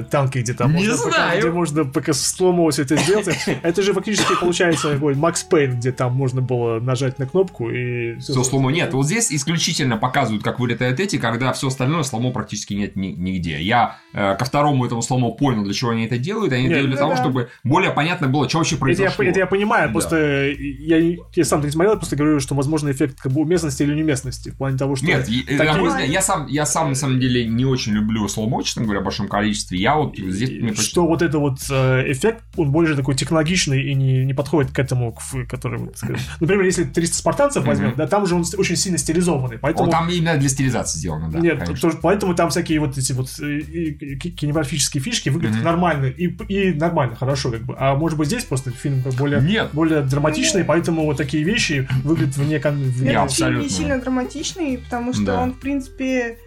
э, 0.00 0.04
танки, 0.10 0.38
где 0.38 0.54
там 0.54 0.72
можно, 0.72 0.96
пока- 0.96 1.36
где 1.38 1.50
можно 1.50 1.84
пока 1.84 2.12
сломо 2.12 2.70
все 2.70 2.82
это 2.82 2.96
сделать. 2.96 3.28
Это 3.62 3.82
же 3.82 3.92
фактически 3.92 4.34
получается 4.40 4.92
такой 4.94 5.14
Макс 5.14 5.42
Пейн, 5.42 5.76
где 5.78 5.92
там 5.92 6.14
можно 6.14 6.40
было 6.40 6.80
нажать 6.80 7.18
на 7.18 7.26
кнопку 7.26 7.70
и 7.70 8.18
все 8.18 8.42
сломо. 8.44 8.70
Нет, 8.70 8.92
вот 8.94 9.06
здесь 9.06 9.30
исключительно 9.32 9.96
показывают, 9.96 10.42
как 10.42 10.58
вылетают 10.60 11.00
эти, 11.00 11.18
когда 11.18 11.52
все 11.52 11.68
остальное 11.68 12.02
сломо 12.02 12.30
практически 12.30 12.74
нет 12.74 12.96
ни- 12.96 13.08
нигде. 13.08 13.60
Я 13.60 13.96
э, 14.14 14.36
ко 14.36 14.44
второму 14.44 14.86
этому 14.86 15.02
сломо 15.02 15.30
понял, 15.32 15.64
для 15.64 15.74
чего 15.74 15.90
они 15.90 16.06
это 16.06 16.18
делают. 16.18 16.52
Они 16.52 16.62
Нет, 16.62 16.70
делают 16.70 16.90
для 16.92 16.96
ну 16.96 17.08
того, 17.08 17.14
да. 17.14 17.22
чтобы 17.22 17.48
более 17.64 17.90
понятно 17.90 18.28
было, 18.28 18.48
что 18.48 18.58
вообще 18.58 18.76
Это 18.76 18.84
я, 18.86 18.94
произошло. 18.94 19.24
это 19.24 19.38
я 19.40 19.46
понимаю, 19.46 19.88
Да. 19.88 19.92
просто 19.92 20.16
я, 20.48 21.16
я 21.34 21.44
сам 21.44 21.62
не 21.64 21.70
смотрел, 21.70 21.92
я 21.92 21.98
просто 21.98 22.16
говорю, 22.16 22.40
что 22.40 22.54
возможно 22.54 22.90
эффект 22.90 23.20
как 23.20 23.32
бы 23.32 23.40
уместности 23.42 23.82
или 23.82 23.94
неуместности, 23.94 24.50
в 24.50 24.56
плане 24.56 24.78
того, 24.78 24.96
что... 24.96 25.06
Нет, 25.06 25.20
такие- 25.22 25.44
взгляд, 25.44 26.08
я 26.08 26.22
сам, 26.22 26.46
я 26.46 26.66
сам 26.66 26.90
на 26.90 26.94
самом 26.94 27.07
деле 27.16 27.46
не 27.46 27.64
очень 27.64 27.92
люблю 27.92 28.26
сломо, 28.28 28.62
честно 28.62 28.82
говоря, 28.84 29.00
в 29.00 29.04
большом 29.04 29.28
количестве. 29.28 29.78
Я 29.78 29.96
вот 29.96 30.16
здесь 30.16 30.50
мне 30.50 30.70
почти- 30.70 30.84
что 30.84 31.06
вот 31.06 31.22
это 31.22 31.38
вот 31.38 31.58
э, 31.70 32.12
эффект, 32.12 32.42
он 32.56 32.70
больше 32.70 32.94
такой 32.96 33.14
технологичный 33.14 33.82
и 33.90 33.94
не, 33.94 34.24
не 34.24 34.34
подходит 34.34 34.72
к 34.72 34.78
этому, 34.78 35.12
к, 35.12 35.46
который, 35.48 35.78
вот, 35.78 35.96
например, 36.40 36.64
если 36.64 36.84
300 36.84 37.16
спартанцев 37.16 37.64
возьмем, 37.64 37.88
Мгм. 37.88 37.96
да, 37.96 38.06
там 38.06 38.26
же 38.26 38.34
он 38.34 38.44
очень 38.56 38.76
сильно 38.76 38.98
стилизованный, 38.98 39.58
поэтому... 39.58 39.86
Вот 39.86 39.90
там 39.92 40.08
именно 40.08 40.36
для 40.36 40.48
стилизации 40.48 40.98
сделано, 40.98 41.30
да. 41.30 41.38
Нет, 41.38 41.58
конечно. 41.60 41.76
тоже- 41.80 41.98
поэтому 42.02 42.34
там 42.34 42.50
всякие 42.50 42.80
вот 42.80 42.96
эти 42.98 43.12
вот 43.12 43.28
э, 43.40 43.58
и- 43.58 43.90
и 43.92 44.16
кинематографические 44.18 45.02
фишки 45.02 45.28
выглядят 45.28 45.56
Мгм. 45.56 45.64
нормально 45.64 46.06
и, 46.06 46.26
и 46.48 46.72
нормально, 46.74 47.16
хорошо, 47.16 47.50
как 47.50 47.62
бы. 47.64 47.74
А 47.78 47.94
может 47.94 48.18
быть 48.18 48.28
здесь 48.28 48.44
просто 48.44 48.70
фильм 48.70 49.02
как 49.02 49.14
более, 49.14 49.40
Нет. 49.40 49.70
более 49.72 50.02
драматичный, 50.02 50.64
поэтому 50.64 51.04
вот 51.04 51.16
такие 51.16 51.42
вещи 51.44 51.86
выглядят 52.04 52.36
вне... 52.36 52.58
кон- 52.58 52.74
вне- 52.82 53.12
Я 53.12 53.24
Этот 53.24 53.32
фильм 53.36 53.48
не 53.50 53.56
абсолютно. 53.58 53.68
сильно 53.70 53.98
драматичный, 54.00 54.78
потому 54.78 55.12
что 55.12 55.22
Да. 55.24 55.40
он, 55.42 55.52
в 55.52 55.58
принципе, 55.58 56.38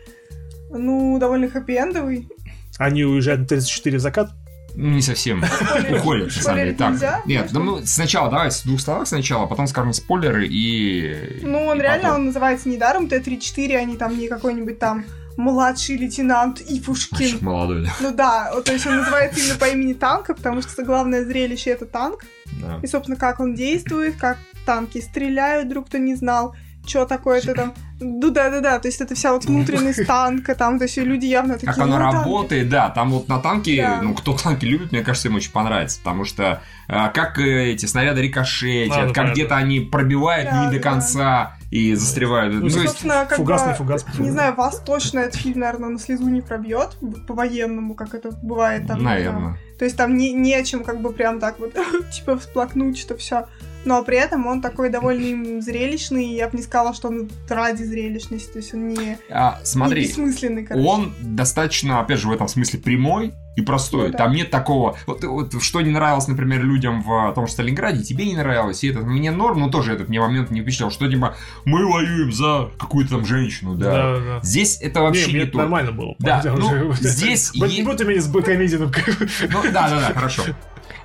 ну, 0.71 1.17
довольно 1.19 1.45
хэппи-эндовый. 1.47 2.27
Они 2.77 3.03
уезжают 3.03 3.41
на 3.41 3.47
34 3.47 3.97
в 3.97 4.01
закат. 4.01 4.31
Ну, 4.75 4.89
Не 4.91 5.01
совсем. 5.01 5.43
Уходят, 5.91 6.27
на 6.27 6.41
самом 6.41 6.59
деле. 6.59 6.73
Так, 6.73 6.91
нельзя, 6.91 7.21
нет, 7.25 7.49
ну, 7.51 7.81
сначала, 7.83 8.29
давайте 8.29 8.61
в 8.61 8.65
двух 8.65 8.81
словах 8.81 9.07
сначала, 9.07 9.43
а 9.43 9.47
потом 9.47 9.67
скажем 9.67 9.93
спойлеры 9.93 10.47
и... 10.47 11.41
Ну, 11.41 11.65
он 11.65 11.79
и 11.79 11.81
реально, 11.81 12.03
потом. 12.03 12.19
он 12.19 12.25
называется 12.27 12.69
недаром 12.69 13.07
Т-34, 13.07 13.75
а 13.75 13.83
не 13.83 13.97
там 13.97 14.17
не 14.17 14.27
какой-нибудь 14.27 14.79
там 14.79 15.03
младший 15.37 15.97
лейтенант 15.97 16.61
Ивушкин. 16.61 17.17
Мальчик 17.17 17.41
молодой, 17.41 17.83
да. 17.83 17.91
Ну 17.99 18.11
да, 18.13 18.61
то 18.63 18.71
есть 18.71 18.85
он 18.87 18.97
называется 18.97 19.39
именно 19.39 19.55
по 19.57 19.65
имени 19.65 19.93
танка, 19.93 20.33
потому 20.33 20.61
что 20.61 20.83
главное 20.83 21.25
зрелище 21.25 21.71
это 21.71 21.85
танк. 21.85 22.23
Да. 22.61 22.79
И, 22.81 22.87
собственно, 22.87 23.17
как 23.17 23.39
он 23.39 23.55
действует, 23.55 24.15
как 24.17 24.37
танки 24.65 24.99
стреляют, 24.99 25.67
вдруг 25.67 25.87
кто 25.87 25.97
не 25.97 26.15
знал, 26.15 26.55
что 26.85 27.05
такое-то 27.05 27.53
там. 27.53 27.73
Ну 27.99 28.31
да, 28.31 28.49
да, 28.49 28.61
да, 28.61 28.79
то 28.79 28.87
есть 28.87 28.99
это 28.99 29.13
вся 29.13 29.31
вот 29.31 29.45
внутренность 29.45 30.05
танка, 30.07 30.55
там, 30.55 30.79
то 30.79 30.85
есть 30.85 30.97
люди 30.97 31.27
явно 31.27 31.53
такие. 31.53 31.67
Как 31.67 31.77
оно 31.77 31.97
«Ну, 31.97 31.99
танки». 31.99 32.15
работает, 32.15 32.69
да, 32.69 32.89
там 32.89 33.11
вот 33.11 33.27
на 33.27 33.37
танке, 33.39 33.81
Да. 33.83 34.01
ну, 34.01 34.15
кто 34.15 34.33
танки 34.35 34.65
любит, 34.65 34.91
мне 34.91 35.01
кажется, 35.03 35.27
им 35.27 35.35
очень 35.35 35.51
понравится, 35.51 35.99
потому 35.99 36.25
что 36.25 36.61
э, 36.87 37.09
как 37.13 37.37
э, 37.37 37.71
эти 37.73 37.85
снаряды 37.85 38.21
рикошетят, 38.21 38.97
А, 38.97 39.05
ну, 39.05 39.13
как 39.13 39.33
где-то 39.33 39.55
они 39.55 39.81
пробивают 39.81 40.49
Да, 40.49 40.65
не 40.65 40.71
до 40.71 40.83
да. 40.83 40.89
конца 40.89 41.57
и 41.69 41.93
застревают. 41.93 42.55
Ну, 42.55 42.61
Ну, 42.61 42.69
то 42.69 42.75
есть, 42.77 42.87
Собственно, 42.89 43.25
как 43.29 43.37
фугасный 43.37 43.71
бы, 43.73 43.77
фугас. 43.77 44.05
не 44.17 44.31
знаю, 44.31 44.55
вас 44.55 44.79
точно 44.83 45.19
этот 45.19 45.35
фильм, 45.39 45.59
наверное, 45.59 45.89
на 45.89 45.99
слезу 45.99 46.27
не 46.27 46.41
пробьет 46.41 46.97
по-военному, 47.27 47.93
как 47.93 48.15
это 48.15 48.31
бывает 48.41 48.87
там. 48.87 49.03
наверное. 49.03 49.57
То 49.77 49.85
есть 49.85 49.95
там 49.97 50.17
не, 50.17 50.33
не 50.33 50.53
о 50.55 50.63
чем 50.63 50.83
как 50.83 51.01
бы 51.01 51.11
прям 51.13 51.39
так 51.39 51.59
вот, 51.59 51.73
типа, 52.11 52.37
всплакнуть, 52.39 52.97
что 52.97 53.15
все. 53.15 53.45
Но 53.85 54.03
при 54.03 54.17
этом 54.17 54.45
он 54.47 54.61
такой 54.61 54.89
довольно 54.89 55.61
зрелищный, 55.61 56.25
и 56.25 56.35
я 56.35 56.47
бы 56.49 56.57
не 56.57 56.63
сказала, 56.63 56.93
что 56.93 57.07
он 57.07 57.29
ради 57.49 57.83
зрелищности, 57.83 58.51
то 58.51 58.59
есть 58.59 58.73
он 58.73 58.89
не, 58.89 59.17
А, 59.29 59.57
не 59.59 59.65
смотри, 59.65 60.01
бессмысленный, 60.03 60.65
короче. 60.65 60.87
он 60.87 61.13
достаточно, 61.21 61.99
опять 61.99 62.19
же, 62.19 62.27
в 62.27 62.31
этом 62.31 62.47
смысле 62.47 62.79
прямой 62.79 63.33
и 63.55 63.61
простой. 63.61 64.07
Ну 64.07 64.11
да. 64.13 64.17
Там 64.19 64.31
нет 64.33 64.49
такого... 64.49 64.95
Вот, 65.07 65.23
вот 65.23 65.61
что 65.61 65.81
не 65.81 65.89
нравилось, 65.89 66.27
например, 66.27 66.63
людям 66.63 67.01
в 67.01 67.33
том 67.33 67.47
же 67.47 67.53
Сталинграде, 67.53 68.01
тебе 68.03 68.25
не 68.25 68.35
нравилось, 68.37 68.83
и 68.83 68.89
это 68.89 68.99
мне 68.99 69.31
норм, 69.31 69.59
но 69.59 69.69
тоже 69.69 69.93
этот 69.93 70.07
мне 70.09 70.21
момент 70.21 70.51
не 70.51 70.61
впечатлял, 70.61 70.91
что 70.91 71.09
типа 71.09 71.35
мы 71.65 71.85
воюем 71.85 72.31
за 72.31 72.69
какую-то 72.79 73.15
там 73.15 73.25
женщину, 73.25 73.75
да. 73.75 73.91
Да, 73.91 74.19
да. 74.19 74.39
Здесь 74.41 74.79
это 74.81 75.01
вообще 75.01 75.27
Не, 75.27 75.33
не, 75.33 75.39
мне 75.39 75.45
то. 75.47 75.57
нормально 75.57 75.91
было. 75.91 76.15
Да, 76.19 76.41
ну, 76.57 76.93
здесь 76.93 77.51
Вот 77.59 77.69
е- 77.69 77.77
Не 77.79 77.83
будь 77.83 77.99
меня 78.01 78.21
с 78.21 78.27
бэткомедианом. 78.27 78.91
Ну, 79.51 79.61
да, 79.63 79.89
да, 79.89 79.99
да, 80.07 80.13
хорошо. 80.13 80.43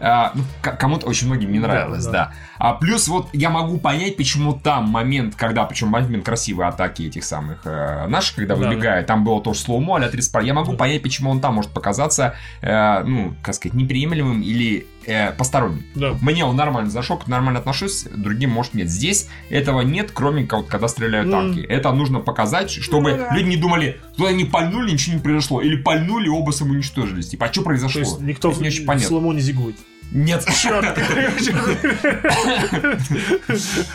А, 0.00 0.32
ну, 0.34 0.42
кому-то 0.62 1.06
очень 1.06 1.26
многим 1.26 1.52
не 1.52 1.58
нравилось, 1.58 2.04
Да, 2.06 2.12
да. 2.12 2.18
да. 2.26 2.32
А 2.58 2.72
плюс 2.74 3.08
вот 3.08 3.28
я 3.32 3.50
могу 3.50 3.78
понять, 3.78 4.16
почему 4.16 4.54
там 4.54 4.84
момент, 4.88 5.34
когда, 5.36 5.64
причем 5.64 5.88
момент 5.88 6.24
красивой 6.24 6.66
атаки 6.66 7.02
этих 7.02 7.24
самых 7.24 7.60
э, 7.64 8.06
наших, 8.08 8.36
когда 8.36 8.56
Да, 8.56 8.68
выбегает, 8.68 9.06
там 9.06 9.24
было 9.24 9.40
тоже 9.42 9.60
слоумо, 9.60 9.96
а 9.98 10.08
30 10.08 10.42
Я 10.44 10.54
могу 10.54 10.72
Да. 10.72 10.78
понять, 10.78 11.02
почему 11.02 11.30
он 11.30 11.40
там 11.40 11.54
может 11.54 11.70
показаться, 11.72 12.34
э, 12.62 13.02
ну, 13.04 13.34
как 13.42 13.54
сказать, 13.54 13.74
неприемлемым 13.74 14.42
или 14.42 14.86
э, 15.06 15.32
посторонним. 15.32 15.84
Да. 15.94 16.16
Мне 16.20 16.44
он 16.44 16.56
нормально 16.56 16.90
зашел, 16.90 17.20
нормально 17.26 17.60
отношусь, 17.60 18.04
другим, 18.14 18.50
может, 18.50 18.74
нет. 18.74 18.88
Здесь 18.90 19.28
этого 19.50 19.80
нет, 19.82 20.10
кроме 20.12 20.44
как 20.46 20.60
вот, 20.60 20.68
когда 20.68 20.88
стреляют 20.88 21.26
М. 21.26 21.32
танки. 21.32 21.60
Это 21.60 21.92
нужно 21.92 22.20
показать, 22.20 22.70
чтобы 22.70 23.12
Ну 23.12 23.16
да. 23.18 23.34
люди 23.34 23.48
не 23.48 23.56
думали, 23.56 24.00
туда 24.16 24.32
не 24.32 24.44
пальнули, 24.44 24.92
ничего 24.92 25.16
не 25.16 25.22
произошло. 25.22 25.60
Или 25.62 25.76
пальнули, 25.76 26.28
оба 26.28 26.50
самоуничтожились. 26.50 27.28
Типа, 27.28 27.46
а 27.46 27.52
что 27.52 27.60
То 27.62 27.66
произошло? 27.66 28.00
есть 28.00 28.20
никто 28.20 28.50
Это 28.50 28.60
не 28.60 28.68
очень 28.68 28.82
в 28.82 28.86
понятно. 28.86 29.08
сломо 29.08 29.32
не 29.32 29.40
зигует. 29.40 29.76
Нет. 30.12 30.44
Черт. 30.46 30.96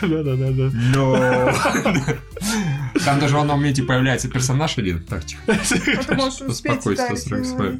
Да-да-да. 0.02 0.70
Но... 0.94 1.52
Там 3.04 3.18
даже 3.18 3.36
в 3.36 3.40
одном 3.40 3.58
моменте 3.58 3.82
появляется 3.82 4.28
персонаж 4.28 4.78
один. 4.78 5.02
Так, 5.04 5.24
тихо. 5.24 5.42
Успокойся, 6.46 7.08
да, 7.08 7.72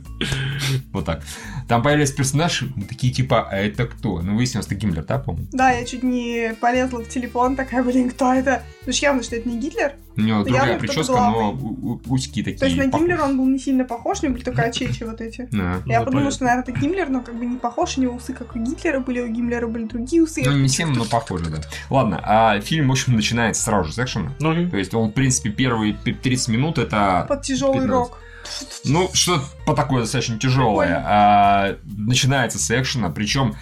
Вот 0.92 1.04
так. 1.04 1.22
Там 1.68 1.82
появились 1.82 2.12
персонажи, 2.12 2.72
мы 2.74 2.84
такие 2.84 3.12
типа, 3.12 3.48
а 3.48 3.56
это 3.56 3.86
кто? 3.86 4.20
Ну, 4.20 4.36
выяснилось, 4.36 4.66
это 4.66 4.74
Гиммлер, 4.74 5.04
да, 5.04 5.18
по-моему? 5.18 5.48
Да, 5.52 5.70
я 5.70 5.84
чуть 5.84 6.02
не 6.02 6.54
полезла 6.60 7.00
в 7.00 7.08
телефон, 7.08 7.56
такая, 7.56 7.82
блин, 7.82 8.10
кто 8.10 8.32
это? 8.32 8.62
Ну, 8.86 8.92
ж 8.92 8.96
явно, 8.96 9.22
что 9.22 9.36
это 9.36 9.48
не 9.48 9.58
Гитлер. 9.58 9.92
У 10.16 10.20
него 10.20 10.42
другая 10.44 10.78
прическа, 10.78 11.12
но 11.12 11.58
усики 12.06 12.42
такие. 12.42 12.58
То 12.58 12.66
есть 12.66 12.76
на. 12.76 12.86
Гиммлера 12.86 13.22
он 13.24 13.36
был 13.36 13.46
не 13.46 13.58
сильно 13.58 13.84
похож, 13.84 14.18
у 14.22 14.26
него 14.26 14.34
были 14.34 14.44
только 14.44 14.62
очечи 14.62 15.02
вот 15.04 15.20
эти. 15.20 15.48
Да. 15.52 15.82
Я 15.86 16.00
Ну, 16.00 16.04
подумала, 16.06 16.06
понятно. 16.12 16.30
что, 16.30 16.44
наверное, 16.44 16.62
это 16.62 16.72
Гиммлер, 16.80 17.08
но 17.08 17.20
как 17.22 17.34
бы 17.36 17.46
не 17.46 17.56
похож, 17.56 17.98
у 17.98 18.00
него 18.02 18.14
усы 18.16 18.32
как 18.32 18.54
у 18.54 18.58
Гитлера 18.58 19.00
были, 19.00 19.20
у 19.20 19.28
Гиммлера 19.28 19.66
были 19.66 19.84
другие 19.84 20.22
усы. 20.22 20.42
Ну, 20.44 20.52
не 20.52 20.68
всем, 20.68 20.92
но 20.92 21.04
похоже, 21.04 21.46
да. 21.50 21.60
Ладно, 21.90 22.20
а 22.22 22.60
фильм, 22.60 22.88
в 22.88 22.92
общем, 22.92 23.14
начинается 23.16 23.62
сразу 23.62 23.88
же 23.88 23.94
с 23.94 23.98
экшена. 23.98 24.32
Ну. 24.40 24.68
То 24.70 24.76
есть 24.76 24.92
он, 24.94 25.08
в 25.10 25.12
принципе, 25.12 25.50
первые 25.50 25.94
пи- 25.94 26.12
30 26.14 26.48
минут 26.48 26.78
это... 26.78 27.26
Под 27.28 27.42
тяжелый 27.42 27.80
15. 27.80 27.90
рок. 27.90 28.18
Ну, 28.84 29.08
что-то 29.12 29.44
по 29.66 29.74
такое 29.74 30.00
достаточно 30.02 30.38
тяжелое. 30.38 31.00
А, 31.06 31.76
начинается 31.84 32.58
с 32.58 32.70
экшена, 32.70 33.08
причем 33.10 33.54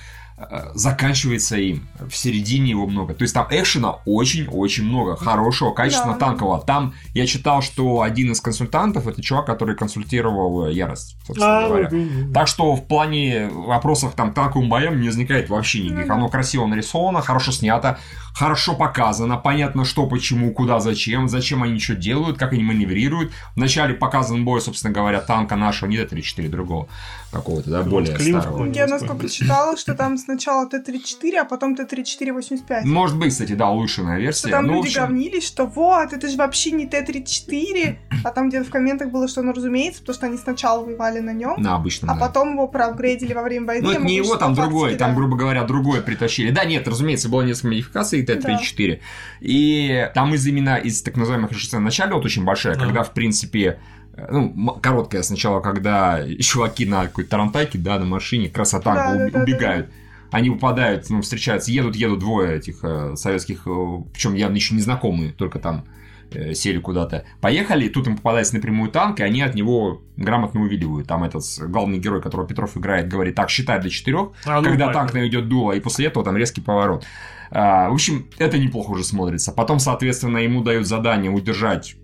заканчивается 0.74 1.56
им. 1.56 1.88
В 2.08 2.16
середине 2.16 2.70
его 2.70 2.86
много. 2.86 3.14
То 3.14 3.22
есть 3.22 3.34
там 3.34 3.46
экшена 3.50 3.96
очень-очень 4.06 4.84
много. 4.84 5.16
Хорошего, 5.16 5.72
качественного, 5.72 6.18
Да. 6.18 6.26
танкового. 6.26 6.60
Там 6.60 6.94
я 7.14 7.26
читал, 7.26 7.62
что 7.62 8.02
один 8.02 8.32
из 8.32 8.40
консультантов 8.40 9.06
это 9.06 9.20
чувак, 9.22 9.46
который 9.46 9.76
консультировал 9.76 10.66
э, 10.66 10.72
Ярость, 10.72 11.16
собственно 11.26 11.58
А, 11.64 11.68
говоря. 11.68 11.86
окей. 11.88 12.08
Так 12.32 12.48
что 12.48 12.74
в 12.74 12.86
плане 12.86 13.48
вопросов 13.52 14.14
там 14.14 14.32
танковым 14.32 14.68
боем 14.68 15.00
не 15.00 15.08
возникает 15.08 15.48
вообще 15.48 15.80
никаких. 15.80 16.02
Ну 16.04 16.08
да. 16.08 16.14
Оно 16.14 16.28
красиво 16.28 16.66
нарисовано, 16.66 17.20
хорошо 17.20 17.52
снято, 17.52 17.98
хорошо 18.34 18.74
показано, 18.74 19.36
понятно 19.36 19.84
что, 19.84 20.06
почему, 20.06 20.52
куда, 20.52 20.80
зачем, 20.80 21.28
зачем 21.28 21.62
они 21.62 21.78
что 21.78 21.94
делают, 21.94 22.38
как 22.38 22.52
они 22.52 22.62
маневрируют. 22.62 23.32
Вначале 23.56 23.94
показан 23.94 24.44
бой, 24.44 24.60
собственно 24.60 24.92
говоря, 24.94 25.20
танка 25.20 25.56
нашего, 25.56 25.88
не 25.88 25.96
Т-34, 25.98 26.48
другого 26.48 26.88
какого-то, 27.32 27.70
да, 27.70 27.82
более 27.82 28.18
старого. 28.18 28.66
Я 28.72 28.86
насколько 28.86 29.28
читала, 29.28 29.76
что 29.76 29.94
там 29.94 30.16
сначала 30.30 30.68
Т-34, 30.68 31.36
а 31.36 31.44
потом 31.44 31.74
Т-34-85. 31.76 32.84
Может 32.84 33.18
быть, 33.18 33.30
кстати, 33.30 33.52
да, 33.52 33.68
улучшенная 33.70 34.14
Что 34.16 34.22
версия. 34.22 34.48
там 34.50 34.66
Ну, 34.66 34.74
люди 34.74 34.88
общем, 34.88 35.00
говнились, 35.02 35.46
что 35.46 35.66
вот, 35.66 36.12
это 36.12 36.28
же 36.28 36.36
вообще 36.36 36.70
не 36.72 36.86
Т-34, 36.86 37.96
а 38.24 38.30
там 38.30 38.48
где-то 38.48 38.64
в 38.66 38.70
комментах 38.70 39.10
было, 39.10 39.28
что 39.28 39.40
оно 39.40 39.52
разумеется, 39.52 40.00
потому 40.00 40.14
что 40.14 40.26
они 40.26 40.36
сначала 40.36 40.84
воевали 40.84 41.20
на 41.20 41.32
нем, 41.32 41.54
на 41.60 41.74
обычном, 41.76 42.10
а 42.10 42.14
да. 42.14 42.20
потом 42.20 42.52
его 42.52 42.68
проапгрейдили 42.68 43.32
во 43.32 43.42
время 43.42 43.66
войны. 43.66 43.82
Ну, 43.86 43.90
это 43.92 44.02
не 44.02 44.16
его, 44.16 44.36
там 44.36 44.54
другой, 44.54 44.70
фактически, 44.90 44.98
там, 44.98 45.10
да. 45.10 45.16
грубо 45.16 45.36
говоря, 45.36 45.64
другое 45.64 46.00
притащили. 46.00 46.50
Да, 46.50 46.64
нет, 46.64 46.86
разумеется, 46.86 47.28
было 47.28 47.42
несколько 47.42 47.68
модификаций 47.68 48.22
Т-34. 48.24 49.00
И 49.40 50.10
там 50.14 50.34
из 50.34 50.46
именно 50.46 50.76
из 50.76 51.02
так 51.02 51.16
называемых 51.16 51.50
режиссеров 51.52 51.82
начале 51.82 52.14
вот 52.14 52.24
очень 52.24 52.44
большая, 52.44 52.74
Да. 52.74 52.80
когда, 52.84 53.02
в 53.02 53.12
принципе, 53.12 53.80
э, 54.14 54.26
ну, 54.30 54.78
короткая 54.82 55.22
сначала, 55.22 55.60
когда 55.60 56.24
чуваки 56.40 56.86
на 56.86 57.04
какой-то 57.06 57.30
тарантайке, 57.30 57.78
да, 57.78 57.98
на 57.98 58.04
машине, 58.06 58.48
красота, 58.48 58.94
Да, 58.94 59.14
да, 59.14 59.24
уби- 59.24 59.30
да, 59.30 59.38
да, 59.38 59.44
убегают. 59.44 59.90
Они 60.30 60.50
выпадают, 60.50 61.08
ну, 61.10 61.22
встречаются, 61.22 61.70
едут, 61.72 61.96
едут 61.96 62.20
двое 62.20 62.56
этих 62.56 62.80
э, 62.82 63.16
советских, 63.16 63.64
причем 64.12 64.34
явно 64.34 64.56
еще 64.56 64.74
незнакомые, 64.74 65.32
только 65.32 65.58
там 65.58 65.84
э, 66.32 66.54
сели 66.54 66.78
куда-то. 66.78 67.24
Поехали, 67.40 67.88
тут 67.88 68.06
им 68.06 68.16
попадается 68.16 68.54
напрямую 68.54 68.90
танк, 68.90 69.20
и 69.20 69.22
они 69.22 69.42
от 69.42 69.54
него 69.54 70.02
грамотно 70.16 70.60
увиливают. 70.62 71.08
Там 71.08 71.24
этот 71.24 71.42
главный 71.68 71.98
герой, 71.98 72.22
которого 72.22 72.46
Петров 72.46 72.76
играет, 72.76 73.08
говорит, 73.08 73.34
так, 73.34 73.50
считай 73.50 73.80
до 73.80 73.90
четырех, 73.90 74.30
А, 74.44 74.58
ну, 74.60 74.64
когда 74.64 74.86
понятно. 74.86 74.92
танк 74.92 75.14
наведет 75.14 75.48
дуло, 75.48 75.72
и 75.72 75.80
после 75.80 76.06
этого 76.06 76.24
там 76.24 76.36
резкий 76.36 76.60
поворот. 76.60 77.04
А, 77.50 77.90
в 77.90 77.94
общем, 77.94 78.26
это 78.38 78.58
неплохо 78.58 78.90
уже 78.90 79.02
смотрится. 79.04 79.50
Потом, 79.52 79.80
соответственно, 79.80 80.38
ему 80.38 80.62
дают 80.62 80.86
задание 80.86 81.30
удержать 81.32 81.96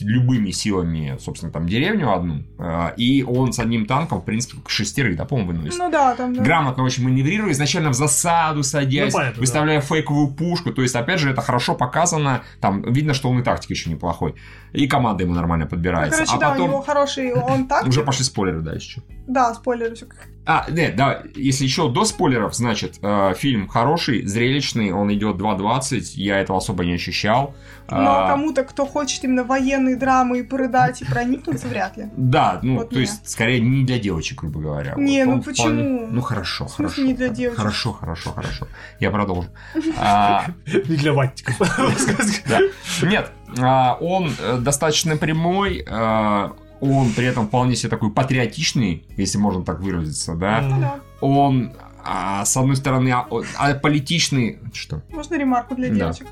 любыми 0.00 0.50
силами, 0.50 1.16
собственно, 1.20 1.52
там 1.52 1.68
деревню 1.68 2.12
одну, 2.12 2.44
а, 2.58 2.94
и 2.96 3.22
он 3.22 3.52
с 3.52 3.58
одним 3.58 3.86
танком, 3.86 4.20
в 4.20 4.24
принципе, 4.24 4.60
к 4.62 4.68
шестерых, 4.70 5.16
да, 5.16 5.24
по-моему, 5.24 5.52
выносит. 5.52 5.78
Ну 5.78 5.90
да, 5.90 6.14
там, 6.14 6.34
да. 6.34 6.42
Грамотно 6.42 6.82
очень 6.82 7.04
маневрируя, 7.04 7.52
изначально 7.52 7.90
в 7.90 7.94
засаду 7.94 8.62
садясь, 8.62 9.12
Ну, 9.12 9.18
понятно, 9.18 9.40
выставляя 9.40 9.80
фейковую 9.80 10.28
пушку. 10.28 10.72
То 10.72 10.82
есть, 10.82 10.94
опять 10.94 11.20
же, 11.20 11.30
это 11.30 11.40
хорошо 11.40 11.74
показано. 11.74 12.42
Там 12.60 12.82
видно, 12.82 13.14
что 13.14 13.28
он 13.30 13.40
и 13.40 13.42
тактик 13.42 13.70
еще 13.70 13.90
неплохой. 13.90 14.34
И 14.72 14.86
команда 14.86 15.24
ему 15.24 15.34
нормально 15.34 15.64
Ну, 15.66 15.70
подбирается. 15.70 16.18
короче, 16.24 16.32
а 16.36 16.38
да, 16.38 16.48
у 16.48 16.52
потом 16.52 16.68
него 16.70 16.82
хороший, 16.82 17.32
он 17.32 17.66
так. 17.68 17.86
уже 17.86 18.02
пошли 18.02 18.24
спойлеры, 18.24 18.60
да, 18.60 18.72
еще. 18.72 19.02
Да, 19.28 19.54
спойлеры 19.54 19.94
все 19.94 20.06
как. 20.06 20.26
А, 20.50 20.64
нет, 20.70 20.96
да, 20.96 21.22
если 21.34 21.64
еще 21.64 21.90
до 21.90 22.06
спойлеров, 22.06 22.54
значит, 22.54 22.94
э, 23.02 23.34
фильм 23.36 23.68
хороший, 23.68 24.24
зрелищный, 24.26 24.92
он 24.92 25.12
идет 25.12 25.36
2.20, 25.36 26.00
я 26.14 26.38
этого 26.40 26.56
особо 26.56 26.86
не 26.86 26.94
ощущал. 26.94 27.54
Но 27.90 28.24
А, 28.24 28.28
кому-то, 28.30 28.64
кто 28.64 28.86
хочет 28.86 29.24
именно 29.24 29.44
военные 29.44 29.96
драмы 29.96 30.38
и 30.38 30.42
порыдать 30.42 31.02
и 31.02 31.04
проникнуться, 31.04 31.68
вряд 31.68 31.98
ли. 31.98 32.06
Да, 32.16 32.60
ну, 32.62 32.76
Вот 32.76 32.88
то 32.88 32.94
не. 32.94 33.02
есть, 33.02 33.28
скорее, 33.28 33.60
не 33.60 33.84
для 33.84 33.98
девочек, 33.98 34.40
грубо 34.40 34.60
говоря. 34.60 34.94
Не, 34.96 35.24
Вот 35.26 35.30
ну 35.30 35.36
он 35.36 35.42
почему? 35.42 36.06
Ну, 36.10 36.22
хорошо, 36.22 36.64
В 36.66 36.70
смысле 36.70 36.86
хорошо. 36.94 37.02
не 37.02 37.14
для 37.14 37.28
девочек? 37.28 37.58
Хорошо, 37.58 37.92
хорошо, 37.92 38.30
хорошо. 38.32 38.68
Я 39.00 39.10
продолжу. 39.10 39.48
А, 39.98 40.46
Не 40.66 40.96
для 40.96 41.12
ваттиков. 41.12 41.56
Да. 42.48 42.60
Нет, 43.02 43.30
а, 43.58 43.98
он 44.00 44.32
э, 44.40 44.56
достаточно 44.58 45.16
прямой, 45.18 45.84
а, 45.86 46.52
он 46.80 47.12
при 47.12 47.26
этом 47.26 47.46
вполне 47.48 47.76
себе 47.76 47.90
такой 47.90 48.10
патриотичный, 48.10 49.04
если 49.16 49.38
можно 49.38 49.64
так 49.64 49.80
выразиться, 49.80 50.34
да. 50.34 50.60
Да. 50.80 51.00
Он, 51.20 51.72
а, 52.04 52.44
с 52.44 52.56
одной 52.56 52.76
стороны, 52.76 53.10
а- 53.10 53.26
а 53.56 53.74
политичный... 53.74 54.58
Что? 54.72 55.02
Можно 55.10 55.36
ремарку 55.36 55.74
для 55.74 55.88
Да. 55.88 55.94
девочек? 55.94 56.26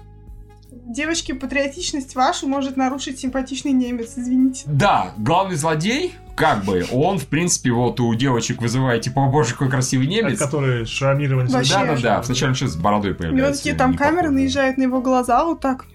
Девочки, 0.88 1.32
патриотичность 1.32 2.14
вашу 2.14 2.46
может 2.46 2.76
нарушить 2.76 3.18
симпатичный 3.18 3.72
немец, 3.72 4.12
извините. 4.16 4.62
Да, 4.66 5.12
главный 5.16 5.56
злодей, 5.56 6.14
как 6.36 6.64
бы, 6.64 6.84
он, 6.92 7.18
в 7.18 7.26
принципе, 7.26 7.72
вот 7.72 7.98
у 7.98 8.14
девочек 8.14 8.60
вызывает, 8.60 9.02
типа, 9.02 9.24
о 9.26 9.28
боже, 9.28 9.52
какой 9.52 9.68
красивый 9.68 10.06
немец. 10.06 10.38
Который 10.38 10.84
шрамирован. 10.84 11.48
Да, 11.48 11.62
да, 11.62 11.96
да. 12.00 12.22
Сначала 12.22 12.54
сейчас 12.54 12.72
с 12.72 12.76
бородой 12.76 13.10
У 13.10 13.14
него 13.14 13.18
появляется. 13.30 13.62
такие 13.62 13.74
там 13.74 13.94
камеры 13.96 14.16
похоже. 14.28 14.34
наезжают 14.34 14.76
на 14.76 14.82
его 14.82 15.00
глаза 15.00 15.44
вот 15.44 15.60
так. 15.60 15.86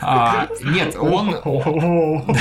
А, 0.00 0.48
нет, 0.62 0.96
он... 0.98 1.30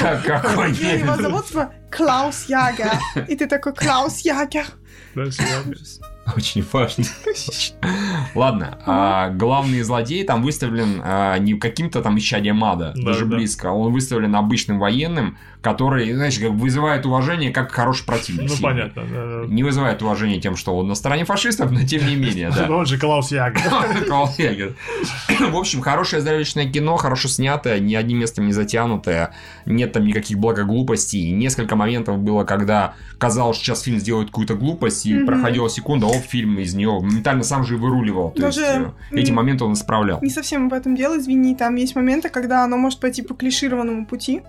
Да, 0.02 0.22
какой 0.26 0.72
его 0.72 1.16
зовут 1.16 1.46
типа 1.48 1.72
Клаус 1.92 2.46
Ягер. 2.48 2.92
И 3.28 3.36
ты 3.36 3.48
такой 3.48 3.74
Клаус 3.74 4.20
Ягер. 4.20 4.66
Очень 6.36 6.64
важно. 6.72 7.06
Ладно, 8.36 8.78
а 8.86 9.30
главный 9.30 9.82
злодей 9.82 10.24
там 10.24 10.44
выставлен 10.44 11.02
а, 11.04 11.38
не 11.40 11.56
каким-то 11.56 12.02
там 12.02 12.18
исчадием 12.20 12.64
ада, 12.64 12.94
Да, 12.96 13.14
даже 13.14 13.26
да. 13.26 13.36
близко. 13.38 13.68
Он 13.68 13.92
выставлен 13.92 14.36
обычным 14.36 14.78
военным, 14.80 15.38
который, 15.62 16.14
знаешь, 16.14 16.40
как 16.40 16.52
вызывает 16.52 17.06
уважение 17.06 17.52
как 17.52 17.72
хороший 17.72 18.06
противник. 18.06 18.44
Ну, 18.44 18.48
сильный. 18.48 18.64
понятно. 18.64 19.04
да, 19.04 19.42
да. 19.42 19.54
Не 19.54 19.64
вызывает 19.64 20.02
уважения 20.02 20.40
тем, 20.40 20.56
что 20.56 20.76
он 20.76 20.88
на 20.88 20.96
стороне 20.96 21.26
фашистов, 21.26 21.72
но 21.72 21.84
тем 21.84 22.08
не 22.08 22.16
менее, 22.16 22.52
да. 22.56 22.70
Он 22.80 22.86
же 22.86 22.98
Клаус 22.98 23.32
Яг. 23.32 23.58
Клаус 24.08 24.40
Ягер. 24.40 24.76
В 25.52 25.58
общем, 25.58 25.82
хорошее 25.82 26.22
зрелищное 26.22 26.70
кино, 26.70 26.96
хорошо 26.96 27.28
снятое, 27.28 27.80
ни 27.80 27.94
одним 27.94 28.20
местом 28.20 28.46
не 28.46 28.54
затянутое, 28.54 29.34
нет 29.66 29.92
там 29.92 30.06
никаких 30.06 30.38
благоглупостей. 30.38 31.32
Несколько 31.32 31.76
моментов 31.76 32.20
было, 32.20 32.46
когда 32.46 32.94
казалось, 33.18 33.58
что 33.58 33.66
сейчас 33.66 33.82
фильм 33.82 34.00
сделает 34.00 34.28
какую-то 34.28 34.56
глупость, 34.56 35.06
и 35.06 35.20
проходила 35.26 35.70
секунда, 35.70 36.08
оп, 36.08 36.24
фильм 36.24 36.58
из 36.60 36.74
нее 36.74 37.00
моментально 37.02 37.44
сам 37.44 37.66
же 37.66 37.76
и 37.76 37.78
выруливал. 37.78 38.32
То 38.32 38.48
есть, 38.48 38.60
э, 38.60 38.92
эти 39.12 39.32
моменты 39.32 39.66
он 39.66 39.74
исправлял. 39.74 40.20
Не 40.22 40.30
совсем 40.30 40.68
об 40.68 40.74
этом 40.74 40.96
дело, 40.96 41.18
извини. 41.18 41.56
Там 41.56 41.76
есть 41.76 41.96
моменты, 41.96 42.30
когда 42.30 42.64
оно 42.64 42.78
может 42.78 43.00
пойти 43.00 43.22
по 43.22 43.34
клишированному 43.34 44.06
пути. 44.06 44.42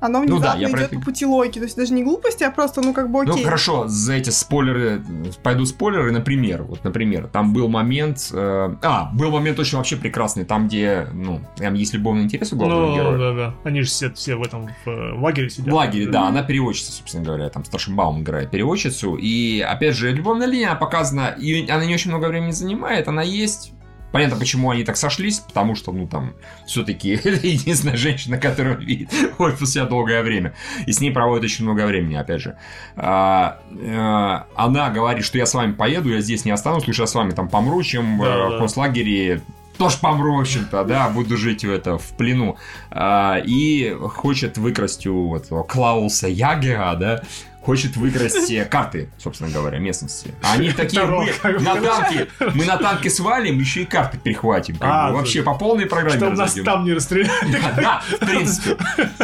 Оно 0.00 0.20
Ну 0.20 0.38
да, 0.38 0.54
внезапно 0.54 0.60
я 0.60 0.68
про 0.68 0.78
идет 0.80 0.92
это- 0.92 0.98
по 1.00 1.04
пути 1.06 1.26
логики. 1.26 1.58
То 1.58 1.64
есть 1.64 1.76
даже 1.76 1.92
не 1.92 2.04
глупости, 2.04 2.44
а 2.44 2.50
просто, 2.50 2.80
ну, 2.80 2.92
как 2.94 3.10
бы 3.10 3.24
Ну 3.24 3.32
окей. 3.32 3.44
хорошо, 3.44 3.88
за 3.88 4.12
эти 4.14 4.30
спойлеры, 4.30 5.02
пойду 5.42 5.66
спойлеры, 5.66 6.12
например, 6.12 6.62
вот, 6.62 6.84
например, 6.84 7.26
там 7.28 7.52
был 7.52 7.68
момент, 7.68 8.30
э, 8.32 8.74
а, 8.82 9.10
был 9.12 9.30
момент 9.32 9.58
очень 9.58 9.76
вообще 9.76 9.96
прекрасный, 9.96 10.44
там, 10.44 10.68
где, 10.68 11.08
ну, 11.12 11.40
там 11.56 11.74
есть 11.74 11.94
любовный 11.94 12.22
интерес 12.24 12.52
у 12.52 12.56
главного 12.56 12.86
Ну, 12.86 12.94
героя. 12.94 13.18
да, 13.18 13.32
да. 13.36 13.54
Они 13.64 13.82
же 13.82 13.88
все, 13.88 14.12
все 14.12 14.36
в 14.36 14.42
этом 14.42 14.68
в, 14.84 14.88
э, 14.88 15.14
в 15.14 15.22
лагере 15.22 15.50
сидят. 15.50 15.72
В 15.72 15.74
лагере, 15.74 16.06
да, 16.08 16.28
она 16.28 16.42
переводчица, 16.42 16.92
собственно 16.92 17.24
говоря, 17.24 17.48
там 17.48 17.64
Старшинбаум 17.64 18.22
играет 18.22 18.50
переводчицу, 18.50 19.16
и, 19.16 19.60
опять 19.60 19.96
же, 19.96 20.12
любовная 20.12 20.46
линия 20.46 20.68
она 20.68 20.76
показана, 20.76 21.34
и 21.38 21.68
она 21.68 21.84
не 21.86 21.94
очень 21.94 22.10
много 22.12 22.26
времени 22.26 22.52
занимает, 22.52 23.08
она 23.08 23.22
есть, 23.22 23.72
Понятно, 24.12 24.36
почему 24.36 24.70
они 24.70 24.84
так 24.84 24.96
сошлись, 24.96 25.40
потому 25.40 25.74
что, 25.74 25.92
ну, 25.92 26.06
там, 26.06 26.34
все-таки 26.66 27.10
это 27.24 27.46
единственная 27.46 27.96
женщина, 27.96 28.38
которую 28.38 28.78
он 28.78 28.84
видит 28.84 29.10
ой, 29.38 29.52
спустя 29.54 29.84
долгое 29.84 30.22
время. 30.22 30.54
И 30.86 30.92
с 30.92 31.00
ней 31.00 31.10
проводит 31.10 31.44
очень 31.44 31.64
много 31.64 31.86
времени, 31.86 32.14
опять 32.14 32.40
же. 32.40 32.56
А, 32.96 33.58
э, 33.70 34.44
она 34.56 34.90
говорит, 34.90 35.24
что 35.24 35.38
я 35.38 35.46
с 35.46 35.54
вами 35.54 35.72
поеду, 35.72 36.10
я 36.10 36.20
здесь 36.20 36.44
не 36.44 36.50
останусь, 36.50 36.86
лучше 36.86 37.02
я 37.02 37.06
с 37.06 37.14
вами 37.14 37.32
там 37.32 37.48
помру, 37.48 37.82
чем 37.82 38.22
э, 38.22 38.24
Да, 38.24 38.48
в 38.50 38.58
концлагере 38.58 39.42
тоже 39.78 39.98
помру, 39.98 40.36
в 40.36 40.40
общем-то, 40.40 40.84
да, 40.84 41.08
буду 41.08 41.36
жить 41.36 41.64
в, 41.64 41.70
это, 41.70 41.98
в 41.98 42.08
плену. 42.16 42.56
А, 42.90 43.38
и 43.42 43.96
хочет 44.10 44.58
выкрасть 44.58 45.06
у 45.06 45.36
этого 45.36 45.62
Клауса 45.62 46.28
Ягера, 46.28 46.94
да, 46.96 47.22
хочет 47.68 47.98
выкрасть 47.98 48.50
карты, 48.70 49.10
собственно 49.18 49.50
говоря, 49.50 49.78
местности. 49.78 50.34
А 50.42 50.54
Они 50.54 50.72
такие, 50.72 51.04
мы 51.04 51.60
на 51.60 51.78
танке, 51.78 52.28
мы 52.54 52.64
на 52.64 52.78
танке 52.78 53.10
свалим, 53.10 53.58
еще 53.58 53.82
и 53.82 53.84
карты 53.84 54.16
перехватим. 54.16 54.78
А. 54.80 55.12
Вообще 55.12 55.42
по 55.42 55.52
полной 55.52 55.84
программе 55.84 56.16
Чтобы 56.16 56.36
нас 56.36 56.54
там 56.54 56.86
не 56.86 56.94
расстреляли. 56.94 57.58
Да, 57.76 58.02
в 58.08 58.18
принципе. 58.24 58.76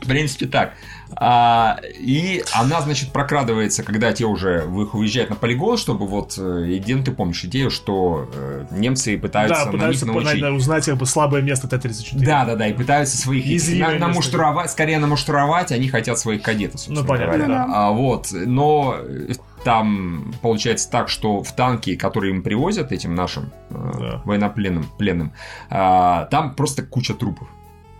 В 0.00 0.08
принципе, 0.08 0.46
так. 0.46 0.72
А, 1.14 1.78
и 1.98 2.42
она, 2.52 2.80
значит, 2.80 3.12
прокрадывается, 3.12 3.82
когда 3.82 4.12
те 4.12 4.24
уже 4.26 4.62
вы- 4.66 4.86
уезжают 4.86 5.30
на 5.30 5.36
полигон, 5.36 5.76
чтобы 5.78 6.06
вот, 6.06 6.34
э, 6.36 6.64
Един, 6.68 7.04
ты 7.04 7.12
помнишь 7.12 7.44
идею, 7.44 7.70
что 7.70 8.28
э, 8.34 8.66
немцы 8.72 9.16
пытаются, 9.18 9.60
Да, 9.60 9.66
на 9.66 9.72
пытаются 9.72 10.04
них 10.04 10.14
понять, 10.14 10.24
научить. 10.26 10.42
да, 10.42 10.52
узнать 10.52 10.84
как 10.86 10.96
бы 10.96 11.06
слабое 11.06 11.42
место 11.42 11.68
Т-34. 11.68 12.24
Да, 12.24 12.44
да, 12.44 12.56
да, 12.56 12.66
и 12.68 12.72
пытаются 12.72 13.16
своих 13.16 13.46
на- 13.78 13.98
намуштровать, 13.98 14.70
скорее 14.70 14.98
намуштровать, 14.98 15.72
они 15.72 15.88
хотят 15.88 16.18
своих 16.18 16.42
кадетов, 16.42 16.82
Ну, 16.88 17.04
понятно, 17.04 17.26
говоря. 17.38 17.46
да. 17.48 17.66
А, 17.72 17.90
вот, 17.92 18.28
но 18.32 18.96
э, 18.98 19.32
там 19.64 20.34
получается 20.42 20.90
так, 20.90 21.08
что 21.08 21.42
в 21.42 21.52
танки, 21.52 21.96
которые 21.96 22.34
им 22.34 22.42
привозят, 22.42 22.92
этим 22.92 23.14
нашим 23.14 23.52
э, 23.70 23.92
Да. 23.98 24.22
военнопленным, 24.24 24.86
пленным, 24.98 25.32
а, 25.70 26.26
там 26.26 26.54
просто 26.54 26.82
куча 26.82 27.14
трупов. 27.14 27.48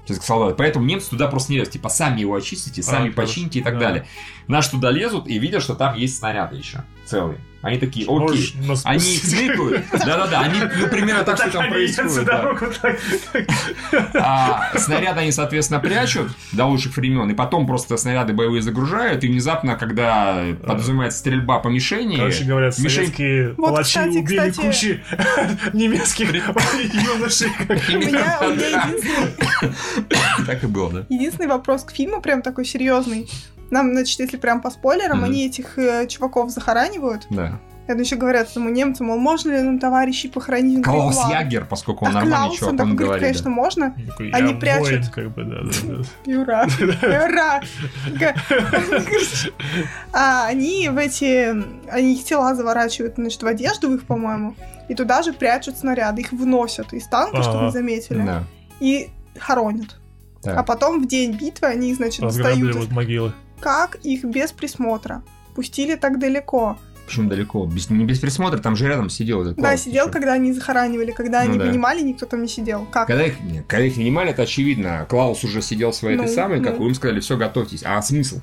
Сейчас 0.07 0.25
солдаты. 0.25 0.55
Поэтому 0.55 0.85
немцы 0.85 1.11
туда 1.11 1.27
просто 1.27 1.53
не 1.53 1.59
лезут. 1.59 1.73
Типа, 1.75 1.89
сами 1.89 2.21
его 2.21 2.35
очистите, 2.35 2.83
сами 2.83 3.11
А, 3.11 3.13
почините 3.13 3.59
и 3.59 3.63
так 3.63 3.75
да. 3.75 3.81
далее. 3.81 4.07
Наши 4.47 4.71
туда 4.71 4.91
лезут 4.91 5.27
и 5.27 5.39
видят, 5.39 5.63
что 5.63 5.75
там 5.75 5.97
есть 5.97 6.17
снаряды 6.17 6.57
еще 6.57 6.85
целые. 7.05 7.41
Они 7.67 7.79
такие, 7.79 8.07
окей. 8.09 8.55
Они 8.85 9.15
их 9.17 9.23
тыкают. 9.23 9.85
Да-да-да, 9.93 10.41
они, 10.41 10.61
ну, 10.61 10.89
примерно 10.89 11.25
так, 11.25 11.37
что 11.37 11.51
там 11.51 11.69
происходит. 11.69 12.29
А 14.15 14.79
снаряды 14.79 15.21
они, 15.21 15.33
соответственно, 15.33 15.81
прячут 15.81 16.31
до 16.53 16.67
лучших 16.67 16.97
времен, 16.97 17.29
и 17.31 17.35
потом 17.35 17.67
просто 17.67 17.97
снаряды 17.97 18.33
боевые 18.33 18.63
загружают, 18.63 19.25
и 19.25 19.29
внезапно, 19.29 19.77
когда 19.77 20.45
подразумевается 20.65 21.19
стрельба 21.19 21.59
по 21.59 21.69
мишени, 21.69 22.17
Короче 22.17 22.45
говоря, 22.45 22.71
советские 22.73 23.55
палачи 23.55 23.99
убили 23.99 24.51
кучи 24.51 25.03
немецких 25.73 26.33
юношей. 26.33 27.51
У 27.59 27.73
меня, 27.99 28.39
у 28.43 28.51
меня 28.51 28.85
единственный, 28.85 30.47
так 30.47 30.63
и 30.63 30.67
было, 30.67 30.93
да? 30.93 31.07
единственный 31.09 31.49
вопрос 31.49 31.85
к 31.85 31.91
фильму, 31.91 32.21
прям 32.21 32.43
такой 32.43 32.65
серьезный. 32.65 33.29
Нам, 33.71 33.93
значит, 33.93 34.19
если 34.21 34.37
прям 34.37 34.61
по 34.63 34.71
спойлерам, 34.71 35.19
Мгм. 35.19 35.25
они 35.27 35.47
этих 35.47 35.79
э, 35.79 36.07
чуваков 36.07 36.51
захоранивают. 36.51 37.27
Да. 37.31 37.59
Это 37.89 38.01
еще 38.01 38.17
говорят 38.17 38.51
этому 38.51 38.69
немцу, 38.69 39.05
мол, 39.05 39.17
можно 39.17 39.53
ли 39.53 39.63
нам 39.63 39.79
товарищей 39.79 40.27
похоронить? 40.29 40.85
Клаус. 40.85 41.17
Ягер, 41.31 41.67
поскольку 41.67 42.05
он 42.05 42.11
А 42.11 42.15
нормальный 42.15 42.37
Клаус, 42.49 42.59
чувак, 42.59 42.73
он 42.73 42.77
говорит, 42.79 42.99
говорит, 42.99 43.23
конечно, 43.23 43.45
да. 43.45 43.51
можно. 43.51 43.95
Такой, 44.09 44.31
Они 44.31 44.53
я 44.53 44.59
прячут. 44.59 44.89
воин, 44.89 45.05
как 45.15 45.35
бы, 45.35 45.45
да, 45.45 45.57
да, 45.63 46.03
да. 46.27 46.33
Ура! 46.41 46.67
Ура! 47.25 47.61
А 50.13 50.47
они 50.47 50.89
в 50.89 50.97
эти... 50.99 51.55
Они 51.91 52.15
их 52.15 52.25
тела 52.25 52.55
заворачивают, 52.55 53.15
значит, 53.17 53.43
в 53.43 53.47
одежду 53.47 53.95
их, 53.95 54.05
по-моему, 54.05 54.57
и 54.89 54.95
туда 54.95 55.23
же 55.23 55.33
прячут 55.33 55.77
снаряды. 55.79 56.23
Их 56.23 56.33
вносят 56.33 56.93
из 56.93 57.07
танка, 57.07 57.43
чтобы 57.43 57.71
заметили, 57.71 58.43
и 58.81 59.11
хоронят. 59.39 59.97
А 60.45 60.63
потом 60.63 61.03
в 61.03 61.09
день 61.09 61.37
битвы 61.37 61.69
они, 61.69 61.93
значит, 61.95 62.21
достают 62.23 62.49
Разграбливают 62.59 62.91
могилы. 62.93 63.33
Как 63.61 63.97
их 63.97 64.25
без 64.25 64.53
присмотра? 64.53 65.23
Пустили 65.55 65.95
так 65.95 66.19
далеко. 66.19 66.79
Почему 67.07 67.29
далеко? 67.31 67.65
Без- 67.67 67.89
не 67.89 68.05
без 68.05 68.19
присмотра, 68.19 68.59
там 68.59 68.75
же 68.75 68.89
рядом 68.89 69.09
сидел 69.11 69.43
этот 69.43 69.57
да, 69.57 69.77
сидел, 69.77 70.07
еще. 70.07 70.13
когда 70.13 70.33
они 70.33 70.53
захоранивали. 70.53 71.13
Когда 71.13 71.45
Ну 71.45 71.51
они 71.51 71.59
да. 71.61 71.67
вынимали, 71.67 72.03
никто 72.03 72.27
там 72.27 72.43
не 72.43 72.49
сидел. 72.49 72.85
Как? 72.91 73.07
Когда 73.07 73.25
их, 73.25 73.41
не, 73.41 73.63
когда 73.63 73.85
их 73.87 73.97
нанимали, 73.97 74.31
это 74.31 74.43
очевидно. 74.43 75.07
Клаус 75.09 75.45
уже 75.45 75.63
сидел 75.63 75.93
своей 75.93 76.17
этой 76.17 76.27
Ну, 76.27 76.35
самой, 76.35 76.61
как 76.63 76.79
ну. 76.79 76.89
им 76.89 76.95
сказали, 76.95 77.21
все, 77.21 77.37
готовьтесь. 77.37 77.83
А 77.85 78.03
смысл? 78.03 78.41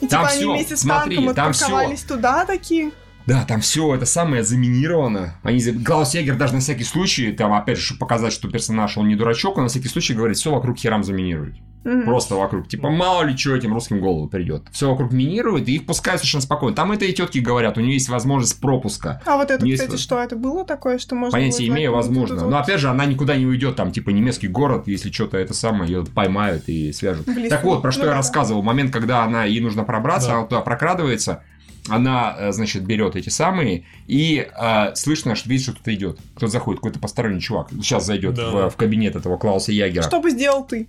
И 0.00 0.06
там 0.06 0.22
типа 0.22 0.28
они 0.30 0.38
всё, 0.40 0.52
вместе 0.54 0.76
с 0.76 0.80
смотри, 0.80 1.16
танком 1.16 1.34
там 1.34 1.50
отпарковались 1.50 2.02
туда 2.02 2.44
такие. 2.46 2.92
Да, 3.26 3.44
там 3.44 3.60
все 3.60 3.94
это 3.94 4.06
самое 4.06 4.42
заминировано. 4.42 5.34
Они, 5.42 5.58
Ягер 5.58 6.36
даже 6.36 6.54
на 6.54 6.60
всякий 6.60 6.84
случай, 6.84 7.32
там 7.32 7.52
опять 7.52 7.78
же, 7.78 7.84
чтобы 7.84 8.00
показать, 8.00 8.32
что 8.32 8.48
персонаж, 8.50 8.96
он 8.98 9.08
не 9.08 9.16
дурачок, 9.16 9.56
он 9.58 9.64
на 9.64 9.68
всякий 9.68 9.88
случай 9.88 10.14
говорит, 10.14 10.36
все 10.36 10.50
вокруг 10.52 10.78
херам 10.78 11.04
заминируют. 11.04 11.56
Мгм. 11.84 12.04
Просто 12.04 12.36
вокруг. 12.36 12.68
Типа, 12.68 12.90
мало 12.90 13.24
ли 13.24 13.36
что 13.36 13.56
этим 13.56 13.74
русским 13.74 13.98
голову 14.00 14.28
придет. 14.28 14.62
Все 14.70 14.88
вокруг 14.88 15.10
минируют, 15.12 15.66
и 15.68 15.74
их 15.74 15.84
пускают 15.86 16.20
совершенно 16.20 16.42
спокойно. 16.42 16.76
Там 16.76 16.92
это 16.92 17.04
и 17.06 17.12
тетки 17.12 17.38
говорят, 17.38 17.76
у 17.76 17.80
нее 17.80 17.94
есть 17.94 18.08
возможность 18.08 18.60
пропуска. 18.60 19.20
А 19.26 19.36
вот 19.36 19.50
это, 19.50 19.66
Есть 19.66 19.82
кстати, 19.82 20.00
что 20.00 20.22
это 20.22 20.36
было 20.36 20.64
такое, 20.64 20.98
что 20.98 21.16
можно 21.16 21.36
Понятия 21.36 21.66
имею, 21.66 21.90
вот 21.90 21.96
возможно. 21.96 22.46
Но 22.48 22.58
опять 22.58 22.78
же, 22.78 22.88
она 22.88 23.04
никуда 23.04 23.36
не 23.36 23.46
уйдет, 23.46 23.74
там, 23.74 23.90
типа, 23.90 24.10
немецкий 24.10 24.46
город, 24.46 24.84
если 24.86 25.10
что-то 25.10 25.38
это 25.38 25.54
самое, 25.54 25.90
ее 25.90 26.04
поймают 26.04 26.68
и 26.68 26.92
свяжут. 26.92 27.26
лесу. 27.26 27.48
Так 27.50 27.64
вот, 27.64 27.82
про 27.82 27.90
что 27.90 28.02
Ну 28.02 28.06
я 28.06 28.12
да. 28.12 28.16
рассказывал. 28.18 28.62
Момент, 28.62 28.92
когда 28.92 29.24
она 29.24 29.42
ей 29.44 29.60
нужно 29.60 29.82
пробраться, 29.82 30.28
Да. 30.28 30.34
она 30.36 30.46
туда 30.46 30.60
прокрадывается, 30.60 31.42
она, 31.88 32.36
э, 32.38 32.52
значит, 32.52 32.84
берет 32.84 33.16
эти 33.16 33.28
самые, 33.28 33.84
и 34.06 34.48
э, 34.56 34.94
слышно, 34.94 35.34
что 35.34 35.48
видит, 35.48 35.64
что 35.64 35.72
кто-то 35.72 35.94
идет. 35.94 36.18
Кто-то 36.36 36.52
заходит, 36.52 36.80
какой-то 36.80 36.98
посторонний 37.00 37.40
чувак. 37.40 37.70
Сейчас 37.70 38.06
зайдет 38.06 38.34
Да. 38.34 38.50
в, 38.50 38.70
в 38.70 38.76
кабинет 38.76 39.16
этого 39.16 39.36
Клауса 39.36 39.72
Ягера. 39.72 40.02
Что 40.02 40.20
бы 40.20 40.30
сделал 40.30 40.64
ты? 40.64 40.88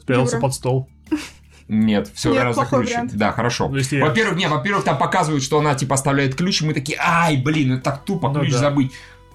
Спрятался 0.00 0.36
Юра. 0.36 0.42
под 0.42 0.54
стол. 0.54 0.88
Нет, 1.68 2.10
все 2.14 2.30
Нет, 2.30 2.38
гораздо 2.38 2.64
круче. 2.66 2.88
вариант. 2.94 3.12
Да, 3.14 3.30
хорошо. 3.32 3.68
Ну, 3.68 3.76
если 3.76 4.00
Во-первых, 4.00 4.36
не, 4.36 4.48
во-первых, 4.48 4.84
там 4.84 4.98
показывают, 4.98 5.44
что 5.44 5.58
она 5.60 5.74
типа 5.76 5.94
оставляет 5.94 6.34
ключ, 6.34 6.62
и 6.62 6.66
мы 6.66 6.74
такие, 6.74 6.98
ай, 7.00 7.36
блин, 7.36 7.72
это 7.74 7.82
так 7.84 8.04
тупо, 8.04 8.28
Ну 8.28 8.40
ключ 8.40 8.52
да. 8.52 8.58
забыть. 8.58 8.90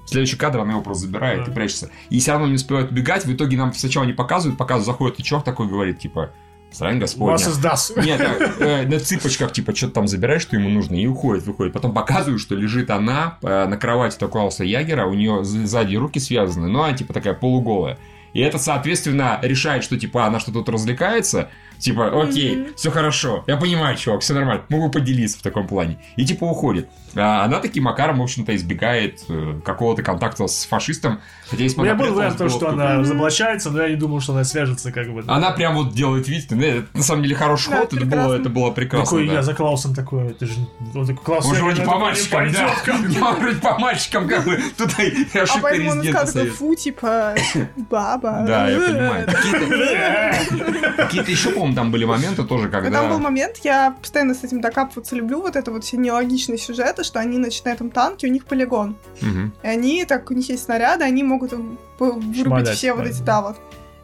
Следующий 0.07 0.35
кадр 0.35 0.59
она 0.59 0.71
его 0.73 0.81
просто 0.81 1.05
забирает 1.07 1.45
Да. 1.45 1.51
и 1.51 1.55
прячется. 1.55 1.89
И 2.09 2.19
все 2.19 2.31
равно 2.33 2.47
не 2.47 2.55
успевают 2.55 2.91
убегать. 2.91 3.25
В 3.25 3.31
итоге 3.33 3.55
нам 3.57 3.73
сначала 3.73 4.03
не 4.03 4.13
показывают, 4.13 4.57
показывают, 4.57 4.85
заходит 4.85 5.19
и 5.19 5.23
чувак 5.23 5.45
такой 5.45 5.67
говорит, 5.67 5.99
типа, 5.99 6.31
Срань 6.75 6.99
Господня. 6.99 7.31
Вас 7.31 7.47
издаст. 7.47 7.95
Нет, 7.97 8.17
так, 8.17 8.61
э, 8.61 8.85
на 8.85 8.99
цыпочках, 8.99 9.51
типа, 9.51 9.75
что-то 9.75 9.93
там 9.93 10.07
забираешь, 10.07 10.41
что 10.41 10.57
ему 10.57 10.69
нужно, 10.69 10.95
и 10.95 11.07
уходит, 11.07 11.45
выходит. 11.45 11.73
Потом 11.73 11.93
показывают, 11.93 12.41
что 12.41 12.55
лежит 12.55 12.89
она 12.89 13.37
э, 13.41 13.65
на 13.65 13.77
кровати 13.77 14.17
такого 14.17 14.35
Клауса 14.35 14.65
Ягера, 14.65 15.05
у 15.05 15.13
нее 15.13 15.45
сзади 15.45 15.95
руки 15.95 16.19
связаны, 16.19 16.67
но 16.67 16.83
она, 16.83 16.97
типа, 16.97 17.13
такая 17.13 17.33
полуголая. 17.33 17.97
И 18.33 18.41
это, 18.41 18.57
соответственно, 18.57 19.39
решает, 19.41 19.83
что, 19.85 19.97
типа, 19.97 20.25
она 20.25 20.41
что 20.41 20.51
тут 20.51 20.67
развлекается, 20.67 21.49
типа, 21.79 22.21
окей, 22.23 22.55
Мгм. 22.55 22.75
все 22.75 22.91
хорошо, 22.91 23.43
я 23.47 23.57
понимаю, 23.57 23.97
чувак, 23.97 24.21
все 24.21 24.33
нормально, 24.33 24.63
могу 24.69 24.89
поделиться 24.89 25.39
в 25.39 25.41
таком 25.41 25.67
плане. 25.67 25.97
И, 26.15 26.25
типа, 26.25 26.45
уходит. 26.45 26.89
А 27.17 27.45
она 27.45 27.59
таким 27.59 27.85
макаром, 27.85 28.19
в 28.19 28.23
общем-то, 28.23 28.53
избегает 28.55 29.21
э, 29.29 29.59
какого-то 29.63 30.03
контакта 30.03 30.47
с 30.47 30.65
фашистом. 30.65 31.21
Хотя, 31.49 31.63
если 31.63 31.79
У 31.79 31.83
меня 31.83 31.95
был 31.95 32.13
вариант 32.13 32.37
было 32.37 32.49
что 32.49 32.67
она 32.69 32.97
разоблачается, 32.97 33.69
но 33.71 33.81
я 33.83 33.89
не 33.89 33.95
думал, 33.95 34.19
что 34.19 34.33
она 34.33 34.43
свяжется 34.43 34.91
как 34.91 35.09
бы. 35.13 35.23
Она 35.25 35.51
прям 35.51 35.75
вот 35.75 35.93
делает 35.93 36.27
вид, 36.27 36.47
ну, 36.51 36.61
это 36.61 36.87
на 36.93 37.03
самом 37.03 37.23
деле 37.23 37.35
хороший 37.35 37.69
Да, 37.69 37.77
ход, 37.79 37.93
это 37.93 38.05
было, 38.05 38.09
прекрасно. 38.09 38.35
это 38.41 38.49
было 38.49 38.71
прекрасно. 38.71 39.05
Такой, 39.05 39.27
да. 39.27 39.33
я 39.35 39.41
за 39.43 39.53
Клаусом 39.53 39.95
такой, 39.95 40.31
это 40.31 40.45
же... 40.45 40.53
Он 40.93 41.07
такой, 41.07 41.23
Клаус, 41.23 41.45
Он 41.45 41.55
же 41.55 41.63
вроде 41.63 41.81
по 41.83 41.97
мальчикам, 41.99 42.51
да. 42.51 42.59
пойдет, 42.59 42.81
как 42.83 42.99
бы». 43.01 43.25
Он 43.27 43.35
вроде 43.35 43.57
по 43.61 43.79
мальчикам, 43.79 44.27
как 44.27 44.43
бы, 44.43 44.59
тут 44.77 44.99
и 44.99 45.27
А 45.37 45.43
ошибка 45.43 45.61
поэтому 45.61 45.91
он 45.91 46.27
совет. 46.27 46.53
фу, 46.53 46.75
типа, 46.75 47.35
баба. 47.89 48.43
Да, 48.45 48.67
я 48.69 48.77
понимаю. 48.77 49.25
Какие-то 49.31 50.95
какие-то 50.97 51.31
еще, 51.31 51.49
по-моему, 51.65 51.75
там 51.75 51.91
были 51.91 52.05
моменты 52.05 52.43
тоже, 52.43 52.67
Но 52.67 52.71
Там 52.71 52.81
был 52.81 52.91
когда... 52.91 53.17
момент, 53.17 53.57
я 53.63 53.95
постоянно 53.99 54.33
с 54.33 54.43
этим 54.43 54.61
докапываться 54.61 55.15
люблю, 55.15 55.41
вот 55.41 55.55
это 55.55 55.71
вот 55.71 55.83
все 55.83 55.97
нелогичные 55.97 56.57
сюжеты, 56.57 57.03
что 57.03 57.19
они, 57.19 57.37
значит, 57.37 57.65
на 57.65 57.69
этом 57.69 57.89
танке, 57.89 58.27
у 58.27 58.31
них 58.31 58.45
полигон. 58.45 58.95
И 59.63 59.67
они, 59.67 60.05
так, 60.05 60.29
у 60.29 60.33
них 60.33 60.47
есть 60.49 60.63
снаряды, 60.63 61.03
они 61.03 61.23
могут 61.23 61.53
вырубить 61.99 62.45
Шмалять, 62.45 62.69
все 62.69 62.93
вот 62.93 63.03
да. 63.03 63.09
эти, 63.09 63.21
да, 63.21 63.41
вот. 63.41 63.57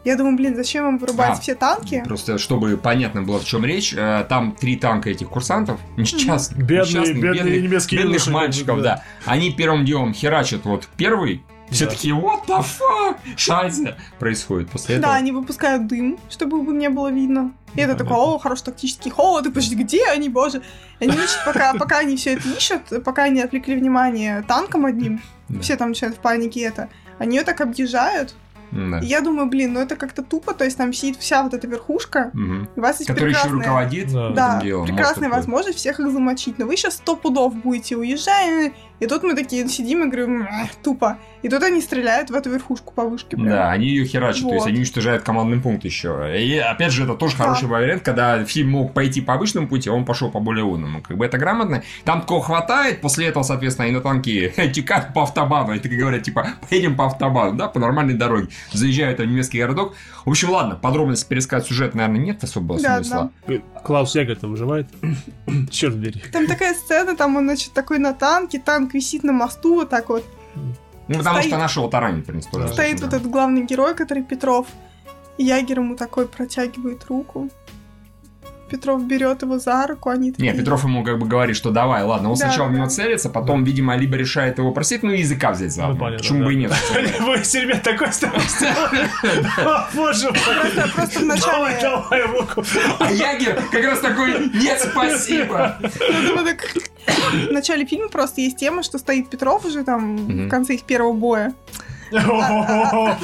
Я 0.04 0.16
думаю, 0.16 0.36
блин, 0.36 0.56
зачем 0.56 0.88
им 0.88 0.98
вырубать 0.98 1.30
А, 1.30 1.36
все 1.36 1.54
танки? 1.54 2.02
Просто, 2.04 2.40
чтобы 2.40 2.76
понятно 2.76 3.22
было, 3.22 3.40
о 3.40 3.44
чем 3.44 3.64
речь, 3.64 3.94
э, 3.96 4.26
там 4.28 4.54
три 4.54 4.76
танка 4.76 5.12
этих 5.12 5.30
курсантов, 5.30 5.80
несчастных, 5.96 6.58
Бедные, 6.58 6.80
несчастных, 6.80 7.22
бедные 7.22 7.44
бедных, 7.44 7.64
немецкие 7.64 8.00
бедных 8.00 8.26
юноши, 8.26 8.32
мальчиков, 8.32 8.82
да. 8.82 9.04
Они 9.26 9.52
первым 9.52 9.86
делом 9.86 10.16
херачат 10.16 10.66
вот 10.66 10.88
первый, 10.98 11.44
все 11.72 11.86
Да. 11.86 11.92
такие, 11.92 12.14
what 12.14 12.46
the 12.46 12.60
fuck, 12.64 13.18
шайзе, 13.38 13.96
происходит 14.20 14.70
после 14.70 14.96
этого. 14.98 15.14
Да, 15.14 15.18
они 15.18 15.32
выпускают 15.32 15.88
дым, 15.88 16.20
чтобы 16.30 16.58
им 16.60 16.78
не 16.78 16.90
было 16.90 17.12
видно. 17.12 17.54
И 17.76 17.80
это 17.82 17.96
такой, 17.96 18.18
о, 18.18 18.38
хороший 18.38 18.66
тактический 18.66 19.10
холод, 19.12 19.46
и 19.46 19.50
подожди, 19.50 19.76
где 19.76 20.06
они, 20.08 20.28
боже? 20.30 20.62
Они 21.00 21.14
ищут, 21.14 21.42
пока, 21.46 21.74
пока 21.74 22.00
они 22.00 22.18
все 22.18 22.34
это 22.34 22.48
ищут, 22.50 23.04
пока 23.06 23.24
они 23.24 23.42
отвлекли 23.42 23.76
внимание 23.76 24.44
танком 24.48 24.86
одним, 24.86 25.22
Да. 25.48 25.62
все 25.62 25.78
там 25.78 25.90
начинают 25.90 26.18
в 26.18 26.20
панике 26.20 26.62
это, 26.62 26.90
они 27.18 27.38
ее 27.38 27.44
так 27.44 27.62
объезжают. 27.62 28.36
Да. 28.72 29.00
И 29.00 29.06
я 29.06 29.22
думаю, 29.22 29.48
блин, 29.48 29.74
ну 29.74 29.80
это 29.82 29.96
как-то 29.96 30.24
тупо, 30.24 30.54
то 30.54 30.64
есть 30.64 30.78
там 30.78 30.94
сидит 30.94 31.18
вся 31.18 31.44
вот 31.44 31.54
эта 31.54 31.68
верхушка, 31.68 32.32
и 32.34 32.80
у 32.80 32.82
вас 32.82 33.00
есть 33.00 33.08
Который 33.08 33.30
еще 33.32 33.42
прекрасная... 33.44 33.68
руководит 33.68 34.12
Да. 34.12 34.30
Да, 34.30 34.62
делом. 34.62 34.86
прекрасная 34.88 35.30
Может, 35.30 35.46
возможность 35.46 35.78
всех 35.78 36.00
их 36.00 36.12
замочить. 36.12 36.58
Но 36.60 36.66
вы 36.66 36.76
сейчас 36.78 36.96
сто 36.96 37.16
пудов 37.16 37.56
будете 37.56 37.96
уезжать, 37.98 38.74
и 39.00 39.08
тут 39.08 39.24
мы 39.24 39.34
такие 39.36 39.68
сидим 39.68 40.04
и 40.04 40.08
говорим, 40.08 40.44
«Эх, 40.44 40.76
тупо. 40.84 41.18
И 41.42 41.50
тут 41.50 41.64
они 41.64 41.82
стреляют 41.82 42.30
в 42.30 42.36
эту 42.36 42.52
верхушку 42.52 42.94
по 42.94 43.04
вышке. 43.04 43.36
прям. 43.36 43.50
Да, 43.50 43.72
они 43.72 43.88
ее 43.88 44.06
херачат, 44.06 44.44
то 44.44 44.50
есть 44.50 44.60
Вот. 44.60 44.68
они 44.68 44.78
уничтожают 44.78 45.24
командный 45.24 45.60
пункт 45.60 45.84
еще. 45.86 46.32
И 46.40 46.56
опять 46.60 46.92
же, 46.92 47.04
это 47.06 47.16
тоже 47.16 47.36
Да. 47.36 47.46
хороший 47.46 47.68
вариант, 47.68 48.04
когда 48.04 48.46
фильм 48.46 48.70
мог 48.70 48.94
пойти 48.94 49.22
по 49.22 49.34
обычному 49.34 49.68
пути, 49.68 49.90
а 49.90 49.94
он 49.94 50.06
пошел 50.06 50.30
по 50.30 50.40
более 50.40 50.64
умному. 50.66 51.02
Как 51.02 51.18
бы 51.18 51.26
это 51.26 51.40
грамотно. 51.40 51.82
Там 52.06 52.22
такого 52.22 52.44
хватает, 52.44 53.02
после 53.02 53.26
этого, 53.26 53.42
соответственно, 53.42 53.86
они 53.88 53.96
на 53.96 54.02
танке 54.02 54.50
текают 54.74 55.14
по 55.16 55.24
автобану. 55.24 55.74
И 55.74 55.80
так 55.80 55.92
говорят, 55.92 56.22
типа, 56.22 56.48
поедем 56.70 56.96
по 56.96 57.08
автобану, 57.08 57.58
да, 57.58 57.68
по 57.70 57.80
нормальной 57.80 58.14
дороге. 58.14 58.50
Заезжают 58.74 59.20
в 59.20 59.26
немецкий 59.26 59.60
городок. 59.60 59.96
В 60.26 60.30
общем, 60.30 60.50
ладно, 60.52 60.76
подробности 60.76 61.28
пересказать 61.28 61.68
сюжет, 61.68 61.96
наверное, 61.96 62.20
нет 62.20 62.44
особого 62.44 62.80
Да, 62.80 63.04
смысла. 63.04 63.32
Клаус 63.84 64.16
Ягер-то 64.16 64.48
выживает. 64.48 64.88
Черт 65.72 65.96
бери. 65.96 66.22
Там 66.32 66.48
такая 66.48 66.74
сцена, 66.74 67.16
там 67.16 67.36
он, 67.36 67.44
значит, 67.46 67.74
такой 67.74 68.00
на 68.00 68.14
танке, 68.14 68.60
танк 68.60 68.94
висит 68.94 69.24
на 69.24 69.34
мосту, 69.34 69.76
вот 69.76 69.90
так 69.90 70.10
вот. 70.10 70.24
Ну, 71.08 71.18
потому 71.18 71.38
Стоит- 71.40 71.48
что 71.50 71.58
нашего 71.58 71.90
таранит, 71.90 72.24
в 72.24 72.28
принципе, 72.28 72.58
тоже. 72.58 72.74
Стоит 72.74 72.98
да. 73.00 73.06
вот 73.06 73.14
этот 73.14 73.30
главный 73.30 73.66
герой, 73.66 73.96
который 73.96 74.24
Петров. 74.24 74.68
И 75.38 75.44
Ягер 75.44 75.80
ему 75.80 75.96
такой 75.96 76.28
протягивает 76.28 77.06
руку. 77.06 77.50
Петров 78.72 79.04
берет 79.06 79.42
его 79.42 79.60
за 79.60 79.86
руку, 79.86 80.10
они 80.10 80.28
Не, 80.30 80.32
такие- 80.34 80.54
Петров 80.54 80.84
ему 80.84 81.04
как 81.04 81.20
бы 81.20 81.28
говорит, 81.28 81.56
что 81.56 81.70
давай, 81.72 82.04
ладно. 82.04 82.30
Он 82.32 82.36
Да, 82.38 82.46
сначала 82.48 82.68
в 82.68 82.72
да. 82.72 82.78
него 82.78 82.88
целится, 82.88 83.30
потом, 83.30 83.64
видимо, 83.64 83.96
либо 83.98 84.16
решает 84.18 84.58
его 84.58 84.72
простить, 84.72 85.04
ну 85.04 85.12
и 85.12 85.20
языка 85.20 85.52
взять 85.52 85.72
за 85.74 85.88
Ну, 85.88 85.96
понятно, 85.98 86.18
Почему 86.20 86.40
да. 86.40 86.46
бы 86.46 86.54
и 86.54 86.56
нет? 86.58 86.72
Вы 87.20 87.44
себе 87.44 87.76
такой 87.76 88.12
ставите. 88.14 88.74
О, 89.66 89.88
Боже 89.94 90.30
мой. 90.32 90.90
Просто, 90.96 91.20
вначале... 91.20 91.52
Давай, 91.52 91.82
давай 91.82 92.22
руку. 92.26 92.64
А 93.00 93.12
Ягер 93.12 93.62
как 93.72 93.84
раз 93.84 94.00
такой, 94.00 94.50
нет, 94.54 94.80
спасибо. 94.92 95.78
Ну, 95.82 96.46
В 97.50 97.52
начале 97.52 97.86
фильма 97.86 98.10
просто 98.10 98.42
есть 98.42 98.58
тема, 98.58 98.84
что 98.84 98.98
стоит 98.98 99.30
Петров 99.30 99.66
уже 99.66 99.84
там 99.84 100.16
в 100.48 100.50
конце 100.50 100.76
их 100.76 100.84
первого 100.84 101.14
боя, 101.14 101.54
а 102.14 103.16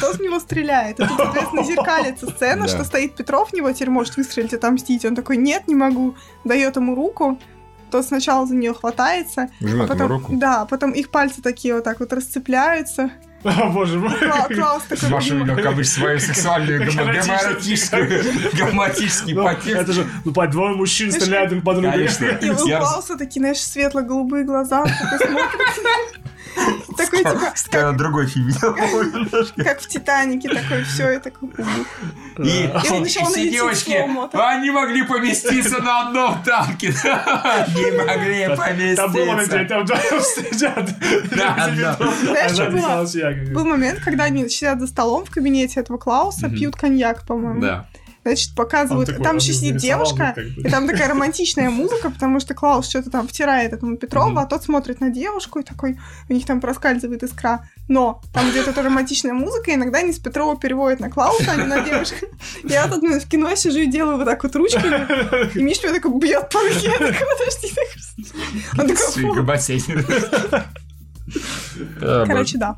тот 0.00 0.16
в 0.16 0.20
него 0.20 0.38
стреляет. 0.40 1.00
И 1.00 1.06
тут, 1.06 1.16
соответственно, 1.16 1.62
зеркалится 1.64 2.26
сцена, 2.28 2.68
что 2.68 2.84
стоит 2.84 3.14
Петров 3.16 3.50
в 3.50 3.52
него, 3.52 3.70
теперь 3.72 3.90
может 3.90 4.16
выстрелить, 4.16 4.54
отомстить. 4.54 5.04
Он 5.04 5.14
такой, 5.14 5.36
нет, 5.36 5.68
не 5.68 5.74
могу. 5.74 6.14
Дает 6.44 6.76
ему 6.76 6.94
руку, 6.94 7.38
тот 7.90 8.04
сначала 8.06 8.46
за 8.46 8.54
нее 8.54 8.74
хватается, 8.74 9.48
Жмет 9.60 9.88
потом, 9.88 10.08
руку. 10.08 10.32
да, 10.34 10.64
потом 10.64 10.90
их 10.92 11.10
пальцы 11.10 11.42
такие 11.42 11.74
вот 11.74 11.84
так 11.84 12.00
вот 12.00 12.12
расцепляются. 12.12 13.10
О, 13.44 13.68
Боже 13.72 13.98
мой. 14.00 14.10
Кла- 14.10 14.48
Клаус 14.54 14.82
такой, 14.88 15.08
Маша 15.10 15.34
видел, 15.34 15.54
как 15.54 15.66
обычно, 15.66 15.92
свою 16.00 16.18
сексуальную 16.18 16.80
гомо- 16.90 17.12
Гомоэротическую. 18.56 19.34
Ну, 19.34 19.44
пакет. 19.44 19.76
Это 19.78 19.92
же, 19.92 20.06
ну, 20.24 20.32
по 20.32 20.46
двое 20.46 20.74
мужчин 20.74 21.12
стреляют 21.12 21.50
друг 21.50 21.62
по 21.62 21.74
другу. 21.74 21.90
Конечно. 21.92 22.24
И 22.24 22.50
у 22.50 22.56
Клауса 22.56 23.16
такие, 23.18 23.40
знаешь, 23.40 23.60
светло-голубые 23.60 24.44
глаза, 24.44 24.86
такой 26.96 27.18
типа, 27.18 27.92
другой 27.92 28.26
фильм 28.26 28.52
как 29.56 29.80
в 29.80 29.88
Титанике, 29.88 30.48
такой, 30.48 30.84
все, 30.84 31.12
и 31.12 31.18
такой, 31.18 31.48
И, 32.38 32.70
все 32.82 33.50
девочки, 33.50 33.92
они 34.36 34.70
могли 34.70 35.02
поместиться 35.02 35.78
на 35.82 36.08
одном 36.08 36.42
танке. 36.42 36.88
Не 36.88 38.56
могли 38.56 38.96
Там 38.96 39.10
где 39.10 39.24
поместиться. 39.26 39.64
там 39.68 39.82
вдвоем 39.82 40.20
сидят. 40.20 40.90
Да, 41.36 41.70
да. 41.76 41.98
Знаешь, 42.22 42.52
что 42.52 43.06
сзади 43.06 43.40
было? 43.50 43.54
Был 43.54 43.64
момент, 43.66 44.00
когда 44.00 44.24
они 44.24 44.48
сидят 44.48 44.80
за 44.80 44.86
столом 44.86 45.24
в 45.24 45.30
кабинете 45.30 45.80
этого 45.80 45.98
Клауса, 45.98 46.48
пьют 46.48 46.76
коньяк, 46.76 47.26
по-моему. 47.26 47.60
Да. 47.60 47.88
Значит, 48.24 48.54
показывают. 48.54 49.08
Такой, 49.08 49.22
там 49.22 49.36
еще 49.36 49.52
сидит 49.52 49.76
девушка, 49.76 50.32
как 50.34 50.44
бы. 50.44 50.62
и 50.62 50.70
там 50.70 50.86
такая 50.86 51.08
романтичная 51.08 51.68
музыка, 51.68 52.10
потому 52.10 52.40
что 52.40 52.54
Клаус 52.54 52.88
что-то 52.88 53.10
там 53.10 53.28
втирает 53.28 53.74
этому 53.74 53.98
Петрову, 53.98 54.38
а 54.38 54.46
тот 54.46 54.64
смотрит 54.64 55.00
на 55.00 55.10
девушку 55.10 55.58
и 55.58 55.62
такой, 55.62 55.98
у 56.30 56.32
них 56.32 56.46
там 56.46 56.60
проскальзывает 56.62 57.22
искра. 57.22 57.68
Но 57.86 58.22
там 58.32 58.50
где-то 58.50 58.70
эта 58.70 58.82
романтичная 58.82 59.34
музыка, 59.34 59.74
иногда 59.74 59.98
они 59.98 60.14
с 60.14 60.18
Петрова 60.18 60.56
переводят 60.56 61.00
на 61.00 61.10
Клауса, 61.10 61.52
а 61.52 61.56
не 61.56 61.64
на 61.64 61.80
девушку. 61.80 62.26
Я 62.62 62.88
тут 62.88 63.02
ну, 63.02 63.20
в 63.20 63.28
кино 63.28 63.54
сижу 63.56 63.80
и 63.80 63.86
делаю 63.86 64.16
вот 64.16 64.24
так 64.24 64.42
вот 64.42 64.56
ручками, 64.56 65.52
и 65.54 65.62
Миш 65.62 65.82
меня 65.82 65.92
такой 65.92 66.18
бьет 66.18 66.48
по 66.48 66.60
руке. 66.60 66.86
Я 66.86 66.92
такая, 66.92 67.26
подожди. 67.38 67.74
так». 67.74 68.80
Он 68.80 68.88
такой, 68.88 69.06
Короче, 72.00 72.58
да. 72.58 72.76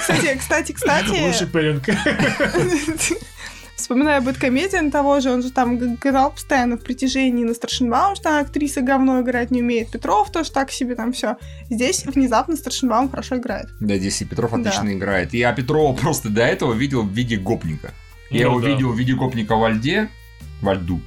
Кстати, 0.00 0.38
кстати, 0.38 0.72
кстати, 0.72 1.26
Лучший 1.26 1.46
пэринг. 1.46 1.84
Вспоминая 3.76 4.20
Бэткомедиан 4.20 4.90
того 4.90 5.18
же, 5.20 5.30
он 5.30 5.42
же 5.42 5.50
там 5.50 5.76
играл 5.76 6.30
постоянно 6.30 6.76
в 6.76 6.82
притяжении 6.82 7.42
на 7.44 7.52
Старшинбаум, 7.52 8.14
что 8.14 8.38
актриса 8.38 8.80
говно 8.80 9.20
играть 9.22 9.50
не 9.50 9.60
умеет. 9.60 9.90
Петров 9.90 10.30
тоже 10.30 10.52
так 10.52 10.70
себе 10.70 10.94
там 10.94 11.12
все. 11.12 11.36
Здесь 11.68 12.04
внезапно 12.06 12.54
Старшинбаум 12.56 13.10
хорошо 13.10 13.36
играет. 13.38 13.68
Да, 13.80 13.96
здесь 13.96 14.22
и 14.22 14.24
Петров 14.24 14.52
Да. 14.52 14.58
отлично 14.58 14.92
играет. 14.92 15.34
Я 15.34 15.52
Петрова 15.52 15.94
просто 15.96 16.28
до 16.28 16.42
этого 16.42 16.74
видел 16.74 17.02
в 17.02 17.10
виде 17.10 17.36
гопника. 17.36 17.92
Я 18.30 18.46
Ну 18.46 18.50
его 18.52 18.60
да. 18.60 18.68
видел 18.68 18.92
в 18.92 18.98
виде 18.98 19.14
гопника 19.14 19.56
во 19.56 19.70
льде, 19.70 20.08
во 20.60 20.74
льду. 20.74 21.00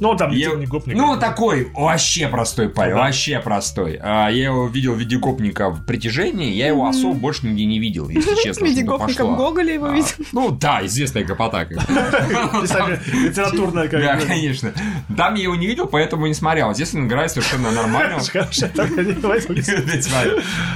Ну, 0.00 0.14
там 0.16 0.30
Я- 0.30 0.54
не 0.54 0.66
гопник. 0.66 0.96
Ну, 0.96 1.16
такой 1.18 1.70
вообще 1.74 2.28
простой 2.28 2.68
парень, 2.68 2.94
Да. 2.94 3.00
вообще 3.02 3.38
простой. 3.40 3.98
А, 4.02 4.28
я 4.28 4.44
его 4.44 4.66
видел 4.66 4.94
в 4.94 4.98
виде 4.98 5.16
гопника 5.18 5.70
в 5.70 5.84
притяжении, 5.84 6.52
я 6.52 6.68
его 6.68 6.86
особо 6.86 7.14
больше 7.14 7.46
нигде 7.46 7.64
не 7.66 7.78
видел, 7.78 8.08
если 8.08 8.34
честно. 8.42 8.66
В 8.66 8.68
виде 8.68 8.80
чтобы 8.82 8.98
гопника 8.98 9.22
пошло. 9.24 9.34
в 9.34 9.36
Гоголе 9.38 9.74
его 9.74 9.86
А, 9.86 9.92
видел. 9.94 10.08
Ну 10.32 10.50
да, 10.50 10.84
известная. 10.86 11.24
Писали 11.30 13.00
литературная 13.12 13.88
как 13.88 14.00
Да, 14.00 14.16
конечно. 14.18 14.72
Там 15.16 15.34
я 15.34 15.42
его 15.44 15.54
не 15.56 15.66
видел, 15.66 15.86
поэтому 15.86 16.26
не 16.26 16.34
смотрел. 16.34 16.72
Здесь 16.74 16.94
он 16.94 17.06
играет 17.06 17.30
совершенно 17.30 17.70
нормально. 17.70 18.18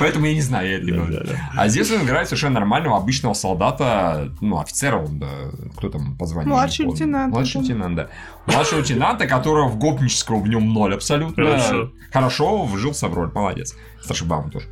Поэтому 0.00 0.26
я 0.26 0.34
не 0.34 0.40
знаю, 0.40 0.68
я 0.70 0.76
это 0.78 0.86
говорю. 0.86 1.26
А 1.56 1.68
здесь 1.68 1.90
он 1.90 2.02
играет 2.02 2.28
совершенно 2.28 2.54
нормального 2.54 2.96
обычного 2.96 3.34
солдата, 3.34 4.32
ну, 4.40 4.60
офицера 4.60 4.96
он, 4.98 5.18
да, 5.18 5.28
кто 5.76 5.88
там 5.88 6.16
позвонил? 6.16 6.50
Младший 6.50 6.86
лейтенант, 6.86 7.32
Младший 7.32 7.60
лейтенант, 7.60 7.93
да. 7.94 8.08
Младшего 8.46 8.78
лейтенанта, 8.80 9.26
которого 9.26 9.68
в 9.68 9.78
гопнического 9.78 10.38
в 10.38 10.48
нем 10.48 10.72
ноль 10.72 10.94
абсолютно. 10.94 11.44
Хорошо. 11.44 11.92
Хорошо, 12.12 12.64
вжился 12.64 13.08
в 13.08 13.14
роль, 13.14 13.30
молодец. 13.34 13.76
Старший 14.02 14.26
Баум 14.26 14.50
тоже. 14.50 14.66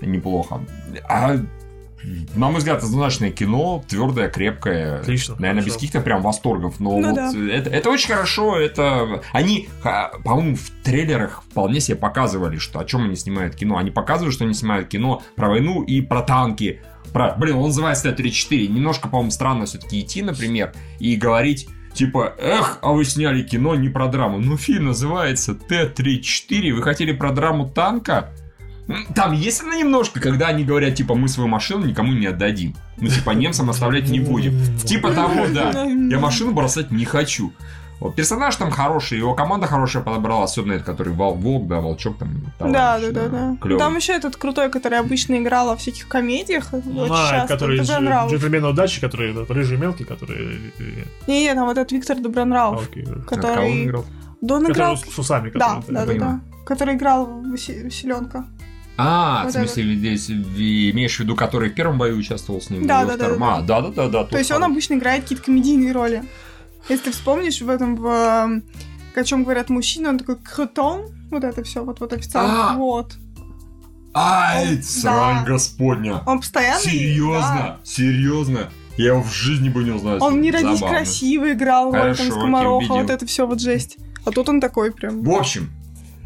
Неплохо. 0.00 0.60
А 1.08 1.36
на 2.34 2.48
мой 2.48 2.58
взгляд, 2.58 2.78
однозначное 2.78 3.30
кино, 3.30 3.82
твердое, 3.88 4.28
крепкое. 4.28 5.00
Отлично, 5.00 5.34
Наверное, 5.38 5.62
без 5.62 5.72
хорошо. 5.72 5.78
каких-то 5.80 6.00
прям 6.00 6.22
восторгов. 6.22 6.80
Но 6.80 6.98
Ну 6.98 7.08
вот 7.08 7.14
да. 7.16 7.32
это, 7.52 7.70
это 7.70 7.90
очень 7.90 8.08
хорошо. 8.08 8.56
Это 8.56 9.22
они, 9.32 9.68
ха, 9.82 10.12
по-моему, 10.24 10.56
в 10.56 10.70
трейлерах 10.82 11.42
вполне 11.50 11.80
себе 11.80 11.96
показывали, 11.96 12.58
что 12.58 12.78
о 12.78 12.84
чем 12.84 13.04
они 13.04 13.16
снимают 13.16 13.56
кино. 13.56 13.78
Они 13.78 13.90
показывают, 13.90 14.34
что 14.34 14.44
они 14.44 14.54
снимают 14.54 14.88
кино 14.88 15.22
про 15.36 15.48
войну 15.48 15.82
и 15.82 16.00
про 16.00 16.22
танки. 16.22 16.80
Про, 17.12 17.34
блин, 17.36 17.56
он 17.56 17.64
называется 17.64 18.12
Т-34. 18.12 18.68
Немножко, 18.68 19.08
по-моему, 19.08 19.30
странно 19.30 19.66
все-таки 19.66 20.00
идти, 20.00 20.22
например, 20.22 20.74
и 21.00 21.16
говорить. 21.16 21.68
Типа, 21.92 22.34
эх, 22.38 22.78
а 22.82 22.92
вы 22.92 23.04
сняли 23.04 23.42
кино 23.42 23.74
не 23.74 23.88
про 23.88 24.08
драму. 24.08 24.38
Ну, 24.38 24.56
фильм 24.56 24.86
называется 24.86 25.54
Т-34. 25.54 26.72
Вы 26.72 26.82
хотели 26.82 27.12
про 27.12 27.32
драму 27.32 27.68
танка? 27.68 28.30
Там 29.14 29.32
есть 29.32 29.62
она 29.62 29.76
немножко, 29.76 30.18
когда 30.18 30.46
они 30.46 30.64
говорят, 30.64 30.94
типа, 30.94 31.14
мы 31.14 31.28
свою 31.28 31.48
машину 31.48 31.84
никому 31.84 32.12
не 32.12 32.26
отдадим. 32.26 32.74
Ну, 32.96 33.08
типа, 33.08 33.30
немцам 33.30 33.68
оставлять 33.68 34.08
не 34.08 34.20
будем. 34.20 34.58
Типа 34.78 35.12
того, 35.12 35.46
да. 35.52 35.84
Я 35.84 36.18
машину 36.18 36.52
бросать 36.52 36.90
не 36.90 37.04
хочу. 37.04 37.52
Вот, 38.00 38.14
персонаж 38.14 38.54
там 38.54 38.70
хороший, 38.70 39.18
его 39.18 39.34
команда 39.34 39.66
хорошая 39.66 40.04
подобрала, 40.04 40.44
особенно 40.44 40.74
этот, 40.74 40.86
который 40.86 41.12
Вол- 41.12 41.34
Волк, 41.34 41.66
да, 41.66 41.80
Волчок 41.80 42.16
там. 42.18 42.42
Да, 42.60 42.96
товарищ, 42.98 43.12
да, 43.14 43.22
да, 43.22 43.28
да. 43.28 43.56
клёвый. 43.60 43.78
Там 43.78 43.96
еще 43.96 44.12
этот 44.12 44.36
крутой, 44.36 44.70
который 44.70 44.98
обычно 45.00 45.36
играл 45.36 45.66
во 45.68 45.76
всяких 45.76 46.06
комедиях. 46.06 46.72
очень 46.72 47.08
А, 47.10 47.30
часто. 47.30 47.48
который 47.54 47.80
из 47.80 47.88
Добронравов. 47.88 48.30
джентльмена 48.32 48.68
удачи, 48.68 49.00
который 49.00 49.32
этот 49.32 49.50
рыжий 49.50 49.76
мелкий, 49.78 50.04
который... 50.04 50.60
Не, 51.26 51.40
не, 51.44 51.54
там 51.54 51.64
вот 51.66 51.76
этот 51.76 51.90
Виктор 51.90 52.16
а, 52.16 52.20
Добронравов, 52.20 52.88
окей. 52.88 53.04
А 53.04 53.10
он 53.14 53.22
который... 53.24 53.84
играл? 53.84 54.04
Да 54.40 54.54
он 54.54 54.60
Который 54.66 54.74
играл... 54.76 54.96
с 54.96 55.18
усами. 55.18 55.50
Да, 55.50 55.76
который- 55.80 55.94
да, 55.94 56.06
да, 56.06 56.14
да. 56.14 56.40
Который 56.66 56.94
играл 56.94 57.26
в 57.26 57.50
Василенка. 57.50 58.44
А, 58.96 59.42
Вот 59.44 59.52
в 59.54 59.56
смысле, 59.56 59.94
здесь 59.96 60.28
ви- 60.28 60.90
имеешь 60.90 61.16
в 61.16 61.20
виду, 61.20 61.34
который 61.36 61.70
в 61.70 61.74
первом 61.74 61.98
бою 61.98 62.16
участвовал 62.16 62.60
с 62.60 62.68
ним? 62.70 62.86
Да, 62.86 63.04
да, 63.04 63.16
да, 63.16 63.24
втором? 63.24 63.38
да, 63.40 63.56
А, 63.56 63.62
да, 63.62 63.80
да, 63.80 63.90
да, 63.90 64.08
да. 64.08 64.24
То 64.24 64.38
есть 64.38 64.50
он 64.52 64.62
обычно 64.64 64.94
играет 64.94 65.22
какие-то 65.22 65.44
комедийные 65.44 65.92
роли. 65.92 66.22
Если 66.88 67.04
ты 67.04 67.10
вспомнишь 67.10 67.60
в 67.60 67.68
этом, 67.68 67.96
в, 67.96 68.06
о 68.06 69.24
чем 69.24 69.44
говорят 69.44 69.68
мужчины, 69.68 70.08
он 70.08 70.18
такой 70.18 70.36
крутон, 70.36 71.06
вот 71.30 71.44
это 71.44 71.62
все, 71.62 71.84
вот, 71.84 72.00
вот 72.00 72.12
официант, 72.12 72.50
А! 72.52 72.74
вот. 72.76 73.16
Ай, 74.14 74.76
Да. 74.76 74.82
срань 74.82 75.44
господня. 75.44 76.22
Он 76.26 76.40
постоянно... 76.40 76.80
Серьезно, 76.80 77.78
серьезно. 77.84 78.70
Я 78.96 79.08
его 79.08 79.22
в 79.22 79.32
жизни 79.32 79.68
бы 79.68 79.84
не 79.84 79.92
узнал. 79.92 80.18
да. 80.18 80.24
Он 80.24 80.40
не 80.40 80.50
родись 80.50 80.80
красиво 80.80 81.52
играл, 81.52 81.92
Хорошо, 81.92 82.16
там 82.18 82.26
окей, 82.26 82.40
Скомороха, 82.40 82.92
вот 82.94 83.10
это 83.10 83.26
все 83.26 83.46
вот 83.46 83.60
жесть. 83.60 83.96
А 84.24 84.30
тут 84.32 84.48
он 84.48 84.60
такой 84.60 84.90
прям. 84.92 85.22
В 85.22 85.30
общем, 85.30 85.70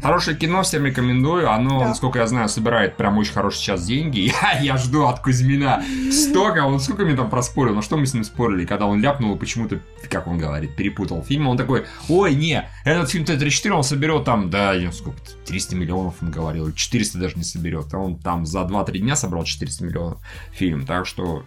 хорошее 0.03 0.37
кино, 0.37 0.61
всем 0.63 0.85
рекомендую. 0.85 1.49
Оно, 1.51 1.79
Да. 1.79 1.87
насколько 1.87 2.19
я 2.19 2.27
знаю, 2.27 2.49
собирает 2.49 2.97
прям 2.97 3.17
очень 3.17 3.33
хороший 3.33 3.57
сейчас 3.57 3.85
деньги. 3.85 4.31
Я, 4.43 4.59
я 4.59 4.77
жду 4.77 5.07
от 5.07 5.19
Кузьмина 5.21 5.83
столько. 6.11 6.65
Он 6.65 6.79
сколько 6.79 7.05
мне 7.05 7.15
там 7.15 7.29
проспорил? 7.29 7.73
На 7.75 7.81
что 7.81 7.97
мы 7.97 8.05
с 8.05 8.13
ним 8.13 8.23
спорили? 8.23 8.65
Когда 8.65 8.85
он 8.85 9.01
ляпнул 9.01 9.35
и 9.35 9.39
почему-то, 9.39 9.79
как 10.09 10.27
он 10.27 10.37
говорит, 10.37 10.75
перепутал 10.75 11.23
фильм. 11.23 11.47
Он 11.47 11.57
такой, 11.57 11.85
ой, 12.09 12.35
не, 12.35 12.69
этот 12.85 13.09
фильм 13.09 13.25
Т-34, 13.25 13.69
он 13.71 13.83
соберет 13.83 14.25
там, 14.25 14.49
да, 14.49 14.73
сколько, 14.91 15.17
300 15.47 15.75
миллионов, 15.75 16.15
он 16.21 16.31
говорил, 16.31 16.71
400 16.71 17.17
даже 17.17 17.35
не 17.35 17.43
соберет. 17.43 17.93
А 17.93 17.97
он 17.97 18.17
там 18.17 18.45
за 18.45 18.59
2-3 18.61 18.99
дня 18.99 19.15
собрал 19.15 19.43
400 19.43 19.83
миллионов 19.85 20.19
фильм. 20.51 20.85
Так 20.85 21.05
что, 21.05 21.43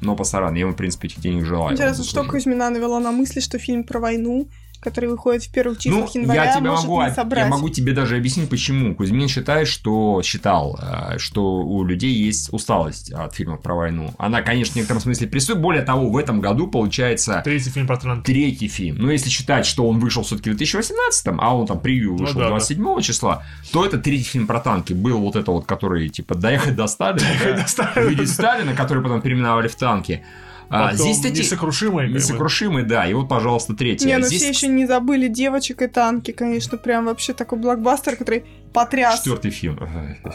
но 0.00 0.16
пасаран, 0.16 0.54
я 0.54 0.60
ему, 0.60 0.72
в 0.72 0.76
принципе, 0.76 1.08
этих 1.08 1.20
денег 1.20 1.44
желаю. 1.44 1.72
Интересно, 1.74 2.04
что. 2.04 2.24
Кузьмина 2.24 2.70
навела 2.70 3.00
на 3.00 3.10
мысли, 3.12 3.40
что 3.40 3.58
фильм 3.58 3.84
про 3.84 3.98
войну, 4.00 4.48
который 4.80 5.10
выходит 5.10 5.42
в 5.44 5.50
первых 5.52 5.78
Ну, 5.84 5.90
числах 6.06 6.14
января, 6.14 6.44
я 6.44 6.56
тебе 6.56 6.70
может 6.70 6.84
могу, 6.86 7.00
не 7.02 7.08
я 7.08 7.14
собрать. 7.14 7.48
могу 7.48 7.68
тебе 7.68 7.92
даже 7.92 8.16
объяснить, 8.16 8.48
почему. 8.48 8.94
Кузьмин 8.94 9.28
считает, 9.28 9.66
что 9.68 10.22
считал, 10.22 10.78
э, 10.80 11.18
что 11.18 11.56
у 11.62 11.84
людей 11.84 12.12
есть 12.12 12.52
усталость 12.52 13.10
от 13.12 13.34
фильмов 13.34 13.60
про 13.60 13.74
войну. 13.74 14.12
Она, 14.18 14.42
конечно, 14.42 14.74
в 14.74 14.76
некотором 14.76 15.00
смысле 15.00 15.26
присутствует. 15.26 15.60
Более 15.62 15.82
того, 15.82 16.10
в 16.10 16.16
этом 16.16 16.40
году 16.40 16.68
получается 16.68 17.40
Третий 17.44 17.70
фильм 17.70 17.86
про 17.86 17.96
танки. 17.96 18.26
третий 18.26 18.68
фильм. 18.68 18.96
Но 18.98 19.10
если 19.10 19.30
считать, 19.30 19.66
что 19.66 19.88
он 19.88 19.98
вышел 19.98 20.22
все-таки 20.22 20.50
в 20.50 20.56
2018, 20.56 21.26
а 21.38 21.56
он 21.56 21.66
там 21.66 21.80
превью 21.80 22.12
Ну 22.12 22.18
вышел 22.18 22.36
да, 22.36 22.44
да. 22.44 22.48
27 22.50 23.00
числа, 23.00 23.42
то 23.72 23.84
это 23.84 23.98
третий 23.98 24.24
фильм 24.24 24.46
про 24.46 24.60
танки. 24.60 24.92
Был 24.92 25.18
вот 25.18 25.36
это 25.36 25.50
вот, 25.50 25.66
который 25.66 26.08
типа 26.08 26.34
«Доехать 26.34 26.76
до 26.76 26.86
Сталина», 26.86 27.26
да, 27.44 27.52
до 27.62 27.68
Сталина. 27.68 28.26
Сталина, 28.26 28.74
который 28.74 29.02
потом 29.02 29.20
переименовали 29.20 29.68
в 29.68 29.74
танки. 29.76 30.22
А, 30.70 30.90
Потом 30.90 30.98
здесь, 30.98 31.16
кстати, 31.16 31.32
бы. 31.32 31.38
несокрушимый, 31.38 32.84
да. 32.84 33.06
И 33.06 33.14
вот, 33.14 33.28
пожалуйста, 33.28 33.74
третья. 33.74 34.06
Не, 34.06 34.18
ну 34.18 34.26
здесь 34.26 34.42
все 34.42 34.50
еще 34.50 34.68
не 34.68 34.86
забыли 34.86 35.28
девочек 35.28 35.80
и 35.82 35.86
танки, 35.86 36.30
конечно, 36.32 36.76
прям 36.76 37.06
вообще 37.06 37.32
такой 37.32 37.58
блокбастер, 37.58 38.16
который 38.16 38.44
потряс 38.74 39.20
четвертый 39.20 39.50
фильм. 39.50 39.78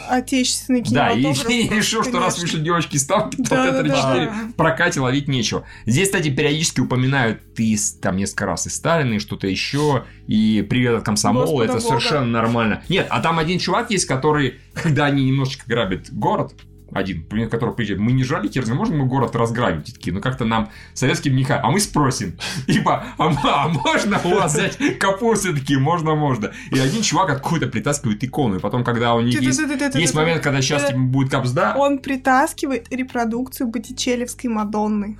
отечественный 0.08 0.82
Да, 0.90 1.10
и 1.10 1.22
кинематограф. 1.22 1.70
решил, 1.78 2.02
что 2.04 2.18
раз 2.18 2.38
вышли 2.40 2.58
девочки 2.60 2.96
из 2.96 3.06
танки, 3.06 3.36
то 3.36 3.50
Да, 3.50 3.66
это 3.68 3.82
да, 3.82 3.88
да. 3.88 3.94
решили 4.14 4.30
в 4.50 4.54
прокате 4.54 5.00
ловить 5.00 5.28
нечего. 5.28 5.64
Здесь, 5.86 6.08
кстати, 6.08 6.30
периодически 6.30 6.80
упоминают 6.80 7.40
и 7.56 7.76
с- 7.76 7.92
там 7.92 8.16
несколько 8.16 8.46
раз 8.46 8.66
и 8.66 8.70
Сталина, 8.70 9.14
и 9.14 9.18
что-то 9.18 9.46
еще, 9.46 10.04
и 10.26 10.66
привет 10.68 10.96
от 10.98 11.04
комсомола, 11.04 11.44
Господа 11.46 11.64
это 11.64 11.72
Бога. 11.74 11.86
совершенно 11.88 12.26
нормально. 12.26 12.82
Нет, 12.88 13.06
а 13.10 13.20
там 13.20 13.38
один 13.38 13.58
чувак 13.58 13.90
есть, 13.90 14.06
который, 14.06 14.58
когда 14.74 15.04
они 15.06 15.24
немножечко 15.24 15.64
грабят 15.66 16.10
город, 16.12 16.54
один, 16.94 17.24
пример, 17.24 17.48
который 17.48 17.74
приезжает, 17.74 18.00
мы 18.00 18.12
не 18.12 18.24
жали 18.24 18.48
хер, 18.48 18.66
можем 18.74 18.98
мы 18.98 19.06
город 19.06 19.34
разграбить? 19.36 19.88
И 19.90 19.92
такие, 19.92 20.12
ну 20.12 20.20
как-то 20.20 20.44
нам 20.44 20.70
советским 20.94 21.34
не 21.36 21.44
ха- 21.44 21.60
а 21.62 21.70
мы 21.70 21.80
спросим, 21.80 22.38
типа, 22.66 23.04
а, 23.18 23.26
а 23.44 23.68
можно 23.68 24.20
у 24.24 24.28
вас 24.34 24.54
взять 24.54 24.78
капусты? 24.98 25.52
Такие, 25.54 25.78
можно, 25.78 26.14
можно. 26.14 26.52
И 26.70 26.78
один 26.78 27.02
чувак 27.02 27.30
откуда-то 27.30 27.70
притаскивает 27.72 28.22
икону, 28.24 28.56
и 28.56 28.60
потом, 28.60 28.84
когда 28.84 29.14
у 29.14 29.20
них 29.20 29.40
есть, 29.40 29.60
есть 29.94 30.14
момент, 30.14 30.42
когда 30.42 30.60
сейчас 30.62 30.82
Это- 30.84 30.92
типа, 30.92 31.02
будет 31.04 31.30
капсда, 31.30 31.74
Он 31.76 31.98
притаскивает 31.98 32.86
репродукцию 32.90 33.68
Боттичелевской 33.68 34.48
Мадонны. 34.50 35.18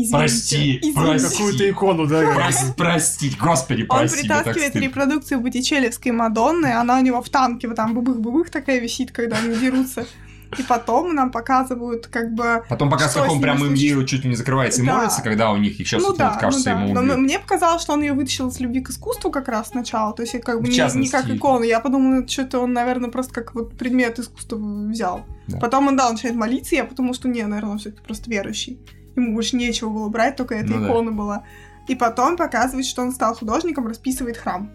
Извините, 0.00 0.16
Прости, 0.16 0.78
извините. 0.78 1.00
прости. 1.00 1.28
Какую-то 1.36 1.70
икону, 1.70 2.06
да. 2.06 2.22
Прос- 2.22 2.74
простить, 2.76 3.36
господи, 3.36 3.82
Он 3.88 3.98
прости, 3.98 4.28
так 4.28 4.44
притаскивает 4.44 4.76
репродукцию 4.76 5.40
Боттичелевской 5.40 6.12
Мадонны, 6.12 6.66
она 6.72 6.98
у 6.98 7.02
него 7.02 7.20
в 7.20 7.28
танке 7.30 7.66
вот 7.66 7.76
там 7.76 7.94
бубых-бубых 7.94 8.48
такая 8.50 8.78
висит, 8.78 9.10
когда 9.10 9.38
они 9.38 9.56
дерутся. 9.56 10.06
И 10.56 10.62
потом 10.62 11.14
нам 11.14 11.30
показывают 11.30 12.06
как 12.06 12.32
бы... 12.32 12.62
Потом 12.68 12.90
пока 12.90 13.08
что 13.08 13.20
как 13.20 13.30
с 13.30 13.32
он 13.32 13.40
прям 13.40 13.64
им 13.64 13.74
ею 13.74 14.04
чуть 14.06 14.24
ли 14.24 14.30
не 14.30 14.36
закрывается 14.36 14.82
и 14.82 14.86
Да. 14.86 14.96
молится, 14.96 15.22
когда 15.22 15.50
у 15.50 15.56
них 15.56 15.76
сейчас 15.76 16.02
ну 16.02 16.14
да, 16.14 16.36
кажется, 16.40 16.70
ну 16.70 16.76
да. 16.76 16.82
ему 16.90 17.00
убьют. 17.00 17.18
мне 17.18 17.38
показалось, 17.38 17.82
что 17.82 17.92
он 17.92 18.02
ее 18.02 18.14
вытащил 18.14 18.48
из 18.48 18.58
любви 18.60 18.80
к 18.80 18.90
искусству 18.90 19.30
как 19.30 19.48
раз 19.48 19.68
сначала. 19.68 20.14
То 20.14 20.22
есть 20.22 20.40
как 20.40 20.60
бы 20.62 20.68
не, 20.68 21.08
как 21.08 21.28
икону. 21.28 21.64
Я 21.64 21.80
подумала, 21.80 22.26
что-то 22.26 22.60
он, 22.60 22.72
наверное, 22.72 23.10
просто 23.10 23.34
как 23.34 23.54
вот 23.54 23.76
предмет 23.76 24.18
искусства 24.18 24.56
взял. 24.56 25.24
Да. 25.48 25.58
Потом 25.58 25.88
он, 25.88 25.96
да, 25.96 26.06
он 26.06 26.12
начинает 26.12 26.36
молиться, 26.36 26.74
я 26.74 26.84
подумала, 26.84 27.14
что 27.14 27.28
не, 27.28 27.42
наверное, 27.42 27.72
он 27.72 27.78
все-таки 27.78 28.02
просто 28.02 28.30
верующий. 28.30 28.78
Ему 29.16 29.34
больше 29.34 29.56
нечего 29.56 29.90
было 29.90 30.08
брать, 30.08 30.36
только 30.36 30.54
эта 30.54 30.68
Ну 30.72 30.80
да. 30.80 30.86
икона 30.86 31.10
была. 31.10 31.44
И 31.88 31.94
потом 31.94 32.36
показывает, 32.36 32.86
что 32.86 33.02
он 33.02 33.12
стал 33.12 33.34
художником, 33.34 33.86
расписывает 33.86 34.36
храм. 34.36 34.70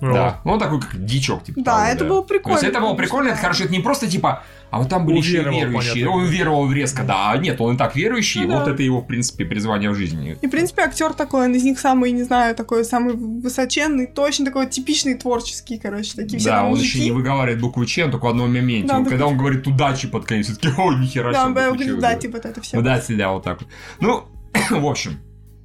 Да, 0.00 0.40
ну 0.44 0.52
он 0.52 0.58
такой 0.58 0.80
как 0.80 1.04
дичок, 1.04 1.44
типа. 1.44 1.60
Да, 1.60 1.76
того, 1.76 1.86
это 1.86 2.04
было 2.04 2.22
прикольно. 2.22 2.58
То 2.58 2.64
есть 2.64 2.76
это 2.76 2.80
было 2.80 2.94
прикольно, 2.94 3.28
это 3.28 3.36
да. 3.36 3.42
хорошо, 3.42 3.64
это 3.64 3.72
не 3.72 3.80
просто 3.80 4.08
типа, 4.08 4.42
а 4.70 4.78
вот 4.78 4.88
там 4.88 5.04
были 5.04 5.18
еще 5.18 5.42
верующие, 5.42 6.04
понятно. 6.04 6.10
он 6.10 6.24
веровал 6.26 6.72
резко, 6.72 7.02
да, 7.02 7.30
а 7.30 7.36
нет, 7.36 7.60
он 7.60 7.74
и 7.74 7.78
так 7.78 7.96
верующий, 7.96 8.44
Ну 8.44 8.54
вот 8.54 8.66
да. 8.66 8.72
это 8.72 8.82
его, 8.82 9.00
в 9.00 9.06
принципе, 9.06 9.44
призвание 9.44 9.90
в 9.90 9.94
жизни. 9.94 10.38
И, 10.40 10.46
в 10.46 10.50
принципе, 10.50 10.82
актер 10.82 11.12
такой, 11.12 11.46
он 11.46 11.54
из 11.54 11.64
них 11.64 11.78
самый, 11.80 12.12
не 12.12 12.22
знаю, 12.22 12.54
такой 12.54 12.84
самый 12.84 13.14
высоченный, 13.14 14.06
точно 14.06 14.46
такой 14.46 14.68
типичный 14.68 15.14
творческий, 15.14 15.78
короче, 15.78 16.12
такие 16.14 16.38
все 16.38 16.50
Да, 16.50 16.64
он 16.64 16.70
мужики. 16.70 16.86
еще 16.98 17.04
не 17.04 17.10
выговаривает 17.10 17.60
букву 17.60 17.84
Ч, 17.84 18.04
он 18.04 18.12
только 18.12 18.26
в 18.26 18.28
одном 18.28 18.52
моменте. 18.52 18.88
Да, 18.88 19.00
да. 19.00 19.08
когда 19.08 19.26
он 19.26 19.36
говорит 19.36 19.66
удачи 19.66 20.06
под 20.08 20.24
конец, 20.24 20.46
все 20.46 20.54
таки 20.54 20.68
о, 20.76 20.92
нихера 20.94 21.32
Да, 21.32 21.40
себе 21.40 21.46
он 21.46 21.54
букву 21.54 21.62
Ч 21.62 21.66
говорит, 21.68 21.78
да, 21.78 21.94
выговаривает». 21.94 22.22
типа 22.22 22.36
вот 22.36 22.46
это 22.46 22.60
все. 22.60 22.80
Да, 22.80 23.02
да, 23.08 23.32
вот 23.32 23.42
так 23.42 23.60
вот. 23.60 23.70
Ну, 24.00 24.24
в 24.80 24.86
общем, 24.86 25.18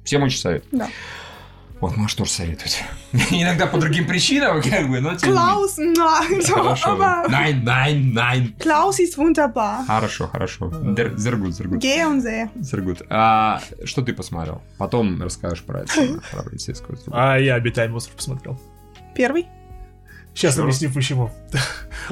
всем 0.04 0.22
очень 0.22 0.38
советую. 0.38 0.68
Да. 0.72 0.88
Вот 1.80 1.96
можешь 1.96 2.14
тоже 2.14 2.30
советовать. 2.30 2.82
Иногда 3.30 3.66
по 3.66 3.78
другим 3.78 4.06
причинам, 4.06 4.62
как 4.62 4.88
бы, 4.88 5.00
но 5.00 5.14
тем. 5.14 5.32
Клаус, 5.32 5.76
на, 5.76 6.22
Хорошо. 6.42 6.96
Найн, 7.28 7.64
найн, 7.64 8.12
найн. 8.14 8.54
Клаус 8.58 8.98
ist 8.98 9.16
wunderbar. 9.18 9.84
Хорошо, 9.86 10.26
хорошо. 10.26 10.70
Зергут, 11.16 11.54
зергут. 11.54 11.82
Gehe 11.82 12.06
und 12.06 12.22
sehe. 12.22 12.48
Зергут. 12.60 13.02
А 13.10 13.60
что 13.84 14.02
ты 14.02 14.14
посмотрел? 14.14 14.62
Потом 14.78 15.22
расскажешь 15.22 15.62
про 15.62 15.80
это, 15.80 15.92
про. 16.30 16.44
А 17.12 17.36
я 17.38 17.56
обитаемый 17.56 17.96
остров 17.96 18.16
посмотрел. 18.16 18.58
Первый? 19.14 19.46
Сейчас 20.36 20.58
объясню 20.58 20.90
почему. 20.92 21.30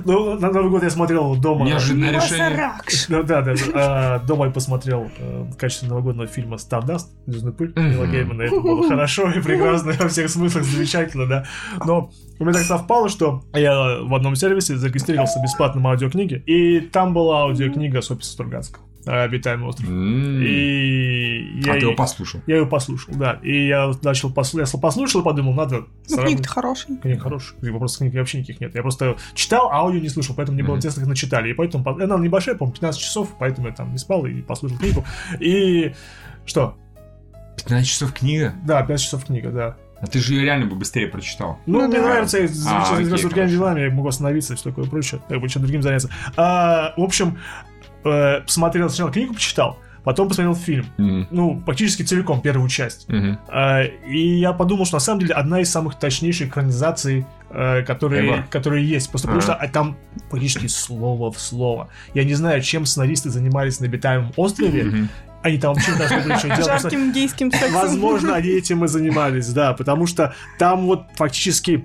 Ну, 0.05 0.37
на 0.41 0.51
Новый 0.51 0.71
год 0.71 0.83
я 0.83 0.91
смотрел 0.91 1.37
дома. 1.37 1.67
Неожиданное 1.67 2.11
решение. 2.11 2.49
Масаракш. 2.49 3.07
Да, 3.07 3.23
да, 3.23 3.43
да. 3.43 3.55
А, 3.75 4.19
Дома 4.19 4.47
я 4.47 4.51
посмотрел 4.51 5.09
э, 5.19 5.43
в 5.43 5.57
качестве 5.57 5.89
новогоднего 5.89 6.27
фильма 6.27 6.59
«Стардаст», 6.59 7.13
«Звездный 7.27 7.53
пыль» 7.53 7.73
Нила. 7.77 8.07
Геймана. 8.07 8.43
Это 8.43 8.59
было 8.59 8.89
хорошо 8.89 9.31
и 9.31 9.41
прекрасно, 9.41 9.93
во 9.93 10.09
всех 10.09 10.31
смыслах 10.31 10.65
замечательно, 10.65 11.27
да. 11.27 11.45
Но 11.87 12.11
у 12.41 12.45
меня 12.45 12.55
так 12.55 12.65
совпало, 12.65 13.09
что 13.09 13.45
я 13.53 14.01
в 14.03 14.13
одном 14.13 14.35
сервисе 14.35 14.77
зарегистрировался 14.77 15.41
бесплатным 15.41 15.87
аудиокниги, 15.87 16.43
и 16.45 16.81
там 16.81 17.15
была 17.15 17.43
аудиокнига 17.43 18.01
Сописа 18.01 18.33
Стругацкого 18.33 18.85
«Обитаемый 19.07 19.69
остров». 19.69 19.89
М. 19.89 20.41
И 20.43 21.63
А 21.65 21.67
я, 21.69 21.73
ты 21.75 21.79
его 21.87 21.95
послушал? 21.95 22.41
я 22.47 22.57
ее 22.57 22.67
послушал, 22.67 23.15
да. 23.17 23.39
И 23.43 23.67
я 23.69 23.91
начал 24.03 24.31
послушать, 24.33 24.73
я 24.75 24.81
послушал 24.81 25.21
и 25.21 25.25
подумал, 25.25 25.55
надо 25.55 25.77
Ну, 25.81 25.87
сравнить. 26.07 26.37
книга-то 26.37 26.49
хорошая. 26.49 26.97
Книг 26.97 27.23
хороших. 27.23 27.57
Книг, 27.59 27.77
просто 27.79 27.99
книг 27.99 28.15
вообще 28.15 28.39
никаких 28.39 28.61
нет. 28.61 28.75
Я 28.75 28.83
просто 28.83 29.17
читал, 29.35 29.69
а 29.71 29.77
аудио 29.79 30.01
не 30.01 30.09
слышал, 30.09 30.35
поэтому 30.35 30.55
мне 30.55 30.63
было 30.65 30.73
Мгм. 30.75 30.79
интересно, 30.79 31.01
как 31.03 31.09
начитали. 31.09 31.51
И 31.51 31.55
поэтому, 31.55 31.85
по- 31.85 32.03
она 32.03 32.17
небольшая, 32.19 32.55
по-моему, 32.55 32.75
15 32.75 33.01
часов, 33.01 33.35
поэтому 33.39 33.69
я 33.69 33.75
там 33.75 33.93
не 33.93 33.99
спал 33.99 34.25
и 34.27 34.41
послушал 34.43 34.79
книгу. 34.79 35.05
И 35.41 35.93
что? 36.47 36.77
15 37.57 37.89
часов 37.89 38.13
книга? 38.13 38.55
Да, 38.65 38.81
15 38.83 39.05
часов 39.05 39.25
книга, 39.27 39.51
да. 39.51 39.77
А 40.01 40.07
ты 40.07 40.19
же 40.19 40.35
ее 40.35 40.43
реально 40.43 40.67
бы 40.67 40.77
быстрее 40.77 41.07
прочитал. 41.07 41.59
Ну, 41.67 41.81
Ну 41.81 41.89
мне 41.89 41.97
да. 41.99 42.05
нравится, 42.05 42.37
я 42.39 42.45
А, 42.45 42.49
занимаюсь 42.49 42.89
окей, 42.91 43.07
другими 43.07 43.31
хорошо. 43.35 43.49
делами, 43.53 43.81
я 43.81 43.91
могу 43.91 44.09
остановиться 44.09 44.53
и 44.53 44.57
все 44.57 44.65
такое 44.71 44.85
прочее, 44.87 45.23
как 45.29 45.41
бы 45.41 45.49
чем 45.49 45.63
другим 45.63 45.83
заняться. 45.83 46.11
А, 46.37 46.93
в 46.97 47.01
общем, 47.03 47.39
э, 48.05 48.41
посмотрел 48.43 48.89
сначала 48.89 49.11
книгу, 49.13 49.35
почитал, 49.35 49.79
потом 50.05 50.29
посмотрел 50.29 50.55
фильм. 50.55 50.87
Мгм. 50.99 51.29
Ну, 51.31 51.63
практически 51.65 52.03
целиком, 52.03 52.41
первую 52.41 52.69
часть. 52.69 53.09
Мгм. 53.09 53.39
А, 53.49 53.83
И 53.83 54.39
я 54.39 54.53
подумал, 54.53 54.85
что 54.87 54.97
на 54.97 55.01
самом 55.01 55.21
деле 55.21 55.35
одна 55.35 55.61
из 55.61 55.71
самых 55.71 55.99
точнейших 55.99 56.49
экранизаций, 56.49 57.25
э, 57.51 57.83
которые, 57.83 58.25
Ever. 58.25 58.45
которые 58.51 58.87
есть. 58.87 59.11
Просто 59.11 59.29
потому 59.29 59.43
Ага. 59.45 59.55
что 59.55 59.65
а, 59.65 59.69
там 59.69 59.97
практически 60.31 60.67
слово 60.67 61.31
в 61.33 61.39
слово. 61.41 61.89
Я 62.15 62.25
не 62.25 62.35
знаю, 62.35 62.61
чем 62.63 62.85
сценаристы 62.87 63.31
занимались 63.31 63.81
на 63.81 63.87
обитаемом 63.87 64.33
острове. 64.37 64.85
Мгм. 64.85 65.09
Они 65.43 65.59
там 65.59 65.75
вообще 65.75 65.95
должны 65.95 66.21
были 66.23 66.33
ничего 66.35 66.55
делать. 66.57 66.83
Жарким 66.83 67.13
гейским 67.13 67.51
сексом. 67.53 67.75
Возможно, 67.75 68.35
они 68.35 68.49
этим 68.49 68.83
и 68.85 68.89
занимались, 68.89 69.49
да. 69.49 69.75
Потому 69.75 70.07
что 70.07 70.35
там 70.59 70.87
вот 70.87 71.05
фактически 71.17 71.85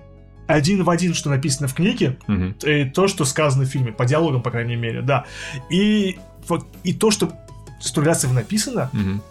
один 0.49 0.83
в 0.83 0.89
один, 0.89 1.13
что 1.13 1.29
написано 1.29 1.67
в 1.67 1.75
книге, 1.75 2.17
Мгм. 2.27 2.55
и 2.63 2.85
то, 2.85 3.07
что 3.07 3.23
сказано 3.23 3.65
в 3.65 3.67
фильме, 3.67 3.91
по 3.91 4.05
диалогам, 4.05 4.41
по 4.41 4.49
крайней 4.49 4.75
мере, 4.75 5.01
да. 5.03 5.25
И 5.69 6.17
вот 6.47 6.65
и 6.83 6.91
то, 6.93 7.11
что 7.11 7.31
Стругацев 7.79 8.33
написано, 8.33 8.89
Мгм. 8.91 9.21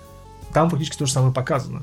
там 0.54 0.70
фактически 0.70 0.96
то 0.96 1.06
же 1.06 1.12
самое 1.12 1.34
показано. 1.34 1.82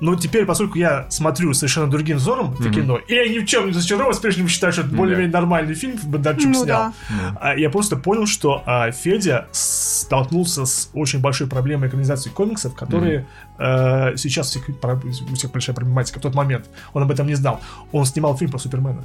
Но 0.00 0.14
теперь, 0.14 0.44
поскольку 0.46 0.78
я 0.78 1.06
смотрю 1.10 1.52
совершенно 1.54 1.88
другим 1.90 2.18
взором 2.18 2.52
это 2.54 2.64
Мгм. 2.68 2.72
кино, 2.72 2.96
и 2.98 3.14
я 3.14 3.28
ни 3.28 3.38
в 3.40 3.46
чем 3.46 3.66
не 3.66 3.72
разочарован, 3.72 4.14
по-прежнему 4.14 4.48
считаю, 4.48 4.72
что 4.72 4.82
это 4.82 4.90
более-менее 4.94 5.32
нормальный 5.32 5.74
фильм 5.74 5.98
Бондарчук 6.04 6.46
Ну 6.52 6.64
снял. 6.64 6.66
да. 6.66 6.92
А 7.40 7.54
Я 7.56 7.68
просто 7.70 7.96
понял, 7.96 8.26
что 8.26 8.62
а, 8.64 8.90
Федя 8.92 9.48
столкнулся 9.50 10.66
с 10.66 10.90
очень 10.94 11.20
большой 11.20 11.48
проблемой 11.48 11.88
экранизации 11.88 12.30
комиксов, 12.30 12.74
которые 12.74 13.26
э, 13.58 14.16
сейчас 14.16 14.54
у 14.56 14.60
всех, 14.60 14.68
у 15.30 15.34
всех 15.34 15.50
большая 15.50 15.74
проблематика. 15.74 16.20
В 16.20 16.22
тот 16.22 16.34
момент 16.34 16.66
он 16.92 17.02
об 17.02 17.10
этом 17.10 17.26
не 17.26 17.34
знал. 17.34 17.60
Он 17.90 18.04
снимал 18.04 18.36
фильм 18.36 18.52
про 18.52 18.58
Супермена. 18.58 19.02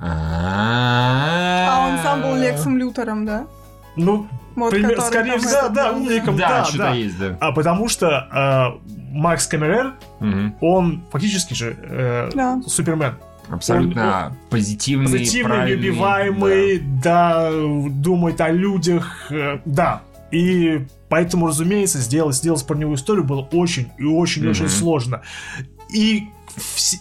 А 0.00 1.88
он 1.90 1.98
сам 2.02 2.22
был 2.22 2.36
Лексом 2.36 2.76
Лютером, 2.76 3.24
да? 3.24 3.46
Ну, 3.96 4.26
Вот, 4.54 4.70
пример- 4.72 5.00
скорее 5.00 5.38
всего, 5.38 5.50
да, 5.50 5.68
да, 5.68 5.92
умником, 5.92 6.36
Да, 6.36 6.66
да, 6.72 6.78
да. 6.78 6.90
есть, 6.94 7.18
да. 7.18 7.36
А 7.40 7.52
потому 7.52 7.88
что 7.88 8.80
Макс 9.12 9.46
Камерер, 9.46 9.94
Мгм. 10.20 10.56
он 10.60 11.04
фактически 11.12 11.54
же 11.54 11.76
э, 11.80 12.30
Да. 12.34 12.60
Супермен. 12.66 13.14
Абсолютно 13.48 14.36
позитивный, 14.50 15.10
Позитивный, 15.10 15.56
правильный, 15.56 15.76
любиваемый, 15.76 16.78
да. 17.02 17.50
думает 17.90 18.40
о 18.40 18.50
людях, 18.50 19.26
э, 19.30 19.58
да. 19.64 20.02
И 20.30 20.86
поэтому, 21.10 21.46
разумеется, 21.48 21.98
сделать, 21.98 22.36
сделать 22.36 22.66
парневую 22.66 22.96
историю 22.96 23.24
было 23.24 23.40
очень 23.52 23.88
и 23.98 24.04
очень 24.04 24.44
и 24.44 24.48
очень 24.48 24.68
сложно. 24.68 25.20
И 25.92 26.28
все, 26.56 26.98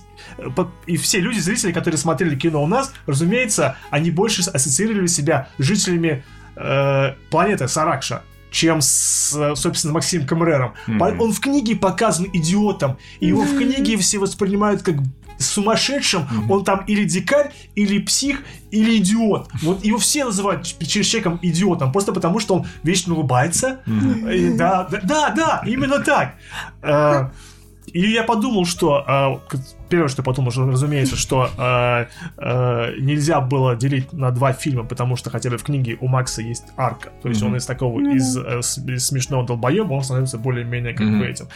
и 0.88 0.98
все 0.98 1.20
люди, 1.22 1.40
зрители, 1.40 1.72
которые 1.72 1.98
смотрели 1.98 2.36
кино 2.36 2.64
у 2.64 2.68
нас, 2.68 2.92
разумеется, 3.06 3.78
они 3.90 4.12
больше 4.12 4.42
ассоциировали 4.50 5.08
себя 5.08 5.48
жителями 5.60 6.24
э, 6.58 7.14
планеты 7.30 7.68
Саракша, 7.68 8.24
чем 8.52 8.82
с, 8.82 9.56
собственно, 9.56 9.94
Максимом 9.94 10.28
Камерером. 10.28 10.74
Мгм. 10.86 11.00
По- 11.00 11.06
Он 11.24 11.32
в 11.32 11.40
книге 11.40 11.76
показан 11.76 12.28
идиотом, 12.34 12.98
и 13.20 13.28
его 13.28 13.42
в 13.42 13.58
книге 13.58 13.98
все 13.98 14.20
воспринимают 14.20 14.84
как 14.84 14.96
сумасшедшим, 15.40 16.28
он 16.50 16.64
там 16.64 16.84
или 16.86 17.04
дикарь, 17.04 17.52
или 17.74 17.98
псих, 18.00 18.44
или 18.70 18.98
идиот. 18.98 19.50
Вот 19.64 19.84
его 19.84 19.98
все 19.98 20.24
называют 20.26 20.64
через 20.66 21.08
человеком 21.08 21.40
идиотом, 21.42 21.92
просто 21.92 22.14
потому 22.14 22.40
что 22.40 22.56
он 22.56 22.68
вечно 22.84 23.16
улыбается. 23.16 23.80
Мгм. 23.88 24.30
И 24.30 24.50
да, 24.56 24.88
да, 24.92 25.00
да, 25.04 25.30
да, 25.30 25.64
именно 25.66 25.98
так. 26.00 26.36
И 27.94 28.02
я 28.12 28.24
подумал, 28.24 28.66
что 28.66 29.04
а, 29.06 29.40
первое, 29.90 30.08
что 30.08 30.22
я 30.22 30.24
подумал, 30.24 30.52
что, 30.52 30.66
разумеется, 30.70 31.16
что 31.16 31.50
а, 31.58 32.08
а, 32.38 32.92
нельзя 32.98 33.42
было 33.42 33.76
делить 33.76 34.14
на 34.14 34.32
два 34.32 34.54
фильма, 34.54 34.84
потому 34.86 35.16
что 35.16 35.30
хотя 35.30 35.50
бы 35.50 35.58
в 35.58 35.64
книге 35.64 35.98
у 36.00 36.08
Макса 36.08 36.42
есть 36.42 36.66
арка. 36.78 37.10
То 37.22 37.30
есть 37.30 37.42
Мгм. 37.42 37.52
он 37.52 37.58
из 37.58 37.66
такого, 37.66 38.00
Ну 38.00 38.16
из, 38.16 38.38
э, 38.38 38.60
из 38.60 39.06
смешного 39.08 39.46
долбоеба, 39.46 39.94
он 39.94 40.04
становится 40.04 40.38
более-менее 40.38 40.94
как 40.94 41.08
бы 41.08 41.16
Мгм. 41.16 41.24
этим. 41.24 41.48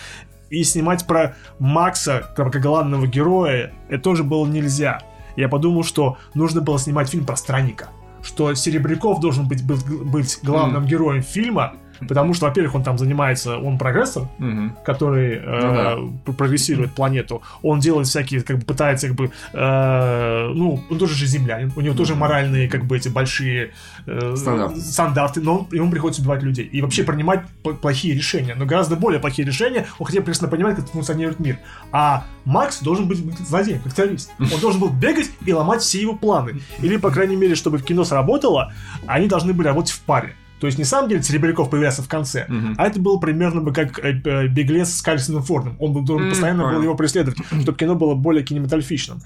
И 0.49 0.63
снимать 0.63 1.07
про 1.07 1.35
Макса, 1.59 2.31
как 2.35 2.59
главного 2.61 3.07
героя, 3.07 3.71
это 3.89 4.03
тоже 4.03 4.23
было 4.23 4.45
нельзя. 4.45 5.01
Я 5.35 5.49
подумал, 5.49 5.83
что 5.83 6.17
нужно 6.33 6.61
было 6.61 6.77
снимать 6.79 7.09
фильм 7.09 7.25
про 7.25 7.35
странника. 7.35 7.89
Что 8.21 8.53
Серебряков 8.55 9.19
должен 9.19 9.47
быть, 9.47 9.63
быть, 9.65 9.85
быть 9.85 10.39
главным 10.43 10.85
героем 10.85 11.21
фильма, 11.21 11.73
потому 12.07 12.33
что, 12.33 12.45
во-первых, 12.47 12.75
он 12.75 12.83
там 12.83 12.97
занимается, 12.97 13.57
он 13.57 13.77
прогрессор, 13.77 14.27
Мгм. 14.37 14.75
который 14.85 15.39
э, 15.43 15.97
п- 16.25 16.33
прогрессирует 16.33 16.93
планету, 16.93 17.41
он 17.61 17.79
делает 17.79 18.07
всякие, 18.07 18.41
как 18.41 18.59
бы 18.59 18.65
пытается, 18.65 19.07
как 19.07 19.15
бы, 19.17 19.31
э, 19.53 20.51
ну, 20.53 20.83
он 20.89 20.97
тоже 20.97 21.15
же 21.15 21.25
землянин, 21.25 21.71
у 21.75 21.81
него 21.81 21.95
тоже 21.95 22.15
моральные, 22.15 22.67
как 22.69 22.85
бы, 22.85 22.97
эти 22.97 23.09
большие 23.09 23.71
э, 24.05 24.35
Стандарты. 24.35 24.79
стандарты, 24.81 25.41
но 25.41 25.67
ему 25.71 25.89
приходится 25.91 26.21
убивать 26.21 26.43
людей 26.43 26.65
и 26.65 26.81
вообще 26.81 27.03
принимать 27.03 27.41
плохие 27.81 28.13
решения, 28.15 28.55
но 28.55 28.65
гораздо 28.65 28.95
более 28.95 29.19
плохие 29.19 29.45
решения, 29.47 29.85
он 29.99 30.05
хотя 30.05 30.19
бы 30.19 30.25
прекрасно 30.25 30.47
понимает, 30.47 30.77
как 30.77 30.89
функционирует 30.89 31.39
мир. 31.39 31.57
А 31.91 32.25
Макс 32.45 32.81
должен 32.81 33.07
быть 33.07 33.17
злодеем, 33.47 33.79
как 33.81 33.93
террорист. 33.93 34.31
Он 34.39 34.59
должен 34.59 34.79
был 34.79 34.89
бегать 34.89 35.29
и 35.45 35.53
ломать 35.53 35.81
все 35.81 36.01
его 36.01 36.15
планы. 36.15 36.61
Или, 36.79 36.97
по 36.97 37.09
крайней 37.09 37.35
мере, 37.35 37.55
чтобы 37.55 37.77
в 37.77 37.83
кино 37.83 38.03
сработало, 38.03 38.71
они 39.07 39.27
должны 39.27 39.53
были 39.53 39.67
работать 39.67 39.91
в 39.91 40.01
паре. 40.01 40.35
То 40.59 40.67
есть, 40.67 40.77
не 40.79 40.85
сам 40.85 41.09
деле 41.09 41.21
Серебряков 41.21 41.69
появлялся 41.69 42.01
в 42.01 42.07
конце, 42.07 42.45
Мгм. 42.47 42.75
а 42.77 42.87
это 42.87 42.99
было 42.99 43.17
примерно 43.17 43.61
бы 43.61 43.73
как 43.73 43.99
э, 43.99 44.21
э, 44.23 44.47
беглец 44.47 44.89
с 44.93 45.01
Карлисоном 45.01 45.43
Фордом. 45.43 45.75
Он 45.79 45.91
был, 45.93 46.01
должен 46.03 46.27
М, 46.27 46.31
постоянно 46.31 46.63
был 46.63 46.69
понял. 46.69 46.83
его 46.83 46.95
преследовать, 46.95 47.37
чтобы 47.61 47.77
кино 47.77 47.95
было 47.95 48.15
более 48.15 48.43
кинематографичным. 48.43 49.21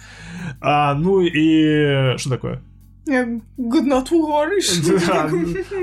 А, 0.60 0.94
ну 0.96 1.22
и 1.22 2.18
что 2.18 2.30
такое? 2.32 2.62
Я 3.10 3.40
годноту 3.58 4.28
говоришь. 4.28 4.70
Да, 5.08 5.28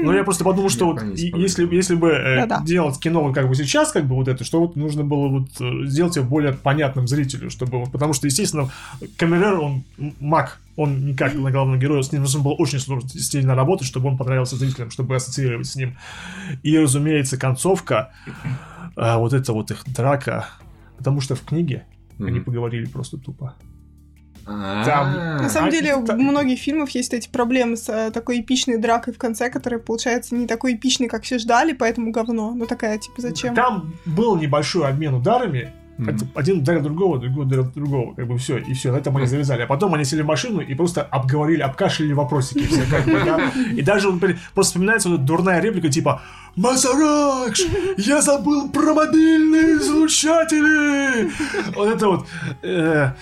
Ну 0.02 0.12
я 0.12 0.22
просто 0.24 0.44
подумал, 0.44 0.70
что 0.70 0.86
вот 0.86 1.02
если, 1.40 1.74
если 1.74 1.94
бы 1.96 2.08
э, 2.10 2.36
делать 2.64 2.98
кино 3.00 3.22
вот 3.24 3.34
как 3.34 3.48
бы 3.48 3.54
сейчас, 3.54 3.90
как 3.92 4.06
бы 4.06 4.14
вот 4.14 4.28
это, 4.28 4.44
что 4.44 4.60
вот 4.60 4.76
нужно 4.76 5.02
было 5.04 5.28
вот 5.28 5.48
э, 5.60 5.86
сделать 5.86 6.16
его 6.16 6.26
более 6.26 6.52
понятным 6.52 7.08
зрителю, 7.08 7.50
чтобы 7.50 7.80
вот- 7.80 7.90
потому 7.92 8.12
что, 8.12 8.26
естественно, 8.26 8.70
Камерер, 9.16 9.58
он 9.60 9.82
маг, 10.20 10.60
он 10.76 11.04
никак 11.06 11.34
на 11.34 11.50
главного 11.50 11.78
героя, 11.78 12.02
с 12.02 12.12
ним 12.12 12.22
нужно 12.22 12.40
было 12.42 12.52
очень 12.52 12.78
сложно 12.78 13.08
стильно 13.08 13.54
работать, 13.54 13.86
чтобы 13.88 14.08
он 14.08 14.16
понравился 14.16 14.56
зрителям, 14.56 14.90
чтобы 14.90 15.16
ассоциировать 15.16 15.66
с 15.66 15.74
ним. 15.76 15.96
И, 16.62 16.78
разумеется, 16.78 17.36
концовка, 17.38 18.10
вот 18.94 19.32
это 19.32 19.52
вот 19.52 19.70
их 19.70 19.82
драка, 19.86 20.48
потому 20.98 21.20
что 21.20 21.34
в 21.34 21.40
книге 21.42 21.84
они 22.18 22.40
поговорили 22.40 22.86
просто 22.86 23.18
тупо. 23.18 23.54
А, 24.46 25.40
На 25.42 25.48
самом 25.48 25.68
А, 25.68 25.70
деле, 25.72 25.94
у 25.96 26.00
многих 26.12 26.60
фильмов 26.60 26.90
есть 26.90 27.12
эти 27.12 27.28
проблемы 27.28 27.76
с 27.76 27.88
э, 27.88 28.10
такой 28.12 28.40
эпичной 28.40 28.78
дракой 28.78 29.12
в 29.12 29.18
конце, 29.18 29.50
которая 29.50 29.80
получается 29.80 30.34
не 30.34 30.46
такой 30.46 30.74
эпичной, 30.74 31.08
как 31.08 31.24
все 31.24 31.38
ждали, 31.38 31.72
поэтому 31.72 32.12
говно. 32.12 32.52
Ну 32.54 32.66
такая, 32.66 32.96
типа, 32.98 33.20
зачем? 33.20 33.54
Там 33.54 33.94
был 34.04 34.36
небольшой 34.36 34.88
обмен 34.88 35.14
ударами. 35.14 35.72
Это 35.98 36.26
Один 36.34 36.58
ударил 36.58 36.82
другого, 36.82 37.18
другой 37.18 37.46
ударил 37.46 37.64
другого, 37.74 38.14
как 38.14 38.26
бы 38.26 38.36
все, 38.36 38.58
и 38.58 38.74
все, 38.74 38.92
на 38.92 38.98
этом 38.98 39.16
они 39.16 39.26
завязали. 39.26 39.62
А 39.62 39.66
потом 39.66 39.94
они 39.94 40.04
сели 40.04 40.20
в 40.20 40.26
машину 40.26 40.60
и 40.60 40.74
просто 40.74 41.00
обговорили, 41.00 41.62
обкашляли 41.62 42.12
вопросики 42.12 42.66
все, 42.66 42.82
как 42.90 43.06
бы, 43.06 43.12
да. 43.24 43.50
И 43.74 43.80
даже 43.80 44.10
он 44.10 44.20
просто 44.20 44.44
вспоминается 44.72 45.08
вот 45.08 45.20
эта 45.20 45.26
дурная 45.26 45.58
реплика, 45.58 45.88
типа 45.88 46.20
«Масаракш, 46.54 47.62
я 47.96 48.20
забыл 48.20 48.68
про 48.68 48.92
мобильные 48.92 49.78
излучатели!» 49.78 51.30
Вот 51.74 51.88
это 51.88 52.08
вот... 52.08 52.26
э, 52.62 53.12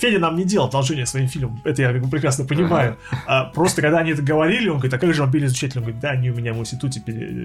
Федя 0.00 0.18
нам 0.18 0.36
не 0.36 0.44
делал 0.44 0.68
одолжение 0.68 1.06
своим 1.06 1.28
фильмом, 1.28 1.60
это 1.64 1.82
я 1.82 1.92
как 1.92 2.02
бы 2.02 2.08
прекрасно 2.08 2.44
понимаю. 2.44 2.96
А 3.26 3.44
просто 3.44 3.82
когда 3.82 3.98
они 3.98 4.12
это 4.12 4.22
говорили, 4.22 4.68
он 4.68 4.76
говорит, 4.78 4.94
а 4.94 4.98
как 4.98 5.14
же 5.14 5.22
мобильный 5.22 5.46
излучатель? 5.46 5.78
Он 5.78 5.84
говорит, 5.84 6.00
да, 6.00 6.10
они 6.10 6.30
у 6.30 6.34
меня 6.34 6.52
в 6.52 6.58
институте 6.58 7.02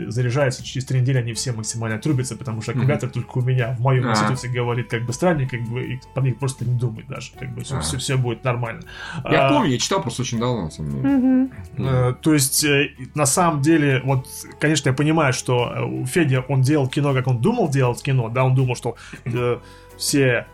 заряжаются, 0.09 0.63
через 0.63 0.85
три 0.85 1.01
недели 1.01 1.17
они 1.17 1.33
все 1.33 1.51
максимально 1.51 1.97
отрубятся, 1.97 2.35
потому 2.35 2.61
что 2.61 2.71
аккумулятор 2.71 3.09
только 3.09 3.37
у 3.37 3.41
меня, 3.41 3.75
в 3.77 3.81
моем 3.81 4.07
А. 4.07 4.11
институте 4.11 4.47
говорит 4.47 4.89
как 4.89 5.05
бы 5.05 5.13
странник, 5.13 5.51
как 5.51 5.61
бы, 5.61 5.83
и 5.83 5.99
по 6.13 6.19
них 6.21 6.37
просто 6.39 6.65
не 6.65 6.77
думает 6.77 7.07
даже, 7.07 7.31
как 7.39 7.53
бы 7.53 7.61
все, 7.63 7.77
А. 7.77 7.81
все, 7.81 7.97
все 7.97 8.17
будет 8.17 8.43
нормально. 8.43 8.81
Я 9.29 9.47
А, 9.47 9.49
помню, 9.49 9.71
я 9.71 9.77
читал 9.77 10.01
просто 10.01 10.21
очень 10.21 10.39
давно, 10.39 10.63
на 10.63 10.71
самом 10.71 10.91
деле. 10.91 11.07
Мгм. 11.09 11.51
Э, 11.77 12.13
То 12.21 12.33
есть, 12.33 12.63
э, 12.63 12.91
на 13.15 13.25
самом 13.25 13.61
деле, 13.61 14.01
вот, 14.03 14.27
конечно, 14.59 14.89
я 14.89 14.93
понимаю, 14.95 15.33
что 15.33 15.73
э, 15.75 15.83
у 15.83 16.05
Федя, 16.05 16.41
он 16.47 16.61
делал 16.61 16.87
кино, 16.87 17.13
как 17.13 17.27
он 17.27 17.39
думал 17.39 17.69
делать 17.69 18.01
кино, 18.01 18.29
да, 18.29 18.43
он 18.43 18.55
думал, 18.55 18.75
что 18.75 18.95
э, 19.25 19.59
все 19.97 20.45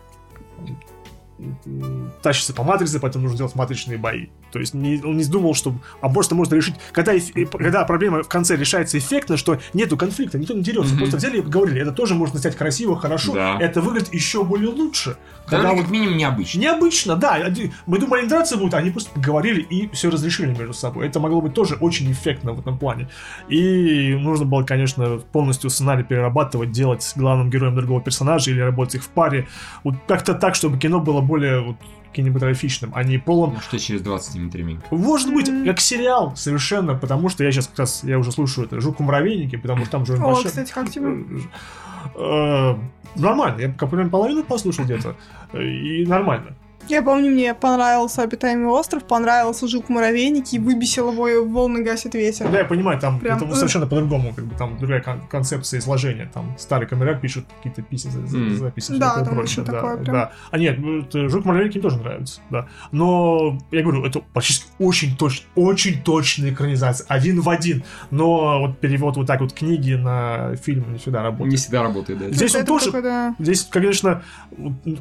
м, 1.38 2.10
тащатся 2.22 2.52
по 2.54 2.62
матрице, 2.62 3.00
поэтому 3.00 3.24
нужно 3.24 3.38
делать 3.38 3.54
матричные 3.54 3.98
бои. 3.98 4.28
То 4.52 4.58
есть 4.58 4.74
не- 4.74 5.02
он 5.02 5.16
не 5.16 5.24
думал, 5.24 5.54
что 5.54 5.74
а 6.00 6.08
просто 6.08 6.34
можно 6.34 6.54
решить, 6.54 6.74
когда, 6.92 7.14
э, 7.14 7.20
когда 7.50 7.84
проблема 7.84 8.22
в 8.22 8.28
конце 8.28 8.56
решается 8.56 8.98
эффектно, 8.98 9.36
что 9.36 9.58
нету 9.74 9.96
конфликта, 9.96 10.38
никто 10.38 10.54
не 10.54 10.62
дерется. 10.62 10.90
Мгм. 10.92 10.98
Просто 11.00 11.16
взяли 11.18 11.38
и 11.38 11.40
говорили, 11.42 11.80
это 11.80 11.92
тоже 11.92 12.14
можно 12.14 12.38
снять 12.38 12.56
красиво, 12.56 12.96
хорошо, 12.96 13.34
Да. 13.34 13.58
это 13.60 13.80
выглядит 13.80 14.12
еще 14.14 14.44
более 14.44 14.70
лучше. 14.70 15.16
Когда 15.46 15.56
Когда 15.58 15.72
вот 15.74 15.82
как 15.82 15.90
минимум 15.90 16.16
необычно. 16.16 16.58
Необычно, 16.58 17.16
да. 17.16 17.38
Мы 17.86 17.98
думали, 17.98 18.20
они 18.20 18.28
драться 18.28 18.56
будут, 18.56 18.74
а 18.74 18.78
они 18.78 18.90
просто 18.90 19.10
поговорили 19.12 19.60
и 19.60 19.88
все 19.92 20.10
разрешили 20.10 20.48
между 20.48 20.72
собой. 20.74 21.06
Это 21.06 21.20
могло 21.20 21.40
быть 21.40 21.54
тоже 21.54 21.76
очень 21.76 22.10
эффектно 22.10 22.52
в 22.52 22.60
этом 22.60 22.78
плане. 22.78 23.08
И 23.48 24.14
нужно 24.20 24.44
было, 24.44 24.64
конечно, 24.64 25.18
полностью 25.32 25.70
сценарий 25.70 26.02
перерабатывать, 26.02 26.72
делать 26.72 27.02
с 27.02 27.16
главным 27.16 27.50
героем 27.50 27.76
другого 27.76 28.00
персонажа 28.00 28.50
или 28.50 28.60
работать 28.60 28.96
их 28.96 29.04
в 29.04 29.08
паре. 29.08 29.46
Вот 29.84 29.94
как-то 30.08 30.34
так, 30.34 30.54
чтобы 30.56 30.78
кино 30.78 31.00
было 31.00 31.20
более 31.20 31.60
вот, 31.60 31.76
кинематографичным, 32.16 32.90
а 32.94 33.04
не 33.04 33.18
полон 33.18 33.54
Ну 33.54 33.60
что 33.60 33.78
через 33.78 34.00
20 34.02 34.32
сантиметрами. 34.32 34.80
может 34.90 35.32
быть, 35.32 35.50
как 35.64 35.80
сериал, 35.80 36.34
совершенно, 36.36 36.94
потому 36.94 37.28
что 37.28 37.44
я 37.44 37.52
сейчас 37.52 37.68
как 37.68 37.78
раз, 37.80 38.02
я 38.04 38.18
уже 38.18 38.32
слушаю 38.32 38.66
это 38.66 38.80
«Жук 38.80 38.98
в 38.98 39.02
муравейнике», 39.02 39.58
потому 39.58 39.82
что 39.82 39.90
там 39.92 40.06
же 40.06 40.14
О, 40.14 40.18
большой- 40.18 40.46
кстати, 40.46 40.72
как 40.72 40.90
тебе? 40.90 41.06
Э, 42.14 42.74
Нормально, 43.16 43.60
я 43.60 43.68
примерно 43.70 44.10
половину 44.10 44.42
послушал 44.44 44.84
где-то, 44.84 45.16
э, 45.54 45.62
и 45.62 46.06
нормально. 46.06 46.54
Я 46.88 47.02
помню, 47.02 47.30
мне 47.30 47.54
понравился 47.54 48.22
«Обитаемый 48.22 48.66
остров», 48.68 49.04
понравился 49.04 49.66
«Жук-муравейник» 49.66 50.52
и 50.52 50.58
выбесил 50.58 51.10
его 51.12 51.44
«Волны 51.44 51.82
гасит 51.82 52.14
ветер». 52.14 52.48
Да, 52.50 52.58
я 52.58 52.64
понимаю, 52.64 52.98
там 53.00 53.18
Прям, 53.18 53.38
это 53.38 53.46
э. 53.46 53.54
совершенно 53.54 53.86
по-другому, 53.86 54.32
как 54.34 54.44
бы 54.46 54.54
там 54.56 54.78
другая 54.78 55.00
кон- 55.02 55.26
концепция 55.28 55.80
изложения. 55.80 56.30
Там 56.32 56.54
старый 56.58 56.86
камерак 56.86 57.20
пишет 57.20 57.44
какие-то 57.62 57.82
за- 57.96 58.36
М. 58.36 58.56
записи, 58.56 58.92
Да, 58.98 59.22
там 59.24 59.34
прочее, 59.34 59.64
да, 59.64 59.72
такое 59.72 59.96
прям. 59.96 60.14
да. 60.14 60.32
А 60.50 60.58
нет, 60.58 60.78
ну, 60.78 61.00
это 61.00 61.28
Жук 61.28 61.44
Малявейки 61.44 61.78
мне 61.78 61.82
тоже 61.82 61.98
нравится, 61.98 62.40
да. 62.50 62.66
Но, 62.92 63.58
я 63.70 63.82
говорю, 63.82 64.04
это 64.04 64.20
почти 64.32 64.64
очень 64.78 65.16
точно, 65.16 65.46
очень 65.56 66.02
точная 66.02 66.50
экранизация, 66.50 67.06
один 67.08 67.40
в 67.40 67.48
один. 67.48 67.84
Но 68.10 68.60
вот 68.60 68.78
перевод 68.78 69.16
вот 69.16 69.26
так 69.26 69.40
вот 69.40 69.52
книги 69.52 69.94
на 69.94 70.54
фильм 70.56 70.92
не 70.92 70.98
всегда 70.98 71.22
работает. 71.22 71.50
Не 71.50 71.56
всегда 71.56 71.82
работает, 71.82 72.18
да. 72.18 72.30
Здесь 72.30 72.54
он 72.54 72.60
Это 72.60 72.68
тоже- 72.68 72.86
такой, 72.86 73.02
да. 73.02 73.34
Здесь, 73.38 73.62
конечно, 73.70 74.22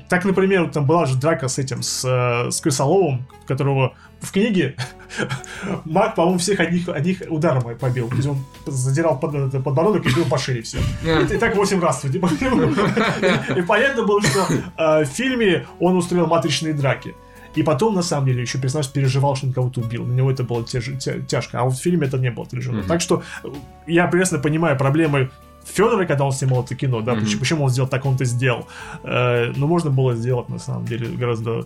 так, 0.09 0.25
например, 0.25 0.69
там 0.71 0.85
была 0.85 1.05
же 1.05 1.17
драка 1.17 1.47
с 1.47 1.59
этим, 1.59 1.74
с, 1.81 2.03
э, 2.05 2.51
с 2.51 2.61
Крысоловым, 2.61 3.25
которого 3.47 3.93
в 4.21 4.31
книге 4.31 4.75
Маг, 5.85 6.15
по-моему, 6.15 6.39
всех 6.39 6.59
одних, 6.59 6.89
одних 6.89 7.21
ударом 7.29 7.77
побил. 7.77 8.09
То 8.09 8.15
есть 8.15 8.27
он 8.27 8.37
задирал 8.65 9.19
под, 9.19 9.35
это, 9.35 9.59
подбородок 9.59 10.05
и 10.05 10.13
бил 10.13 10.25
по 10.25 10.37
шее 10.37 10.61
все. 10.61 10.79
И, 11.03 11.37
так 11.37 11.55
8 11.55 11.79
раз. 11.81 12.01
типа. 12.01 12.29
И 13.55 13.61
понятно 13.61 14.03
было, 14.03 14.21
что 14.21 14.47
э, 14.77 15.03
в 15.03 15.07
фильме 15.07 15.65
он 15.79 15.95
устроил 15.95 16.27
матричные 16.27 16.73
драки. 16.73 17.15
И 17.55 17.63
потом, 17.63 17.95
на 17.95 18.01
самом 18.01 18.25
деле, 18.25 18.41
еще 18.41 18.57
персонаж 18.57 18.89
переживал, 18.89 19.35
что 19.35 19.47
он 19.47 19.53
кого-то 19.53 19.79
убил. 19.79 20.05
На 20.05 20.11
него 20.11 20.29
это 20.29 20.43
было 20.43 20.63
тяж- 20.63 20.97
тя- 20.97 21.21
тяжко. 21.21 21.59
А 21.59 21.63
вот 21.63 21.75
в 21.75 21.81
фильме 21.81 22.07
это 22.07 22.17
не 22.17 22.29
было 22.29 22.45
отражено. 22.45 22.79
Мгм. 22.79 22.87
Так 22.87 22.99
что 23.01 23.23
э, 23.43 23.47
я 23.87 24.07
прекрасно 24.07 24.39
понимаю 24.39 24.77
проблемы 24.77 25.29
Федора, 25.65 26.05
когда 26.05 26.25
он 26.25 26.31
снимал 26.31 26.63
это 26.63 26.75
кино, 26.75 27.01
да, 27.01 27.13
Мгм. 27.13 27.21
почему, 27.23 27.39
почему 27.39 27.63
он 27.65 27.69
сделал 27.69 27.89
так, 27.89 28.05
он 28.05 28.15
это 28.15 28.25
сделал. 28.25 28.67
Э, 29.03 29.51
но 29.55 29.67
можно 29.67 29.89
было 29.89 30.15
сделать, 30.15 30.47
на 30.49 30.59
самом 30.59 30.85
деле, 30.85 31.07
гораздо 31.07 31.65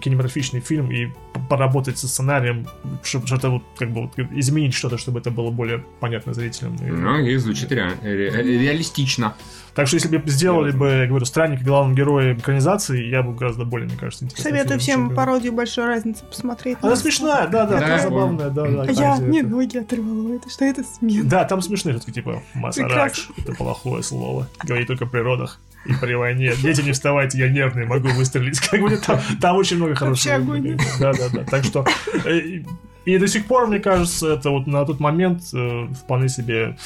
кинематографичный 0.00 0.60
фильм 0.60 0.90
и 0.90 1.08
поработать 1.48 1.98
со 1.98 2.08
сценарием, 2.08 2.66
чтобы 3.02 3.26
что-то 3.26 3.50
вот, 3.50 3.62
как 3.78 3.90
бы, 3.90 4.02
вот, 4.02 4.18
изменить 4.32 4.74
что-то, 4.74 4.98
чтобы 4.98 5.18
это 5.20 5.30
было 5.30 5.50
более 5.50 5.84
понятно 6.00 6.32
зрителям. 6.34 6.76
Ну, 6.80 7.18
и 7.18 7.36
звучит 7.36 7.70
ре- 7.72 7.92
ре- 8.02 8.30
реалистично. 8.58 9.34
Так 9.74 9.86
что, 9.86 9.96
если 9.96 10.16
бы 10.16 10.28
сделали 10.30 10.72
бы, 10.72 10.88
я 10.88 11.06
говорю, 11.06 11.24
странника 11.24 11.64
главным 11.64 11.94
героем 11.94 12.36
экранизации, 12.38 13.04
я 13.06 13.22
бы 13.22 13.34
гораздо 13.34 13.64
более, 13.64 13.88
мне 13.88 13.96
кажется, 13.96 14.24
интересный 14.24 14.50
Советую 14.50 14.68
фильм, 14.68 14.80
всем 14.80 15.06
чем- 15.08 15.16
пародию 15.16 15.52
«Большой 15.52 15.86
разницы» 15.86 16.24
посмотреть. 16.24 16.78
Она 16.82 16.96
смешная, 16.96 17.46
да, 17.46 17.64
да, 17.66 17.74
Да, 17.74 17.78
такая 17.80 17.96
я 17.96 18.02
забавная, 18.02 18.50
да, 18.50 18.66
да. 18.66 18.82
А 18.82 18.86
там, 18.86 18.94
я 18.96 19.16
где 19.16 19.26
не 19.26 19.38
это- 19.40 19.48
ноги 19.48 19.76
оторвала. 19.78 20.34
Это 20.34 20.50
что 20.50 20.64
это 20.64 20.82
смех? 20.82 21.28
Да, 21.28 21.44
там 21.44 21.62
смешные 21.62 21.94
шутки, 21.94 22.10
типа 22.10 22.42
«Масаракш»— 22.54 23.28
это 23.38 23.52
плохое 23.54 24.02
слово. 24.02 24.48
Говори 24.64 24.84
только 24.84 25.06
при 25.06 25.20
родах 25.20 25.60
и 25.86 25.94
при 25.94 26.14
войне. 26.14 26.52
Дети, 26.62 26.80
не 26.82 26.92
вставайте, 26.92 27.38
я 27.38 27.48
нервный, 27.48 27.86
могу 27.86 28.08
выстрелить. 28.08 28.58
Как 28.68 28.80
бы 28.80 28.96
там, 28.96 29.18
там 29.40 29.56
очень 29.56 29.76
много 29.76 29.94
хорошего. 29.94 30.34
огонь. 30.34 30.76
Да, 30.98 31.12
да, 31.12 31.28
да. 31.32 31.44
Так 31.44 31.64
что... 31.64 31.86
э, 32.24 32.38
И, 32.38 32.66
и 33.06 33.18
до 33.18 33.26
сих 33.28 33.46
пор, 33.46 33.66
мне 33.68 33.78
кажется, 33.78 34.34
это 34.34 34.50
вот 34.50 34.66
на 34.66 34.84
тот 34.84 35.00
момент 35.00 35.42
э, 35.54 35.86
вполне 35.94 36.28
себе 36.28 36.76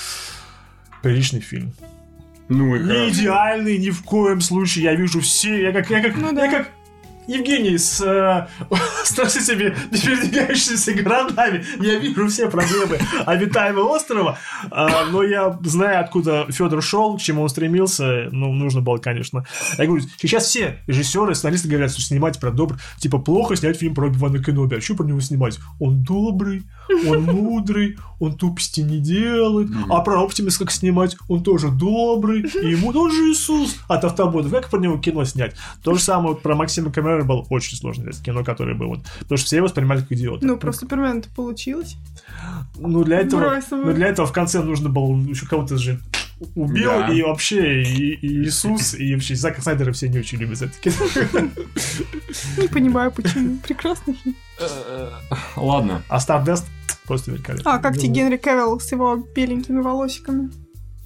приличный 1.02 1.40
фильм. 1.40 1.72
Ну 2.48 2.76
и 2.76 2.80
Не 2.80 3.10
идеальный 3.10 3.78
ни 3.78 3.90
в 3.90 4.02
коем 4.02 4.40
случае. 4.40 4.84
Я 4.84 4.94
вижу 4.94 5.20
все. 5.20 5.62
Я 5.62 5.72
как, 5.72 5.90
я 5.90 6.02
как, 6.02 6.16
Ну 6.16 6.32
да. 6.32 6.44
я 6.44 6.50
как 6.50 6.70
Евгений 7.26 7.78
с, 7.78 8.00
э, 8.00 8.46
с 9.04 9.36
этими 9.36 9.74
непередвигающимися 9.90 10.92
городами. 10.94 11.64
Я 11.80 11.98
вижу 11.98 12.28
все 12.28 12.48
проблемы 12.50 12.98
обитаемого 13.26 13.96
острова. 13.96 14.38
А, 14.70 15.06
но 15.06 15.22
я 15.22 15.58
знаю, 15.64 16.00
откуда 16.00 16.46
Федор 16.50 16.82
шел, 16.82 17.16
к 17.16 17.20
чему 17.20 17.42
он 17.42 17.48
стремился. 17.48 18.28
Ну, 18.30 18.52
нужно 18.52 18.80
было, 18.80 18.98
конечно. 18.98 19.44
Я 19.78 19.86
говорю, 19.86 20.04
сейчас 20.18 20.44
все 20.44 20.80
режиссеры, 20.86 21.34
сценаристы 21.34 21.68
говорят, 21.68 21.90
что 21.90 22.02
снимать 22.02 22.38
про 22.40 22.50
добр. 22.50 22.78
Типа, 22.98 23.18
плохо 23.18 23.56
снять 23.56 23.78
фильм 23.78 23.94
про 23.94 24.06
Оби-Вана 24.06 24.42
Кеноби. 24.42 24.76
А 24.76 24.80
что 24.80 24.94
про 24.94 25.04
него 25.04 25.20
снимать? 25.20 25.58
Он 25.80 26.02
добрый, 26.02 26.64
он 27.06 27.22
мудрый, 27.24 27.98
он 28.20 28.36
тупости 28.36 28.80
не 28.80 28.98
делает. 28.98 29.68
А 29.88 30.00
про 30.00 30.22
Оптимис 30.22 30.58
как 30.58 30.70
снимать? 30.70 31.16
Он 31.28 31.42
тоже 31.42 31.68
добрый, 31.68 32.42
и 32.42 32.70
ему 32.70 32.90
он 32.94 33.10
же 33.10 33.30
Иисус 33.30 33.76
от 33.88 34.04
автоботов. 34.04 34.50
Как 34.50 34.68
про 34.68 34.78
него 34.78 34.98
кино 34.98 35.24
снять? 35.24 35.54
То 35.82 35.94
же 35.94 36.00
самое 36.00 36.36
про 36.36 36.54
Максима 36.54 36.90
Камерера 37.14 37.24
было 37.24 37.46
очень 37.50 37.76
сложно 37.76 38.04
снять 38.04 38.22
кино, 38.22 38.44
которое 38.44 38.74
было. 38.74 38.88
Вот, 38.96 39.02
потому 39.20 39.36
что 39.38 39.46
все 39.46 39.56
его 39.56 39.66
воспринимали 39.66 40.00
как 40.00 40.12
идиота. 40.12 40.44
Ну, 40.46 40.56
про 40.56 40.72
Супермена-то 40.72 41.28
получилось. 41.30 41.96
Ну, 42.76 43.04
для 43.04 43.20
этого, 43.20 43.60
ну, 43.70 43.92
для 43.92 44.08
этого 44.08 44.26
в 44.26 44.32
конце 44.32 44.62
нужно 44.62 44.88
было 44.88 45.16
еще 45.20 45.46
кого-то 45.46 45.76
же 45.78 46.00
убил, 46.56 46.90
Да. 46.90 47.08
и 47.12 47.22
вообще 47.22 47.82
и, 47.82 48.14
и 48.14 48.42
Иисус, 48.44 48.94
и 48.94 49.14
вообще 49.14 49.36
Зака 49.36 49.62
Снайдера 49.62 49.92
все 49.92 50.08
не 50.08 50.18
очень 50.18 50.38
любят 50.38 50.58
за 50.58 50.66
это 50.66 50.74
кино. 50.80 51.48
Не 52.58 52.68
понимаю, 52.68 53.12
почему. 53.12 53.58
Прекрасный 53.58 54.14
фильм. 54.14 54.36
Ладно. 55.56 56.02
А 56.08 56.18
Stardust 56.18 56.64
просто 57.06 57.30
великолепно. 57.30 57.74
А, 57.74 57.78
как 57.78 57.96
тебе 57.96 58.08
Генри 58.08 58.36
Кевилл 58.36 58.80
с 58.80 58.90
его 58.92 59.16
беленькими 59.16 59.80
волосиками 59.80 60.50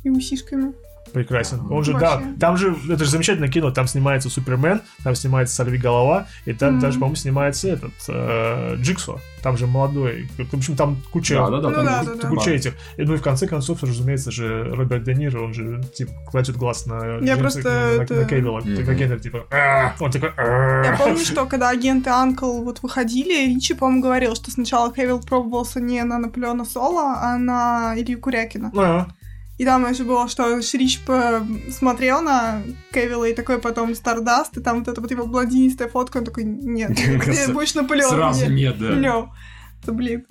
и 0.03 0.11
усишками? 0.11 0.73
Прекрасен. 1.13 1.61
Он 1.71 1.83
же, 1.85 1.93
Вообще. 1.93 2.07
да, 2.19 2.23
там 2.41 2.57
же, 2.57 2.77
это 2.89 3.05
же 3.05 3.11
замечательное 3.11 3.49
кино, 3.49 3.71
там 3.71 3.87
снимается 3.87 4.29
Супермен, 4.31 4.81
там 5.05 5.15
снимается 5.15 5.55
Сорви 5.55 5.79
голова, 5.79 6.27
и 6.45 6.53
там 6.53 6.73
Мгм. 6.73 6.81
даже, 6.81 6.99
по-моему, 6.99 7.17
снимается 7.17 7.69
этот, 7.69 7.93
э, 8.09 8.77
Джиксо, 8.77 9.19
там 9.43 9.57
же 9.57 9.67
молодой, 9.67 10.29
в 10.39 10.55
общем, 10.55 10.77
там 10.77 10.99
куча, 11.13 11.35
Да, 11.37 11.51
да, 11.51 11.61
да. 11.61 11.69
Ну 11.69 11.75
там 11.75 11.85
да, 11.85 11.99
есть 12.01 12.11
да, 12.17 12.23
да. 12.23 12.29
куча 12.29 12.51
этих. 12.51 12.75
И, 12.97 13.03
ну 13.03 13.15
и 13.15 13.17
в 13.17 13.23
конце 13.23 13.47
концов, 13.47 13.83
разумеется 13.83 14.31
же, 14.31 14.65
Роберт 14.75 15.05
Де 15.05 15.15
Ниро, 15.15 15.41
он 15.43 15.55
же, 15.55 15.83
типа, 15.95 16.13
кладет 16.31 16.57
глаз 16.57 16.87
на 16.87 16.95
Джеймса- 17.21 17.39
просто 17.39 17.63
на, 17.63 18.03
это- 18.03 18.15
на 18.15 18.25
Кевилла, 18.25 18.61
Мгм. 18.61 18.77
тогда 18.77 18.95
Генри, 18.95 19.19
типа, 19.19 19.47
«А!» 19.51 19.95
он 20.01 20.11
такой! 20.11 20.31
Я 20.37 20.97
помню, 20.99 21.19
что 21.19 21.47
когда 21.47 21.71
агенты 21.71 22.11
Анкл 22.11 22.63
вот 22.63 22.83
выходили, 22.83 23.55
Ричи, 23.55 23.75
по-моему, 23.75 24.03
говорил, 24.03 24.35
что 24.35 24.51
сначала 24.51 24.93
Кевилл 24.93 25.21
пробовался 25.21 25.81
не 25.81 26.03
на 26.05 26.19
Наполеона 26.19 26.65
Соло, 26.65 27.15
а 27.21 27.39
на 27.39 27.95
Илью 27.97 28.21
Курякина. 28.21 28.73
А, 28.77 29.07
И 29.59 29.65
там 29.65 29.89
еще 29.91 30.05
было, 30.05 30.29
что 30.29 30.57
Рич 30.57 31.01
смотрел 31.71 32.23
на 32.23 32.63
Кевилла 32.93 33.25
и 33.25 33.35
такой 33.35 33.59
потом 33.59 33.95
Стардаст, 33.95 34.57
и 34.57 34.61
там 34.61 34.79
вот 34.79 34.89
эта 34.89 35.01
вот 35.01 35.11
его 35.11 35.27
блондинистая 35.27 35.89
фотка, 35.89 36.19
он 36.19 36.25
такой, 36.25 36.45
нет, 36.45 36.97
ты 36.97 37.53
будешь 37.53 37.75
Наполеон. 37.75 38.11
Сразу 38.11 38.51
нет, 38.51 38.79
да. 38.79 38.91
Лё. 38.91 39.29
Да 39.85 39.93
блин. 39.93 40.25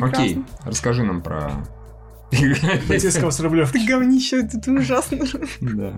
Окей, 0.00 0.44
расскажи 0.64 1.02
нам 1.02 1.20
про... 1.22 1.50
полицейского 2.30 3.30
с 3.30 3.40
Рублевки. 3.40 3.78
Ты 3.78 3.86
говнище, 3.86 4.42
это 4.42 4.70
ужасно. 4.70 5.18
Да. 5.60 5.94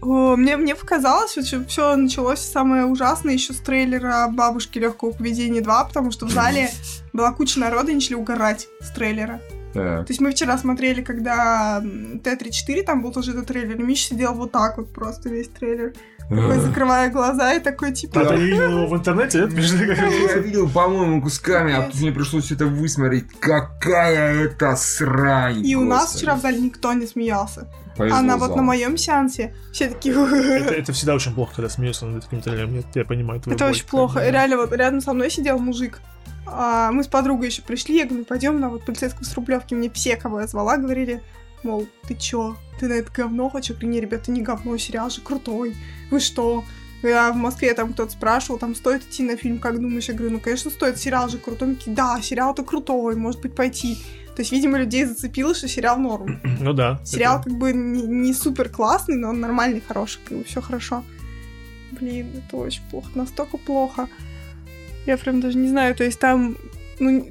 О, 0.00 0.34
мне, 0.34 0.56
мне 0.56 0.74
показалось, 0.74 1.32
что 1.32 1.64
все 1.66 1.94
началось 1.96 2.40
самое 2.40 2.86
ужасное 2.86 3.34
еще 3.34 3.52
с 3.52 3.58
трейлера 3.58 4.26
«Бабушки 4.28 4.78
легкого 4.78 5.12
поведения 5.12 5.60
2», 5.60 5.86
потому 5.86 6.10
что 6.10 6.26
в 6.26 6.30
зале 6.30 6.70
была 7.12 7.32
куча 7.32 7.60
народа 7.60 7.92
и 7.92 7.94
начали 7.94 8.14
угорать 8.14 8.66
с 8.80 8.90
трейлера. 8.90 9.40
Так. 9.72 10.06
То 10.06 10.10
есть 10.10 10.20
мы 10.20 10.32
вчера 10.32 10.58
смотрели, 10.58 11.02
когда 11.02 11.80
м, 11.82 12.20
Т-34, 12.20 12.82
там 12.82 13.02
был 13.02 13.12
тоже 13.12 13.32
этот 13.32 13.46
трейлер, 13.46 13.78
и 13.78 13.82
Миша 13.82 14.08
сидел 14.08 14.34
вот 14.34 14.52
так 14.52 14.78
вот 14.78 14.92
просто 14.92 15.28
весь 15.28 15.48
трейлер, 15.48 15.92
такой, 16.28 16.60
закрывая 16.60 17.10
глаза 17.10 17.54
и 17.54 17.60
такой, 17.60 17.92
типа... 17.92 18.20
А 18.20 18.24
ты 18.24 18.36
видел 18.40 18.70
его 18.70 18.86
в 18.86 18.96
интернете, 18.96 19.40
нет? 19.40 19.52
Я 19.52 20.38
видел, 20.38 20.68
по-моему, 20.68 21.22
кусками, 21.22 21.72
а 21.74 21.82
тут 21.82 22.00
мне 22.00 22.12
пришлось 22.12 22.50
это 22.52 22.66
высмотреть. 22.66 23.26
Какая 23.40 24.44
это 24.44 24.76
срань! 24.76 25.66
И 25.66 25.74
у 25.74 25.84
нас 25.84 26.14
вчера 26.14 26.36
в 26.36 26.40
зале 26.40 26.60
никто 26.60 26.92
не 26.92 27.06
смеялся. 27.06 27.68
Повезло 27.96 28.18
а 28.18 28.22
на 28.22 28.36
вот 28.36 28.56
на 28.56 28.62
моем 28.62 28.96
сеансе 28.96 29.54
все 29.72 29.88
такие... 29.88 30.14
Это, 30.14 30.92
всегда 30.92 31.14
очень 31.14 31.34
плохо, 31.34 31.56
когда 31.56 31.68
смеются 31.68 32.06
над 32.06 32.24
таким 32.24 32.40
трейлером. 32.40 32.76
Я, 32.76 32.82
я 32.94 33.04
понимаю 33.04 33.42
Это 33.44 33.66
очень 33.66 33.86
плохо. 33.86 34.28
Реально, 34.28 34.56
вот 34.56 34.72
рядом 34.72 35.00
со 35.00 35.12
мной 35.12 35.30
сидел 35.30 35.58
мужик. 35.58 36.00
А, 36.52 36.92
мы 36.92 37.04
с 37.04 37.08
подругой 37.08 37.48
еще 37.48 37.62
пришли, 37.62 37.96
я 37.98 38.06
говорю, 38.06 38.24
пойдем 38.24 38.60
на 38.60 38.68
вот 38.68 38.84
полицейскую 38.84 39.24
с 39.24 39.34
Рублевки. 39.34 39.74
Мне 39.74 39.90
все, 39.90 40.16
кого 40.16 40.40
я 40.40 40.46
звала, 40.46 40.76
говорили, 40.76 41.22
мол, 41.62 41.86
ты 42.08 42.14
чё, 42.14 42.56
ты 42.78 42.88
на 42.88 42.94
это 42.94 43.10
говно 43.12 43.48
хочешь? 43.50 43.70
Я 43.70 43.74
говорю, 43.76 43.88
не, 43.90 44.00
ребята, 44.00 44.30
не 44.30 44.42
говно, 44.42 44.76
сериал 44.78 45.10
же 45.10 45.20
крутой. 45.20 45.76
Вы 46.10 46.20
что? 46.20 46.64
Я 47.02 47.32
в 47.32 47.36
Москве 47.36 47.72
там 47.74 47.92
кто-то 47.94 48.12
спрашивал, 48.12 48.58
там 48.58 48.74
стоит 48.74 49.02
идти 49.02 49.22
на 49.22 49.36
фильм, 49.36 49.58
как 49.58 49.80
думаешь? 49.80 50.08
Я 50.08 50.14
говорю, 50.14 50.32
ну, 50.34 50.40
конечно, 50.40 50.70
стоит, 50.70 50.98
сериал 50.98 51.28
же 51.28 51.38
крутой. 51.38 51.68
Они 51.68 51.76
такие, 51.76 51.96
да, 51.96 52.20
сериал-то 52.20 52.62
крутой, 52.62 53.16
может 53.16 53.40
быть, 53.40 53.54
пойти. 53.54 53.96
То 54.36 54.42
есть, 54.42 54.52
видимо, 54.52 54.78
людей 54.78 55.04
зацепило, 55.06 55.54
что 55.54 55.66
сериал 55.68 55.98
норм. 55.98 56.40
Ну 56.60 56.72
да. 56.74 57.00
Сериал 57.04 57.36
это- 57.40 57.48
как 57.48 57.58
бы 57.58 57.72
не, 57.72 58.02
не 58.02 58.34
супер 58.34 58.68
классный, 58.68 59.16
но 59.16 59.30
он 59.30 59.40
нормальный, 59.40 59.80
хороший, 59.86 60.20
все 60.46 60.60
хорошо. 60.60 61.02
Блин, 61.92 62.28
это 62.36 62.56
очень 62.56 62.82
плохо, 62.90 63.08
настолько 63.14 63.56
плохо. 63.56 64.08
Я 65.06 65.16
прям 65.16 65.40
даже 65.40 65.58
не 65.58 65.68
знаю, 65.68 65.94
то 65.94 66.04
есть 66.04 66.18
там 66.20 66.56
ну, 67.00 67.26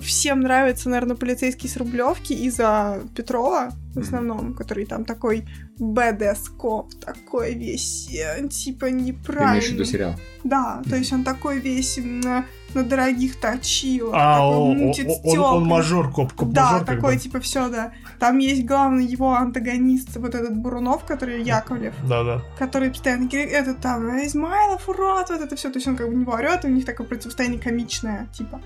всем 0.00 0.40
нравится, 0.40 0.88
наверное, 0.88 1.16
полицейский 1.16 1.68
с 1.68 1.76
Рублевки 1.76 2.32
из-за 2.32 3.02
Петрова 3.14 3.68
в 3.94 3.98
основном, 3.98 4.54
который 4.54 4.86
там 4.86 5.04
такой 5.04 5.44
БДС 5.78 6.48
коп, 6.48 6.94
такой 6.94 7.52
весь, 7.54 8.08
э, 8.14 8.48
типа, 8.48 8.86
Ты 8.86 8.92
имеешь 8.92 9.14
в 9.14 9.18
виду 9.18 9.18
неправильный. 9.18 9.84
сериал? 9.84 10.14
Да, 10.44 10.82
то 10.88 10.96
есть 10.96 11.12
он 11.12 11.24
такой 11.24 11.60
весь 11.60 11.98
на, 12.02 12.46
на 12.72 12.82
дорогих 12.84 13.38
точилах, 13.38 14.14
А, 14.16 14.38
такой 14.38 14.74
мутит 14.76 15.06
он, 15.08 15.12
он 15.12 15.18
стёклами. 15.30 15.64
мажор, 15.68 16.10
коп, 16.10 16.32
коп 16.32 16.48
Да, 16.52 16.62
мажор, 16.72 16.78
как 16.86 16.96
такой, 16.96 17.14
бы. 17.16 17.20
типа, 17.20 17.40
все, 17.40 17.68
да. 17.68 17.92
Там 18.22 18.38
есть 18.38 18.64
главный 18.64 19.04
его 19.04 19.34
антагонист, 19.34 20.16
вот 20.16 20.36
этот 20.36 20.56
Бурунов, 20.56 21.04
который 21.04 21.42
Яковлев, 21.42 21.92
Да, 22.08 22.22
да. 22.22 22.40
который 22.56 22.90
постоянно 22.90 23.26
говорит, 23.26 23.50
это 23.50 23.74
там, 23.74 24.16
Измайлов, 24.24 24.88
урод, 24.88 25.30
вот 25.30 25.40
это 25.40 25.56
все. 25.56 25.70
То 25.70 25.78
есть 25.78 25.88
он 25.88 25.96
как 25.96 26.08
бы 26.08 26.14
не 26.14 26.24
орет, 26.24 26.64
и 26.64 26.68
у 26.68 26.70
них 26.70 26.84
такое 26.84 27.04
противостояние 27.04 27.58
комичное, 27.58 28.28
типа. 28.32 28.62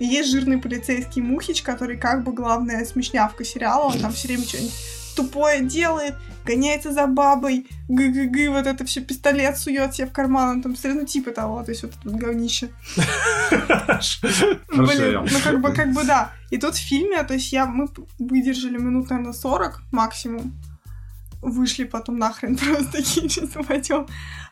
И 0.00 0.04
есть 0.04 0.30
жирный 0.30 0.58
полицейский 0.58 1.22
Мухич, 1.22 1.62
который 1.62 1.96
как 1.96 2.24
бы 2.24 2.34
главная 2.34 2.84
смешнявка 2.84 3.42
сериала, 3.42 3.86
он 3.86 3.98
там 3.98 4.12
все 4.12 4.28
время 4.28 4.44
что-нибудь 4.44 4.74
тупое 5.16 5.64
делает, 5.64 6.16
гоняется 6.44 6.92
за 6.92 7.06
бабой, 7.06 7.66
г-г-г, 7.88 8.50
вот 8.50 8.66
это 8.66 8.84
все 8.84 9.00
пистолет 9.00 9.58
сует 9.58 9.94
себе 9.94 10.06
в 10.06 10.12
карман, 10.12 10.48
он 10.50 10.62
там 10.62 10.74
ну 10.82 11.04
типа 11.04 11.30
того, 11.30 11.62
то 11.62 11.70
есть 11.70 11.82
вот 11.82 11.92
это 12.00 12.16
говнище. 12.16 12.70
Блин, 14.68 15.28
ну 15.30 15.38
как 15.42 15.60
бы, 15.60 15.72
как 15.72 15.92
бы 15.92 16.04
да. 16.04 16.32
И 16.50 16.58
тут 16.58 16.74
в 16.74 16.80
фильме, 16.80 17.22
то 17.22 17.34
есть 17.34 17.52
я, 17.52 17.66
мы 17.66 17.88
выдержали 18.18 18.78
минут, 18.78 19.10
наверное, 19.10 19.32
40 19.32 19.82
максимум. 19.92 20.52
Вышли 21.42 21.84
потом 21.84 22.18
нахрен 22.18 22.56
просто 22.58 22.92
такие, 22.92 23.28
сейчас 23.28 23.50
пойдем. 23.66 24.06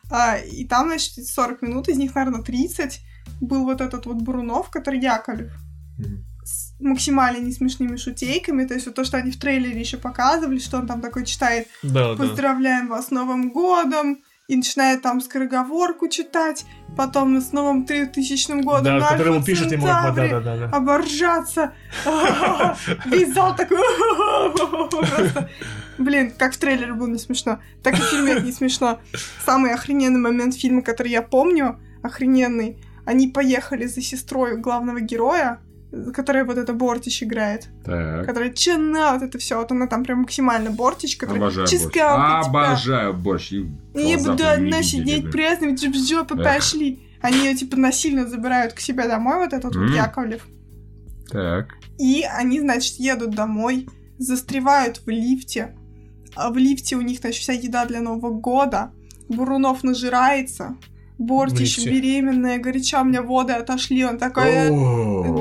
А, 0.09 0.37
и 0.37 0.65
там, 0.65 0.87
значит, 0.87 1.27
40 1.27 1.61
минут, 1.61 1.87
из 1.87 1.97
них, 1.97 2.15
наверное, 2.15 2.41
30 2.41 3.01
был 3.41 3.63
вот 3.63 3.81
этот 3.81 4.05
вот 4.05 4.17
Бурунов, 4.17 4.69
который 4.69 4.99
Яковлев 4.99 5.51
Мгм. 5.97 6.28
С 6.49 6.73
максимально 6.79 7.45
несмешными 7.45 7.95
шутейками, 7.97 8.65
то 8.65 8.73
есть 8.73 8.85
вот 8.87 8.95
то, 8.95 9.03
что 9.03 9.17
они 9.17 9.31
в 9.31 9.39
трейлере 9.39 9.79
еще 9.79 9.97
показывали, 9.97 10.59
что 10.59 10.77
он 10.77 10.87
там 10.87 11.01
такой 11.01 11.25
читает 11.25 11.67
Да, 11.83 12.15
да. 12.15 12.15
«Поздравляем 12.15 12.87
вас 12.87 13.07
с 13.07 13.11
Новым 13.11 13.51
годом», 13.51 14.19
и 14.47 14.55
начинает 14.55 15.03
там 15.03 15.21
скороговорку 15.21 16.07
читать, 16.07 16.65
потом 16.97 17.39
с 17.39 17.51
Новым 17.51 17.85
3000 17.85 18.63
годом, 18.63 18.83
Да, 18.83 18.93
на 18.95 19.07
который 19.09 19.27
ему 19.27 19.35
Альфа 19.35 19.45
пишет 19.45 19.71
ему, 19.71 19.85
да, 19.85 20.11
да, 20.11 20.39
да, 20.39 20.57
да. 20.57 20.65
оборжаться. 20.75 21.73
Весь 23.05 23.31
зал 23.31 23.55
такой... 23.55 23.77
Блин, 25.99 26.33
как 26.35 26.53
в 26.53 26.57
трейлере 26.57 26.93
было 26.93 27.07
не 27.07 27.19
смешно, 27.19 27.59
так 27.83 27.93
и 27.93 28.01
в 28.01 28.05
фильме 28.05 28.31
это 28.31 28.41
не 28.41 28.51
смешно. 28.51 28.99
Самый 29.45 29.71
охрененный 29.71 30.19
момент 30.19 30.55
фильма, 30.55 30.81
который 30.81 31.11
я 31.11 31.21
помню, 31.21 31.79
охрененный, 32.01 32.81
они 33.05 33.27
поехали 33.27 33.85
за 33.85 34.01
сестрой 34.01 34.57
главного 34.57 34.99
героя, 34.99 35.59
которая 36.13 36.45
вот 36.45 36.57
это 36.57 36.73
Бортич 36.73 37.23
играет, 37.23 37.67
Так. 37.83 38.25
которая 38.25 38.51
чена, 38.51 39.13
вот 39.13 39.23
это 39.23 39.37
все, 39.39 39.57
вот 39.57 39.71
она 39.71 39.87
там 39.87 40.03
прям 40.03 40.19
максимально 40.19 40.69
Бортич, 40.69 41.17
который 41.17 41.37
Обожаю 41.37 41.67
борщ. 41.67 41.71
типа, 41.83 42.39
Обожаю 42.39 43.13
борщ. 43.13 43.51
Не 43.51 44.17
буду 44.17 44.47
одна 44.47 44.83
сидеть, 44.83 45.29
жопы 45.95 46.35
Эх. 46.39 46.43
пошли. 46.43 46.99
Они 47.21 47.37
ее, 47.39 47.55
типа, 47.55 47.75
насильно 47.77 48.27
забирают 48.27 48.73
к 48.73 48.79
себе 48.79 49.07
домой, 49.07 49.39
вот 49.39 49.53
этот 49.53 49.75
вот 49.75 49.87
М. 49.89 49.93
Яковлев. 49.93 50.45
Так. 51.29 51.75
И 51.97 52.23
они, 52.23 52.59
значит, 52.61 52.95
едут 52.95 53.31
домой, 53.31 53.87
застревают 54.17 55.01
в 55.05 55.09
лифте. 55.09 55.75
А 56.35 56.49
в 56.51 56.57
лифте 56.57 56.95
у 56.95 57.01
них, 57.01 57.19
значит, 57.19 57.41
вся 57.41 57.53
еда 57.53 57.85
для 57.85 57.99
Нового 58.01 58.31
года. 58.31 58.91
Бурунов 59.27 59.83
нажирается. 59.83 60.77
Бортич 61.19 61.77
лифте. 61.77 61.91
беременная, 61.91 62.57
горяча, 62.59 63.01
у 63.01 63.03
меня 63.03 63.21
воды 63.21 63.53
отошли. 63.53 64.05
Он 64.05 64.17
такой, 64.17 64.69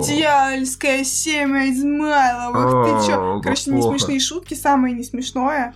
дьявольское 0.05 1.05
семя 1.05 1.71
Измайловых, 1.71 2.85
ты 2.85 3.07
чё? 3.07 3.41
Короче, 3.41 3.71
не 3.71 3.81
смешные 3.81 4.21
шутки, 4.21 4.55
самое 4.55 4.93
не 4.95 5.05
смешное. 5.05 5.75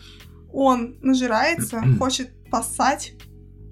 он 0.53 0.97
нажирается, 1.03 1.83
хочет 1.99 2.31
поссать, 2.51 3.15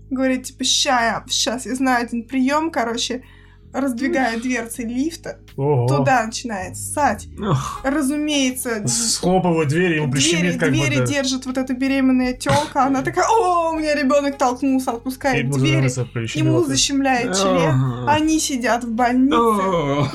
говорит, 0.08 0.44
типа, 0.44 0.64
ща 0.64 1.24
сейчас 1.28 1.66
я 1.66 1.74
знаю 1.74 2.04
один 2.04 2.24
прием, 2.24 2.70
короче, 2.70 3.22
раздвигает 3.72 4.42
дверцы 4.42 4.82
лифта, 4.82 5.38
Ого. 5.56 5.86
туда 5.88 6.26
начинает 6.26 6.76
ссать. 6.76 7.28
Ох, 7.40 7.80
Разумеется, 7.84 8.86
Схлопывает 8.88 9.68
дверь, 9.68 9.96
ему 9.96 10.06
двери, 10.10 10.22
прищемит 10.30 10.58
как 10.60 10.70
двери 10.70 10.94
бы. 10.98 11.00
да. 11.00 11.06
держит 11.06 11.46
вот 11.46 11.56
эта 11.58 11.72
беременная 11.74 12.32
телка, 12.32 12.84
она 12.86 13.02
такая, 13.02 13.26
о, 13.28 13.70
у 13.70 13.78
меня 13.78 13.94
ребенок 13.94 14.38
толкнулся, 14.38 14.92
отпускает 14.92 15.44
Ему 15.44 15.58
двери, 15.58 16.38
ему 16.38 16.64
защемляет 16.64 17.36
член, 17.36 18.08
они 18.08 18.40
сидят 18.40 18.84
в 18.84 18.90
больнице. 18.90 19.36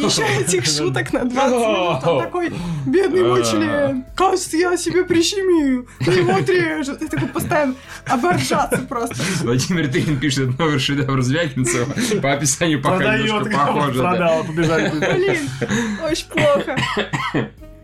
Еще 0.01 0.23
этих 0.41 0.65
шуток 0.77 1.13
на 1.13 1.25
20 1.25 1.51
минут. 1.51 2.07
Он 2.07 2.23
такой, 2.23 2.53
бедный 2.85 3.23
мой 3.23 3.43
член. 3.43 4.05
Кажется, 4.15 4.57
я 4.57 4.75
себе 4.77 5.03
прищемил. 5.05 5.87
Его 5.99 6.35
отрежет. 6.39 7.01
И 7.01 7.07
такой 7.07 7.27
постоянно 7.29 7.75
оборжаться 8.07 8.77
просто. 8.87 9.15
Владимир 9.43 9.91
Тырин 9.91 10.19
пишет 10.19 10.57
новый 10.57 10.79
шедевр 10.79 11.21
Звягинцева. 11.21 11.93
По 12.21 12.33
описанию 12.33 12.81
пока 12.81 13.17
немножко 13.17 13.44
похоже. 13.49 14.01
да. 14.01 14.09
продал, 14.09 14.43
побежали. 14.43 14.89
Блин, 14.89 15.49
очень 16.03 16.27
плохо. 16.27 16.75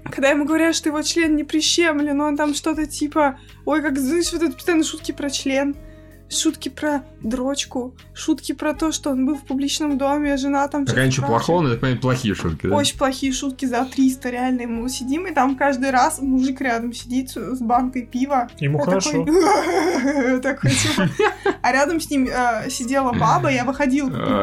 Когда 0.04 0.30
ему 0.30 0.46
говорят, 0.46 0.76
что 0.76 0.90
его 0.90 1.02
член 1.04 1.36
не 1.36 1.44
прищемлен, 1.44 2.20
он 2.20 2.36
там 2.36 2.54
что-то 2.54 2.86
типа... 2.86 3.38
Ой, 3.66 3.82
как, 3.82 3.98
знаешь, 3.98 4.32
вот 4.34 4.42
это 4.42 4.54
постоянно 4.54 4.84
шутки 4.84 5.12
про 5.14 5.30
член. 5.30 5.76
Шутки 6.30 6.70
про 6.70 7.04
дрочку, 7.20 7.94
шутки 8.14 8.54
про 8.54 8.74
то, 8.74 8.94
что 8.94 9.10
он 9.10 9.26
был 9.26 9.36
в 9.36 9.44
публичном 9.44 9.98
доме, 9.98 10.34
а 10.34 10.38
жена 10.38 10.66
там 10.70 10.86
Так 10.86 10.96
а 10.98 11.02
спрашивает. 11.02 11.28
плохого, 11.28 11.62
но 11.62 11.70
это, 11.72 11.82
понятно, 11.82 12.02
плохие 12.02 12.34
шутки, 12.36 12.68
да? 12.68 12.76
Очень 12.78 12.98
плохие 12.98 13.34
шутки 13.34 13.66
за 13.66 13.84
300, 13.84 14.30
реально. 14.30 14.66
Мы 14.66 14.90
сидим, 14.90 15.28
и 15.28 15.34
там 15.34 15.58
каждый 15.58 15.92
раз 15.92 16.22
мужик 16.22 16.62
рядом 16.62 16.94
сидит 16.94 17.32
с 17.32 17.60
банкой 17.60 18.04
пива. 18.06 18.48
Ему 18.60 18.80
Я 18.80 18.86
хорошо. 18.86 19.26
такой, 20.42 20.72
типа. 20.72 21.10
А 21.62 21.72
рядом 21.74 22.00
с 22.00 22.10
ним 22.10 22.30
э, 22.32 22.70
сидела 22.70 23.12
баба, 23.12 23.52
я 23.52 23.66
выходила 23.66 24.10
купить 24.10 24.42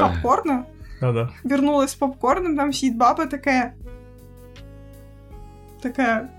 А. 1.00 1.06
попкорна, 1.06 1.12
Да-да. 1.12 1.30
вернулась 1.44 1.90
с 1.90 1.94
попкорном, 1.94 2.56
там 2.56 2.72
сидит 2.72 2.96
баба 2.96 3.26
такая... 3.26 3.76
Такая... 5.80 6.30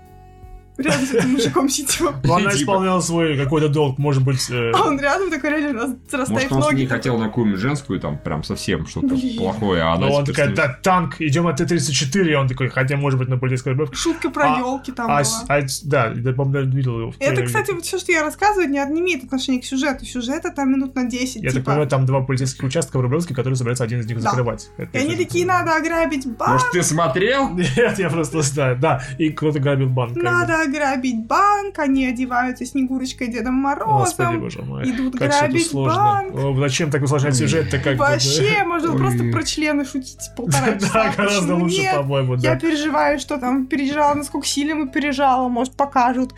Рядом 0.80 1.06
с 1.06 1.12
этим 1.12 1.30
мужиком 1.30 1.68
сидела. 1.68 2.14
Ну, 2.24 2.34
она 2.34 2.50
исполняла 2.50 3.00
свой 3.00 3.36
какой-то 3.36 3.68
долг, 3.68 3.98
может 3.98 4.22
быть... 4.24 4.48
э, 4.50 4.72
А 4.74 4.82
он 4.88 4.98
рядом 5.00 5.30
такой 5.30 5.50
реально 5.50 5.72
раз- 5.80 5.90
расставив 6.12 6.30
Может, 6.30 6.52
он 6.52 6.62
с 6.62 6.66
ноги. 6.66 6.76
ней 6.76 6.86
такой, 6.86 6.98
хотел 6.98 7.18
на 7.18 7.26
какую-нибудь 7.26 7.60
женскую, 7.60 8.00
там, 8.00 8.18
прям 8.18 8.42
совсем 8.44 8.86
что-то 8.86 9.14
плохое, 9.38 9.82
а 9.82 9.94
она... 9.94 10.06
Ну, 10.06 10.12
он 10.14 10.24
такая, 10.24 10.54
да, 10.54 10.68
танк, 10.82 11.16
идем 11.20 11.46
от 11.46 11.56
Т-34, 11.56 12.30
и 12.30 12.34
он 12.34 12.48
такой, 12.48 12.68
хотя, 12.68 12.96
может 12.96 13.18
быть, 13.18 13.28
на 13.28 13.36
полицейской 13.38 13.72
рублевке. 13.72 13.96
Шутка 13.96 14.30
про 14.30 14.54
А- 14.54 14.58
елки 14.58 14.92
там 14.92 15.10
А, 15.10 15.22
была. 15.22 15.26
а, 15.48 15.60
да, 15.84 16.12
я, 16.14 16.32
по-моему, 16.32 16.70
видел 16.70 17.00
его 17.00 17.14
Это, 17.18 17.42
кстати, 17.44 17.70
вот 17.72 17.84
все, 17.84 17.98
что 17.98 18.12
я 18.12 18.22
рассказываю, 18.22 18.68
не, 18.68 18.84
не 18.92 19.00
имеет 19.00 19.24
отношения 19.24 19.60
к 19.60 19.64
сюжету. 19.64 20.04
Сюжета 20.04 20.50
там 20.50 20.72
минут 20.72 20.94
на 20.94 21.04
10. 21.04 21.36
Я 21.36 21.42
так 21.42 21.52
типа. 21.52 21.64
понимаю, 21.66 21.88
там 21.88 22.06
два 22.06 22.20
полицейских 22.22 22.64
участка 22.64 22.98
в 22.98 23.00
Рублевске, 23.00 23.34
которые 23.34 23.56
собираются 23.56 23.84
один 23.84 24.00
из 24.00 24.06
них 24.06 24.16
Да. 24.20 24.30
закрывать. 24.30 24.70
И 24.92 24.98
они 24.98 25.16
такие, 25.16 25.44
надо 25.46 25.76
ограбить 25.76 26.26
банк, 26.26 26.52
Может, 26.54 26.70
ты 26.72 26.82
смотрел? 26.82 27.48
Нет, 27.54 27.98
я 27.98 28.08
просто 28.10 28.42
знаю, 28.42 28.78
да. 28.78 29.02
И 29.18 29.30
кто-то 29.30 29.58
грабит 29.58 29.88
банк. 29.90 30.16
надо 30.16 30.62
ограбить 30.70 31.26
банк, 31.26 31.78
они 31.78 32.06
одеваются 32.06 32.64
Снегурочкой 32.64 33.26
и 33.28 33.30
Дедом 33.32 33.62
Господи, 33.62 34.22
Морозом. 34.22 34.40
боже 34.40 34.62
мой. 34.62 34.90
Идут 34.90 35.18
Как 35.18 35.30
грабить 35.30 35.72
банк. 35.72 36.34
О, 36.34 36.54
зачем 36.58 36.90
так 36.90 37.02
усложнять 37.02 37.36
сюжет-то 37.36 37.78
как? 37.78 37.98
Вообще, 37.98 38.64
можно 38.64 38.96
просто 38.96 39.24
про 39.30 39.42
члены 39.42 39.84
шутить 39.84 40.30
полтора 40.36 40.78
часа. 40.78 40.90
Да, 40.92 41.12
гораздо 41.16 41.54
лучше, 41.56 41.82
по-моему, 41.94 42.34
Я 42.36 42.54
да. 42.54 42.60
переживаю, 42.60 43.18
что 43.18 43.38
там 43.38 43.66
переживала, 43.66 44.14
насколько 44.14 44.46
сильно 44.46 44.74
мы 44.74 44.88
пережала, 44.88 45.48
может, 45.48 45.74
покажут. 45.74 46.34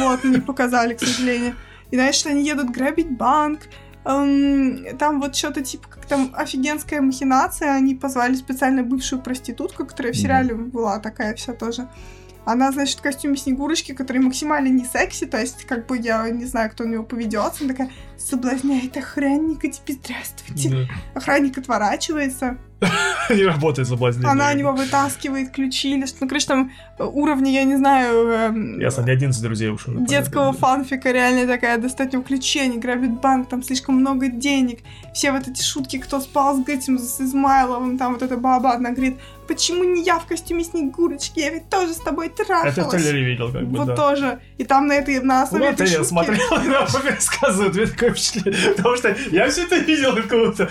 Вот, 0.00 0.24
не 0.24 0.38
показали, 0.40 0.94
к 0.94 1.00
сожалению. 1.00 1.54
И 1.90 2.12
что 2.12 2.30
они 2.30 2.44
едут 2.44 2.70
грабить 2.70 3.10
банк. 3.10 3.60
Эм, 4.04 4.84
Там 4.98 5.20
вот 5.20 5.34
что-то 5.34 5.62
типа, 5.62 5.88
как 5.88 6.06
там 6.06 6.30
офигенская 6.34 7.00
махинация. 7.00 7.72
Они 7.74 7.94
позвали 7.94 8.34
специально 8.34 8.82
бывшую 8.82 9.22
проститутку, 9.22 9.86
которая 9.86 10.12
в 10.12 10.16
сериале 10.16 10.54
была 10.54 10.98
такая 10.98 11.34
вся 11.34 11.52
тоже. 11.52 11.88
Она, 12.44 12.72
значит, 12.72 12.98
в 12.98 13.02
костюме 13.02 13.36
Снегурочки, 13.36 13.92
который 13.92 14.18
максимально 14.18 14.68
не 14.68 14.84
секси, 14.84 15.26
то 15.26 15.40
есть, 15.40 15.64
как 15.64 15.86
бы, 15.86 15.98
я 15.98 16.28
не 16.30 16.44
знаю, 16.44 16.70
кто 16.70 16.84
на 16.84 16.92
него 16.92 17.04
поведется. 17.04 17.64
Она 17.64 17.72
такая, 17.72 17.90
соблазняет 18.18 18.96
охранника, 18.96 19.68
типа, 19.68 19.92
здравствуйте. 19.92 20.88
Охранник 21.14 21.58
отворачивается, 21.58 22.50
Да. 22.50 22.58
Не 23.30 23.44
работает 23.44 23.88
соблазнение. 23.88 24.30
она 24.30 24.50
у 24.50 24.56
него 24.56 24.72
вытаскивает 24.72 25.50
ключи, 25.50 25.94
или 25.96 26.06
что, 26.06 26.18
ну, 26.20 26.28
короче, 26.28 26.46
там 26.46 26.72
э, 26.98 27.04
уровни, 27.04 27.50
я 27.50 27.64
не 27.64 27.76
знаю, 27.76 28.28
эм, 28.28 28.80
Ясно, 28.80 29.02
не 29.02 29.10
11 29.12 29.42
друзей 29.42 29.70
ушел. 29.70 29.94
детского 29.94 30.52
фанфика 30.52 31.10
реально 31.10 31.46
такая, 31.46 31.78
достать 31.78 32.10
у 32.10 32.18
него 32.18 32.22
ключи, 32.22 32.60
они 32.60 32.78
грабят 32.78 33.20
банк, 33.20 33.48
там 33.48 33.62
слишком 33.62 33.96
много 33.96 34.28
денег. 34.28 34.80
Все 35.14 35.32
вот 35.32 35.48
эти 35.48 35.62
шутки, 35.62 35.98
кто 35.98 36.20
спал 36.20 36.56
с 36.62 36.68
этим, 36.68 36.98
с 36.98 37.20
Измайловым, 37.20 37.98
там 37.98 38.12
вот 38.14 38.22
эта 38.22 38.36
баба 38.36 38.72
одна 38.72 38.90
говорит, 38.90 39.16
почему 39.48 39.84
не 39.84 40.02
я 40.02 40.18
в 40.18 40.26
костюме 40.26 40.64
Снегурочки, 40.64 41.40
я 41.40 41.50
ведь 41.50 41.68
тоже 41.68 41.92
с 41.94 41.98
тобой 41.98 42.26
Это 42.26 42.44
в 42.44 42.46
трахалась. 42.46 42.90
трейлере 43.02 43.24
видел, 43.24 43.52
как 43.52 43.66
бы, 43.66 43.78
вот 43.78 43.86
да. 43.88 43.96
тоже. 43.96 44.40
И 44.58 44.64
там 44.64 44.86
на 44.86 44.94
этой, 44.94 45.20
на 45.20 45.42
основе 45.42 45.66
этой 45.66 45.86
я 45.88 45.98
шутки- 45.98 46.08
смотрел, 46.08 46.62
и 46.64 46.68
нам 46.68 46.86
пересказывают, 46.86 47.74
мне 47.74 47.86
такое 47.86 48.10
впечатление. 48.10 48.72
Потому 48.76 48.96
что 48.96 49.16
я 49.30 49.48
все 49.48 49.62
это 49.64 49.76
видел 49.78 50.14
какого-то. 50.16 50.68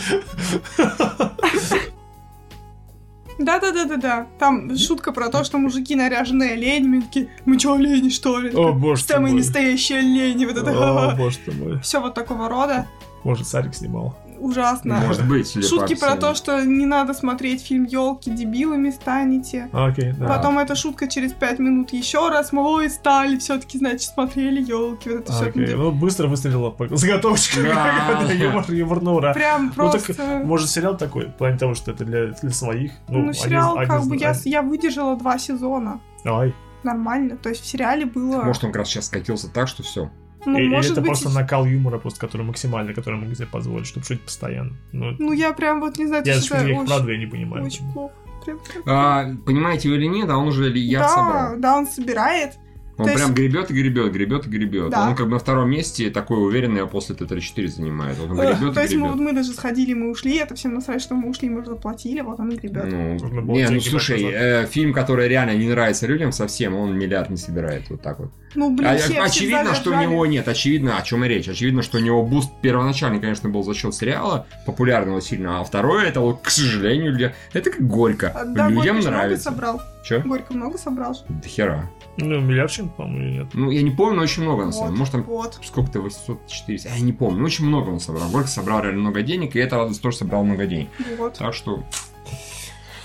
Да-да-да-да-да. 3.39 4.27
Там 4.39 4.75
шутка 4.77 5.11
про 5.11 5.29
то, 5.29 5.43
что 5.43 5.57
мужики 5.57 5.95
наряженные 5.95 6.51
оленями, 6.53 7.01
такие, 7.01 7.29
мы 7.45 7.57
что, 7.59 7.73
олени, 7.73 8.09
что 8.09 8.39
ли? 8.39 8.51
О, 8.53 8.73
боже 8.73 9.03
Самые 9.03 9.31
мой. 9.33 9.41
настоящие 9.41 9.99
олени, 9.99 10.45
вот 10.45 10.57
О, 10.57 10.61
это. 10.61 11.15
боже 11.17 11.37
ты 11.45 11.51
мой. 11.51 11.79
Все 11.79 11.99
вот 12.01 12.13
такого 12.13 12.49
рода. 12.49 12.87
Может, 13.23 13.47
Сарик 13.47 13.73
снимал. 13.73 14.17
Ужасно. 14.43 14.95
Может 14.95 15.25
быть, 15.25 15.65
Шутки 15.65 15.95
про 15.95 16.17
то, 16.17 16.35
что 16.35 16.65
не 16.65 16.85
надо 16.85 17.13
смотреть 17.13 17.63
фильм 17.63 17.85
елки, 17.85 18.29
дебилами 18.29 18.89
станете. 18.89 19.69
Окей, 19.71 20.11
да. 20.11 20.27
Потом 20.27 20.59
эта 20.59 20.75
шутка 20.75 21.07
через 21.07 21.31
пять 21.31 21.59
минут 21.59 21.93
еще 21.93 22.27
раз, 22.27 22.51
мол, 22.51 22.73
ой, 22.73 22.89
стали, 22.89 23.37
все-таки, 23.37 23.77
значит, 23.77 24.01
смотрели 24.01 24.61
елки. 24.61 25.09
Вот 25.09 25.19
это 25.21 25.31
все. 25.31 25.45
Окей, 25.45 25.73
ну 25.75 25.93
быстро 25.93 26.27
выстрелила 26.27 26.71
по 26.71 26.93
заготовочке. 26.93 27.63
Да. 27.63 28.07
как 28.19 28.27
бы, 28.27 28.33
Юмор, 28.33 28.69
юмор 28.69 29.01
на 29.01 29.13
ура. 29.13 29.33
Прям 29.33 29.67
Ну 29.77 29.89
просто... 29.89 30.43
может, 30.43 30.69
сериал 30.69 30.97
такой, 30.97 31.27
в 31.27 31.33
плане 31.35 31.57
того, 31.57 31.73
что 31.73 31.91
это 31.91 32.03
для, 32.03 32.27
для 32.27 32.49
своих. 32.51 32.91
Ну, 33.07 33.21
один- 33.21 33.33
сериал, 33.33 33.75
как 33.75 34.03
бы, 34.05 34.17
я, 34.43 34.61
выдержала 34.61 35.15
два 35.15 35.39
сезона. 35.39 36.01
Ай. 36.25 36.53
Нормально. 36.83 37.37
То 37.37 37.47
есть 37.47 37.61
в 37.61 37.65
сериале 37.65 38.05
было... 38.05 38.41
Может, 38.43 38.65
он 38.65 38.71
как 38.71 38.79
раз 38.79 38.89
сейчас 38.89 39.05
скатился 39.05 39.49
так, 39.49 39.69
что 39.69 39.83
все. 39.83 40.11
Ну, 40.45 40.57
Или 40.57 40.67
может 40.69 40.91
это 40.91 41.01
быть... 41.01 41.09
просто 41.09 41.29
накал 41.29 41.65
юмора, 41.65 41.99
просто 41.99 42.19
который 42.19 42.43
максимальный, 42.43 42.93
который 42.93 43.19
могу 43.19 43.33
себе 43.35 43.47
позволить, 43.47 43.87
чтобы 43.87 44.05
шутить 44.05 44.21
постоянно. 44.21 44.75
Ну, 44.91 45.15
Ну, 45.19 45.31
я 45.33 45.53
прям 45.53 45.79
вот 45.79 45.97
не 45.97 46.07
знаю, 46.07 46.23
я 46.25 46.35
это 46.35 46.45
их 46.45 46.77
очень, 46.77 46.85
правда 46.87 47.11
я 47.11 47.17
не 47.17 47.25
понимаю. 47.27 47.65
очень 47.65 47.91
плохо. 47.93 48.13
Прям, 48.45 48.59
прям. 48.59 48.83
А, 48.85 49.25
понимаете 49.45 49.89
вы 49.89 49.95
или 49.95 50.07
нет, 50.07 50.29
а 50.29 50.37
он 50.37 50.49
уже 50.49 50.69
яд 50.77 51.03
да, 51.03 51.09
собрал. 51.09 51.57
да, 51.57 51.77
он 51.77 51.87
собирает. 51.87 52.57
Он 52.97 53.05
то 53.05 53.11
есть- 53.11 53.23
прям 53.23 53.33
гребет 53.33 53.71
и 53.71 53.73
гребет, 53.73 54.11
гребет 54.11 54.45
и 54.45 54.49
гребет. 54.49 54.89
Да. 54.91 55.09
Он 55.09 55.15
как 55.15 55.25
бы 55.25 55.33
на 55.33 55.39
втором 55.39 55.69
месте 55.69 56.09
такой 56.09 56.45
уверенный, 56.45 56.81
а 56.83 56.85
после 56.85 57.15
Т-34 57.15 57.67
занимает. 57.67 58.17
Вот 58.17 58.29
он 58.29 58.37
гребет 58.37 58.73
то 58.73 58.79
и 58.79 58.83
есть 58.83 58.95
мы, 58.95 59.09
вот 59.09 59.19
мы 59.19 59.33
даже 59.33 59.51
сходили, 59.51 59.93
мы 59.93 60.11
ушли, 60.11 60.37
это 60.37 60.55
всем 60.55 60.75
насрать, 60.75 61.01
что 61.01 61.15
мы 61.15 61.29
ушли, 61.29 61.49
мы 61.49 61.61
уже 61.61 61.71
заплатили, 61.71 62.21
вот 62.21 62.39
он 62.39 62.49
и 62.51 62.55
гребет. 62.55 62.85
Ну, 62.85 63.13
Нужно 63.13 63.41
было 63.41 63.55
не, 63.55 63.69
ну 63.69 63.79
слушай, 63.81 64.23
э, 64.23 64.65
фильм, 64.67 64.93
который 64.93 65.27
реально 65.27 65.55
не 65.55 65.67
нравится 65.67 66.05
людям 66.07 66.31
совсем, 66.31 66.75
он 66.75 66.97
миллиард 66.97 67.29
не 67.29 67.37
собирает 67.37 67.89
вот 67.89 68.01
так 68.01 68.19
вот. 68.19 68.29
Ну, 68.55 68.75
блин, 68.75 68.89
А- 68.91 68.97
все, 68.97 69.13
все 69.13 69.21
очевидно, 69.21 69.63
зале 69.65 69.75
что 69.75 69.91
у 69.91 69.99
него 69.99 70.25
нет, 70.25 70.47
очевидно, 70.47 70.97
о 70.97 71.01
чем 71.01 71.25
и 71.25 71.27
речь. 71.27 71.47
Очевидно, 71.47 71.81
что 71.81 71.97
у 71.97 72.01
него 72.01 72.23
буст 72.23 72.51
первоначальный, 72.61 73.19
конечно, 73.19 73.49
был 73.49 73.63
за 73.63 73.73
счет 73.73 73.95
сериала, 73.95 74.45
популярного 74.65 75.21
сильно, 75.21 75.59
а 75.59 75.63
второе, 75.63 76.05
это 76.05 76.19
вот, 76.19 76.41
к 76.41 76.49
сожалению, 76.49 77.15
для... 77.15 77.33
это 77.53 77.71
как 77.71 77.87
горько. 77.87 78.45
Да, 78.47 78.69
Людям 78.69 78.99
нравится. 78.99 79.45
собрал. 79.51 79.81
Че? 80.03 80.19
Горько 80.19 80.53
много 80.53 80.77
собрал. 80.77 81.17
До 81.29 81.47
хера. 81.47 81.89
Ну, 82.17 82.39
миллиардчин, 82.41 82.89
по-моему, 82.89 83.19
или 83.25 83.37
нет. 83.39 83.47
Ну, 83.53 83.71
я 83.71 83.81
не 83.81 83.91
помню, 83.91 84.17
но 84.17 84.23
очень 84.23 84.43
много, 84.43 84.61
на 84.61 84.65
Вот, 84.67 84.75
самом 84.75 84.87
деле. 84.89 84.99
Может, 84.99 85.11
там 85.13 85.23
вот. 85.23 85.59
сколько-то, 85.63 86.01
800, 86.01 86.47
400, 86.47 86.89
я 86.89 86.99
не 86.99 87.13
помню, 87.13 87.39
но 87.39 87.45
очень 87.45 87.65
много 87.65 87.89
он 87.89 87.99
собрал. 87.99 88.29
Горько 88.29 88.49
собрал 88.49 88.81
реально 88.81 88.99
много 88.99 89.21
денег, 89.21 89.55
и 89.55 89.59
это 89.59 89.77
радость 89.77 90.01
тоже 90.01 90.17
собрал 90.17 90.43
много 90.43 90.65
денег. 90.67 90.89
Вот. 91.17 91.37
Так 91.37 91.53
что, 91.53 91.83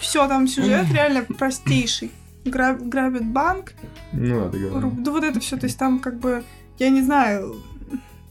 Все, 0.00 0.26
там 0.28 0.46
сюжет 0.48 0.86
реально 0.92 1.22
простейший. 1.22 2.10
Граб- 2.44 2.80
грабят 2.82 3.26
банк, 3.26 3.74
ну, 4.12 4.40
да, 4.44 4.48
ты 4.50 4.58
говоришь. 4.58 4.90
да 4.98 5.10
вот 5.10 5.22
это 5.24 5.38
все, 5.40 5.56
то 5.58 5.66
есть 5.66 5.78
там 5.78 5.98
как 5.98 6.18
бы, 6.18 6.44
я 6.78 6.88
не 6.88 7.02
знаю, 7.02 7.56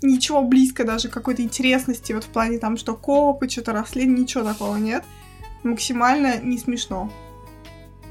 ничего 0.01 0.41
близко 0.41 0.85
даже 0.85 1.07
какой-то 1.09 1.43
интересности, 1.43 2.13
вот 2.13 2.23
в 2.23 2.27
плане 2.29 2.57
там, 2.57 2.77
что 2.77 2.95
копы, 2.95 3.47
что-то 3.49 3.73
расследование, 3.73 4.23
ничего 4.23 4.43
такого 4.43 4.75
нет. 4.77 5.03
Максимально 5.63 6.39
не 6.41 6.57
смешно. 6.57 7.11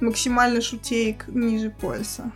Максимально 0.01 0.61
шутеек 0.61 1.27
ниже 1.29 1.71
пояса. 1.71 2.31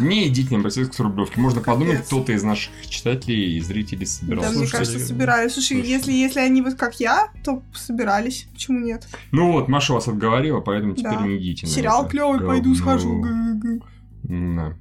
Не 0.00 0.28
идите 0.28 0.54
на 0.54 0.68
с 0.70 1.00
Рублевки. 1.00 1.38
Можно 1.38 1.62
подумать, 1.62 1.92
Капец. 1.94 2.06
кто-то 2.08 2.32
из 2.32 2.42
наших 2.42 2.72
читателей 2.88 3.56
и 3.56 3.60
зрителей 3.60 4.04
Да, 4.04 4.10
собирался. 4.10 4.48
мне 4.50 4.58
слушайте, 4.58 4.76
кажется, 4.76 4.98
я- 4.98 5.04
собирались. 5.06 5.52
Слушай, 5.54 5.66
Слушайте. 5.76 5.92
если, 5.94 6.12
если 6.12 6.40
они 6.40 6.60
вот 6.60 6.74
как 6.74 7.00
я, 7.00 7.28
то 7.42 7.62
собирались. 7.72 8.48
Почему 8.52 8.80
нет? 8.80 9.08
Ну 9.30 9.52
вот, 9.52 9.68
Маша 9.68 9.94
вас 9.94 10.08
отговорила, 10.08 10.60
поэтому 10.60 10.94
теперь 10.94 11.12
Да. 11.14 11.26
не 11.26 11.38
идите. 11.38 11.64
на 11.66 11.72
Сериал 11.72 12.06
клевый, 12.06 12.40
пойду 12.40 12.64
говно. 12.64 12.74
схожу. 12.74 13.24
Да. 14.24 14.74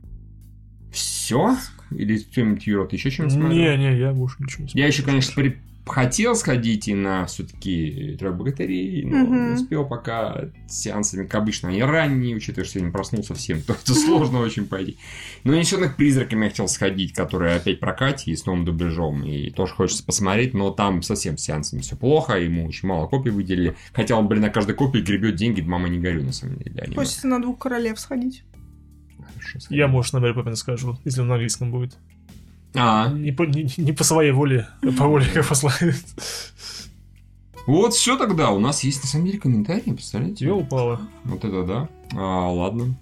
Все? 0.91 1.55
Или 1.91 2.17
что-нибудь, 2.17 2.67
Юра, 2.67 2.85
ты 2.85 2.97
еще 2.97 3.09
что-нибудь 3.11 3.33
смотрел? 3.35 3.77
Не, 3.77 3.77
не, 3.77 3.97
я 3.97 4.11
больше 4.11 4.35
ничего 4.39 4.65
не 4.65 4.71
Я 4.73 4.87
еще, 4.87 5.03
конечно, 5.03 5.33
при- 5.35 5.61
хотел 5.85 6.35
сходить 6.35 6.87
и 6.87 6.93
на 6.93 7.25
все-таки 7.25 8.15
трех 8.19 8.35
богатырей, 8.37 9.03
но 9.03 9.17
Мгм. 9.17 9.47
не 9.49 9.53
успел 9.55 9.85
пока 9.85 10.45
сеансами, 10.67 11.23
как 11.25 11.35
обычно, 11.41 11.69
они 11.69 11.81
ранние, 11.83 12.35
учитывая, 12.35 12.65
что 12.65 12.79
я 12.79 12.85
не 12.85 12.91
проснулся 12.91 13.33
всем, 13.33 13.61
то 13.61 13.73
это 13.73 13.93
сложно 13.93 14.39
очень 14.39 14.67
пойти. 14.67 14.97
Но 15.43 15.53
еще 15.53 15.77
к 15.77 15.95
призраками 15.97 16.45
я 16.45 16.49
хотел 16.49 16.67
сходить, 16.67 17.13
которые 17.13 17.55
опять 17.55 17.79
прокате 17.79 18.31
и 18.31 18.35
с 18.35 18.45
новым 18.45 18.63
дубляжом, 18.65 19.23
и 19.23 19.49
тоже 19.49 19.73
хочется 19.73 20.03
посмотреть, 20.05 20.53
но 20.53 20.71
там 20.71 21.01
совсем 21.01 21.37
с 21.37 21.41
сеансами 21.43 21.81
все 21.81 21.95
плохо, 21.95 22.39
ему 22.39 22.65
очень 22.67 22.87
мало 22.87 23.07
копий 23.07 23.31
выделили, 23.31 23.75
хотя 23.93 24.15
он, 24.15 24.27
блин, 24.27 24.41
на 24.43 24.49
каждой 24.49 24.75
копии 24.75 24.99
гребет 24.99 25.35
деньги, 25.35 25.61
мама 25.61 25.89
не 25.89 25.99
горю, 25.99 26.23
на 26.23 26.31
самом 26.31 26.57
деле. 26.57 26.81
аниме. 26.81 26.95
Хочется 26.95 27.27
на 27.27 27.41
двух 27.41 27.57
королев 27.59 27.99
сходить. 27.99 28.43
Хорошо, 29.33 29.59
сходи. 29.59 29.77
Я, 29.79 29.87
может, 29.87 30.13
на 30.13 30.19
Мэри 30.19 30.33
Поппинс 30.33 30.59
скажу, 30.59 30.97
если 31.05 31.21
он 31.21 31.27
на 31.27 31.33
английском 31.35 31.71
будет. 31.71 31.97
А, 32.73 33.09
Не 33.09 33.31
по, 33.31 33.43
не, 33.43 33.67
не 33.77 33.91
по 33.91 34.03
своей 34.03 34.31
воле, 34.31 34.67
а 34.81 34.91
по 34.91 35.07
воле 35.07 35.25
как 35.33 35.47
послали. 35.47 35.93
вот 37.67 37.93
все 37.93 38.17
тогда, 38.17 38.51
у 38.51 38.59
нас 38.59 38.83
есть 38.83 39.03
на 39.03 39.09
самом 39.09 39.25
деле 39.25 39.39
комментарии, 39.39 39.91
представляете? 39.91 40.35
Тебе 40.37 40.53
упало. 40.53 41.01
Вот 41.25 41.43
это 41.43 41.63
да. 41.63 41.89
А, 42.13 42.49
ладно. 42.51 42.95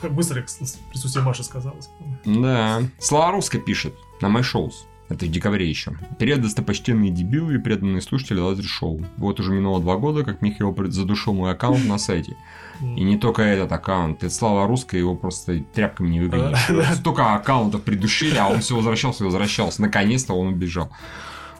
Как 0.00 0.12
быстро 0.14 0.42
присутствие 0.42 1.24
Маши 1.24 1.42
сказалось. 1.44 1.88
Да. 2.24 2.82
Слава 2.98 3.32
Русская 3.32 3.58
пишет 3.58 3.94
на 4.20 4.26
My 4.26 4.42
Shows. 4.42 4.72
Это 5.08 5.26
в 5.26 5.30
декабре 5.30 5.68
еще. 5.68 5.92
Привет, 6.18 6.42
достопочтенные 6.42 7.10
дебилы 7.10 7.54
и 7.54 7.58
преданные 7.58 8.02
слушатели 8.02 8.40
Лазер 8.40 8.64
Шоу. 8.64 9.04
Вот 9.18 9.38
уже 9.38 9.52
минуло 9.52 9.80
два 9.80 9.96
года, 9.96 10.24
как 10.24 10.42
Михаил 10.42 10.74
задушил 10.90 11.32
мой 11.32 11.52
аккаунт 11.52 11.86
на 11.86 11.96
сайте. 11.96 12.36
И 12.80 13.04
не 13.04 13.16
только 13.16 13.42
этот 13.42 13.70
аккаунт. 13.70 14.24
Это 14.24 14.34
Слава 14.34 14.66
Русская, 14.66 14.98
его 14.98 15.14
просто 15.14 15.60
тряпками 15.74 16.08
не 16.08 16.20
выгонишь. 16.20 16.58
Столько 16.96 17.34
аккаунтов 17.34 17.82
придушили, 17.82 18.36
а 18.36 18.48
он 18.48 18.60
все 18.60 18.74
возвращался 18.74 19.22
и 19.22 19.26
возвращался. 19.26 19.80
Наконец-то 19.80 20.34
он 20.34 20.48
убежал. 20.48 20.90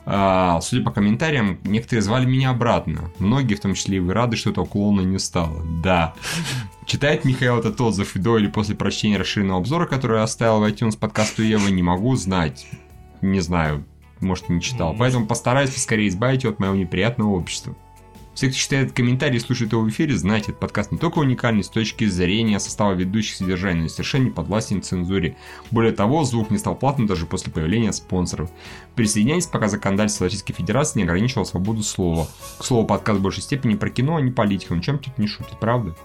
А, 0.09 0.59
судя 0.61 0.83
по 0.83 0.91
комментариям, 0.91 1.59
некоторые 1.63 2.01
звали 2.01 2.25
меня 2.25 2.51
обратно. 2.51 3.11
Многие, 3.19 3.55
в 3.55 3.59
том 3.61 3.73
числе 3.73 3.97
и 3.97 3.99
вы, 3.99 4.13
рады, 4.13 4.37
что 4.37 4.49
этого 4.49 4.65
клоуна 4.65 5.01
не 5.01 5.19
стало. 5.19 5.63
Да. 5.83 6.13
Читает 6.85 7.25
Михаил 7.25 7.59
этот 7.59 7.79
отзыв 7.81 8.13
до 8.15 8.37
или 8.37 8.47
после 8.47 8.75
прочтения 8.75 9.17
расширенного 9.17 9.59
обзора, 9.59 9.85
который 9.85 10.17
я 10.17 10.23
оставил 10.23 10.59
в 10.59 10.63
iTunes 10.63 10.97
подкасту 10.97 11.43
Ева, 11.43 11.67
не 11.67 11.83
могу 11.83 12.15
знать. 12.15 12.67
Не 13.21 13.39
знаю, 13.39 13.85
может, 14.19 14.49
не 14.49 14.61
читал. 14.61 14.87
Может. 14.87 14.99
Поэтому 14.99 15.25
постараюсь 15.27 15.69
поскорее 15.69 16.07
избавить 16.07 16.43
его 16.43 16.53
от 16.53 16.59
моего 16.59 16.75
неприятного 16.75 17.29
общества. 17.31 17.75
Все, 18.37 18.49
кто 18.49 18.55
читает 18.55 18.91
комментарии 18.91 19.37
и 19.37 19.39
слушает 19.39 19.71
его 19.71 19.81
в 19.81 19.89
эфире, 19.89 20.15
знаете, 20.15 20.49
этот 20.49 20.59
подкаст 20.59 20.91
не 20.91 20.99
только 20.99 21.17
уникальный 21.17 21.63
с 21.63 21.69
точки 21.69 22.05
зрения 22.05 22.59
состава 22.59 22.93
ведущих 22.93 23.35
содержания, 23.35 23.79
но 23.79 23.85
и 23.87 23.89
совершенно 23.89 24.25
не 24.25 24.29
подвластен 24.29 24.83
цензуре. 24.83 25.35
Более 25.71 25.91
того, 25.91 26.23
звук 26.23 26.51
не 26.51 26.59
стал 26.59 26.75
платным 26.75 27.07
даже 27.07 27.25
после 27.25 27.51
появления 27.51 27.91
спонсоров. 27.93 28.51
Присоединяйтесь, 28.93 29.47
пока 29.47 29.69
законодательство 29.69 30.25
Российской 30.25 30.53
Федерации 30.53 30.99
не 30.99 31.05
ограничивало 31.05 31.45
свободу 31.45 31.81
слова. 31.81 32.27
К 32.59 32.63
слову, 32.63 32.85
подкаст 32.85 33.19
в 33.19 33.23
большей 33.23 33.41
степени 33.41 33.73
про 33.73 33.89
кино, 33.89 34.17
а 34.17 34.21
не 34.21 34.29
политику. 34.29 34.75
Ну 34.75 34.81
чем 34.81 34.99
тут 34.99 35.17
не 35.17 35.25
шутит, 35.25 35.59
правда? 35.59 35.95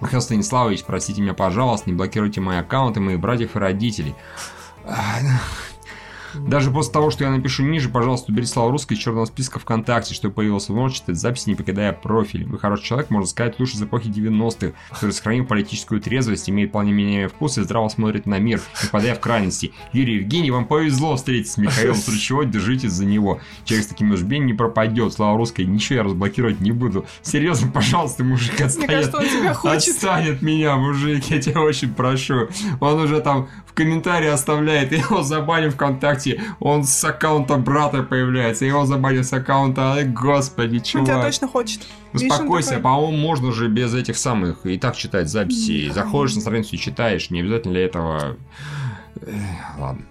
Михаил 0.00 0.22
Станиславович, 0.22 0.84
простите 0.84 1.22
меня, 1.22 1.34
пожалуйста, 1.34 1.90
не 1.90 1.96
блокируйте 1.96 2.40
мои 2.40 2.58
аккаунты, 2.58 3.00
моих 3.00 3.18
братьев 3.18 3.56
и 3.56 3.58
родителей. 3.58 4.14
Даже 6.40 6.70
после 6.70 6.92
того, 6.92 7.10
что 7.10 7.24
я 7.24 7.30
напишу 7.30 7.62
ниже, 7.62 7.88
пожалуйста, 7.88 8.32
убери 8.32 8.46
слова 8.46 8.70
русской 8.70 8.94
из 8.94 8.98
черного 8.98 9.24
списка 9.26 9.58
ВКонтакте, 9.58 10.14
чтобы 10.14 10.34
появилась 10.34 10.68
возможность 10.68 11.02
читать 11.02 11.16
записи, 11.16 11.48
не 11.48 11.54
покидая 11.54 11.92
профиль. 11.92 12.46
Вы 12.46 12.58
хороший 12.58 12.84
человек, 12.84 13.10
можно 13.10 13.28
сказать, 13.28 13.58
лучше 13.58 13.76
из 13.76 13.82
эпохи 13.82 14.08
90-х, 14.08 14.72
который 14.90 15.12
сохранил 15.12 15.46
политическую 15.46 16.00
трезвость, 16.00 16.50
имеет 16.50 16.70
вполне 16.70 16.92
меняемый 16.92 17.28
вкус 17.28 17.58
и 17.58 17.62
здраво 17.62 17.88
смотрит 17.88 18.26
на 18.26 18.38
мир, 18.38 18.60
не 18.82 18.88
впадая 18.88 19.14
в 19.14 19.20
крайности. 19.20 19.72
Юрий 19.92 20.16
Евгений, 20.16 20.50
вам 20.50 20.66
повезло 20.66 21.16
встретиться 21.16 21.54
с 21.54 21.58
Михаилом, 21.58 21.96
чего 22.24 22.42
держитесь 22.44 22.92
за 22.92 23.04
него. 23.04 23.40
Человек 23.64 23.86
с 23.86 23.88
таким 23.88 24.10
убеждением 24.10 24.46
не 24.46 24.54
пропадет. 24.54 25.12
Слава 25.12 25.36
русской, 25.36 25.64
ничего 25.64 25.96
я 25.96 26.02
разблокировать 26.04 26.60
не 26.60 26.72
буду. 26.72 27.06
Серьезно, 27.22 27.70
пожалуйста, 27.70 28.24
мужик, 28.24 28.54
Мне 28.54 28.66
отстань 28.66 28.86
кажется, 28.86 29.18
он 29.18 29.24
тебя 29.24 29.54
хочет. 29.54 29.94
Отстань 29.94 30.30
от 30.30 30.42
меня, 30.42 30.76
мужик, 30.76 31.24
я 31.24 31.40
тебя 31.40 31.60
очень 31.60 31.92
прошу. 31.92 32.48
Он 32.80 33.00
уже 33.00 33.20
там 33.20 33.48
комментарии 33.74 34.28
оставляет, 34.28 34.92
я 34.92 34.98
его 34.98 35.22
забаню 35.22 35.70
ВКонтакте, 35.70 36.40
он 36.60 36.84
с 36.84 37.04
аккаунта 37.04 37.56
брата 37.56 38.02
появляется, 38.02 38.64
я 38.64 38.72
его 38.72 38.86
забаню 38.86 39.24
с 39.24 39.32
аккаунта, 39.32 39.92
ай, 39.94 40.04
господи, 40.04 40.76
Он 40.76 40.82
тебя 40.82 41.04
чувак. 41.04 41.24
точно 41.26 41.48
хочет. 41.48 41.80
Успокойся, 42.12 42.78
по-моему, 42.78 43.16
можно 43.16 43.52
же 43.52 43.68
без 43.68 43.92
этих 43.94 44.16
самых 44.16 44.64
и 44.64 44.78
так 44.78 44.96
читать 44.96 45.28
записи. 45.28 45.90
Заходишь 45.90 46.36
на 46.36 46.40
страницу 46.40 46.76
и 46.76 46.78
читаешь, 46.78 47.30
не 47.30 47.40
обязательно 47.40 47.74
для 47.74 47.84
этого... 47.84 48.36
Эх, 49.20 49.78
Ладно. 49.78 50.04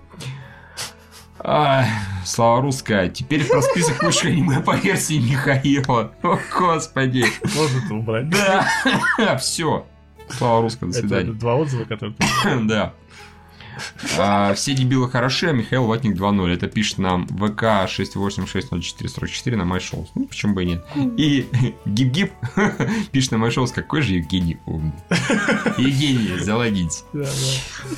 Ай, 1.45 1.87
слава 2.25 2.61
русская. 2.61 3.09
Теперь 3.09 3.45
про 3.45 3.61
список 3.61 4.01
лучших 4.03 4.25
аниме 4.25 4.61
по 4.61 4.75
версии 4.77 5.19
Михаила. 5.19 6.13
О, 6.23 6.39
господи. 6.57 7.25
Можно 7.55 7.85
это 7.85 7.93
убрать. 7.95 8.29
Да. 8.29 9.37
Все. 9.39 9.85
Слава 10.29 10.61
русская, 10.61 10.85
до 10.85 10.91
Это 10.97 10.99
свидания. 11.07 11.33
два 11.33 11.55
отзыва, 11.55 11.83
которые... 11.83 12.15
Да. 12.63 12.93
А, 14.17 14.53
все 14.53 14.73
дебилы 14.73 15.09
хороши, 15.09 15.47
а 15.47 15.51
Михаил 15.53 15.85
Ватник 15.85 16.15
2.0. 16.15 16.53
Это 16.53 16.67
пишет 16.67 16.97
нам 16.97 17.27
ВК 17.27 17.63
6860444 17.87 19.55
на 19.55 19.63
MyShows. 19.63 20.07
Ну, 20.15 20.25
почему 20.25 20.53
бы 20.53 20.63
и 20.63 20.65
нет. 20.67 20.85
И 21.17 21.47
Гип-Гип 21.85 22.31
пишет 23.11 23.31
на 23.31 23.37
MyShows, 23.37 23.73
какой 23.73 24.01
же 24.01 24.13
Евгений 24.13 24.57
умный. 24.65 24.93
Евгений. 25.77 26.43
Да, 27.13 27.23
да. 27.23 27.29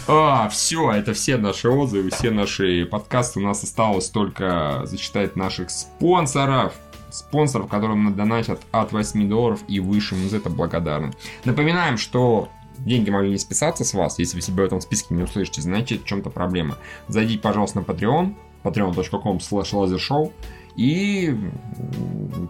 А, 0.07 0.49
все, 0.49 0.91
это 0.91 1.14
все 1.14 1.38
наши 1.38 1.69
отзывы, 1.69 2.10
все 2.10 2.31
наши 2.31 2.85
подкасты. 2.85 3.39
У 3.39 3.43
нас 3.43 3.64
осталось 3.64 4.10
только 4.10 4.81
зачитать 4.85 5.35
наших 5.35 5.69
спонсоров. 5.69 6.73
Спонсоров, 7.11 7.69
которым 7.69 8.14
донатят 8.15 8.61
от 8.72 8.91
8 8.91 9.30
долларов 9.30 9.61
и 9.68 9.80
выше. 9.80 10.15
Мы 10.15 10.27
за 10.27 10.38
это 10.38 10.49
благодарны. 10.49 11.14
Напоминаем, 11.45 11.97
что 11.97 12.49
деньги 12.80 13.10
могли 13.10 13.31
не 13.31 13.38
списаться 13.38 13.84
с 13.84 13.93
вас. 13.93 14.19
Если 14.19 14.35
вы 14.35 14.41
себя 14.41 14.64
в 14.64 14.68
этом 14.68 14.81
списке 14.81 15.14
не 15.15 15.23
услышите, 15.23 15.61
значит 15.61 16.02
в 16.02 16.06
чем-то 16.06 16.30
проблема. 16.30 16.77
Зайдите, 17.07 17.39
пожалуйста, 17.39 17.80
на 17.80 17.84
Patreon 17.84 18.35
patreon.com 18.65 19.38
slash 19.38 19.73
lasershow 19.73 20.31
и 20.76 21.35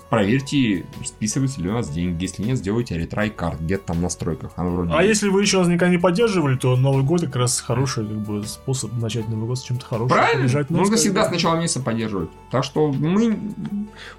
проверьте, 0.09 0.85
списываются 1.03 1.61
ли 1.61 1.69
у 1.69 1.73
вас 1.73 1.89
деньги. 1.89 2.23
Если 2.23 2.43
нет, 2.43 2.57
сделайте 2.57 2.97
ретрай 2.97 3.29
карт 3.29 3.61
где-то 3.61 3.87
там 3.87 3.97
в 3.97 4.01
настройках. 4.01 4.51
Она 4.55 4.69
вроде 4.69 4.93
А 4.93 5.03
если 5.03 5.29
вы 5.29 5.41
еще 5.41 5.59
никогда 5.59 5.89
не 5.89 5.97
поддерживали, 5.97 6.57
то 6.57 6.75
Новый 6.75 7.03
год 7.03 7.21
как 7.21 7.35
раз 7.35 7.59
хороший 7.61 8.05
как 8.05 8.17
бы, 8.17 8.43
способ 8.43 8.93
начать 8.93 9.27
Новый 9.29 9.47
год 9.47 9.59
с 9.59 9.63
чем-то 9.63 9.85
хорошим. 9.85 10.09
Правильно? 10.09 10.43
Побежать, 10.43 10.69
ну, 10.69 10.77
Нужно 10.77 10.97
сказать, 10.97 11.01
всегда 11.01 11.21
да. 11.23 11.29
с 11.29 11.31
начала 11.31 11.59
месяца 11.59 11.81
поддерживать. 11.81 12.29
Так 12.51 12.63
что 12.63 12.91
мы, 12.91 13.37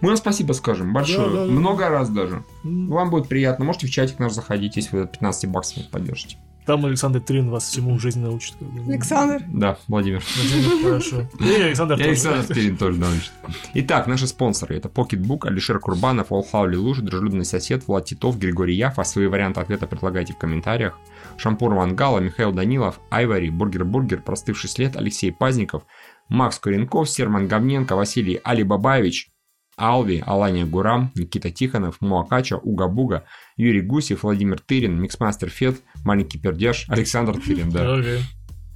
мы 0.01 0.09
вам 0.09 0.17
спасибо 0.17 0.53
скажем. 0.53 0.93
Большое. 0.93 1.29
Да, 1.29 1.37
да, 1.37 1.47
да. 1.47 1.53
Много 1.53 1.89
раз 1.89 2.09
даже. 2.09 2.45
Вам 2.63 3.11
будет 3.11 3.29
приятно. 3.29 3.65
Можете 3.65 3.87
в 3.87 3.91
чатик 3.91 4.19
наш 4.19 4.33
заходить, 4.33 4.77
если 4.77 4.97
вы 4.97 5.03
от 5.03 5.13
15 5.13 5.51
баксов 5.51 5.89
поддержите. 5.91 6.37
Там 6.67 6.85
Александр 6.85 7.21
Терин 7.21 7.49
вас 7.49 7.69
всему 7.69 7.97
в 7.97 8.01
жизни 8.01 8.25
научит. 8.25 8.57
как 8.59 8.69
бы. 8.69 8.93
Александр. 8.93 9.45
Да, 9.47 9.79
Владимир. 9.87 10.21
Владимир, 10.37 10.83
Хорошо. 10.83 11.29
И 11.39 11.63
Александр 11.63 11.95
И 11.95 11.99
тоже. 11.99 12.09
Александр 12.11 12.55
Терин 12.55 12.77
тоже 12.77 12.99
научит. 12.99 13.33
Итак, 13.75 14.09
наши 14.09 14.27
спонсоры. 14.27 14.77
Это 14.77 14.89
Pocketbook, 14.89 15.47
Алишер 15.47 15.79
Курбанов, 15.79 16.33
Олхаули 16.33 16.75
Луж, 16.75 16.99
Дружелюбный 16.99 17.45
сосед, 17.45 17.87
Влад 17.87 18.07
Титов, 18.07 18.39
Григорий 18.39 18.75
Яфа. 18.75 19.05
Свои 19.05 19.29
варианты 19.29 19.61
ответа 19.61 19.87
предлагайте 19.87 20.33
в 20.33 20.39
комментариях. 20.39 20.99
Шампур 21.37 21.73
Мангала, 21.75 22.19
Михаил 22.19 22.53
Данилов, 22.53 23.01
Айвари, 23.11 23.49
Бургер 23.49 23.85
Бургер, 23.85 24.23
Простывший 24.23 24.69
след, 24.69 24.97
Алексей 24.97 25.31
Пазников, 25.31 25.85
Макс 26.29 26.59
Куренков, 26.59 27.09
Серман 27.09 27.47
Говненко, 27.47 27.95
Василий 27.95 28.41
Алибабаевич, 28.43 29.31
Алви, 29.77 30.23
Алания 30.27 30.65
Гурам, 30.65 31.13
Никита 31.15 31.51
Тихонов, 31.51 32.01
Муакача, 32.01 32.57
Уга 32.57 32.89
Буга, 32.89 33.25
Юрий 33.57 33.83
Гусев, 33.83 34.23
Владимир 34.23 34.59
Тырин, 34.59 35.01
Миксмастер 35.01 35.51
Фет, 35.51 35.83
Маленький 36.05 36.39
Пердяж, 36.39 36.87
Александр 36.89 37.41
Тырин, 37.41 37.71
да. 37.71 37.83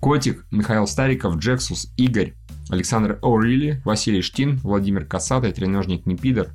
Котик, 0.01 0.47
Михаил 0.51 0.87
Стариков, 0.87 1.37
Джексус, 1.37 1.93
Игорь, 1.97 2.35
Александр 2.71 3.19
О'Рилли, 3.23 3.81
Василий 3.85 4.23
Штин, 4.23 4.57
Владимир 4.59 5.05
Касатый, 5.05 5.53
Треножник 5.53 6.07
Непидор, 6.07 6.49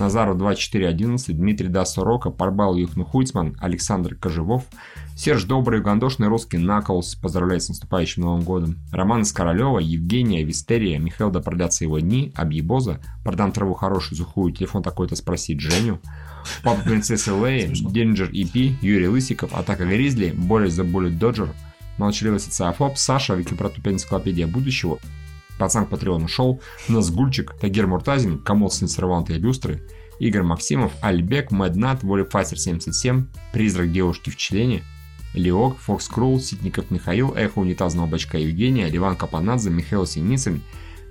Назаров 0.00 0.38
2411, 0.38 1.36
Дмитрий 1.36 1.68
Да 1.68 1.84
Сорока, 1.84 2.30
Парбал 2.30 2.74
Юхну 2.74 3.04
Хуйцман, 3.04 3.56
Александр 3.60 4.14
Кожевов, 4.14 4.64
Серж 5.14 5.44
Добрый, 5.44 5.82
Гандошный 5.82 6.28
русский 6.28 6.56
Наклс, 6.56 7.14
поздравляет 7.14 7.62
с 7.62 7.68
наступающим 7.68 8.22
Новым 8.22 8.42
годом, 8.42 8.78
Роман 8.90 9.22
из 9.22 9.32
Королева, 9.32 9.78
Евгения, 9.78 10.42
Вистерия, 10.42 10.98
Михаил 10.98 11.30
да 11.30 11.40
продлятся 11.40 11.84
его 11.84 11.98
дни, 11.98 12.32
Абьебоза, 12.34 12.98
продам 13.22 13.52
траву 13.52 13.74
хорошую, 13.74 14.16
сухую, 14.16 14.52
телефон 14.52 14.82
такой-то 14.82 15.14
спросить 15.16 15.60
Женю, 15.60 16.00
Папа 16.64 16.80
Принцессы 16.82 17.30
Леи, 17.30 17.70
Денджер 17.92 18.30
EP, 18.30 18.76
Юрий 18.80 19.08
Лысиков, 19.08 19.54
Атака 19.54 19.84
Гризли, 19.84 20.32
Борис 20.34 20.72
за 20.72 20.82
Bullet 20.82 21.18
Доджер, 21.18 21.50
Молчаливый 21.98 22.40
социофоб, 22.40 22.96
Саша, 22.96 23.34
Википротупия 23.34 23.92
энциклопедия 23.92 24.46
будущего, 24.46 24.98
Пацан 25.60 25.84
к 25.84 25.90
Патреону 25.90 26.26
шоу, 26.26 26.62
Назгульчик, 26.88 27.52
Тагир 27.60 27.86
Муртазин, 27.86 28.38
Камол 28.38 28.70
Серванта 28.70 29.34
и 29.34 29.38
Люстры, 29.38 29.82
Игорь 30.18 30.42
Максимов, 30.42 30.92
Альбек, 31.02 31.50
Мэднат, 31.50 32.02
Воля 32.02 32.24
Фастер 32.24 32.58
77, 32.58 33.26
Призрак 33.52 33.92
девушки 33.92 34.30
в 34.30 34.38
члене, 34.38 34.82
Леок, 35.34 35.76
Фокс 35.76 36.08
Крул, 36.08 36.40
Ситников 36.40 36.90
Михаил, 36.90 37.34
Эхо 37.34 37.58
Унитазного 37.58 38.06
Бачка 38.06 38.38
Евгения, 38.38 38.88
Ливан 38.88 39.16
Капанадзе, 39.16 39.68
Михаил 39.68 40.06
Синицын, 40.06 40.62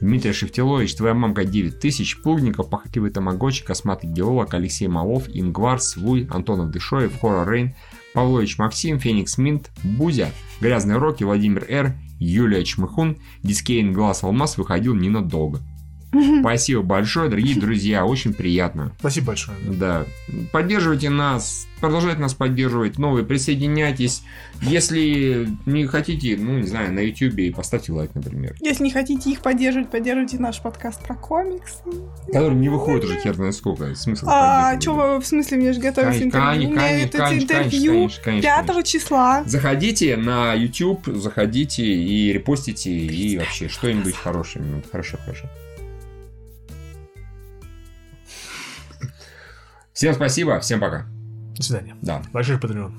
Дмитрий 0.01 0.33
Шевтилович, 0.33 0.95
Твоя 0.95 1.13
мамка 1.13 1.45
9000, 1.45 2.23
Плугников, 2.23 2.71
Похотливый 2.71 3.11
Тамагочи, 3.11 3.63
Косматый 3.63 4.09
Геолог, 4.09 4.51
Алексей 4.55 4.87
Малов, 4.87 5.25
Ингвар, 5.27 5.79
Свуй, 5.79 6.27
Антонов 6.31 6.71
Дышоев, 6.71 7.15
Хора 7.19 7.47
Рейн, 7.47 7.75
Павлович 8.15 8.57
Максим, 8.57 8.99
Феникс 8.99 9.37
Минт, 9.37 9.69
Бузя, 9.83 10.31
Грязный 10.59 10.97
Рокки, 10.97 11.23
Владимир 11.23 11.65
Р, 11.69 11.95
Юлия 12.19 12.63
Чмыхун, 12.63 13.17
Дискейн 13.43 13.93
Глаз 13.93 14.23
Алмаз 14.23 14.57
выходил 14.57 14.93
ненадолго. 14.93 15.61
Спасибо 16.41 16.81
большое, 16.81 17.29
дорогие 17.29 17.55
друзья, 17.59 18.05
очень 18.05 18.33
приятно. 18.33 18.91
Спасибо 18.99 19.27
большое. 19.27 19.57
Да. 19.59 20.05
Поддерживайте 20.51 21.09
нас, 21.09 21.67
продолжайте 21.79 22.19
нас 22.19 22.33
поддерживать, 22.33 22.97
новые, 22.97 23.25
присоединяйтесь. 23.25 24.23
Если 24.61 25.49
не 25.65 25.85
хотите, 25.85 26.37
ну, 26.37 26.59
не 26.59 26.67
знаю, 26.67 26.93
на 26.93 26.99
YouTube 26.99 27.55
поставьте 27.55 27.91
лайк, 27.91 28.11
например. 28.13 28.55
Если 28.59 28.83
не 28.83 28.91
хотите 28.91 29.31
их 29.31 29.41
поддерживать, 29.41 29.89
поддерживайте 29.89 30.39
наш 30.39 30.61
подкаст 30.61 31.03
про 31.03 31.15
комиксы. 31.15 31.79
Который 32.27 32.55
не 32.55 32.69
выходит 32.69 33.05
уже 33.05 33.19
хер 33.19 33.35
знает 33.35 33.55
сколько. 33.55 33.93
Смысл 33.95 34.25
А, 34.27 34.79
что, 34.79 35.19
в 35.19 35.25
смысле, 35.25 35.57
мне 35.57 35.73
же 35.73 35.79
готовится 35.79 36.19
Конечно, 36.19 36.37
интервью? 36.37 36.69
У 36.69 36.71
меня 36.71 36.81
конечно, 36.81 37.07
это 37.07 37.17
конечно, 37.17 37.43
интервью 37.43 37.91
конечно, 37.93 38.23
конечно, 38.23 38.49
5 38.49 38.65
конечно. 38.65 38.83
числа. 38.83 39.43
Заходите 39.45 40.17
на 40.17 40.53
YouTube, 40.53 41.07
заходите 41.15 41.83
и 41.83 42.33
репостите, 42.33 42.91
и 42.91 43.37
вообще 43.37 43.67
что-нибудь 43.67 44.15
хорошее. 44.15 44.65
ну, 44.65 44.81
Хорошо, 44.91 45.17
хорошо. 45.23 45.47
Всем 49.99 50.13
спасибо, 50.13 50.61
всем 50.61 50.79
пока. 50.79 51.07
До 51.57 51.61
свидания. 51.61 51.93
Да. 52.01 52.21
Большой 52.31 52.57
Патреон. 52.57 52.93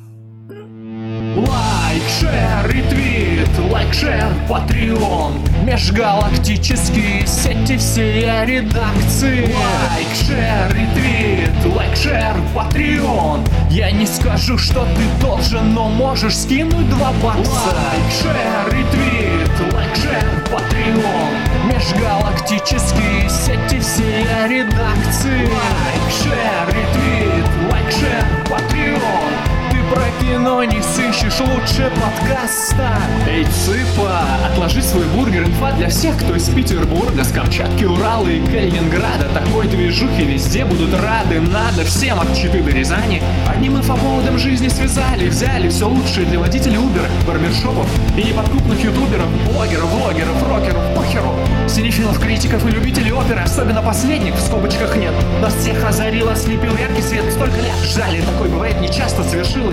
Лайк, 1.35 2.03
шер, 2.21 2.71
ретвит, 2.71 3.49
лайк, 3.71 3.95
шер, 3.95 4.31
патреон 4.47 5.41
Межгалактические 5.65 7.27
сети 7.27 7.79
все 7.79 8.45
редакции 8.45 9.51
Лайк, 9.51 10.09
шер, 10.15 10.77
ретвит, 10.77 11.75
лайк, 11.75 11.97
шер, 11.97 12.37
патреон 12.55 13.47
Я 13.71 13.91
не 13.93 14.05
скажу, 14.05 14.59
что 14.59 14.85
ты 14.85 15.25
должен, 15.25 15.73
но 15.73 15.89
можешь 15.89 16.37
скинуть 16.37 16.91
два 16.91 17.13
бакса 17.23 17.51
Лайк, 17.51 18.13
шер, 18.21 18.75
ретвит, 18.75 19.73
лайк, 19.73 19.97
шер, 19.97 20.45
патреон 20.53 21.50
Межгалактические 21.65 23.29
сети 23.29 23.81
все 23.81 24.49
редакции. 24.49 25.47
Лайк, 25.47 26.11
шер, 26.11 26.67
ретвит, 26.69 27.47
лайк, 27.71 27.91
шер, 27.91 28.25
патреон 28.49 29.50
про 29.91 30.05
кино 30.21 30.63
не 30.63 30.81
сыщешь 30.81 31.41
лучше 31.41 31.91
подкаста. 32.01 32.91
Эй, 33.29 33.45
цыпа, 33.45 34.21
отложи 34.47 34.83
свой 34.83 35.05
бургер 35.07 35.43
Инфа 35.43 35.73
для 35.73 35.89
всех, 35.89 36.17
кто 36.17 36.37
из 36.37 36.49
Петербурга 36.49 37.25
С 37.25 37.33
Камчатки, 37.33 37.85
Урала 37.85 38.29
и 38.29 38.41
Калининграда. 38.47 39.29
Такой 39.35 39.67
движухи 39.67 40.25
везде 40.25 40.65
будут 40.65 40.95
рады 40.95 41.41
Надо 41.41 41.85
всем 41.85 42.21
от 42.21 42.35
Читы 42.37 42.63
до 42.63 42.71
Рязани. 42.71 43.21
Одним 43.49 43.79
инфоповодом 43.79 44.39
жизни 44.39 44.69
связали 44.69 45.29
Взяли 45.29 45.69
все 45.69 45.89
лучшее 45.89 46.27
для 46.27 46.39
водителей 46.39 46.77
Uber 46.77 47.07
Барбершопов 47.27 47.89
и 48.17 48.23
неподкупных 48.23 48.83
ютуберов 48.85 49.29
Блогеров, 49.53 49.91
влогеров, 49.91 50.49
рокеров, 50.49 50.95
похеру 50.95 51.35
Синефилов, 51.69 52.21
критиков 52.21 52.65
и 52.67 52.71
любителей 52.71 53.13
оперы 53.13 53.41
Особенно 53.41 53.83
последних 53.83 54.35
в 54.35 54.41
скобочках 54.41 54.97
нет. 54.97 55.15
Нас 55.43 55.55
всех 55.55 55.85
озарило, 55.85 56.37
слепил 56.37 56.77
яркий 56.77 57.03
свет 57.03 57.25
Столько 57.33 57.57
лет 57.57 57.75
ждали, 57.85 58.21
такое 58.21 58.49
бывает 58.49 58.81
нечасто 58.81 59.25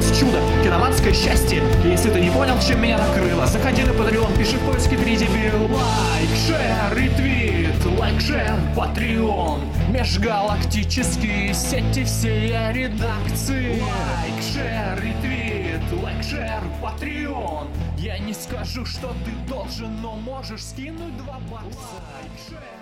Совершилось 0.07 0.19
чудо, 0.19 0.63
киноманское 0.63 1.13
счастье. 1.13 1.61
Если 1.83 2.09
ты 2.09 2.19
не 2.19 2.29
понял, 2.29 2.55
чем 2.59 2.81
меня 2.81 2.97
накрыло 2.97 3.45
Заходи 3.45 3.83
на 3.83 3.91
Patreon, 3.91 4.37
пиши 4.37 4.57
в 4.57 4.65
поиске 4.65 4.97
3 4.97 5.17
дебил 5.17 5.63
Like, 5.63 6.29
share, 6.45 6.97
retweet, 6.97 7.99
like, 7.99 8.21
share, 8.21 8.59
Patreon. 8.75 9.61
Межгалактические 9.89 11.53
сети 11.53 12.03
все 12.03 12.71
редакции. 12.71 13.81
Like, 13.81 14.43
share, 14.53 15.03
retweet, 15.03 16.01
like, 16.03 16.23
share, 16.23 16.63
Patreon. 16.81 17.67
Я 17.97 18.17
не 18.19 18.33
скажу, 18.33 18.85
что 18.85 19.13
ты 19.25 19.31
должен, 19.49 20.01
но 20.01 20.15
можешь 20.15 20.63
скинуть 20.63 21.17
два 21.17 21.39
бакса. 21.49 21.79
Лайк, 22.13 22.31
шер 22.47 22.76